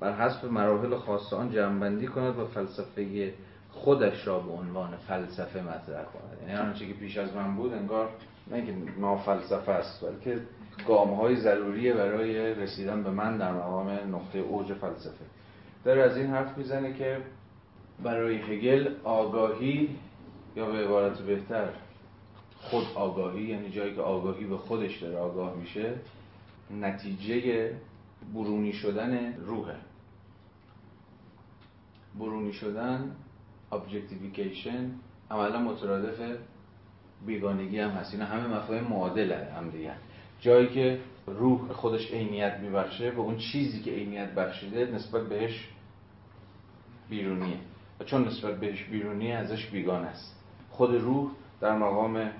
بر 0.00 0.12
حسب 0.12 0.44
مراحل 0.46 0.96
خاص 0.96 1.32
آن 1.32 1.52
جمعبندی 1.52 2.06
کند 2.06 2.38
و 2.38 2.46
فلسفه 2.46 3.32
خودش 3.70 4.26
را 4.26 4.38
به 4.38 4.52
عنوان 4.52 4.96
فلسفه 4.96 5.62
مطرح 5.62 6.04
کند. 6.04 6.38
یعنی 6.48 6.60
آنچه 6.60 6.86
که 6.86 6.92
پیش 6.92 7.18
از 7.18 7.34
من 7.34 7.56
بود 7.56 7.72
انگار 7.72 8.08
نه 8.50 8.56
اینکه 8.56 9.00
نافلسفه 9.00 9.72
است 9.72 10.04
بلکه 10.04 10.40
گام 10.88 11.14
های 11.14 11.36
ضروریه 11.36 11.94
برای 11.94 12.54
رسیدن 12.54 13.02
به 13.02 13.10
من 13.10 13.38
در 13.38 13.52
مقام 13.52 13.90
نقطه 13.90 14.38
اوج 14.38 14.72
فلسفه. 14.72 15.24
داره 15.84 16.02
از 16.02 16.16
این 16.16 16.26
حرف 16.26 16.58
می‌زنه 16.58 16.92
که 16.92 17.18
برای 18.02 18.36
هگل 18.36 18.94
آگاهی 19.04 19.96
یا 20.56 20.66
به 20.66 20.78
عبارت 20.78 21.18
بهتر 21.18 21.68
خود 22.60 22.84
آگاهی 22.94 23.42
یعنی 23.42 23.70
جایی 23.70 23.94
که 23.94 24.00
آگاهی 24.00 24.44
به 24.44 24.56
خودش 24.56 25.02
داره 25.02 25.16
آگاه 25.16 25.56
میشه 25.56 25.94
نتیجه 26.80 27.70
برونی 28.34 28.72
شدن 28.72 29.34
روحه. 29.34 29.76
برونی 32.18 32.52
شدن 32.52 33.16
objectification 33.72 34.84
عملا 35.30 35.58
مترادف 35.58 36.38
بیگانگی 37.26 37.78
هم 37.78 37.90
هست. 37.90 38.14
اینا 38.14 38.26
همه 38.26 38.46
مفاهیم 38.46 38.84
معادل 38.84 39.32
هم 39.32 39.70
دیگه 39.70 39.92
جایی 40.40 40.68
که 40.68 40.98
روح 41.26 41.72
خودش 41.72 42.10
عینیت 42.10 42.58
میبخشه 42.62 43.10
به 43.10 43.20
اون 43.20 43.36
چیزی 43.36 43.82
که 43.82 43.90
عینیت 43.90 44.34
بخشیده 44.34 44.86
نسبت 44.86 45.28
بهش 45.28 45.68
بیرونیه. 47.10 47.56
و 48.00 48.04
چون 48.04 48.24
نسبت 48.24 48.60
بهش 48.60 48.84
بیرونیه 48.84 49.34
ازش 49.34 49.66
بیگانه 49.66 50.06
است. 50.06 50.36
خود 50.70 50.94
روح 50.94 51.30
در 51.60 51.78
مقام 51.78 52.30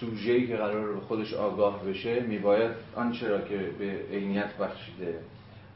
سوژه‌ای 0.00 0.46
که 0.46 0.56
قرار 0.56 0.92
به 0.92 1.00
خودش 1.00 1.34
آگاه 1.34 1.84
بشه 1.84 2.20
میباید 2.20 2.70
آنچه 2.96 3.28
را 3.28 3.40
که 3.40 3.56
به 3.78 4.00
عینیت 4.12 4.56
بخشیده 4.56 5.18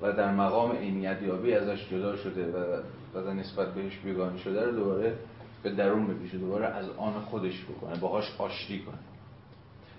و 0.00 0.12
در 0.12 0.34
مقام 0.34 0.72
عینیت 0.72 1.22
یابی 1.22 1.54
ازش 1.54 1.88
جدا 1.90 2.16
شده 2.16 2.46
و 2.46 2.82
و 3.18 3.34
نسبت 3.34 3.74
بهش 3.74 3.96
بیگانه 3.96 4.38
شده 4.38 4.64
رو 4.64 4.72
دوباره 4.72 5.14
به 5.62 5.70
درون 5.70 6.06
بکشه 6.06 6.38
دوباره 6.38 6.66
از 6.66 6.88
آن 6.88 7.12
خودش 7.12 7.64
بکنه 7.64 7.98
باهاش 7.98 8.24
آشتی 8.38 8.82
کنه. 8.82 8.98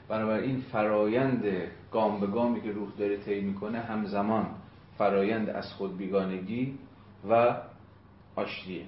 بنابراین 0.08 0.62
فرایند 0.62 1.46
گام 1.92 2.20
به 2.20 2.28
گامی 2.28 2.62
که 2.62 2.72
روح 2.72 2.90
داره 2.98 3.18
طی 3.18 3.42
می‌کنه 3.42 3.80
همزمان 3.80 4.46
فرایند 4.98 5.50
از 5.50 5.74
خود 5.74 5.98
بیگانگی 5.98 6.78
و 7.30 7.58
آشتیه 8.36 8.86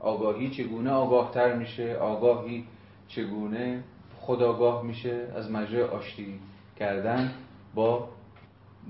آگاهی 0.00 0.50
چگونه 0.50 0.90
آگاهتر 0.90 1.56
میشه؟ 1.56 1.94
آگاهی 1.94 2.64
چگونه 3.08 3.84
خداگاه 4.16 4.84
میشه؟ 4.84 5.32
از 5.36 5.50
مجرای 5.50 5.82
آشتی 5.82 6.40
کردن 6.78 7.32
با 7.74 8.08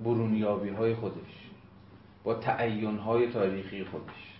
برونیابی 0.04 0.68
های 0.68 0.94
خودش 0.94 1.50
با 2.24 2.34
تعین 2.34 2.98
های 2.98 3.32
تاریخی 3.32 3.84
خودش. 3.84 4.36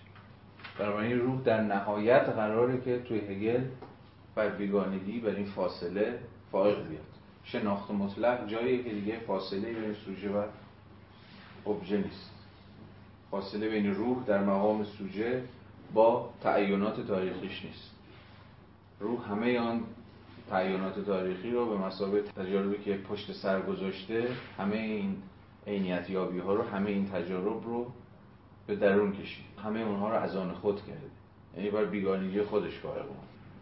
بنابراین 0.79 1.19
روح 1.19 1.41
در 1.41 1.61
نهایت 1.61 2.29
قراره 2.29 2.81
که 2.81 2.99
توی 2.99 3.17
هگل 3.19 3.63
بر 4.35 4.49
بیگانگی 4.49 5.19
بر 5.19 5.29
این 5.29 5.45
فاصله 5.45 6.19
فائق 6.51 6.87
بیاد. 6.87 7.01
شناخت 7.43 7.91
مطلق 7.91 8.47
جایی 8.47 8.83
که 8.83 8.89
دیگه 8.89 9.19
فاصله 9.19 9.73
بین 9.73 9.93
سوژه 9.93 10.29
و 10.29 10.43
ابژه 11.69 11.97
نیست. 11.97 12.31
فاصله 13.31 13.69
بین 13.69 13.95
روح 13.95 14.25
در 14.25 14.43
مقام 14.43 14.83
سوژه 14.83 15.43
با 15.93 16.29
تعینات 16.43 17.07
تاریخیش 17.07 17.65
نیست. 17.65 17.91
روح 18.99 19.31
همه 19.31 19.59
آن 19.59 19.83
تعینات 20.49 21.05
تاریخی 21.05 21.51
رو 21.51 21.65
به 21.69 21.85
مسابقه 21.85 22.21
تجاربی 22.21 22.83
که 22.83 22.97
پشت 22.97 23.31
سر 23.31 23.61
گذاشته 23.61 24.27
همه 24.57 24.77
این 24.77 25.17
عینیت 25.67 26.09
یابی 26.09 26.39
ها 26.39 26.53
رو 26.53 26.63
همه 26.63 26.89
این 26.89 27.09
تجارب 27.09 27.63
رو 27.65 27.91
به 28.67 28.75
درون 28.75 29.11
کشید. 29.11 29.45
همه 29.63 29.79
اونها 29.79 30.09
رو 30.09 30.15
از 30.15 30.35
آن 30.35 30.53
خود 30.53 30.81
کرده. 30.85 31.09
یعنی 31.57 31.69
بر 31.69 31.85
بیگانگی 31.85 32.41
خودش 32.41 32.79
فارغ 32.79 33.05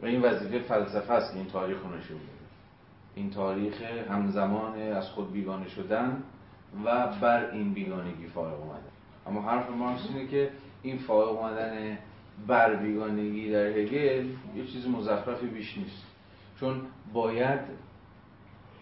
و 0.01 0.05
این 0.05 0.21
وظیفه 0.21 0.59
فلسفه 0.59 1.13
است 1.13 1.31
که 1.31 1.37
این 1.37 1.47
تاریخ 1.47 1.77
رو 1.83 1.97
نشون 1.97 2.17
بده. 2.17 2.38
این 3.19 3.29
تاریخ 3.29 3.81
همزمان 4.09 4.81
از 4.81 5.09
خود 5.09 5.31
بیگانه 5.31 5.69
شدن 5.69 6.23
و 6.85 7.07
بر 7.21 7.51
این 7.51 7.73
بیگانگی 7.73 8.27
فارغ 8.27 8.61
اومدن. 8.61 8.91
اما 9.27 9.41
حرف 9.41 9.69
مارکس 9.69 10.07
اینه 10.09 10.27
که 10.27 10.49
این 10.83 10.97
فارغ 10.97 11.37
اومدن 11.37 11.97
بر 12.47 12.75
بیگانگی 12.75 13.51
در 13.51 13.65
هگل 13.65 14.25
یه 14.55 14.65
چیز 14.73 14.87
مزخرفی 14.87 15.47
بیش 15.47 15.77
نیست. 15.77 16.03
چون 16.59 16.81
باید 17.13 17.59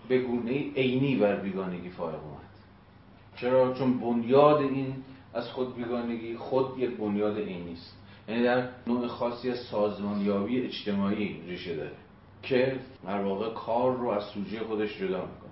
به 0.07 0.19
گونه 0.19 0.51
عینی 0.75 1.15
بر 1.15 1.35
بیگانگی 1.35 1.89
فارغ 1.89 2.23
اومد. 2.23 2.37
چرا؟ 3.35 3.73
چون 3.73 3.99
بنیاد 3.99 4.57
این 4.57 4.95
از 5.33 5.47
خود 5.51 5.75
بیگانگی 5.75 6.35
خود 6.35 6.79
یک 6.79 6.97
بنیاد 6.97 7.37
عینی 7.37 7.73
است. 7.73 7.97
یعنی 8.27 8.43
در 8.43 8.69
نوع 8.87 9.07
خاصی 9.07 9.51
از 9.51 9.57
سازمانیابی 9.57 10.61
اجتماعی 10.61 11.41
ریشه 11.47 11.75
داره. 11.75 12.06
که 12.49 12.79
در 13.05 13.21
واقع 13.23 13.53
کار 13.53 13.97
رو 13.97 14.07
از 14.07 14.23
سوژه 14.23 14.59
خودش 14.59 14.97
جدا 14.97 15.21
می‌کنه. 15.21 15.51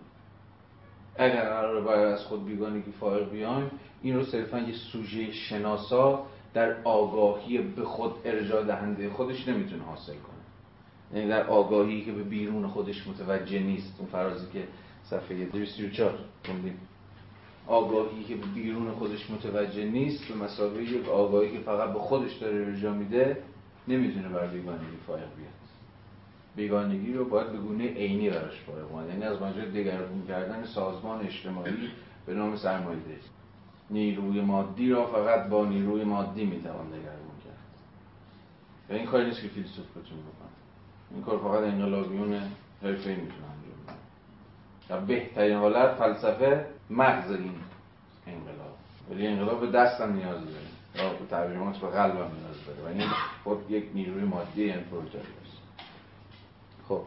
اگر 1.16 1.50
قرار 1.50 1.82
باید 1.82 2.08
از 2.08 2.24
خود 2.24 2.46
بیگانگی 2.46 2.92
فارغ 2.92 3.32
بیایم 3.32 3.72
این 4.02 4.16
رو 4.16 4.24
صرفا 4.24 4.60
یه 4.60 4.74
سوژه 4.74 5.32
شناسا 5.32 6.26
در 6.54 6.82
آگاهی 6.84 7.58
به 7.58 7.84
خود 7.84 8.12
ارجاع 8.26 8.64
دهنده 8.64 9.10
خودش 9.10 9.48
نمی‌تونه 9.48 9.84
حاصل 9.84 10.14
کنه. 10.14 10.36
یعنی 11.14 11.30
در 11.30 11.48
آگاهی 11.48 12.06
که 12.06 12.12
به 12.12 12.24
بیرون 12.24 12.68
خودش 12.68 13.08
متوجه 13.08 13.60
نیست. 13.60 13.96
اون 14.00 14.10
فرازی 14.10 14.48
که 14.54 14.68
صفحه 15.04 15.46
234 15.46 16.14
خوندیم. 16.46 16.80
آگاهی 17.68 18.24
که 18.24 18.36
به 18.36 18.46
بیرون 18.56 18.92
خودش 18.92 19.32
متوجه 19.32 19.86
نیست 19.86 20.28
به 20.28 20.36
مسابقه 20.36 20.84
یک 20.84 21.10
آگاهی 21.10 21.52
که 21.52 21.60
فقط 21.60 21.94
به 21.94 22.00
خودش 22.00 22.34
داره 22.34 22.66
ارجاع 22.66 22.94
میده 22.94 23.44
نمی‌تونه 23.88 24.30
بر 24.30 24.48
بیگانگی 24.48 24.86
فارغ 25.08 25.20
بیاد. 25.38 25.65
بیگانگی 26.56 27.14
رو 27.14 27.26
باید 27.26 27.52
به 27.52 27.58
گونه 27.58 27.88
عینی 27.88 28.30
براش 28.30 28.62
فارغ 28.66 28.92
اومد 28.92 29.10
یعنی 29.10 29.24
از 29.24 29.42
مجرد 29.42 29.74
دگرگون 29.74 30.28
کردن 30.28 30.66
سازمان 30.66 31.26
اجتماعی 31.26 31.90
به 32.26 32.34
نام 32.34 32.56
سرمایه‌داری 32.56 33.18
نیروی 33.90 34.42
مادی 34.42 34.90
را 34.90 35.06
فقط 35.06 35.50
با 35.50 35.66
نیروی 35.66 36.04
مادی 36.04 36.46
می‌توان 36.46 36.88
دگرگون 36.88 37.36
کرد. 37.46 37.58
و 38.90 38.94
این 38.94 39.06
کاری 39.06 39.26
نیست 39.26 39.42
که 39.42 39.48
فیلسوف 39.48 39.86
بتونه 39.90 40.22
بکنه 40.22 40.56
این 41.12 41.24
کار 41.24 41.38
فقط 41.38 41.64
انقلابیون 41.64 42.34
حرفه‌ای 42.84 43.16
می‌تونه 43.16 43.46
انجام 43.46 43.84
بده 43.88 43.96
در 44.90 45.00
بهترین 45.00 45.58
حالت 45.58 45.96
فلسفه 45.96 46.66
مغز 46.90 47.32
این 47.32 47.52
انقلاب. 48.28 48.76
ولی 49.10 49.28
انقلاب 49.28 49.62
به 49.62 49.68
دستم 49.68 50.14
نیاز 50.14 50.40
داره. 50.46 50.66
یا 50.96 51.14
به 51.14 51.26
ترجمات 51.30 51.78
به 51.78 51.88
قلبم 51.88 52.18
نیاز 52.18 52.66
داره. 52.68 52.82
و 52.84 53.00
این 53.00 53.10
خود 53.44 53.72
یک 53.72 53.86
نیروی 53.94 54.24
مادی 54.24 54.70
است 54.70 54.90
خب. 56.90 57.02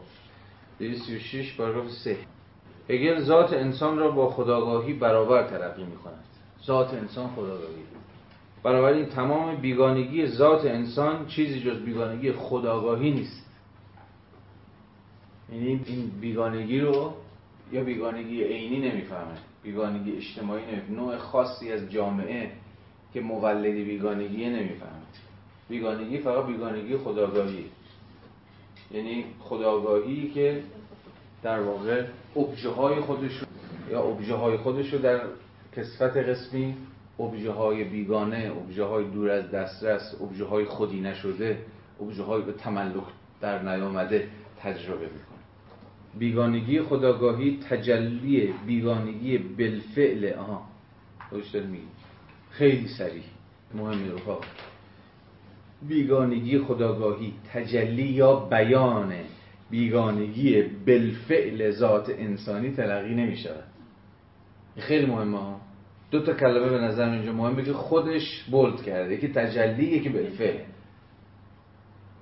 236 0.79 1.57
پاراگراف 1.57 1.91
3 1.91 2.17
هگل 2.89 3.19
ذات 3.19 3.53
انسان 3.53 3.97
را 3.97 4.11
با 4.11 4.29
خداگاهی 4.29 4.93
برابر 4.93 5.43
تلقی 5.43 5.83
می 5.83 5.95
کند 5.95 6.23
ذات 6.65 6.93
انسان 6.93 7.27
خداگاهی. 7.27 7.83
بنابراین 8.63 9.05
تمام 9.05 9.55
بیگانگی 9.55 10.27
ذات 10.27 10.65
انسان 10.65 11.27
چیزی 11.27 11.59
جز 11.61 11.79
بیگانگی 11.79 12.31
خداگاهی 12.31 13.11
نیست. 13.11 13.45
یعنی 15.51 15.81
این 15.85 16.11
بیگانگی 16.21 16.79
رو 16.79 17.13
یا 17.71 17.83
بیگانگی 17.83 18.43
عینی 18.43 18.89
نمی‌فهمه 18.89 19.37
بیگانگی 19.63 20.11
اجتماعی 20.11 20.65
نمی‌فهمه. 20.65 20.95
نوع 20.99 21.17
خاصی 21.17 21.71
از 21.71 21.91
جامعه 21.91 22.51
که 23.13 23.21
مولد 23.21 23.73
بیگانگی 23.73 24.45
نمی‌فهمه. 24.45 24.99
بیگانگی 25.69 26.17
فقط 26.17 26.45
بیگانگی 26.45 26.97
خداگاهی 26.97 27.65
یعنی 28.91 29.25
خداگاهی 29.39 30.29
که 30.29 30.63
در 31.43 31.61
واقع 31.61 32.05
ابژه 32.35 32.69
های 32.69 32.99
خودش 32.99 33.41
یا 33.91 34.03
ابژه 34.03 34.35
های 34.35 34.57
خودش 34.57 34.93
رو 34.93 34.99
در 34.99 35.21
کسفت 35.75 36.17
قسمی 36.17 36.75
ابژه 37.19 37.51
های 37.51 37.83
بیگانه 37.83 38.51
ابژه 38.57 38.83
های 38.83 39.05
دور 39.05 39.29
از 39.29 39.51
دسترس 39.51 40.15
ابژه 40.21 40.45
های 40.45 40.65
خودی 40.65 41.01
نشده 41.01 41.57
ابژه 42.01 42.23
های 42.23 42.41
به 42.41 42.51
تملک 42.51 43.03
در 43.41 43.63
نیامده 43.63 44.27
تجربه 44.59 45.05
می‌کنه. 45.05 45.39
بیگانگی 46.19 46.81
خداگاهی 46.81 47.59
تجلی 47.69 48.53
بیگانگی 48.65 49.37
بالفعل 49.37 50.33
آها 50.33 50.61
خوش 51.29 51.55
میگی. 51.55 51.83
خیلی 52.49 52.87
سریع 52.87 53.23
مهمی 53.73 54.09
رفاق 54.11 54.45
بیگانگی 55.87 56.59
خداگاهی 56.59 57.33
تجلی 57.53 58.03
یا 58.03 58.35
بیان 58.35 59.13
بیگانگی 59.69 60.61
بالفعل 60.61 61.71
ذات 61.71 62.09
انسانی 62.09 62.71
تلقی 62.71 63.15
نمی 63.15 63.37
شود 63.37 63.63
خیلی 64.77 65.05
مهمه 65.05 65.37
ها. 65.37 65.61
دو 66.11 66.19
تا 66.19 66.33
کلمه 66.33 66.69
به 66.69 66.77
نظر 66.77 67.09
اینجا 67.09 67.33
مهمه 67.33 67.63
که 67.63 67.73
خودش 67.73 68.43
بولد 68.51 68.81
کرده. 68.81 69.13
یکی 69.13 69.27
تجلی 69.27 69.85
یکی 69.85 70.09
بالفعل. 70.09 70.57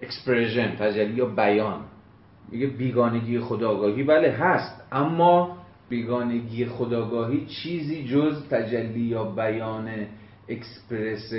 expression 0.02 0.76
تجلی 0.76 1.14
یا 1.14 1.26
بیان. 1.26 1.86
میگه 2.52 2.68
بیگانگی 2.68 3.40
خودآگاهی. 3.40 4.04
بله 4.04 4.32
هست. 4.32 4.84
اما 4.92 5.58
بیگانگی 5.90 6.66
خودآگاهی 6.66 7.46
چیزی 7.46 8.08
جز 8.08 8.50
تجلی 8.50 9.00
یا 9.00 9.24
بیان 9.24 9.90
اکسپرس 10.50 11.34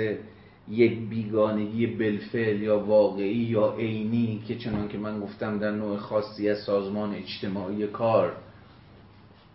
یک 0.69 0.99
بیگانگی 1.09 1.87
بالفعل 1.87 2.61
یا 2.61 2.79
واقعی 2.79 3.33
یا 3.33 3.75
عینی 3.77 4.41
که 4.47 4.55
چنان 4.55 4.87
که 4.87 4.97
من 4.97 5.19
گفتم 5.19 5.59
در 5.59 5.71
نوع 5.71 5.97
خاصی 5.97 6.49
از 6.49 6.57
سازمان 6.57 7.13
اجتماعی 7.13 7.87
کار 7.87 8.33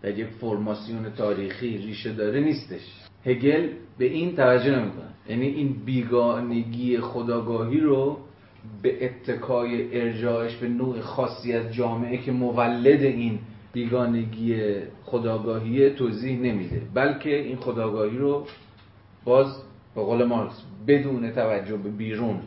در 0.03 0.19
یک 0.19 0.27
فرماسیون 0.27 1.11
تاریخی 1.11 1.79
ریشه 1.79 2.13
داره 2.13 2.41
نیستش. 2.41 2.81
هگل 3.25 3.69
به 3.99 4.05
این 4.05 4.37
توجه 4.37 4.79
نمی‌کنه. 4.79 5.09
یعنی 5.29 5.47
این 5.47 5.73
بیگانگی 5.85 6.99
خودآگاهی 6.99 7.81
رو 7.81 8.19
به 8.83 9.05
اتکای 9.05 10.01
ارجاعش 10.01 10.57
به 10.57 10.69
نوع 10.69 11.01
خاصی 11.01 11.53
از 11.53 11.75
جامعه 11.75 12.17
که 12.17 12.33
مولد 12.33 13.03
این 13.03 13.39
بیگانگی 13.73 14.75
خداگاهی 15.05 15.91
توضیح 15.91 16.41
نمیده. 16.41 16.83
بلکه 16.95 17.41
این 17.41 17.57
خداگاهی 17.57 18.19
رو 18.19 18.47
باز 19.25 19.63
به 19.95 20.03
قول 20.03 20.25
مارکس 20.25 20.63
بدون 20.87 21.31
توجه 21.31 21.77
به 21.77 21.91
بیرون. 21.91 22.41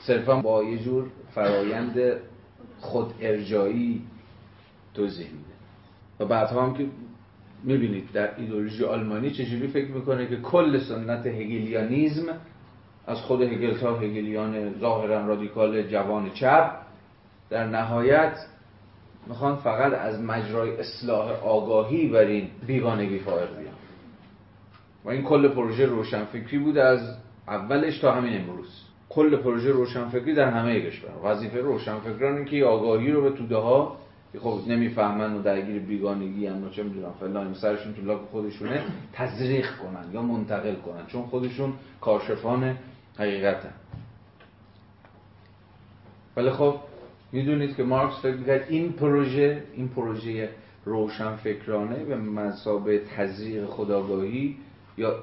صرفا 0.00 0.36
با 0.36 0.64
یه 0.64 0.78
جور 0.78 1.04
فرایند 1.34 1.98
خود 2.80 3.14
ارجایی 3.20 4.02
توضیح 4.94 5.26
میده. 5.26 5.56
و 6.20 6.24
بعدها 6.24 6.66
هم 6.66 6.74
که 6.74 6.86
می‌بینید 7.64 8.12
در 8.12 8.40
ایدولوژی 8.40 8.84
آلمانی 8.84 9.30
چجوری 9.30 9.68
فکر 9.68 9.90
می‌کنه 9.90 10.26
که 10.26 10.36
کل 10.36 10.78
سنت 10.78 11.26
هگلیانیزم 11.26 12.26
از 13.06 13.18
خود 13.18 13.42
هگل 13.42 13.78
تا 13.78 13.96
هگلیان 13.96 14.78
ظاهرا 14.80 15.26
رادیکال 15.26 15.82
جوان 15.82 16.30
چپ 16.30 16.70
در 17.50 17.66
نهایت 17.66 18.46
می‌خوان 19.26 19.56
فقط 19.56 19.92
از 19.92 20.20
مجرای 20.20 20.76
اصلاح 20.76 21.30
آگاهی 21.30 22.08
بر 22.08 22.24
این 22.24 22.48
بیگانگی 22.66 23.18
فائق 23.18 23.65
و 25.06 25.08
این 25.08 25.22
کل 25.22 25.48
پروژه 25.48 25.86
روشنفکری 25.86 26.58
بوده 26.58 26.82
از 26.84 27.16
اولش 27.48 27.98
تا 27.98 28.12
همین 28.12 28.40
امروز. 28.40 28.82
کل 29.08 29.36
پروژه 29.36 29.70
روشنفکری 29.70 30.34
در 30.34 30.50
همه 30.50 30.80
کشور 30.80 31.10
وظیفه 31.24 31.60
روشنفکران 31.60 32.36
این 32.36 32.44
که 32.44 32.64
آگاهی 32.64 33.12
رو 33.12 33.22
به 33.22 33.30
توده 33.30 33.56
ها 33.56 33.96
که 34.32 34.38
خب 34.40 34.58
نمی‌فهمن 34.68 35.34
و 35.34 35.42
درگیر 35.42 35.82
بیگانگی 35.82 36.46
هم 36.46 36.70
چه 36.70 36.82
می‌دونم 36.82 37.12
فلان 37.20 37.54
سرشون 37.54 37.94
تو 37.94 38.02
لاک 38.02 38.20
خودشونه 38.30 38.84
تزریق 39.12 39.66
کنن 39.76 40.12
یا 40.12 40.22
منتقل 40.22 40.74
کنن. 40.74 41.06
چون 41.06 41.22
خودشون 41.22 41.72
کارشفان 42.00 42.76
حقیقتن. 43.18 43.72
ولی 46.36 46.50
خب 46.50 46.74
می‌دونید 47.32 47.76
که 47.76 47.82
مارکس 47.82 48.22
فکر 48.22 48.36
می‌کرد 48.36 48.66
این 48.68 48.92
پروژه 48.92 49.62
این 49.74 49.88
پروژه 49.88 50.48
روشنفکرانه 50.84 52.04
به 52.04 52.16
مسابه 52.16 53.00
تزریق 53.16 53.66
خداگاهی 53.66 54.56
یا 54.96 55.14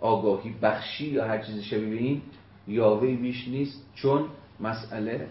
آگاهی 0.00 0.54
بخشی 0.62 1.06
یا 1.06 1.24
هر 1.24 1.38
چیزی 1.38 1.62
شبیه 1.62 2.00
این 2.00 2.22
یاوه 2.68 3.14
بیش 3.14 3.48
نیست 3.48 3.86
چون 3.94 4.24
مسئله 4.60 5.26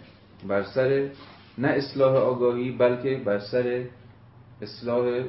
بر 0.48 0.64
سر 0.64 1.10
نه 1.58 1.68
اصلاح 1.68 2.16
آگاهی 2.16 2.72
بلکه 2.72 3.22
بر 3.26 3.40
سر 3.40 3.86
اصلاح 4.62 5.24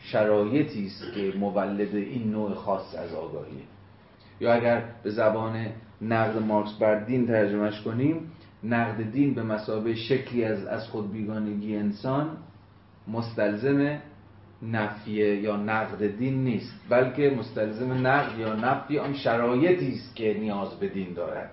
شرایطی 0.00 0.86
است 0.86 1.12
که 1.14 1.32
مولد 1.38 1.94
این 1.94 2.30
نوع 2.30 2.54
خاص 2.54 2.94
از 2.94 3.14
آگاهیه 3.14 3.62
یا 4.40 4.54
اگر 4.54 4.84
به 5.02 5.10
زبان 5.10 5.66
نقد 6.02 6.42
مارکس 6.42 6.78
بر 6.80 7.04
دین 7.04 7.26
ترجمهش 7.26 7.80
کنیم 7.80 8.32
نقد 8.64 9.10
دین 9.10 9.34
به 9.34 9.42
مسابه 9.42 9.94
شکلی 9.94 10.44
از 10.44 10.66
از 10.66 10.88
خود 10.88 11.12
بیگانگی 11.12 11.76
انسان 11.76 12.36
مستلزم 13.08 13.98
نفیه 14.72 15.40
یا 15.40 15.56
نقد 15.56 16.16
دین 16.18 16.44
نیست 16.44 16.72
بلکه 16.88 17.30
مستلزم 17.38 18.06
نقد 18.06 18.38
یا 18.38 18.54
نفی 18.54 18.98
آن 18.98 19.14
شرایطی 19.14 19.92
است 19.92 20.16
که 20.16 20.36
نیاز 20.40 20.74
به 20.80 20.88
دین 20.88 21.12
دارد. 21.12 21.50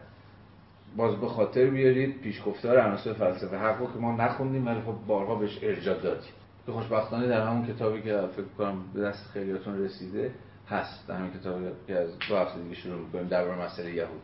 باز 0.98 1.16
به 1.16 1.28
خاطر 1.28 1.70
بیارید 1.70 2.22
پیشگفتار 2.22 2.80
عناصر 2.80 3.14
فلسفه 3.14 3.58
حقو 3.58 3.94
که 3.94 4.00
ما 4.00 4.16
نخوندیم 4.16 4.68
ولی 4.68 4.82
خب 4.82 4.96
بارها 5.08 5.36
بهش 5.36 5.60
ارجاع 5.62 6.00
دادیم. 6.00 6.32
که 6.66 6.72
خوشبختانه 6.72 7.28
در 7.28 7.48
همون 7.48 7.68
کتابی 7.68 8.02
که 8.02 8.20
فکر 8.36 8.46
کنم 8.58 8.78
به 8.94 9.02
دست 9.02 9.30
خیلیاتون 9.34 9.84
رسیده 9.84 10.32
هست. 10.70 11.08
در 11.08 11.16
همین 11.16 11.32
کتابی 11.32 11.66
که 11.88 11.96
از 11.96 12.10
دو 12.30 12.36
هفته 12.36 12.62
دیگه 12.62 12.76
شروع 12.76 13.00
می‌کنیم 13.00 13.28
درباره 13.28 13.66
مسئله 13.66 13.94
یهود. 13.94 14.22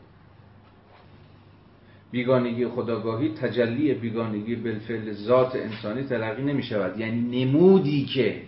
بیگانگی 2.11 2.68
خداگاهی 2.68 3.34
تجلی 3.34 3.93
بیگانگی 3.93 4.55
بالفعل 4.55 5.14
ذات 5.14 5.55
انسانی 5.55 6.03
تلقی 6.03 6.43
نمی 6.43 6.64
شود 6.64 6.99
یعنی 6.99 7.45
نمودی 7.45 8.05
که 8.05 8.41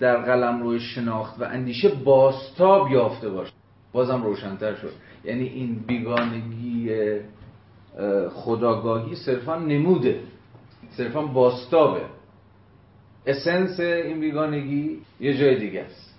در 0.00 0.16
قلم 0.16 0.62
روی 0.62 0.80
شناخت 0.80 1.40
و 1.40 1.44
اندیشه 1.44 1.88
باستاب 1.88 2.90
یافته 2.90 3.30
باشه. 3.30 3.52
بازم 3.92 4.22
روشنتر 4.22 4.74
شد. 4.74 4.92
یعنی 5.24 5.46
این 5.48 5.74
بیگانگی 5.86 6.90
خداگاهی 8.32 9.14
صرفا 9.14 9.56
نموده. 9.58 10.20
صرفا 10.90 11.22
باستابه. 11.22 12.00
اسنس 13.26 13.80
این 13.80 14.20
بیگانگی 14.20 14.98
یه 15.20 15.38
جای 15.38 15.58
دیگه 15.58 15.80
است. 15.80 16.14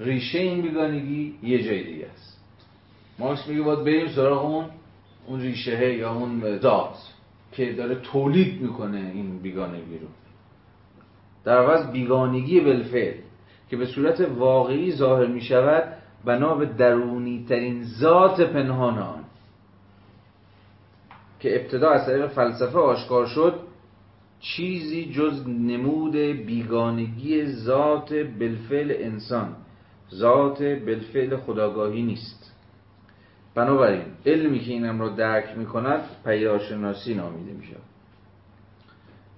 ریشه 0.00 0.38
این 0.38 0.62
بیگانگی 0.62 1.34
یه 1.42 1.62
جای 1.62 1.84
دیگه 1.84 2.06
است. 2.06 2.40
مارکس 3.18 3.48
میگه 3.48 3.62
باید 3.62 3.84
بریم 3.84 4.08
سراغ 4.08 4.44
اون 4.44 4.64
اون 5.26 5.40
ریشه 5.40 5.94
یا 5.94 6.14
اون 6.14 6.58
ذات 6.58 6.96
که 7.52 7.72
داره 7.72 7.94
تولید 7.94 8.62
می‌کنه 8.62 9.10
این 9.14 9.38
بیگانگی 9.38 9.98
رو. 9.98 10.06
در 11.44 11.58
عوض 11.58 11.92
بیگانگی 11.92 12.60
بالفعل 12.60 13.14
که 13.70 13.76
به 13.76 13.86
صورت 13.86 14.20
واقعی 14.20 14.92
ظاهر 14.92 15.26
می 15.26 15.40
شود 15.40 15.84
بنا 16.24 16.54
به 16.54 16.66
درونی 16.66 17.46
ترین 17.48 17.84
ذات 17.84 18.40
پنهان 18.40 18.98
آن. 18.98 19.24
که 21.40 21.60
ابتدا 21.60 21.90
از 21.90 22.06
طریق 22.06 22.26
فلسفه 22.26 22.78
آشکار 22.78 23.26
شد 23.26 23.54
چیزی 24.40 25.12
جز 25.12 25.48
نمود 25.48 26.16
بیگانگی 26.16 27.46
ذات 27.46 28.14
بالفعل 28.14 28.94
انسان 28.98 29.56
ذات 30.14 30.62
بالفعل 30.62 31.36
خداگاهی 31.36 32.02
نیست. 32.02 32.54
بنابراین 33.54 34.02
علمی 34.26 34.60
که 34.60 34.72
اینم 34.72 35.00
را 35.00 35.08
درک 35.08 35.58
می 35.58 35.66
کند 35.66 36.00
پیداشناسی 36.24 37.14
نامیده 37.14 37.52
می 37.52 37.66
شود 37.66 37.89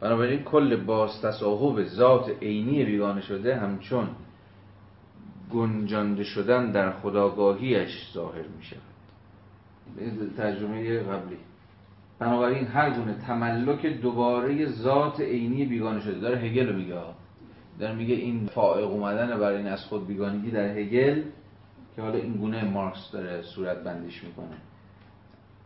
بنابراین 0.02 0.42
کل 0.42 0.76
باز 0.76 1.22
تصاحب 1.22 1.84
ذات 1.84 2.30
عینی 2.42 2.84
بیگانه 2.84 3.20
شده 3.20 3.56
همچون 3.56 4.08
گنجانده 5.52 6.24
شدن 6.24 6.70
در 6.70 6.92
خداگاهیش 6.92 8.12
ظاهر 8.14 8.46
می 8.56 8.62
شود. 8.62 8.80
ترجمه 10.36 11.00
قبلی. 11.00 11.36
بنابراین 12.18 12.66
هر 12.66 12.90
گونه 12.90 13.14
تملک 13.14 13.86
دوباره 13.86 14.66
ذات 14.66 15.20
عینی 15.20 15.64
بیگانه 15.64 16.00
شده. 16.00 16.18
داره 16.18 16.38
هگل 16.38 16.68
رو 16.68 16.76
میگه. 16.76 17.00
داره 17.78 17.94
میگه 17.94 18.14
این 18.14 18.46
فائق 18.46 18.90
اومدن 18.90 19.38
برای 19.40 19.56
این 19.56 19.66
از 19.66 19.84
خود 19.84 20.06
بیگانگی 20.06 20.50
در 20.50 20.78
هگل 20.78 21.22
که 21.96 22.02
حالا 22.02 22.18
این 22.18 22.32
گونه 22.32 22.64
مارکس 22.64 23.10
داره 23.12 23.42
صورت 23.42 23.84
بندیش 23.84 24.24
می‌کنه. 24.24 24.56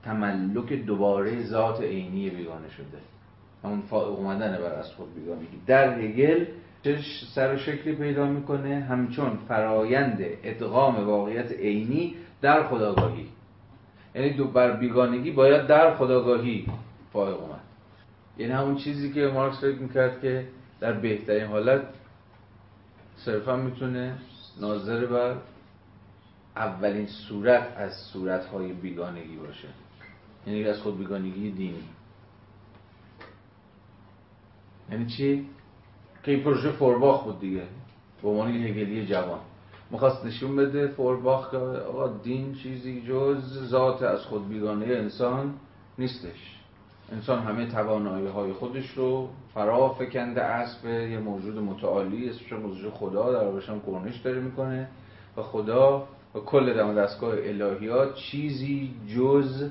تملک 0.03 0.73
دوباره 0.73 1.45
ذات 1.45 1.81
عینی 1.83 2.31
بیگانه 2.31 2.71
شده. 2.71 3.16
همون 3.65 3.81
فائق 3.81 4.09
اومدن 4.09 4.59
بر 4.59 4.75
از 4.75 4.93
خود 4.93 5.15
بیگانگی. 5.15 5.61
در 5.67 6.01
هگل 6.01 6.45
سر 7.35 7.55
و 7.55 7.59
شکلی 7.59 7.95
پیدا 7.95 8.27
می‌کنه؟ 8.27 8.81
همچون 8.81 9.39
فرایند 9.49 10.21
ادغام 10.21 11.07
واقعیت 11.07 11.53
عینی 11.53 12.15
در 12.41 12.69
خداگاهی. 12.69 13.29
یعنی 14.15 14.31
دو 14.31 14.49
بر 14.49 14.77
بیگانگی 14.77 15.31
باید 15.31 15.67
در 15.67 15.95
خداگاهی 15.95 16.67
فائق 17.13 17.41
اومد. 17.41 17.61
یعنی 18.39 18.53
همون 18.53 18.77
چیزی 18.77 19.13
که 19.13 19.27
مارکس 19.27 19.61
فکر 19.61 19.79
می‌کرد 19.79 20.21
که 20.21 20.49
در 20.81 20.93
بهترین 20.93 21.47
حالت 21.47 21.83
صرفا 23.17 23.57
می‌تونه 23.57 24.19
ناظر 24.61 25.07
بر 25.07 25.35
اولین 26.57 27.07
صورت 27.07 27.77
از 27.77 27.93
صورتهای 28.13 28.73
بیگانگی 28.73 29.37
باشه. 29.37 29.69
یعنی 30.47 30.65
از 30.65 30.81
خود 30.81 30.99
بیگانگی 30.99 31.51
دینی 31.51 31.83
یعنی 34.91 35.07
چی؟ 35.07 35.47
که 36.23 36.33
این 36.33 36.43
پروژه 36.43 36.73
فورباخ 36.73 37.25
بود 37.25 37.41
دیگه. 37.41 37.63
به 38.23 38.29
عنوان 38.29 38.49
هگلی 38.49 39.07
جوان. 39.07 39.41
می‌خواست 39.91 40.25
نشون 40.25 40.57
بده 40.57 40.89
فورباخ 40.89 41.51
که 41.51 41.57
آقا 41.57 42.09
دین 42.09 42.55
چیزی 42.55 43.03
جز 43.09 43.69
ذات 43.69 44.03
از 44.03 44.21
خود 44.21 44.49
بیگانه 44.49 44.87
انسان 44.87 45.55
نیستش. 45.99 46.57
انسان 47.13 47.43
همه 47.43 47.67
توانایی 47.67 48.27
های 48.27 48.53
خودش 48.53 48.91
رو 48.91 49.29
فرا 49.55 49.89
فکنده 49.89 50.43
اسب 50.43 50.87
یه 50.87 51.19
موجود 51.19 51.59
متعالی 51.59 52.29
اسمش 52.29 52.53
موجود 52.53 52.93
خدا 52.93 53.33
در 53.33 53.73
هم 53.73 53.81
کرنش 53.87 54.17
داره 54.17 54.41
می‌کنه. 54.41 54.89
و 55.37 55.43
خدا 55.43 56.09
و 56.35 56.39
کل 56.39 56.75
دم 56.75 56.95
دستگاه 56.95 57.35
الهیات 57.37 58.15
چیزی 58.15 58.95
جز 59.17 59.71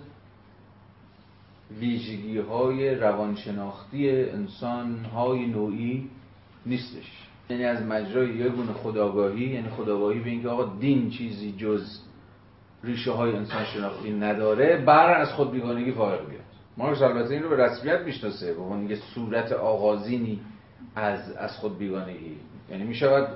ویژگی 1.79 2.37
های 2.37 2.95
روانشناختی 2.95 4.09
انسان 4.09 5.05
های 5.05 5.45
نوعی 5.45 6.09
نیستش. 6.65 7.27
یعنی 7.49 7.65
از 7.65 7.81
مجرای 7.81 8.37
یه 8.37 8.49
گونه 8.49 8.73
خداگاهی 8.73 9.45
یعنی 9.45 9.69
خداگاهی 9.69 10.19
به 10.19 10.29
اینکه 10.29 10.49
آقا 10.49 10.65
دین 10.79 11.09
چیزی 11.09 11.51
جز 11.51 11.99
ریشه 12.83 13.11
های 13.11 13.35
انسان 13.35 13.65
شناختی 13.65 14.11
نداره 14.11 14.77
بر 14.85 15.13
از 15.13 15.33
خود 15.33 15.51
بیگانگی 15.51 15.91
فارغ 15.91 16.29
بیاد. 16.29 16.41
مارکس 16.77 17.01
البته 17.01 17.33
این 17.33 17.43
رو 17.43 17.49
به 17.49 17.55
رسمیت 17.55 18.01
می‌شناسه 18.01 18.53
به 18.53 18.61
عنوان 18.61 18.89
یه 18.89 18.95
صورت 18.95 19.51
آغازینی 19.51 20.39
از 20.95 21.31
از 21.31 21.57
خود 21.57 21.77
بیگانگی. 21.77 22.35
یعنی 22.71 22.83
می‌شود 22.83 23.27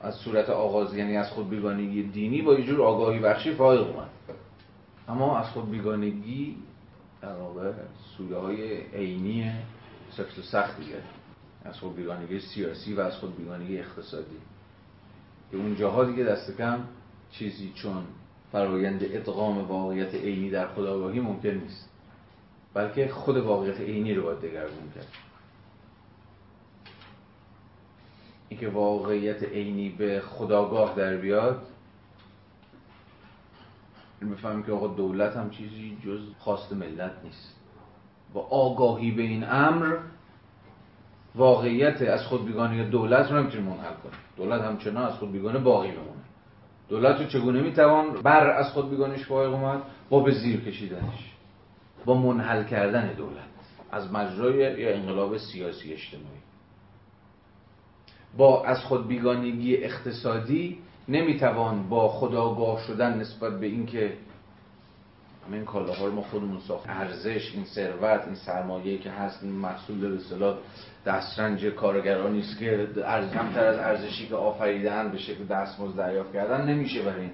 از 0.00 0.14
صورت 0.14 0.50
آغاز 0.50 0.96
یعنی 0.96 1.16
از 1.16 1.30
خود 1.30 1.50
بیگانگی 1.50 2.02
دینی 2.02 2.42
با 2.42 2.54
یه 2.54 2.66
جور 2.66 2.82
آگاهی 2.82 3.18
بخشی 3.18 3.52
فارغ 3.52 3.90
اومد. 3.90 4.08
اما 5.08 5.38
از 5.38 5.50
خود 5.50 5.70
بیگانگی 5.70 6.56
در 7.22 7.34
واقع 7.34 7.72
سویه 8.16 8.36
های 8.36 8.76
عینی 8.76 9.52
سفت 10.10 10.38
و 10.38 10.42
سخت 10.42 10.80
دیگه. 10.80 11.02
از 11.64 11.78
خود 11.78 11.96
بیگانگی 11.96 12.40
سیاسی 12.40 12.94
و 12.94 13.00
از 13.00 13.16
خود 13.16 13.36
بیگانگی 13.36 13.78
اقتصادی. 13.78 14.36
که 15.50 15.56
اون 15.56 15.76
جاها 15.76 16.04
دیگه 16.04 16.24
دست 16.24 16.56
کم 16.56 16.84
چیزی 17.30 17.72
چون 17.74 18.04
فرایند 18.52 19.00
ادغام 19.04 19.68
واقعیت 19.68 20.14
عینی 20.14 20.50
در 20.50 20.68
خداگاهی 20.68 21.20
ممکن 21.20 21.48
نیست. 21.48 21.88
بلکه 22.74 23.08
خود 23.08 23.36
واقعیت 23.36 23.80
عینی 23.80 24.14
رو 24.14 24.22
باید 24.22 24.38
دگرگون 24.38 24.90
کرد. 24.94 25.08
اینکه 28.48 28.68
واقعیت 28.68 29.42
عینی 29.42 29.88
به 29.88 30.20
خداگاه 30.20 30.94
در 30.96 31.16
بیاد 31.16 31.66
بفهمیم 34.30 34.62
که 34.62 34.72
آقا 34.72 34.86
دولت 34.86 35.36
هم 35.36 35.50
چیزی 35.50 35.98
جز 36.04 36.20
خواست 36.38 36.72
ملت 36.72 37.12
نیست. 37.24 37.56
با 38.34 38.40
آگاهی 38.40 39.10
به 39.10 39.22
این 39.22 39.44
امر 39.50 39.96
واقعیت 41.34 42.02
از 42.02 42.26
خود 42.26 42.46
بیگانه 42.46 42.84
دولت 42.84 43.30
رو 43.30 43.38
نمی‌تونیم 43.38 43.66
منحل 43.66 43.94
کنیم 43.94 44.18
دولت 44.36 44.62
همچنان 44.62 45.04
از 45.04 45.14
خود 45.14 45.32
بیگانه 45.32 45.58
باقی 45.58 45.90
بمونه 45.90 46.22
دولت 46.88 47.20
رو 47.20 47.26
چگونه 47.26 47.60
می‌توان 47.60 48.12
بر 48.12 48.50
از 48.50 48.72
خود 48.72 48.90
بیگانش 48.90 49.26
فائق 49.26 49.52
اومد؟ 49.52 49.82
با 50.10 50.20
به 50.20 50.30
زیر 50.30 50.60
کشیدنش. 50.60 51.32
با 52.04 52.14
منحل 52.14 52.64
کردن 52.64 53.12
دولت. 53.14 53.52
از 53.92 54.12
مجرای 54.12 54.80
یا 54.80 54.94
انقلاب 54.94 55.36
سیاسی 55.36 55.92
اجتماعی. 55.92 56.42
با 58.36 58.64
از 58.64 58.84
خود 58.84 59.08
بیگانگی 59.08 59.76
اقتصادی 59.76 60.78
نمی‌توان 61.08 61.88
با 61.88 62.08
خداگاه 62.08 62.82
شدن 62.86 63.18
نسبت 63.20 63.60
به 63.60 63.66
اینکه 63.66 64.12
همه 65.46 65.56
این 65.56 65.64
کالاها 65.64 66.06
رو 66.06 66.12
ما 66.12 66.22
خودمون 66.22 66.60
ساخت 66.60 66.88
ارزش 66.88 67.54
این 67.54 67.64
ثروت 67.64 68.24
این 68.26 68.34
سرمایه‌ای 68.34 68.98
که 68.98 69.10
هست 69.10 69.44
محصول 69.44 70.00
به 70.00 70.16
اصطلاح 70.16 70.56
دسترنج 71.06 71.64
کارگرانی 71.64 72.40
است 72.40 72.58
که 72.58 72.88
کمتر 73.34 73.64
از 73.64 73.78
ارزشی 73.78 74.28
که 74.28 74.34
آفریدن 74.34 75.08
به 75.08 75.18
شکل 75.18 75.44
دستمزد 75.44 75.96
دریافت 75.96 76.32
کردن 76.32 76.66
نمیشه 76.66 77.02
برای 77.02 77.20
این 77.20 77.30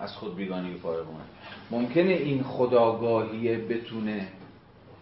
از 0.00 0.12
خود 0.16 0.36
بیگانگی 0.36 0.78
فارغ 0.78 1.08
اومد 1.08 1.24
ممکنه 1.70 2.12
این 2.12 2.42
خداگاهی 2.42 3.56
بتونه 3.56 4.28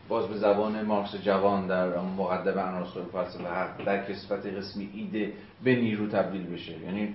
باز 0.08 0.26
به 0.26 0.36
زبان 0.36 0.82
مارکس 0.82 1.16
جوان 1.16 1.66
در 1.66 1.98
مقدمه 1.98 2.62
عناصر 2.62 3.00
فلسفه 3.12 3.48
حق 3.48 3.84
در 3.84 4.12
کسفت 4.12 4.46
قسمی 4.46 4.90
ایده 4.94 5.32
به 5.64 5.76
نیرو 5.76 6.06
تبدیل 6.06 6.46
بشه. 6.46 6.78
یعنی 6.78 7.14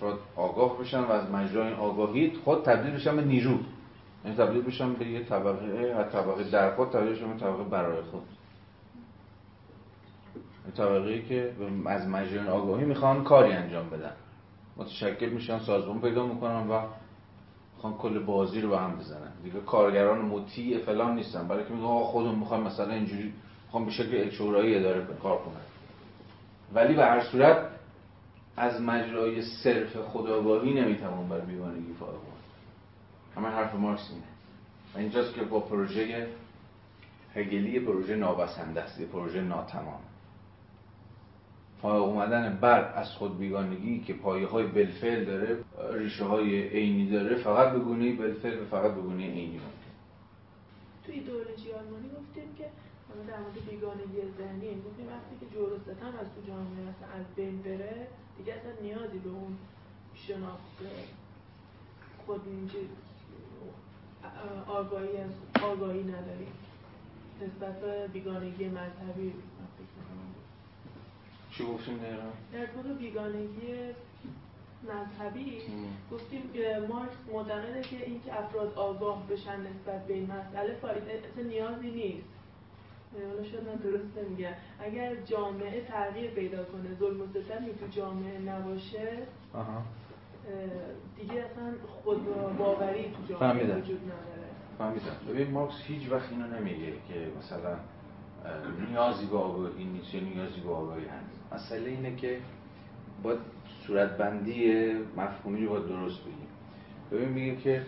افراد 0.00 0.18
آگاه 0.36 0.78
بشن 0.78 1.00
و 1.00 1.10
از 1.10 1.30
مجرای 1.30 1.68
این 1.68 1.76
آگاهی 1.76 2.32
خود 2.44 2.62
تبدیل 2.64 2.94
بشن 2.94 3.16
به 3.16 3.22
نیرو. 3.22 3.58
یعنی 4.24 4.36
تبدیل 4.36 4.62
بشن 4.62 4.92
به 4.92 5.04
یه 5.04 5.24
طبقه 5.24 5.94
از 5.98 6.12
طبقه 6.12 6.44
در 6.44 6.74
خود 6.74 6.88
تبدیل 6.88 7.12
بشن 7.12 7.32
به 7.32 7.40
طبقه 7.40 7.62
برای 7.64 8.02
خود. 8.02 8.22
طبقه 10.76 11.22
که 11.22 11.52
از 11.86 12.08
مجرای 12.08 12.48
آگاهی 12.48 12.84
می‌خوان 12.84 13.24
کاری 13.24 13.52
انجام 13.52 13.90
بدن. 13.90 14.12
متشکل 14.76 15.28
میشن 15.28 15.58
سازمان 15.58 16.00
پیدا 16.00 16.26
می‌کنن 16.26 16.68
و 16.68 16.80
می‌خوان 17.74 17.94
کل 17.94 18.18
بازی 18.18 18.60
رو 18.60 18.70
به 18.70 18.78
هم 18.78 18.96
بزنن. 18.96 19.32
دیگه 19.44 19.60
کارگران 19.60 20.18
مطیع 20.18 20.78
فلان 20.78 21.14
نیستن. 21.14 21.48
برای 21.48 21.64
که 21.64 21.74
میگن 21.74 21.86
خودمون 21.86 22.34
می‌خوایم 22.34 22.62
مثلا 22.62 22.92
اینجوری 22.94 23.32
می‌خوام 23.64 23.84
به 23.84 23.90
شکل 23.90 24.10
اجورایی 24.12 24.76
اداره 24.76 25.06
کار 25.22 25.38
کنن 25.38 25.60
ولی 26.74 26.94
به 26.94 27.04
هر 27.04 27.20
صورت 27.20 27.56
از 28.60 28.80
مجرای 28.80 29.42
صرف 29.42 29.96
خداگاهی 29.96 30.74
نمی‌توان 30.74 31.28
بر 31.28 31.40
بیگانگی 31.40 31.92
فارغ 31.92 32.20
همه 33.36 33.48
حرف 33.48 33.74
مارکس 33.74 34.10
اینه. 34.10 34.22
و 34.94 34.98
اینجاست 34.98 35.34
که 35.34 35.42
با 35.42 35.60
پروژه 35.60 36.28
هگلی 37.34 37.80
پروژه 37.80 38.16
نابسنده 38.16 38.80
است 38.80 39.02
پروژه 39.02 39.40
ناتمام. 39.40 40.00
فارغ 41.82 42.02
اومدن 42.02 42.58
بر 42.60 42.92
از 42.94 43.10
خود 43.10 43.38
بیگانگی 43.38 44.00
که 44.00 44.14
پایه 44.14 44.46
های 44.46 44.66
بلفل 44.66 45.24
داره 45.24 45.56
ریشه 45.92 46.24
های 46.24 46.68
عینی 46.68 47.10
داره 47.10 47.36
فقط 47.36 47.72
بگونه 47.72 48.12
بلفل 48.16 48.62
و 48.62 48.64
فقط 48.64 48.92
بگونه 48.92 49.24
عینی 49.24 49.58
ممکن. 49.58 49.90
تو 51.06 51.12
ایدئولوژی 51.12 51.72
آلمانی 51.72 52.08
گفتیم 52.08 52.54
که 52.58 52.64
در 53.28 53.38
مورد 53.38 53.70
بیگانگی 53.70 54.32
ذهنی 54.38 54.82
گفتیم 54.82 55.06
وقتی 55.06 55.34
که 55.40 55.54
جور 55.54 55.72
از 55.72 56.26
تو 56.34 56.46
جامعه 56.46 56.88
از 57.18 57.34
بین 57.36 57.62
بره 57.62 58.06
دیگه 58.38 58.52
اصلا 58.52 58.72
نیازی 58.82 59.18
به 59.18 59.30
اون 59.30 59.56
شناخت 60.14 60.60
خود 62.26 62.40
آگاهی 64.68 65.16
از 65.16 65.30
آگاهی 65.62 66.02
نداریم 66.02 66.52
نسبت 67.42 67.80
به 67.80 68.08
بیگانگی 68.12 68.68
مذهبی 68.68 69.32
چی 71.50 71.64
گفتیم 71.64 71.98
در 72.52 72.66
مورد 72.76 72.98
بیگانگی 72.98 73.94
مذهبی 74.82 75.58
گفتیم 76.12 76.50
که 76.54 76.86
مارکس 76.88 77.16
معتقده 77.32 77.80
که 77.82 78.06
اینکه 78.06 78.40
افراد 78.40 78.72
آگاه 78.74 79.26
بشن 79.26 79.60
نسبت 79.60 80.06
به 80.06 80.14
این 80.14 80.30
مسئله 80.32 80.74
فایده 80.74 81.22
نیازی 81.36 81.90
نیست. 81.90 82.28
حالا 83.12 83.44
شاید 83.44 83.68
من 83.68 83.74
درست 83.74 84.18
نمیگم. 84.18 84.52
اگر 84.80 85.14
جامعه 85.14 85.84
تغییر 85.84 86.30
پیدا 86.30 86.64
کنه 86.64 86.94
ظلم 86.98 87.20
و 87.20 87.26
ستمی 87.26 87.74
تو 87.74 87.86
جامعه 87.90 88.38
نباشه 88.38 89.18
دیگه 91.16 91.34
اصلا 91.34 91.72
خود 92.04 92.26
باوری 92.58 93.02
تو 93.02 93.34
جامعه 93.34 93.76
وجود 93.76 94.00
نداره. 94.02 94.48
فهمیدم. 94.78 95.16
ببین 95.28 95.50
مارکس 95.50 95.74
هیچ 95.84 96.10
وقت 96.10 96.32
اینو 96.32 96.46
نمیگه 96.46 96.92
که 96.92 97.32
مثلا 97.38 97.76
نیازی 98.88 99.26
به 99.26 99.36
آگاهی 99.36 99.84
نیست 99.84 100.14
یا 100.14 100.20
نیازی 100.20 100.60
به 100.60 100.70
آگاهی 100.70 101.04
هست. 101.04 101.52
مسئله 101.52 101.90
اینه 101.90 102.16
که 102.16 102.38
باید 103.22 103.38
صورتبندی 103.86 104.92
مفهومی 105.16 105.66
رو 105.66 105.70
باید 105.70 105.86
درست 105.86 106.20
بگیم. 106.20 106.48
ببین 107.12 107.28
میگه 107.28 107.56
که 107.56 107.82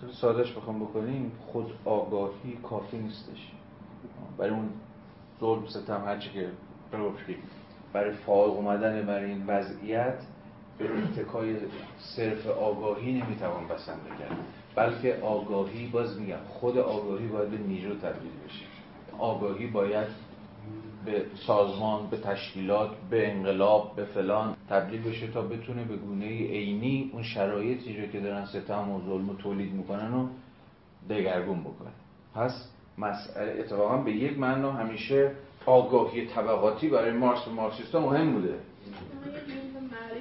خیلی 0.00 0.12
سادش 0.12 0.52
بخوام 0.52 0.84
بکنیم 0.84 1.32
خود 1.46 1.72
آگاهی 1.84 2.58
کافی 2.62 2.98
نیستش. 2.98 3.52
برای 4.38 4.50
اون 4.50 4.68
ظلم 5.40 5.66
ستم 5.66 6.04
هرچی 6.06 6.30
که 6.30 6.48
برای 7.92 8.12
فائق 8.12 8.50
اومدن 8.50 9.06
برای 9.06 9.30
این 9.30 9.46
وضعیت 9.46 10.18
به 10.78 10.84
اتکای 10.84 11.56
صرف 11.98 12.46
آگاهی 12.46 13.12
نمی‌توان 13.12 13.68
بسنده 13.68 14.08
کرد. 14.18 14.36
بلکه 14.74 15.14
آگاهی 15.22 15.86
باز 15.86 16.20
میگم 16.20 16.36
خود 16.48 16.78
آگاهی 16.78 17.28
باید 17.28 17.50
به 17.50 17.58
نیرو 17.58 17.94
تبدیل 17.94 18.32
بشه. 18.46 18.64
آگاهی 19.18 19.66
باید 19.66 20.06
به 21.04 21.24
سازمان 21.46 22.06
به 22.10 22.16
تشکیلات 22.16 22.90
به 23.10 23.32
انقلاب 23.32 23.96
به 23.96 24.04
فلان 24.04 24.56
تبدیل 24.68 25.02
بشه 25.02 25.26
تا 25.26 25.42
بتونه 25.42 25.84
به 25.84 25.96
گونه 25.96 26.26
عینی 26.26 27.10
اون 27.12 27.22
شرایطی 27.22 28.00
رو 28.00 28.06
که 28.06 28.20
دارن 28.20 28.44
ستم 28.44 28.90
و 28.90 29.00
ظلم 29.00 29.30
و 29.30 29.34
تولید 29.34 29.72
می‌کنن 29.72 30.12
رو 30.12 30.28
دگرگون 31.10 31.60
بکنه. 31.60 31.90
پس 32.34 32.68
مسئله 32.98 33.60
اتفاقا 33.60 33.96
به 33.96 34.12
یک 34.12 34.38
معنا 34.38 34.72
همیشه 34.72 35.30
آگاهی 35.66 36.26
طبقاتی 36.26 36.88
برای 36.88 37.12
مارکس 37.12 37.48
و 37.48 37.50
مارکسیستا 37.50 38.00
مهم 38.00 38.32
بوده. 38.32 38.54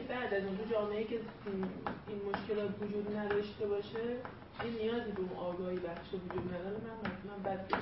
بعد 0.10 0.34
از 0.34 0.44
اونجا 0.46 0.64
جامعه 0.72 1.04
که 1.04 1.16
این 2.08 2.22
مشکلات 2.30 2.70
وجود 2.82 3.18
نداشته 3.18 3.68
باشه 3.68 4.00
این 4.64 4.74
نیازی 4.74 5.12
به 5.12 5.20
اون 5.20 5.54
آگاهی 5.54 5.76
بخش 5.76 6.08
وجود 6.08 6.54
نداره 6.54 6.78
من 6.86 7.12
مثلا 7.12 7.52
بد 7.52 7.74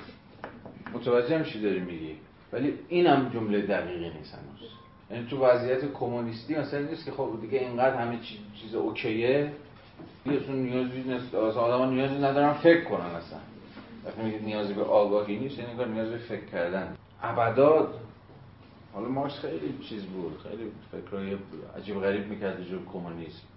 متوجه 0.93 1.37
هم 1.37 1.43
چی 1.43 1.61
داری 1.61 1.79
میگی؟ 1.79 2.15
ولی 2.53 2.73
اینم 2.87 3.29
جمله 3.33 3.61
دقیقی 3.61 4.09
نیست 4.17 4.33
هنوز. 4.33 4.69
یعنی 5.11 5.27
تو 5.29 5.45
وضعیت 5.45 5.93
کمونیستی 5.93 6.55
مثلا 6.55 6.79
نیست 6.79 7.05
که 7.05 7.11
خب 7.11 7.29
دیگه 7.41 7.59
اینقدر 7.59 7.95
همه 7.95 8.19
چیز, 8.61 8.75
اوکیه. 8.75 9.51
دیگه 10.23 10.51
نیازی 10.51 11.03
نیست 11.07 11.35
آدم 11.35 11.89
نیازی 11.89 12.15
ندارن 12.15 12.53
فکر 12.53 12.83
کنن 12.83 13.05
اصلا. 13.05 13.39
وقتی 14.05 14.21
میگه 14.21 14.39
نیازی 14.39 14.73
به 14.73 14.83
آگاهی 14.83 15.39
نیست 15.39 15.59
یعنی 15.59 15.75
کار 15.75 15.87
نیازی 15.87 16.11
به 16.11 16.17
فکر 16.17 16.45
کردن. 16.45 16.95
ابدا 17.21 17.87
حالا 18.93 19.09
مارکس 19.09 19.39
خیلی 19.39 19.77
چیز 19.89 20.05
بود 20.05 20.39
خیلی 20.49 20.71
فکرای 20.91 21.37
عجیب 21.77 22.01
غریب 22.01 22.27
می‌کرد 22.27 22.63
جو 22.63 22.85
کمونیسم. 22.93 23.47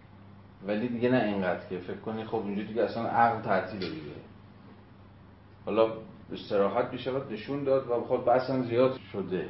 ولی 0.66 0.89
دیگه 0.89 1.09
نه 1.09 1.24
اینقدر 1.24 1.69
که 1.69 1.78
فکر 1.78 1.97
کنی 1.97 2.24
خب 2.24 2.43
اینجا 2.47 2.62
دیگه 2.62 2.82
اصلا 2.82 3.06
عقل 3.09 3.43
تعطیله 3.43 3.89
دیگه. 3.89 4.16
حالا 5.66 5.93
استراحت 6.32 6.93
می‌شود 6.93 7.32
نشون 7.32 7.64
داد 7.64 7.90
و 7.90 8.01
خود 8.01 8.24
بحثم 8.24 8.62
زیاد 8.62 8.98
شده 9.12 9.48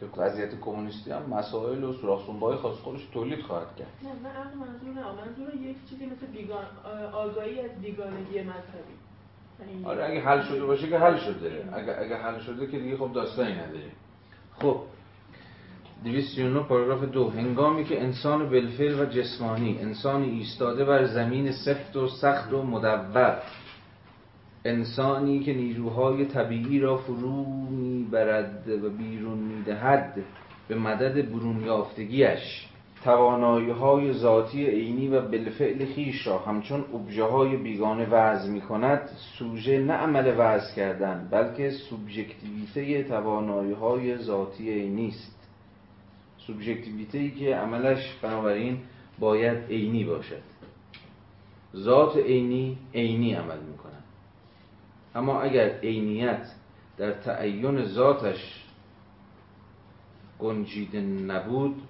که 0.00 0.06
وضعیت 0.16 0.60
کمونیستی 0.60 1.10
هم 1.10 1.22
مسائل 1.30 1.84
و 1.84 1.92
سوراخ 1.92 2.20
خاص 2.60 2.76
خودش 2.76 3.08
تولید 3.12 3.42
خواهد 3.42 3.76
کرد. 3.76 3.88
نه 4.02 4.08
من 4.22 4.30
عقل 4.30 4.54
منظور 4.58 4.94
نه 4.94 5.12
منظور 5.12 5.54
یک 5.54 5.76
چیزی 5.90 6.06
مثل 6.06 6.26
بیگان 6.26 6.64
آگاهی 7.12 7.60
از 7.60 7.70
بیگانگی 7.80 8.40
مذهبی. 8.40 9.07
آره 9.84 10.04
اگه 10.04 10.20
حل 10.20 10.42
شده 10.42 10.64
باشه 10.64 10.88
که 10.88 10.98
حل 10.98 11.16
شده. 11.16 11.64
اگه 11.72 12.00
اگه 12.00 12.16
حل 12.16 12.38
شده 12.38 12.66
که 12.66 12.78
دیگه 12.78 12.96
خب 12.96 13.12
داستانی 13.12 13.52
نداره 13.52 13.90
خب 14.58 14.80
239 16.04 16.62
پاراگراف 16.62 17.04
دو. 17.04 17.30
هنگامی 17.30 17.84
که 17.84 18.02
انسان 18.02 18.50
بالفعل 18.50 19.00
و 19.00 19.04
جسمانی 19.04 19.78
انسان 19.80 20.22
ایستاده 20.22 20.84
بر 20.84 21.04
زمین 21.04 21.52
سفت 21.52 21.96
و 21.96 22.08
سخت 22.08 22.52
و 22.52 22.62
مدور 22.62 23.42
انسانی 24.64 25.40
که 25.40 25.54
نیروهای 25.54 26.24
طبیعی 26.24 26.80
را 26.80 26.96
فرو 26.96 27.44
می‌برد 27.70 28.68
و 28.68 28.90
بیرون 28.90 29.38
می‌دهد 29.38 30.24
به 30.68 30.74
مدد 30.74 31.32
برون 31.32 31.64
یافتگیش 31.64 32.68
توانایی 33.04 33.70
های 33.70 34.12
ذاتی 34.12 34.66
عینی 34.66 35.08
و 35.08 35.20
بالفعل 35.20 35.84
خیش 35.84 36.26
را 36.26 36.38
همچون 36.38 36.84
ابژه 36.94 37.24
های 37.24 37.56
بیگانه 37.56 38.06
وضع 38.06 38.50
می 38.50 38.60
کند 38.60 39.10
سوژه 39.38 39.78
نه 39.78 39.92
عمل 39.92 40.34
وضع 40.38 40.74
کردن 40.76 41.28
بلکه 41.30 41.70
سوبژکتیویته 41.70 43.02
توانایی 43.02 43.72
های 43.72 44.18
ذاتی 44.18 44.70
عینی 44.70 45.08
است. 45.08 45.38
سوبژکتیویته 46.46 47.30
که 47.30 47.56
عملش 47.56 48.14
بنابراین 48.22 48.78
باید 49.18 49.58
عینی 49.70 50.04
باشد. 50.04 50.42
ذات 51.76 52.16
عینی 52.16 52.78
عینی 52.94 53.34
عمل 53.34 53.58
می 53.58 53.76
کند 53.76 54.04
اما 55.14 55.40
اگر 55.40 55.78
عینیت 55.78 56.52
در 56.96 57.12
تعین 57.12 57.84
ذاتش 57.84 58.64
گنجیده 60.38 61.00
نبود 61.00 61.82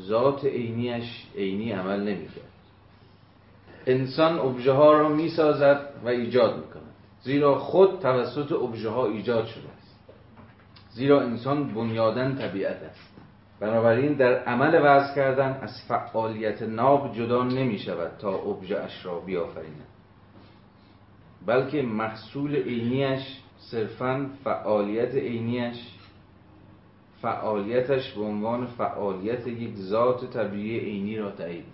ذات 0.00 0.44
عینیش 0.44 1.26
عینی 1.36 1.72
عمل 1.72 2.00
نمی‌کرد. 2.00 2.52
انسان 3.86 4.38
ابژه 4.38 4.72
ها 4.72 4.92
را 4.92 5.08
می‌سازد 5.08 5.80
و 6.04 6.08
ایجاد 6.08 6.56
می‌کند. 6.56 6.82
زیرا 7.22 7.58
خود 7.58 8.00
توسط 8.00 8.52
ابژه 8.52 8.90
ها 8.90 9.06
ایجاد 9.06 9.46
شده 9.46 9.68
است. 9.76 9.96
زیرا 10.90 11.20
انسان 11.20 11.74
بنیادن 11.74 12.36
طبیعت 12.36 12.82
است. 12.82 13.16
بنابراین 13.60 14.12
در 14.12 14.44
عمل 14.44 14.80
وضع 14.82 15.14
کردن 15.14 15.58
از 15.62 15.82
فعالیت 15.88 16.62
ناب 16.62 17.14
جدا 17.14 17.42
نمی 17.44 17.78
شود 17.78 18.10
تا 18.18 18.34
ابژه 18.34 18.78
اش 18.78 19.06
را 19.06 19.20
بیافریند. 19.20 19.86
بلکه 21.46 21.82
محصول 21.82 22.56
عینیش 22.56 23.22
صرفا 23.58 24.30
فعالیت 24.44 25.14
عینیش 25.14 25.76
فعالیتش 27.22 28.12
به 28.12 28.22
عنوان 28.22 28.66
فعالیت 28.66 29.46
یک 29.46 29.74
ذات 29.76 30.30
طبیعی 30.30 30.78
عینی 30.78 31.16
را 31.16 31.30
تایید 31.30 31.64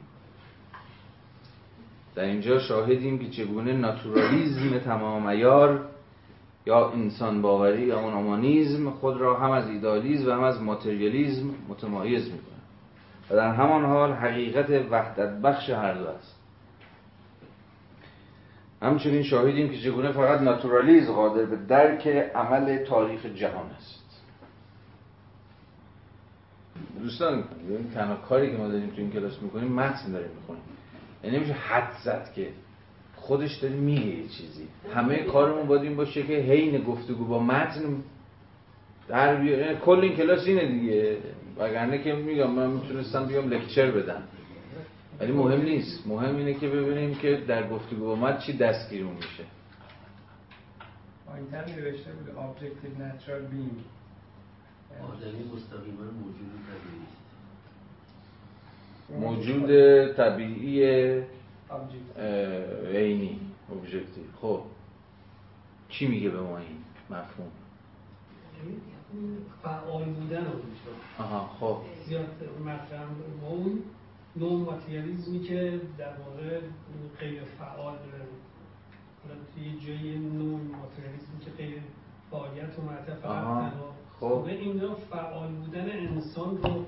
در 2.15 2.25
اینجا 2.25 2.59
شاهدیم 2.59 3.19
که 3.19 3.31
چگونه 3.31 3.73
ناتورالیزم 3.73 4.79
تمام 4.79 5.27
ایار 5.27 5.85
یا 6.67 6.91
انسان 6.91 7.43
باوری 7.43 7.83
یا 7.83 8.01
اون 8.01 8.91
خود 8.91 9.17
را 9.17 9.41
هم 9.41 9.51
از 9.51 9.69
ایدالیزم 9.69 10.31
و 10.31 10.33
هم 10.33 10.43
از 10.43 10.63
ماتریالیزم 10.63 11.55
متمایز 11.69 12.25
می‌کنه 12.25 12.53
و 13.31 13.37
در 13.37 13.55
همان 13.55 13.85
حال 13.85 14.13
حقیقت 14.13 14.71
وحدت 14.91 15.41
بخش 15.41 15.71
هر 15.71 15.95
دو 15.95 16.09
است. 16.09 16.39
همچنین 18.83 19.23
شاهدیم 19.23 19.69
که 19.69 19.79
چگونه 19.79 20.13
فقط 20.13 20.41
ناتورالیزم 20.41 21.13
قادر 21.13 21.45
به 21.45 21.57
درک 21.57 22.07
عمل 22.35 22.85
تاریخ 22.85 23.27
جهان 23.27 23.71
است. 23.71 24.02
دوستان 27.03 27.45
تنها 27.95 28.15
کاری 28.15 28.51
که 28.51 28.57
ما 28.57 28.69
داریم 28.69 28.89
تو 28.91 28.97
این 28.97 29.11
کلاس 29.11 29.43
می‌کنیم 29.43 29.73
متن 29.73 30.13
داریم 30.13 30.31
می‌خونیم. 30.41 30.63
یعنی 31.25 31.37
نمیشه 31.37 31.53
حد 31.53 31.93
زد 32.05 32.33
که 32.35 32.49
خودش 33.17 33.57
داره 33.57 33.75
میگه 33.75 34.07
یه 34.07 34.29
چیزی. 34.29 34.69
همه 34.95 35.17
کارمون 35.19 35.67
باید 35.67 35.83
این 35.83 35.97
باشه 35.97 36.23
که 36.23 36.33
حین 36.37 36.85
گفتگو 36.85 37.25
با 37.25 37.39
متن 37.39 37.97
در 39.09 39.37
بیاره 39.37 39.67
یعنی 39.67 39.79
کل 39.79 40.01
این 40.01 40.17
کلاس 40.17 40.47
اینه 40.47 40.67
دیگه. 40.67 41.19
وگرنه 41.59 42.03
که 42.03 42.13
میگم 42.13 42.51
من 42.51 42.71
می‌تونستم 42.71 43.27
بیام 43.27 43.51
لکچر 43.51 43.91
بدم. 43.91 44.23
ولی 45.21 45.33
مهم 45.33 45.63
نیست. 45.63 46.07
مهم 46.07 46.37
اینه 46.37 46.55
که 46.55 46.69
ببینیم 46.69 47.15
که 47.15 47.43
در 47.49 47.69
گفتگو 47.69 48.07
با 48.07 48.17
متن 48.17 48.39
چی 48.39 48.53
دستگیرمون 48.53 49.15
میشه. 49.15 49.45
آینتر 51.33 51.65
نوشته 51.73 52.11
بود 52.13 52.29
Objective 52.29 52.99
Natural 53.01 53.43
Being. 53.53 54.02
آدمی 55.01 55.45
مستقیما 55.55 56.05
موجود 56.23 56.53
طبیعی 56.69 57.07
موجود 59.21 59.69
طبیعی 60.13 60.83
عینی 62.93 63.41
ابژکتیو 63.73 64.25
خب 64.41 64.61
چی 65.89 66.07
میگه 66.07 66.29
به 66.29 66.41
ما 66.41 66.59
این 66.59 66.77
مفهوم؟ 67.11 67.51
فعال 69.63 70.05
بودن 70.05 70.45
رو 70.45 70.53
آها 71.19 71.51
خب. 71.61 71.77
زیاد 72.07 72.27
مطرح 72.65 73.07
اون 73.51 73.83
نوع 74.37 74.61
ماتریالیزمی 74.61 75.41
که 75.41 75.81
در 75.99 76.13
واقع 76.17 76.61
غیر 77.21 77.43
فعال 77.59 77.95
توی 79.55 79.81
جای 79.87 80.19
نوع 80.19 80.61
ماتریالیزمی 80.61 81.41
که 81.45 81.51
غیر 81.51 81.83
فعالیت 82.31 82.79
و 82.79 82.83
مطرح 82.83 83.17
فقط 83.17 83.73
خب. 84.23 84.45
این 84.45 84.77
نوع 84.77 84.97
فعال 85.11 85.49
بودن 85.49 85.91
انسان 85.91 86.59
رو 86.63 86.85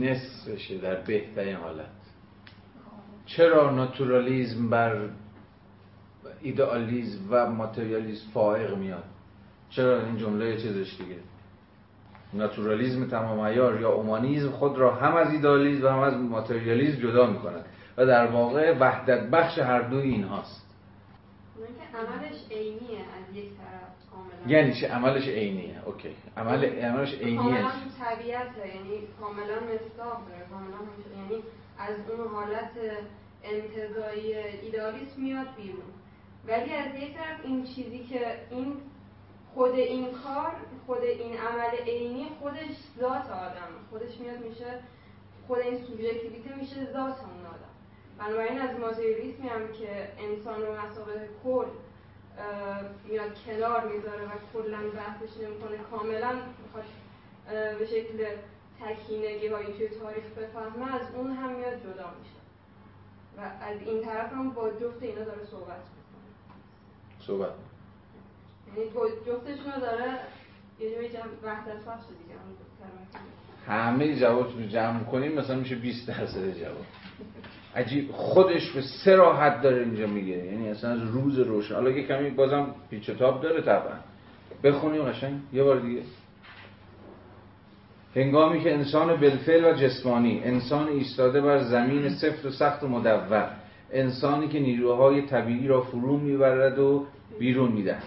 نصفشه 0.00 0.78
در 0.78 0.94
بهترین 0.94 1.56
حالت. 1.56 1.86
چرا 3.26 3.70
ناتورالیزم 3.70 4.70
بر 4.70 5.08
ایدئالیزم 6.40 7.20
و 7.30 7.50
ماتریالیزم 7.50 8.30
فائق 8.34 8.76
میاد؟ 8.76 9.04
چرا 9.70 10.06
این 10.06 10.16
جمله 10.16 10.56
چیزش 10.56 10.96
دیگه؟ 10.98 11.16
ناتورالیزم 12.32 13.06
تمام 13.06 13.40
ایار 13.40 13.80
یا 13.80 13.92
اومانیزم 13.92 14.50
خود 14.50 14.78
را 14.78 14.94
هم 14.94 15.16
از 15.16 15.32
ایدئالیزم 15.32 15.84
و 15.84 15.88
هم 15.88 15.98
از 15.98 16.14
ماتریالیزم 16.14 17.00
جدا 17.02 17.26
می‌کند 17.26 17.64
و 17.96 18.06
در 18.06 18.26
واقع 18.26 18.78
وحدت 18.78 19.30
بخش 19.30 19.58
هر 19.58 19.82
دوی 19.82 20.02
این 20.02 20.24
هاست 20.24 20.62
عملش 21.94 22.50
عینیه 22.50 23.04
یعنی 24.46 24.80
چه 24.80 24.88
عملش 24.88 25.28
عینیه. 25.28 25.82
اوکی. 25.86 26.16
عمل 26.36 26.64
عملش 26.64 27.14
عینیه. 27.14 27.36
کاملا 27.36 27.70
طبیعت 28.00 28.50
یعنی 28.58 29.06
کاملا 29.20 29.54
مصداق 29.54 30.28
داره. 30.28 30.46
کاملا 30.50 30.78
یعنی 31.16 31.42
از 31.78 32.10
اون 32.10 32.28
حالت 32.28 32.70
انتظایی 33.44 34.34
ایدالیسم 34.34 35.22
میاد 35.22 35.46
بیرون. 35.56 35.92
ولی 36.46 36.72
از 36.72 36.94
یک 37.02 37.14
طرف 37.14 37.40
این 37.44 37.64
چیزی 37.64 37.98
که 37.98 38.36
این 38.50 38.76
خود 39.54 39.74
این 39.74 40.06
کار 40.06 40.52
خود 40.86 41.02
این 41.02 41.36
عمل 41.36 41.76
عینی 41.86 42.26
خودش 42.40 42.76
ذات 43.00 43.30
آدم. 43.30 43.68
خودش 43.90 44.18
میاد 44.20 44.38
میشه 44.48 44.80
خود 45.46 45.58
این 45.58 45.78
سوژکتیویته 45.78 46.56
میشه 46.60 46.84
ذات 46.92 47.16
اون 47.20 47.46
آدم. 47.46 47.72
بنابراین 48.18 48.58
از 48.60 48.80
ماتریالیسمی 48.80 49.48
هم 49.48 49.72
که 49.72 50.08
انسان 50.18 50.62
رو 50.62 50.72
مسابقه 50.72 51.28
کل 51.44 51.66
میاد 53.08 53.34
کنار 53.46 53.88
می‌ذاره 53.88 54.24
و 54.24 54.30
کلا 54.52 54.78
بحثش 54.96 55.36
نمی‌کنه. 55.42 55.78
کاملا 55.90 56.32
می‌خواد 56.62 56.84
به 57.78 57.86
شکل 57.86 58.26
تکینگی 58.80 59.46
هایی 59.46 59.72
توی 59.72 59.88
تاریخ 59.88 60.24
بفهمه 60.24 60.94
از 60.94 61.14
اون 61.14 61.30
هم 61.30 61.52
میاد 61.52 61.80
جدا 61.80 62.10
میشه. 62.18 62.40
و 63.36 63.40
از 63.40 63.80
این 63.86 64.04
طرف 64.04 64.32
هم 64.32 64.50
با 64.50 64.70
جفت 64.70 65.02
اینا 65.02 65.24
داره 65.24 65.44
صحبت 65.44 65.66
می‌کنه. 65.66 66.28
صحبت. 67.26 67.50
یعنی 68.76 68.90
جفتشون 69.26 69.72
رو 69.72 69.80
داره 69.80 70.18
یه 70.80 70.94
جوری 70.94 71.08
جمع 71.08 71.22
وحدت 71.42 71.74
دیگه 71.74 72.34
همه 73.66 74.16
جواب 74.20 74.46
رو 74.58 74.66
جمع 74.66 75.04
کنیم 75.04 75.32
مثلا 75.32 75.56
میشه 75.56 75.74
20 75.74 76.08
درصد 76.08 76.52
جواب. 76.52 76.86
عجیب 77.76 78.12
خودش 78.12 78.70
به 78.70 78.82
سه 78.82 79.16
راحت 79.16 79.62
داره 79.62 79.82
اینجا 79.82 80.06
میگه. 80.06 80.36
یعنی 80.36 80.68
اصلا 80.68 80.90
از 80.90 81.02
روز 81.02 81.38
روشن. 81.38 81.74
حالا 81.74 81.90
یه 81.90 82.06
کمی 82.06 82.30
بازم 82.30 82.66
پیچ 82.90 83.10
تاب 83.10 83.42
داره 83.42 83.62
طبعا. 83.62 83.94
بخونیم 84.64 85.02
قشنگ. 85.02 85.40
یه 85.52 85.62
بار 85.62 85.80
دیگه. 85.80 86.02
هنگامی 88.16 88.60
که 88.60 88.74
انسان 88.74 89.16
بلفل 89.16 89.64
و 89.64 89.72
جسمانی 89.72 90.40
انسان 90.44 90.88
ایستاده 90.88 91.40
بر 91.40 91.58
زمین 91.62 92.08
سفت 92.08 92.46
و 92.46 92.50
سخت 92.50 92.82
و 92.82 92.88
مدور 92.88 93.50
انسانی 93.92 94.48
که 94.48 94.60
نیروهای 94.60 95.22
طبیعی 95.22 95.68
را 95.68 95.80
فرو 95.80 96.16
می‌برد 96.16 96.78
و 96.78 97.06
بیرون 97.38 97.72
می‌دهد. 97.72 98.02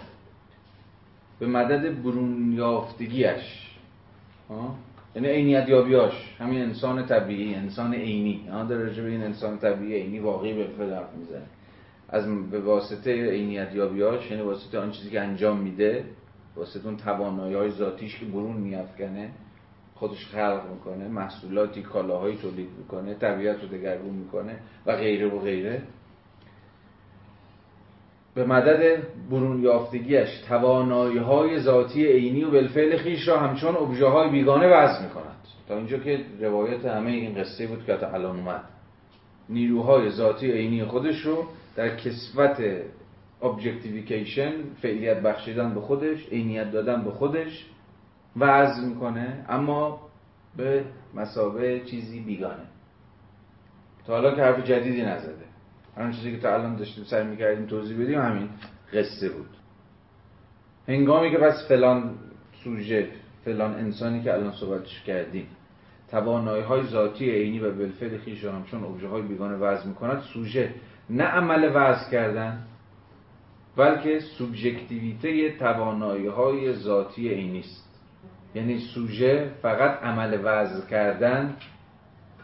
به 1.38 1.46
مدد 1.46 2.02
برون 2.02 2.52
یافتگیش 2.52 3.70
یعنی 5.16 5.28
عینیت 5.28 5.68
یابیاش 5.68 6.12
همین 6.38 6.62
انسان 6.62 7.06
طبیعی 7.06 7.54
انسان 7.54 7.94
عینی. 7.94 8.48
در 8.48 8.76
رجب 8.76 9.04
این 9.04 9.22
انسان 9.22 9.58
طبیعی 9.58 10.02
عینی 10.02 10.18
واقعی 10.18 10.54
به 10.54 10.94
حرف 10.94 11.14
می‌زنه. 11.18 11.46
از 12.08 12.50
به 12.50 12.60
واسطه 12.60 13.30
عینیت 13.30 13.74
یابیاش 13.74 14.30
یعنی 14.30 14.42
واسطه 14.42 14.78
آن 14.78 14.90
چیزی 14.90 15.10
که 15.10 15.20
انجام 15.20 15.60
میده 15.60 16.04
واسطه 16.56 16.86
اون 16.86 16.96
توانایی 16.96 17.54
های 17.54 17.70
ذاتیش 17.70 18.18
که 18.18 18.26
برون 18.26 18.56
میافکنه 18.56 19.30
خودش 19.94 20.26
خلق 20.26 20.62
می‌کنه 20.72 21.08
محصولاتی 21.08 21.82
کالاهایی 21.82 22.36
تولید 22.36 22.68
می‌کنه 22.78 23.14
طبیعت 23.14 23.62
رو 23.62 23.68
دگرگون 23.68 24.14
می‌کنه 24.14 24.58
و 24.86 24.96
غیره 24.96 25.28
و 25.28 25.38
غیره. 25.38 25.82
به 28.36 28.44
مدد 28.44 29.02
برون 29.30 29.62
یافتگیش 29.62 30.28
توانایی 30.48 31.18
های 31.18 31.60
ذاتی 31.60 32.06
عینی 32.06 32.44
و 32.44 32.50
بالفعل 32.50 32.96
خویش 32.96 33.28
را 33.28 33.38
همچون 33.38 33.76
ابژه 33.76 34.06
های 34.06 34.30
بیگانه 34.30 34.66
وضع 34.66 35.02
می 35.02 35.10
کند 35.10 35.36
تا 35.68 35.76
اینجا 35.76 35.98
که 35.98 36.20
روایت 36.40 36.84
همه 36.84 37.10
این 37.10 37.34
قصه 37.34 37.66
بود 37.66 37.84
که 37.86 38.14
الان 38.14 38.36
اومد. 38.36 38.64
نیروهای 39.48 40.10
ذاتی 40.10 40.52
عینی 40.52 40.84
خودش 40.84 41.20
رو 41.20 41.44
در 41.76 41.96
کسوت 41.96 42.56
objectification 43.42 44.52
فعلیت 44.82 45.22
بخشیدن 45.22 45.74
به 45.74 45.80
خودش 45.80 46.28
عینیت 46.28 46.72
دادن 46.72 47.04
به 47.04 47.10
خودش 47.10 47.66
وضع 48.36 48.84
می‌کنه 48.84 49.44
اما 49.48 50.00
به 50.56 50.84
مسابه 51.14 51.80
چیزی 51.80 52.20
بیگانه. 52.20 52.66
تا 54.06 54.12
حالا 54.12 54.34
که 54.34 54.42
حرف 54.42 54.64
جدیدی 54.64 55.02
نزده. 55.02 55.55
هر 55.96 56.12
چیزی 56.12 56.30
که 56.30 56.38
تا 56.38 56.54
الان 56.54 56.76
داشتیم 56.76 57.04
سعی 57.04 57.24
می‌کردیم 57.24 57.66
توضیح 57.66 58.02
بدیم 58.02 58.20
همین 58.20 58.48
قصه 58.92 59.28
بود. 59.28 59.48
هنگامی 60.88 61.30
که 61.30 61.38
پس 61.38 61.68
فلان 61.68 62.14
سوژه 62.64 63.08
فلان 63.44 63.74
انسانی 63.74 64.22
که 64.22 64.34
الان 64.34 64.52
صحبتش 64.52 65.02
کردیم 65.02 65.46
توانایی 66.10 66.62
های 66.62 66.82
ذاتی 66.82 67.30
عینی 67.30 67.58
و 67.58 67.74
بالفعل 67.74 68.18
خیش 68.18 68.44
را 68.44 68.62
چون 68.70 68.84
ابژه 68.84 69.08
های 69.08 69.22
بیگانه 69.22 69.56
وضع 69.56 69.88
می‌کند 69.88 70.20
سوژه 70.20 70.74
نه 71.10 71.24
عمل 71.24 71.70
وضع 71.74 72.10
کردن 72.10 72.64
بلکه 73.76 74.20
سوبژکتیویته 74.20 75.58
توانایی 75.58 76.26
های 76.26 76.72
ذاتی 76.72 77.28
عینی 77.28 77.60
است. 77.60 77.86
یعنی 78.54 78.78
سوژه 78.78 79.50
فقط 79.62 80.02
عمل 80.02 80.38
وضع 80.44 80.86
کردن 80.86 81.56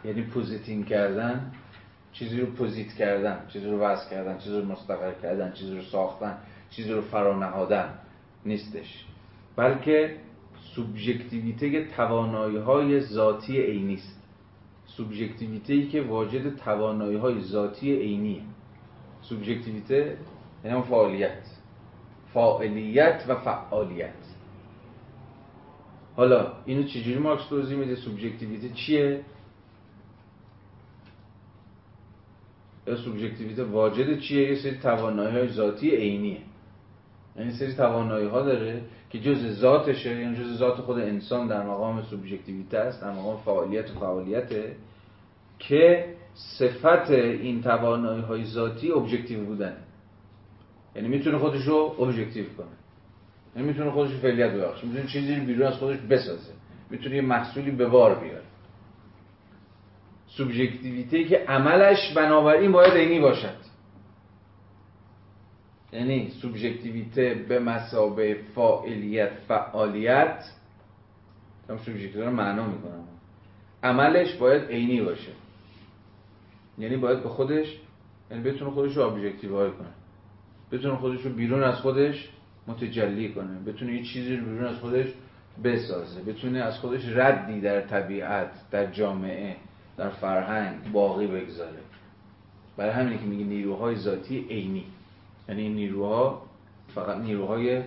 یعنی 0.05 0.23
پوزیتین 0.23 0.85
کردن 0.85 1.53
چیزی 2.13 2.41
رو 2.41 2.47
پوزیت 2.47 2.93
کردن 2.93 3.47
چیزی 3.53 3.71
رو 3.71 3.79
وضع 3.79 4.11
کردن 4.11 4.39
چیزی 4.39 4.61
رو 4.61 4.65
مستقر 4.65 5.13
کردن 5.23 5.53
چیزی 5.53 5.77
رو 5.77 5.83
ساختن 5.83 6.39
چیزی 6.71 6.93
رو 6.93 7.03
فرانهادن 7.03 7.95
نیستش. 8.47 9.05
بلکه 9.57 10.17
سوبژکتیویته 10.75 11.85
توانایی 11.85 12.57
های 12.57 13.01
ذاتی 13.01 13.61
عینی 13.61 13.95
است. 13.95 14.23
سوبژکتیویته 14.87 15.73
ای 15.73 15.89
که 15.89 16.03
واجد 16.03 16.57
توانایی 16.57 17.17
های 17.17 17.41
ذاتی 17.41 17.97
عینی 17.97 18.43
سوبژکتیویته 19.23 20.17
یعنی 20.65 20.83
فعالیت. 20.83 21.43
فاعلیت 22.33 23.25
و 23.29 23.35
فعالیت. 23.35 24.15
حالا 26.17 26.53
اینو 26.65 26.83
چجوری 26.83 27.19
مارکس 27.19 27.49
توضیح 27.49 27.79
میده؟ 27.79 27.97
سوبژکتیویته 27.97 28.69
چیه 28.69 29.21
یا 32.65 32.71
سوبژکتیویته 32.87 33.65
واجد 33.65 34.19
چیه؟ 34.19 34.49
یه 34.49 34.55
سری 34.55 34.79
توانایی 34.79 35.37
های 35.37 35.49
ذاتی 35.49 35.91
عینیه. 35.91 36.39
یعنی 37.37 37.51
سری 37.51 37.75
توانایی 37.75 38.29
ها 38.29 38.43
داره 38.43 38.81
که 39.11 39.21
جز 39.21 39.61
ذاتشه. 39.61 40.21
یعنی 40.21 40.37
جز 40.37 40.59
ذات 40.59 40.81
خود 40.81 40.99
انسان 40.99 41.47
در 41.47 41.63
مقام 41.67 42.03
سوبژکتیویته 42.03 42.79
است 42.79 43.03
در 43.03 43.11
مقام 43.11 43.37
فعالیت 43.37 43.91
و 43.91 43.95
فعالیته 44.01 44.77
که 45.59 46.05
صفت 46.35 47.11
این 47.11 47.63
توانایی 47.63 48.23
های 48.23 48.45
ذاتی 48.45 48.93
objective 48.93 49.45
بودن. 49.45 49.77
یعنی 50.97 51.09
می‌تونه 51.09 51.39
خودش 51.39 51.63
رو 51.67 51.97
objective 52.01 52.45
کنه. 52.45 52.67
یعنی 53.57 53.69
می‌تونه 53.69 53.91
خودش 53.91 54.13
رو 54.13 54.19
فعلیت 54.19 54.51
ببخشه. 54.51 54.87
می‌تونه 54.87 55.07
چیزی 55.07 55.35
رو 55.35 55.45
بیرون 55.45 55.67
از 55.67 55.75
خودش 55.75 55.99
بسازه. 55.99 56.53
می‌تونه 56.91 57.17
یه 57.17 57.23
محصولی 57.23 57.71
به 57.71 57.87
بار 57.87 58.15
بیاره. 58.15 58.42
سوبژکتیویته 60.37 61.25
که 61.25 61.39
عملش 61.39 62.13
بنابراین 62.17 62.73
باید 62.73 62.93
عینی 62.95 63.21
باشد. 63.21 63.57
یعنی 65.93 66.31
سوبژکتیویته 66.31 67.45
به 67.49 67.59
مثابه 67.59 68.37
فاعلیت 68.55 69.33
فعالیت 69.49 70.45
هم 71.69 71.79
سوبژکتیویته 71.79 72.25
رو 72.25 72.31
معنا 72.31 72.67
می‌کنم. 72.67 73.05
عملش 73.83 74.35
باید 74.35 74.63
عینی 74.63 75.01
باشه. 75.01 75.33
یعنی 76.79 76.97
باید 76.97 77.23
به 77.23 77.29
خودش 77.29 77.79
یعنی 78.31 78.43
بتونه 78.43 78.71
خودش 78.71 78.97
رو 78.97 79.03
ابجکتیوهای 79.03 79.71
کنه. 79.71 79.89
بتونه 80.73 80.97
خودش 80.97 81.21
رو 81.21 81.33
بیرون 81.33 81.63
از 81.63 81.75
خودش 81.75 82.29
متجلی 82.67 83.33
کنه. 83.33 83.61
بتونه 83.67 83.93
یه 83.93 84.03
چیزی 84.03 84.37
رو 84.37 84.45
بیرون 84.45 84.65
از 84.65 84.77
خودش 84.79 85.07
بسازه. 85.65 86.23
بتونه 86.23 86.59
از 86.59 86.79
خودش 86.79 87.09
ردی 87.09 87.61
در 87.61 87.81
طبیعت 87.81 88.51
در 88.71 88.87
جامعه 88.87 89.57
در 89.97 90.09
فرهنگ 90.09 90.93
باقی 90.93 91.27
بگذاره. 91.27 91.79
برای 92.77 92.93
همینه 92.93 93.19
که 93.19 93.25
میگه 93.25 93.45
نیروهای 93.45 93.97
ذاتی 93.97 94.47
عینی. 94.51 94.85
یعنی 95.49 95.63
این 95.63 95.75
نیروها 95.75 96.43
فقط 96.95 97.17
نیروهای 97.17 97.83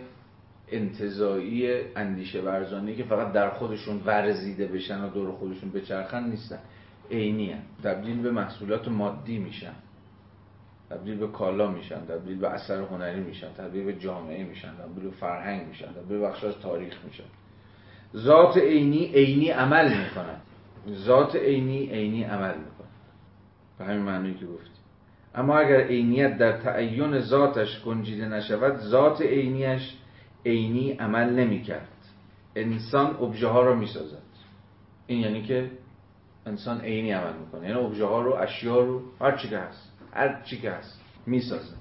انتظایی 0.71 1.81
اندیشه 1.95 2.41
ورزانی 2.41 2.95
که 2.95 3.03
فقط 3.03 3.31
در 3.31 3.49
خودشون 3.49 4.01
ورزیده 4.05 4.67
بشن 4.67 5.03
و 5.03 5.09
دور 5.09 5.31
خودشون 5.31 5.71
بچرخن 5.71 6.23
نیستن. 6.29 6.59
عینی 7.11 7.55
تبدیل 7.83 8.21
به 8.21 8.31
محصولات 8.31 8.87
مادی 8.87 9.37
میشن. 9.37 9.73
تبدیل 10.89 11.17
به 11.17 11.27
کالا 11.27 11.71
میشن. 11.71 12.05
تبدیل 12.05 12.37
به 12.37 12.49
اثر 12.49 12.81
هنری 12.81 13.21
میشن. 13.21 13.53
تبدیل 13.57 13.85
به 13.85 13.93
جامعه 13.93 14.43
میشن. 14.43 14.71
تبدیل 14.73 15.03
به 15.03 15.15
فرهنگ 15.15 15.67
میشن. 15.67 15.87
تبدیل 15.87 16.19
به 16.19 16.27
بخش 16.27 16.41
تاریخ 16.61 16.97
میشن. 17.05 17.23
ذات 18.15 18.57
عینی 18.57 19.05
عینی 19.05 19.49
عمل 19.49 19.97
می‌کنن 19.97 20.39
ذات 20.93 21.35
عینی 21.35 21.85
عینی 21.85 22.23
عمل 22.23 22.57
می‌کنه. 22.57 22.87
به 23.77 23.85
همین 23.85 24.01
معنی 24.01 24.33
که 24.33 24.45
گفتی. 24.45 24.69
اما 25.35 25.57
اگر 25.57 25.79
عینیت 25.79 26.37
در 26.37 26.57
تعین 26.57 27.19
ذاتش 27.19 27.83
گنجیده 27.83 28.27
نشود 28.27 28.77
ذات 28.77 29.21
عینیش 29.21 29.93
عینی 30.45 30.91
عمل 30.91 31.29
نمی‌کرد. 31.29 31.87
انسان 32.55 33.17
ابژه 33.21 33.47
ها 33.47 33.61
را 33.61 33.75
می‌سازد. 33.75 34.25
این 35.07 35.19
یعنی 35.19 35.43
که 35.43 35.71
انسان 36.45 36.81
عینی 36.81 37.11
عمل 37.11 37.33
می‌کنه. 37.33 37.67
یعنی 37.69 37.79
ابژه 37.79 38.05
ها 38.05 38.21
رو 38.21 38.33
اشیا 38.33 38.79
رو 38.79 39.01
هر 39.21 39.37
چی 39.37 39.49
که 39.49 39.57
هست 39.57 39.91
هر 40.13 40.41
چی 40.43 40.61
که 40.61 40.71
هست 40.71 41.01
می‌سازه 41.25 41.75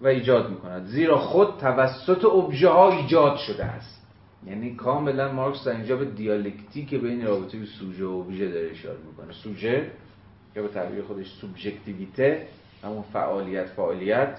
و 0.00 0.06
ایجاد 0.06 0.50
می‌کند. 0.50 0.86
زیرا 0.86 1.18
خود 1.18 1.58
توسط 1.58 2.24
ابژه 2.24 2.68
ها 2.68 2.92
ایجاد 2.92 3.36
شده 3.36 3.64
است. 3.64 4.01
یعنی 4.46 4.74
کاملا 4.74 5.32
مارکس 5.32 5.64
در 5.64 5.72
اینجا 5.72 5.96
به 5.96 6.04
دیالکتیک 6.04 6.94
بین 6.94 7.26
رابطه 7.26 7.64
سوژه 7.64 8.04
و 8.04 8.10
ابژه 8.10 8.48
داره 8.48 8.70
اشاره 8.70 8.98
می‌کنه. 9.06 9.32
سوژه 9.32 9.90
یا 10.56 10.62
به 10.62 10.68
تعبیر 10.68 11.02
خودش 11.02 11.26
سوبژکتیویته 11.40 12.46
همون 12.84 13.02
فعالیت 13.02 13.66
فعالیت 13.66 14.38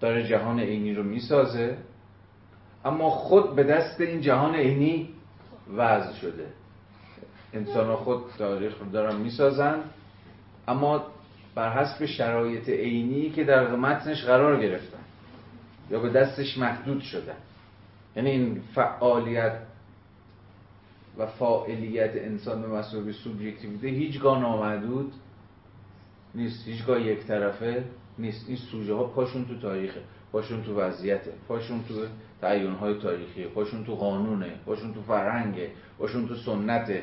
داره 0.00 0.26
جهان 0.28 0.60
عینی 0.60 0.94
رو 0.94 1.02
می‌سازه. 1.02 1.76
اما 2.84 3.10
خود 3.10 3.56
به 3.56 3.62
دست 3.62 4.00
این 4.00 4.20
جهان 4.20 4.54
عینی 4.54 5.08
وضع 5.76 6.14
شده. 6.14 6.46
انسان 7.52 7.96
خود 7.96 8.22
تاریخ 8.38 8.78
رو 8.80 8.90
دارن 8.90 9.16
می‌سازن. 9.16 9.80
اما 10.68 11.06
بر 11.54 11.72
حسب 11.72 12.06
شرایط 12.06 12.68
عینی 12.68 13.30
که 13.30 13.44
در 13.44 13.76
متنش 13.76 14.24
قرار 14.24 14.62
گرفتن 14.62 14.98
یا 15.90 16.00
به 16.00 16.08
دستش 16.08 16.58
محدود 16.58 17.00
شدن. 17.00 17.36
یعنی 18.18 18.30
این 18.30 18.60
فعالیت 18.74 19.52
و 21.18 21.26
فاعلیت 21.26 22.10
انسان 22.14 22.62
به 22.62 22.68
مسابقه 22.68 23.12
سوبژکتیویته 23.12 23.86
هیچگاه 23.86 24.40
نامحدود 24.40 25.12
نیست 26.34 26.68
هیچگاه 26.68 27.00
یک 27.00 27.26
طرفه 27.26 27.84
نیست. 28.18 28.48
این 28.48 28.56
سوژه 28.56 28.94
ها 28.94 29.04
پاشون 29.04 29.44
تو 29.44 29.58
تاریخه 29.58 30.00
پاشون 30.32 30.62
تو 30.62 30.80
وضعیته 30.80 31.32
پاشون 31.48 31.84
تو 31.88 31.94
تعیین 32.40 32.72
های 32.72 32.94
تاریخی 32.94 33.44
پاشون 33.44 33.84
تو 33.84 33.94
قانونه 33.94 34.50
پاشون 34.66 34.94
تو 34.94 35.02
فرهنگه 35.02 35.70
پاشون 35.98 36.28
تو 36.28 36.34
سنته. 36.34 37.02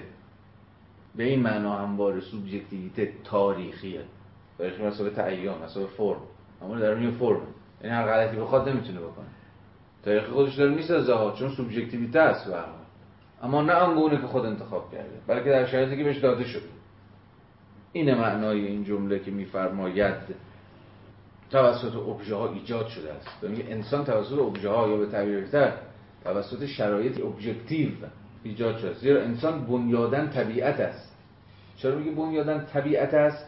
به 1.15 1.23
این 1.23 1.39
معنا 1.39 1.77
هموار 1.77 2.19
سوبژکتیویته 2.19 3.13
تاریخیه. 3.23 4.01
تاریخی 4.57 4.83
مسابقه 4.83 5.15
تعیین 5.15 5.53
مسابقه 5.63 5.91
فرم. 5.91 6.21
اما 6.61 6.79
در 6.79 6.91
اون 6.91 7.11
فرم 7.11 7.41
یعنی 7.83 7.95
هر 7.95 8.05
غلطی 8.05 8.37
بخواد 8.37 8.69
نمی‌تونه 8.69 8.99
بکنه. 8.99 9.25
تاریخ 10.05 10.23
خودش 10.23 10.55
داره 10.55 10.75
می‌سازه 10.75 11.13
ها 11.13 11.31
چون 11.31 11.49
سوبژکتیویته 11.49 12.19
است 12.19 12.47
به 12.47 12.57
اما 13.43 13.61
نه 13.61 13.73
آنگونه 13.73 14.21
که 14.21 14.27
خود 14.27 14.45
انتخاب 14.45 14.91
کرده 14.91 15.21
بلکه 15.27 15.49
در 15.49 15.65
شرایطی 15.65 15.97
که 15.97 16.03
بهش 16.03 16.17
داده 16.17 16.43
شده. 16.43 16.69
این 17.93 18.13
معنای 18.13 18.67
این 18.67 18.83
جمله 18.83 19.19
که 19.19 19.31
میفرماید 19.31 20.15
توسط 21.51 21.95
ابژه 21.95 22.35
ها 22.35 22.53
ایجاد 22.53 22.87
شده 22.87 23.13
است. 23.13 23.43
میگه 23.43 23.65
انسان 23.67 24.05
توسط 24.05 24.39
ابژه 24.39 24.69
ها 24.69 24.87
یا 24.87 24.97
به 24.97 25.05
تعبیر 25.05 25.39
بهتر 25.39 25.73
توسط 26.23 26.65
شرایط 26.65 27.21
objective 27.21 27.89
ایجاد 28.43 28.77
شده 28.77 28.93
زیرا 28.93 29.21
انسان 29.21 29.65
بنیادا 29.65 30.29
طبیعت 30.29 30.79
است. 30.79 31.15
چرا 31.77 31.95
میگه 31.95 32.11
بنیادا 32.11 32.65
طبیعت 32.65 33.13
است؟ 33.13 33.45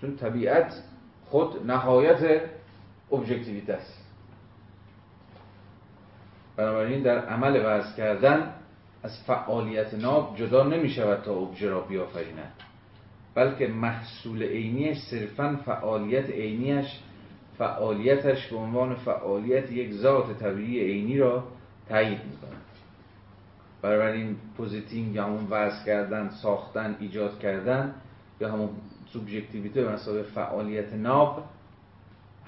چون 0.00 0.16
طبیعت 0.16 0.82
خود 1.26 1.66
نهایت 1.66 2.40
ابجکتیویته 3.12 3.72
است. 3.72 3.97
بنابراین 6.58 7.02
در 7.02 7.18
عمل 7.18 7.62
وضع 7.64 7.96
کردن 7.96 8.52
از 9.02 9.10
فعالیت 9.26 9.94
ناب 9.94 10.36
جدا 10.36 10.62
نمی 10.62 10.90
شود 10.90 11.22
تا 11.22 11.32
ابژه 11.32 11.68
را 11.68 11.80
بیافریند. 11.80 12.52
بلکه 13.34 13.66
محصول 13.66 14.42
عینی 14.42 14.94
صرفا 14.94 15.60
فعالیت 15.66 16.30
عینیش 16.30 16.86
فعالیتش 17.58 18.46
به 18.46 18.56
عنوان 18.56 18.94
فعالیت 18.94 19.72
یک 19.72 19.92
ذات 19.92 20.38
طبیعی 20.38 20.92
عینی 20.92 21.18
را 21.18 21.44
تایید 21.88 22.18
می‌کند. 22.24 22.62
بنابراین 23.82 24.36
positing 24.56 25.14
یا 25.14 25.24
همون 25.24 25.46
وضع 25.50 25.86
کردن 25.86 26.30
ساختن 26.42 26.96
ایجاد 27.00 27.38
کردن 27.38 27.94
یا 28.40 28.52
همون 28.52 28.68
سوبژکتیویته 29.12 29.82
به 29.82 29.92
مثابه 29.92 30.22
فعالیت 30.22 30.92
ناب 30.92 31.44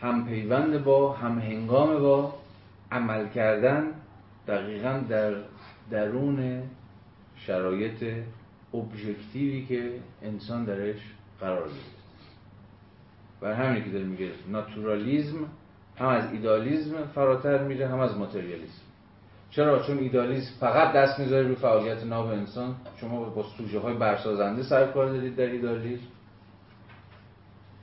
هم 0.01 0.27
پیوند 0.27 0.85
با 0.85 1.12
هم 1.12 1.39
هنگام 1.39 1.99
با 1.99 2.35
عمل 2.93 3.28
کردن 3.28 3.95
دقیقا 4.51 5.01
در 5.09 5.35
درون 5.90 6.62
شرایط 7.36 8.05
ابژکتیوی 8.74 9.66
که 9.66 9.93
انسان 10.22 10.64
درش 10.64 10.97
قرار 11.40 11.68
گرفت 11.68 12.01
و 13.43 13.56
همین 13.56 13.85
که 13.85 13.90
داره 13.90 14.05
میگه 14.05 14.31
ناتورالیزم 14.48 15.47
هم 15.98 16.09
از 16.09 16.32
ایدالیزم 16.32 17.06
فراتر 17.14 17.64
میره 17.64 17.89
هم 17.89 18.01
از 18.01 18.16
ماتریالیزم. 18.16 18.82
چرا؟ 19.51 19.82
چون 19.82 19.98
ایدالیسم 19.98 20.52
فقط 20.60 20.93
دست 20.93 21.18
می‌ذاره 21.18 21.48
رو 21.48 21.55
فعالیت 21.55 22.05
ناب 22.05 22.27
انسان. 22.27 22.74
شما 22.97 23.24
با 23.24 23.43
سوژه 23.43 23.78
های 23.78 23.94
برسازنده 23.94 24.62
سر 24.62 24.86
کار 24.86 25.06
دارید 25.06 25.36
در 25.36 25.47
ایدالیسم 25.47 26.06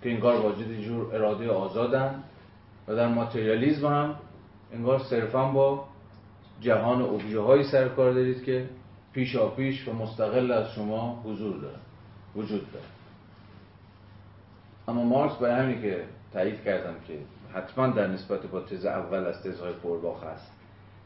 که 0.04 0.12
انگار 0.12 0.42
واجد 0.42 0.80
جور 0.82 1.16
اراده 1.16 1.50
آزادن. 1.50 2.24
و 2.88 2.96
در 2.96 3.08
ماتریالیزم 3.08 3.88
هم 3.88 4.16
انگار 4.74 5.00
صرفا 5.00 5.52
با 5.52 5.86
جهان 6.62 7.02
ابژه 7.02 7.40
های 7.40 7.64
سر 7.64 7.88
کار 7.88 8.14
دارید 8.14 8.44
که 8.44 8.70
پیشا 9.14 9.48
پیش 9.48 9.88
و 9.88 9.94
مستقل 9.94 10.52
از 10.52 10.72
شما 10.72 11.24
حضور 11.26 11.58
داره 11.58 11.80
وجود 12.36 12.72
داره 12.72 12.86
اما 14.88 15.04
مارکس 15.04 15.36
برای 15.36 15.64
همینی 15.64 15.82
که 15.82 16.04
تایید 16.34 16.64
کردم 16.64 16.94
که 17.08 17.14
حتما 17.54 17.88
در 17.88 18.08
نسبت 18.08 18.46
با 18.46 18.62
تز 18.62 18.86
اول 18.86 19.26
از 19.26 19.44
تزهای 19.44 19.74
فورباخ 19.74 20.24
هست. 20.24 20.52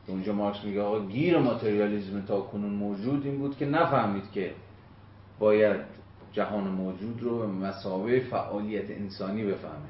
اونجا 0.08 0.34
مارکس 0.34 0.64
میگه 0.64 0.82
آقا 0.82 1.06
گیر 1.06 1.38
ماتریالیزم 1.38 2.22
تا 2.22 2.42
کنون 2.42 2.74
موجود 2.74 3.26
این 3.26 3.38
بود 3.38 3.58
که 3.58 3.66
نفهمید 3.66 4.32
که 4.32 4.54
باید 5.40 5.82
جهان 6.34 6.64
موجود 6.64 7.24
رو 7.24 7.40
به 7.40 7.48
مسابقه 7.48 8.20
فعالیت 8.20 8.92
انسانی 8.92 9.44
بفهمه. 9.44 9.90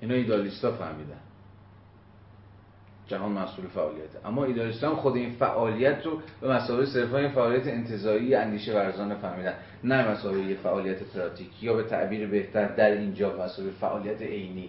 اینا 0.00 0.14
ایدالیستا 0.14 0.72
فهمیدن. 0.72 1.20
جهان 3.10 3.32
مسئول 3.32 3.66
فعالیت 3.66 4.24
اما 4.24 4.44
ایدالیستان 4.44 4.94
خود 4.94 5.16
این 5.16 5.30
فعالیت 5.30 6.06
رو 6.06 6.18
به 6.40 6.48
مسابقه 6.48 6.86
صرفا 6.86 7.18
این 7.18 7.28
فعالیت 7.28 7.66
انتظایی 7.66 8.34
اندیشه 8.34 8.74
ورزانه 8.74 9.14
فهمیدن. 9.14 9.54
نه 9.84 10.10
مسابقه 10.10 10.54
فعالیت 10.54 11.02
پراتیک 11.02 11.62
یا 11.62 11.74
به 11.74 11.82
تعبیر 11.82 12.28
بهتر 12.28 12.68
در 12.68 12.90
اینجا 12.90 13.36
مسابقه 13.44 13.72
فعالیت 13.80 14.22
عینی. 14.22 14.68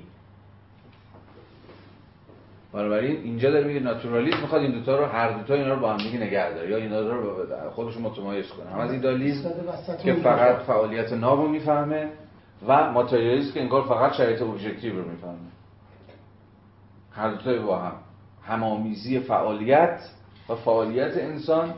بنابراین 2.73 3.21
اینجا 3.23 3.51
داره 3.51 3.67
میگه 3.67 3.79
ناتورالیسم 3.79 4.41
می‌خواد 4.41 4.61
این 4.61 4.71
دوتا 4.71 4.99
رو 4.99 5.05
هر 5.05 5.31
دوتا 5.31 5.53
اینا 5.53 5.73
رو 5.73 5.79
با 5.79 5.93
هم 5.93 5.97
دیگه 5.97 6.17
نگه 6.17 6.53
داره. 6.53 6.69
یا 6.69 6.77
اینا 6.77 6.99
رو 6.99 7.45
خودش 7.71 7.97
متمایز 7.97 8.47
کنه 8.47 8.69
هم 8.69 8.79
از 8.79 8.91
ایدالیسم 8.91 9.49
که 10.03 10.13
فقط 10.13 10.55
فعالیت 10.55 11.13
ناب 11.13 11.39
رو 11.39 11.47
می‌فهمه 11.47 12.09
و 12.67 12.91
ماتریالیسم 12.91 13.53
که 13.53 13.61
انگار 13.61 13.83
فقط 13.83 14.13
شرایط 14.13 14.41
ابژکتیو 14.41 14.95
رو 14.95 15.11
می‌فهمه. 15.11 15.37
هر 17.11 17.29
دوتا 17.29 17.61
با 17.65 17.79
هم. 17.79 17.93
همامیزی 18.43 19.19
فعالیت 19.19 20.09
و 20.49 20.55
فعالیت 20.55 21.17
انسان 21.17 21.73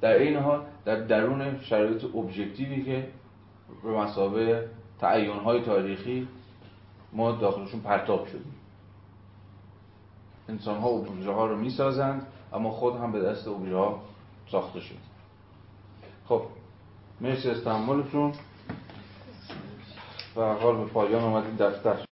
در 0.00 0.12
این 0.18 0.36
حال 0.36 0.62
در 0.84 1.00
درون 1.00 1.60
شرایط 1.60 2.04
ابژکتیوی 2.04 2.84
که 2.84 3.08
به 3.82 3.90
مسابقه 3.90 4.68
تعیین 5.00 5.36
های 5.36 5.62
تاریخی 5.62 6.28
ما 7.12 7.32
داخلشون 7.32 7.80
پرتاب 7.80 8.26
شدیم. 8.26 8.54
انسان 10.48 10.78
ها 10.80 10.88
ابژه 10.88 11.32
ها 11.32 11.46
رو 11.46 11.56
می‌سازند 11.56 12.26
اما 12.52 12.70
خود 12.70 12.96
هم 12.96 13.12
به 13.12 13.20
دست 13.20 13.48
ابژه 13.48 13.76
ها 13.76 14.00
ساخته 14.50 14.80
شد. 14.80 14.94
خب 16.28 16.42
مرسی 17.20 17.50
از 17.50 17.66
و 20.36 20.54
حال 20.54 20.76
به 20.76 20.84
پایان 20.84 21.22
آمدید 21.22 21.62
دفتر 21.62 22.05